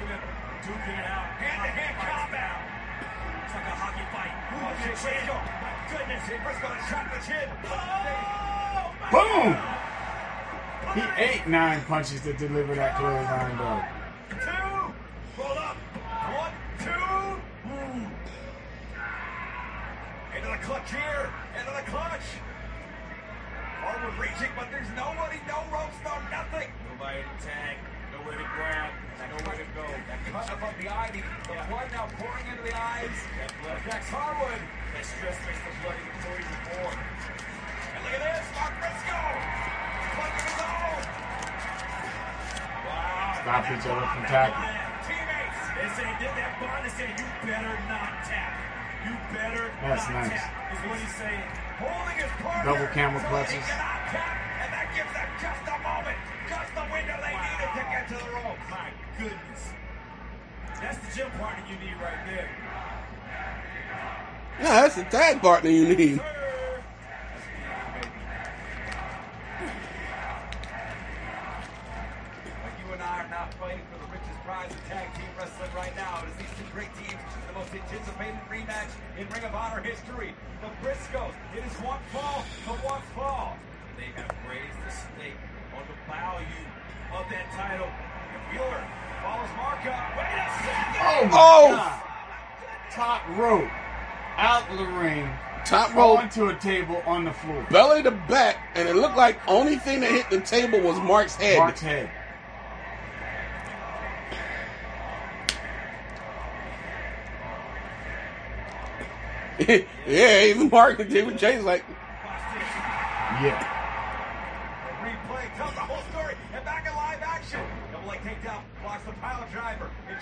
[0.00, 1.28] look at him duking it out.
[1.38, 2.56] Hand-to-hand combat.
[3.44, 4.32] It's like a hockey fight.
[4.48, 5.12] Oh, Ooh, shit, chin.
[5.12, 5.44] Briscoe.
[5.60, 6.24] My goodness.
[6.40, 7.46] Briscoe to shot the chin.
[7.68, 9.52] Oh, my Boom!
[10.94, 13.82] He ate nine punches to deliver that clothesline blow.
[14.30, 14.94] Two.
[15.36, 15.76] Roll up.
[16.32, 17.04] One, two.
[17.68, 18.08] Ooh.
[20.36, 21.30] Into the clutch here.
[21.58, 22.26] Into the clutch.
[23.82, 26.70] Forward reaching, but there's nobody, no ropes, no nothing.
[26.88, 27.76] Nobody to tag.
[28.24, 28.88] Nowhere to grab.
[29.20, 29.84] Nowhere to go.
[29.84, 33.12] That cut above the eye, the, the blood now pouring into the eyes.
[33.36, 34.60] That blood Dax Harwood.
[34.96, 36.96] That stress makes the bloody poison more.
[36.96, 39.28] And look at this, Mark Briscoe.
[40.16, 41.04] Clutching his own.
[42.88, 43.44] Wow.
[43.44, 44.72] Stop each other from tackling.
[45.04, 45.60] Teammates.
[45.76, 46.80] They say did that bond.
[46.80, 48.56] They say you better not tap.
[49.04, 50.32] You better That's not nice.
[50.32, 50.72] tap.
[50.72, 51.44] Is what he's saying.
[51.76, 52.72] Holding his partner.
[52.72, 53.52] Double camel so clutches.
[53.52, 54.32] He cannot tap,
[54.64, 56.16] and that gives them just a moment,
[56.48, 58.58] just the window they needed to get to the rope.
[58.70, 59.72] My goodness.
[60.80, 62.48] That's the gym partner you need right there.
[64.60, 65.98] Yeah, that's the tag partner you need.
[65.98, 66.20] You
[72.92, 76.22] and I are not fighting for the richest prize of tag team wrestling right now.
[76.22, 79.80] It is these two great teams in the most anticipated rematch in Ring of Honor
[79.80, 80.34] history.
[80.60, 81.34] The Briscoes.
[81.56, 83.56] It is one fall to one fall.
[83.96, 85.38] They have raised the stake
[85.76, 86.64] on the value
[87.14, 87.88] of that title.
[87.88, 88.82] And Wheeler
[89.22, 90.16] follows Mark up.
[90.16, 91.00] Wait a second!
[91.00, 91.76] Oh my Oh.
[91.76, 92.02] God.
[92.92, 93.70] top rope,
[94.36, 95.28] out of the ring,
[95.64, 96.18] Top rope.
[96.20, 97.66] onto a table on the floor.
[97.70, 101.34] belly to back, and it looked like only thing that hit the table was Mark's
[101.36, 101.58] head.
[101.58, 102.10] Mark's head.
[110.06, 111.84] yeah, even Mark and David Chase like,
[113.42, 113.70] Yeah.
[115.02, 117.60] Replay tells the whole story and back in live action.
[117.92, 119.46] Double leg takedown blocks the pile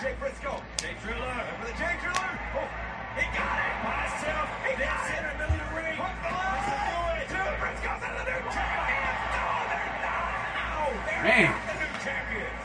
[0.02, 0.10] driver.
[0.10, 0.62] And Jay Briscoe.
[0.78, 1.30] Jay Driller.
[1.30, 2.30] And for the Jay Driller.
[2.58, 2.68] Oh,
[3.14, 3.74] he got it.
[3.82, 4.48] By himself.
[4.66, 5.18] He got it.
[5.18, 5.96] In the middle of the ring.
[5.96, 6.62] Hook the leg.
[6.82, 7.26] Do it.
[7.30, 9.18] Two Briscoes out of the new champions.
[9.32, 10.26] No, they're not.
[10.58, 11.50] No, they're Man.
[11.50, 12.62] not the new champions.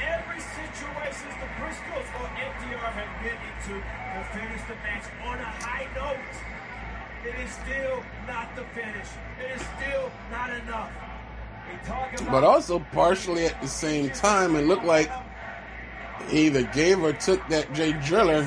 [0.00, 5.50] Every situation the Briscoes or FTR have been into to finish the match on a
[5.64, 6.34] high note.
[7.24, 9.08] It is still not the finish.
[9.38, 10.90] It is still not enough.
[11.70, 15.10] We talk about but also partially at the same time, it looked like
[16.28, 18.44] he either gave or took that Jay Driller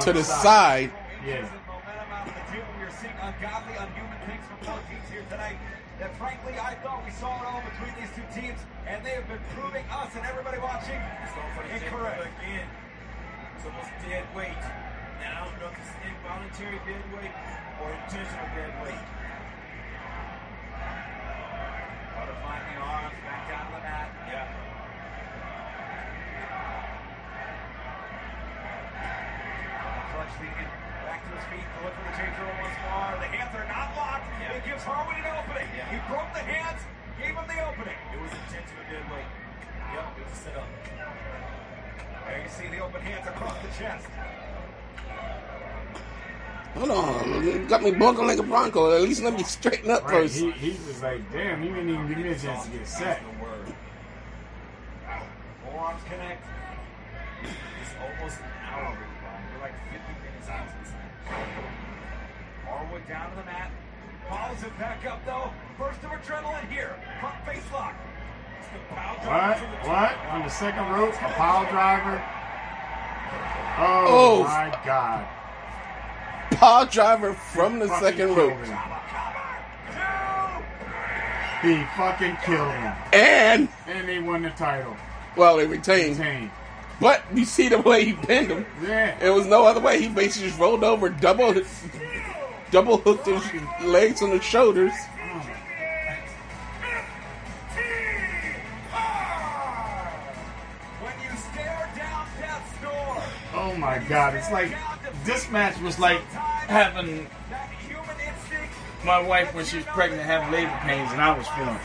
[0.00, 0.92] to the side.
[1.26, 1.42] Yeah.
[1.66, 2.70] momentum out of the table.
[2.78, 5.58] We are seeing ungodly, unhuman things from both teams here tonight.
[5.98, 9.28] That frankly, I thought we saw it all between these two teams, and they have
[9.28, 10.96] been proving us and everybody watching
[11.68, 12.24] incorrect.
[12.24, 12.64] Again,
[13.56, 14.64] it's almost dead weight.
[15.20, 17.36] Now, I don't know if it's involuntary dead weight
[17.84, 19.04] or intentional dead weight.
[22.16, 23.79] Butterflying the arms back down
[30.20, 30.68] Clutch leading
[31.08, 33.16] back to his feet to look for the change roll once more.
[33.24, 34.28] The hands are not locked.
[34.52, 35.64] It gives Harwood an opening.
[35.88, 36.80] He broke the hands,
[37.16, 37.96] gave him the opening.
[38.12, 39.24] It was intentional dead weight.
[39.96, 40.68] Yep, it was a setup.
[42.28, 44.04] There you see the open hands across the chest.
[46.76, 48.92] Hold on, you got me bunking like a Bronco.
[48.92, 50.28] At least let me straighten up Right.
[50.28, 50.36] first.
[50.36, 53.24] He, he was like, damn, he didn't even give me a chance to get set.
[55.64, 56.44] Forearms connect.
[57.40, 58.98] It's almost an hour.
[61.30, 62.68] This match.
[62.68, 63.70] Harwood down to the mat.
[64.28, 65.50] Follows it back up though.
[65.78, 66.94] Burst of adrenaline here.
[67.20, 67.94] Front face lock.
[68.60, 69.58] It's the power What?
[69.58, 70.16] driver What?
[70.34, 72.22] On the second rope, a pile driver.
[73.78, 74.44] Oh, Oh.
[74.44, 75.26] my God.
[76.52, 78.52] Paw driver from the Fucking second rope.
[78.52, 78.78] him.
[81.62, 82.92] He fucking killed him.
[83.12, 84.96] And, And they won the title.
[85.36, 86.18] well, they retained.
[86.18, 86.50] Retained.
[87.00, 88.66] But you see the way he pinned him.
[88.82, 89.18] Yeah.
[89.24, 90.00] It was no other way.
[90.00, 91.54] He basically just rolled over, double,
[92.70, 93.42] double hooked his
[93.82, 94.92] legs on the shoulders.
[101.00, 103.22] When you stare down death's door.
[103.54, 104.34] Oh my God.
[104.34, 104.76] It's like,
[105.24, 106.20] this match was like
[106.68, 107.26] having
[109.06, 111.78] my wife when she was pregnant having labor pains and I was feeling.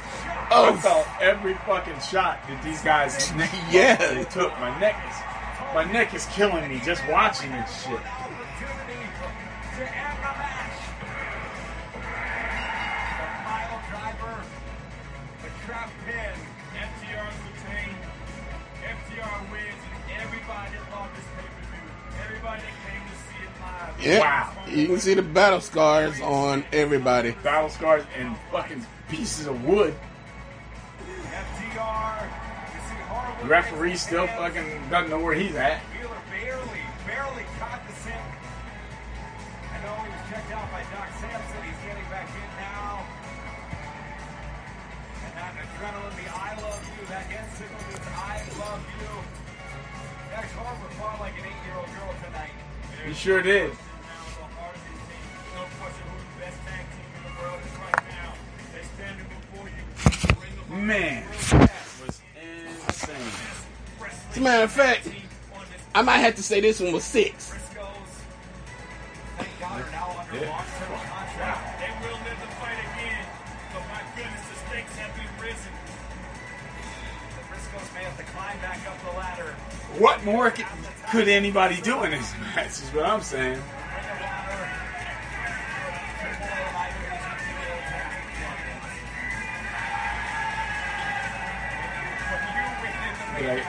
[0.51, 0.73] Oh.
[0.73, 3.31] I felt every fucking shot that these guys
[3.71, 3.95] Yeah.
[3.95, 4.51] they took.
[4.59, 5.15] My neck is
[5.73, 7.99] my neck is killing me just watching this shit.
[13.43, 14.43] Mile driver.
[15.43, 16.33] The trap pin.
[16.75, 17.97] FTR's retained.
[18.83, 24.03] FTR wins, and everybody that loved this pay-per-view, everybody that came to see it live.
[24.05, 24.19] Yeah.
[24.19, 24.65] Wow.
[24.67, 27.31] You can see the battle scars on everybody.
[27.43, 29.95] Battle scars and fucking pieces of wood.
[31.75, 35.81] The referee still fucking doesn't know where he's at.
[35.91, 38.15] Wheeler barely, barely caught the sink.
[38.15, 41.59] I know he was checked out by Doc Sampson.
[41.67, 43.03] He's getting back in now.
[45.27, 49.11] And that adrenaline, the I love you, that hand signal means I love you.
[50.31, 52.55] Dax Harwood fought like an eight-year-old girl tonight.
[53.05, 53.75] He sure did.
[60.75, 61.71] Man, that
[62.05, 63.15] was insane.
[64.31, 65.09] As a matter of fact,
[65.95, 67.53] I might have to say this one was six.
[69.37, 71.79] Thank God are now under contract.
[71.79, 73.25] They will live the fight again.
[73.73, 75.71] But my goodness, the stakes have been risen.
[77.35, 79.55] The Briscoes may have to climb back up the ladder.
[79.97, 80.53] What more
[81.09, 82.67] could anybody do in this match?
[82.67, 83.61] Is what I'm saying.
[93.41, 93.63] Like,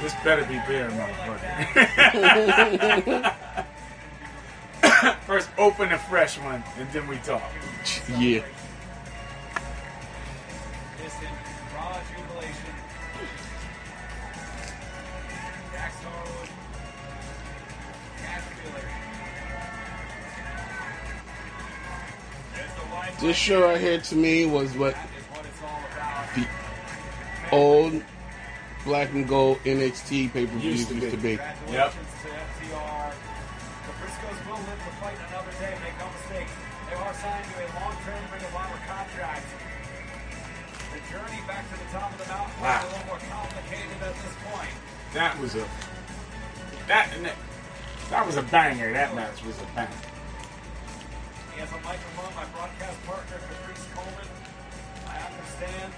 [0.00, 1.34] this better be beer, motherfucker.
[5.26, 7.42] First, open a fresh one, and then we talk.
[8.16, 8.44] Yeah.
[11.02, 11.28] Listen,
[11.74, 12.72] raw jubilation.
[15.72, 16.48] Dax Harwood.
[18.22, 18.44] Cash
[23.02, 23.20] Wheeler.
[23.20, 24.96] This show right here to me was what
[26.36, 26.46] the
[27.50, 28.02] old
[28.88, 31.36] black and gold NXT pay per views Used used to to be.
[31.36, 31.42] be.
[31.76, 31.92] Yep.
[31.92, 33.12] to FTR.
[33.84, 36.48] The Briscoes will live to fight another day, make no mistake.
[36.88, 39.44] They are signed to a long-term Ring of Honor contract.
[40.88, 42.80] The journey back to the top of the mountain Wow.
[42.80, 44.72] a little more complicated at this point.
[45.12, 45.64] That was a
[46.88, 47.36] that that,
[48.08, 48.92] that was a banger.
[48.94, 49.92] That match was a banger.
[51.52, 54.28] He has a microphone, my broadcast partner, Caprice Coleman.
[55.12, 55.92] I understand.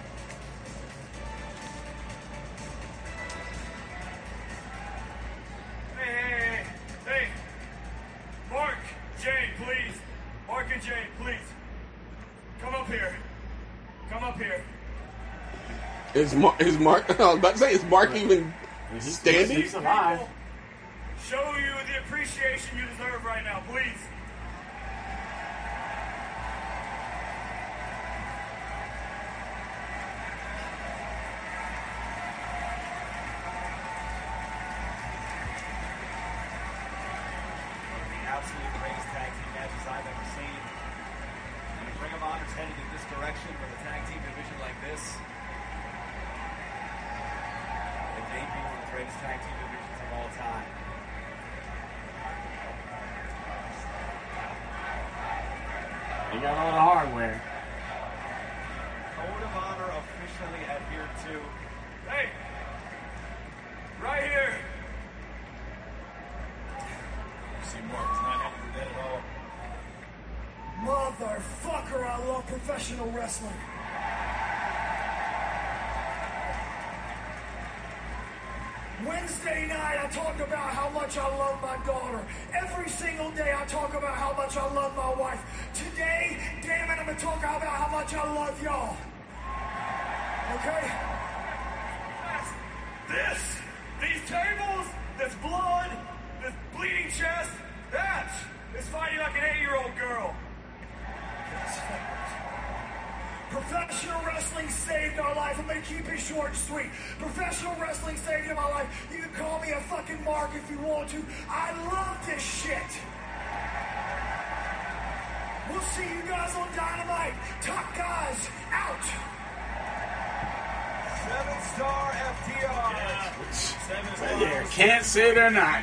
[16.15, 16.61] Is Mark?
[16.61, 17.09] Is Mark?
[17.21, 18.99] I was about to say, is Mark even mm-hmm.
[18.99, 19.57] standing?
[19.57, 20.21] He's alive.
[21.29, 24.10] Show you the appreciation you deserve right now, please.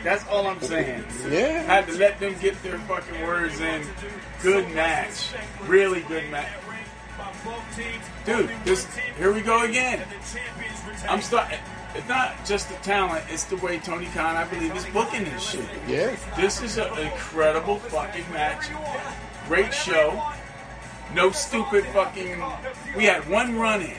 [0.08, 1.04] That's all I'm saying.
[1.30, 1.64] Yeah.
[1.64, 3.86] Had to let them get their fucking words in.
[4.42, 5.34] Good match.
[5.66, 6.48] Really good match.
[8.26, 8.88] Dude, this
[9.18, 10.08] here we go again.
[11.10, 11.60] I'm starting.
[11.94, 15.44] It's not just the talent; it's the way Tony Khan, I believe, is booking this
[15.44, 15.68] shit.
[15.90, 16.16] Yeah.
[16.38, 18.68] This is an incredible fucking match.
[19.50, 20.24] Great show.
[21.14, 22.42] No stupid fucking.
[22.96, 23.98] We had one run in.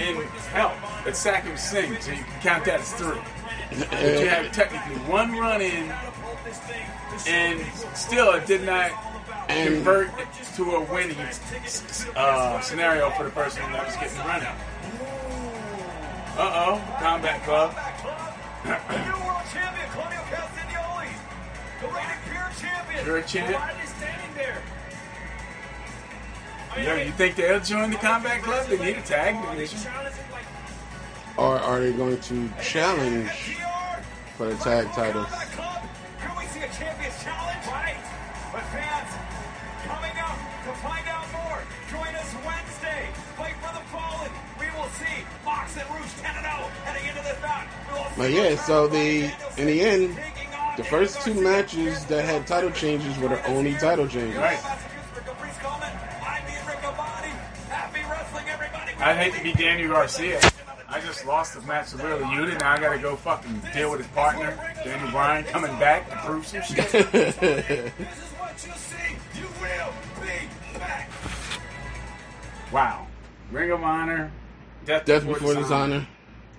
[0.00, 0.74] And hell,
[1.06, 3.20] it's Satnam Singh, so you can count that as three.
[3.70, 5.92] But you have technically one run in,
[7.26, 8.90] and still it did not
[9.48, 10.10] convert
[10.56, 11.16] to a winning
[12.16, 14.56] uh, scenario for the person that was getting run out.
[16.36, 17.74] Uh oh, Combat Club.
[18.64, 21.08] The new world champion, Claudio Castagnoli.
[21.80, 23.04] The reigning pure champion.
[23.04, 23.54] Pure champ.
[23.54, 24.62] Why are they standing there?
[26.84, 28.66] Yo, you think they'll join the Combat Club?
[28.66, 29.78] They need a tag division.
[31.36, 33.58] Or are they going to challenge
[34.36, 35.26] for the tag titles?
[35.28, 37.96] Here we see a champion's challenge, right?
[38.52, 39.10] But fans,
[39.82, 41.58] coming up to find out more.
[41.90, 43.08] Join us Wednesday.
[43.36, 44.30] Fight for the fallen.
[44.60, 46.52] We will see Fox and Rouge 10 0
[46.84, 47.66] heading into this bout.
[48.16, 49.24] But yeah, so the
[49.58, 50.16] in the end,
[50.76, 54.36] the first two matches that had title changes were the only title changes.
[54.36, 54.60] Right.
[59.00, 60.40] I'd hate to be Daniel Garcia.
[60.94, 62.60] I just lost the match to Wheeler Yuta.
[62.60, 66.46] Now I gotta go fucking deal with his partner, Daniel Bryan, coming back to prove
[66.46, 67.92] some shit.
[72.72, 73.08] wow.
[73.50, 74.30] Ring of Honor,
[74.84, 76.06] Death, Death Before Dishonor.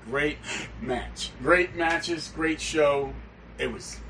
[0.10, 0.38] Great
[0.82, 1.32] match.
[1.42, 3.14] Great matches, great show.
[3.58, 4.02] It was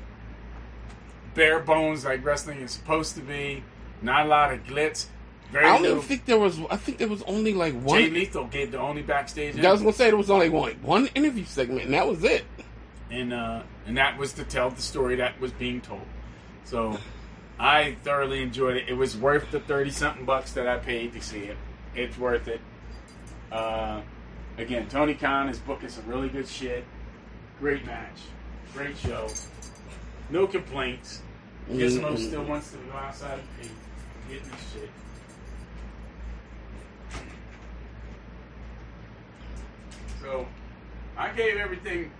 [1.34, 3.62] bare bones like wrestling is supposed to be.
[4.02, 5.06] Not a lot of glitz.
[5.52, 5.96] Very I don't little.
[5.98, 6.58] even think there was.
[6.70, 7.98] I think there was only like one.
[8.00, 9.58] Jay Lethal gave the only backstage.
[9.58, 12.44] I was gonna say there was only one one interview segment, and that was it.
[13.10, 16.02] and uh, and that was to tell the story that was being told.
[16.64, 16.98] So
[17.60, 18.88] I thoroughly enjoyed it.
[18.88, 21.56] It was worth the thirty something bucks that I paid to see it.
[21.94, 22.60] It's worth it.
[23.52, 24.00] Uh,
[24.58, 26.84] again, Tony Khan is booking some really good shit.
[27.60, 28.18] Great match,
[28.74, 29.28] great show.
[30.28, 31.22] No complaints.
[31.70, 32.18] Gizmo Mm.
[32.18, 33.68] still wants to go outside and pay,
[34.34, 34.90] getting this shit.
[40.26, 40.44] So
[41.16, 42.10] I gave everything.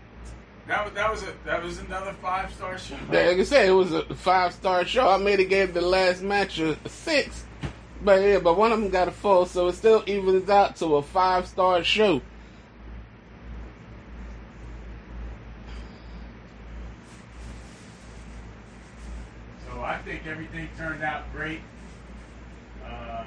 [0.68, 2.96] That was that was a that was another five star show.
[3.08, 5.08] Like I said, it was a five star show.
[5.08, 7.44] I made it gave the last match a six,
[8.02, 10.96] but yeah, but one of them got a four, so it still evens out to
[10.96, 12.20] a five star show.
[19.68, 21.60] So I think everything turned out great.
[22.84, 23.26] Um,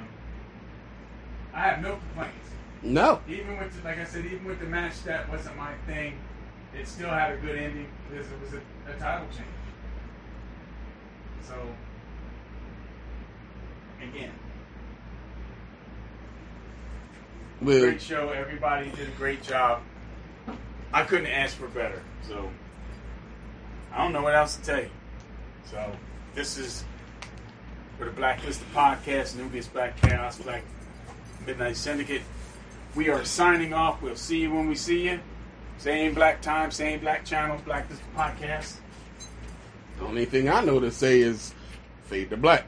[1.52, 2.39] I have no complaints.
[2.82, 3.20] No.
[3.28, 6.14] Even with, the, like I said, even with the match that wasn't my thing,
[6.78, 9.48] it still had a good ending because it was a, a title change.
[11.42, 11.54] So,
[14.02, 14.32] again,
[17.60, 18.30] Well- great show.
[18.30, 19.82] Everybody did a great job.
[20.92, 22.02] I couldn't ask for better.
[22.26, 22.50] So,
[23.92, 24.90] I don't know what else to tell you.
[25.70, 25.92] So,
[26.34, 26.84] this is
[27.98, 30.62] for the Blacklisted Podcast, Nubius Black Chaos, Black
[31.46, 32.22] Midnight Syndicate.
[32.94, 34.02] We are signing off.
[34.02, 35.20] We'll see you when we see you.
[35.78, 38.76] Same black time, same black channels, Blacklisted Podcast.
[39.98, 41.54] The only thing I know to say is
[42.04, 42.66] fade to black.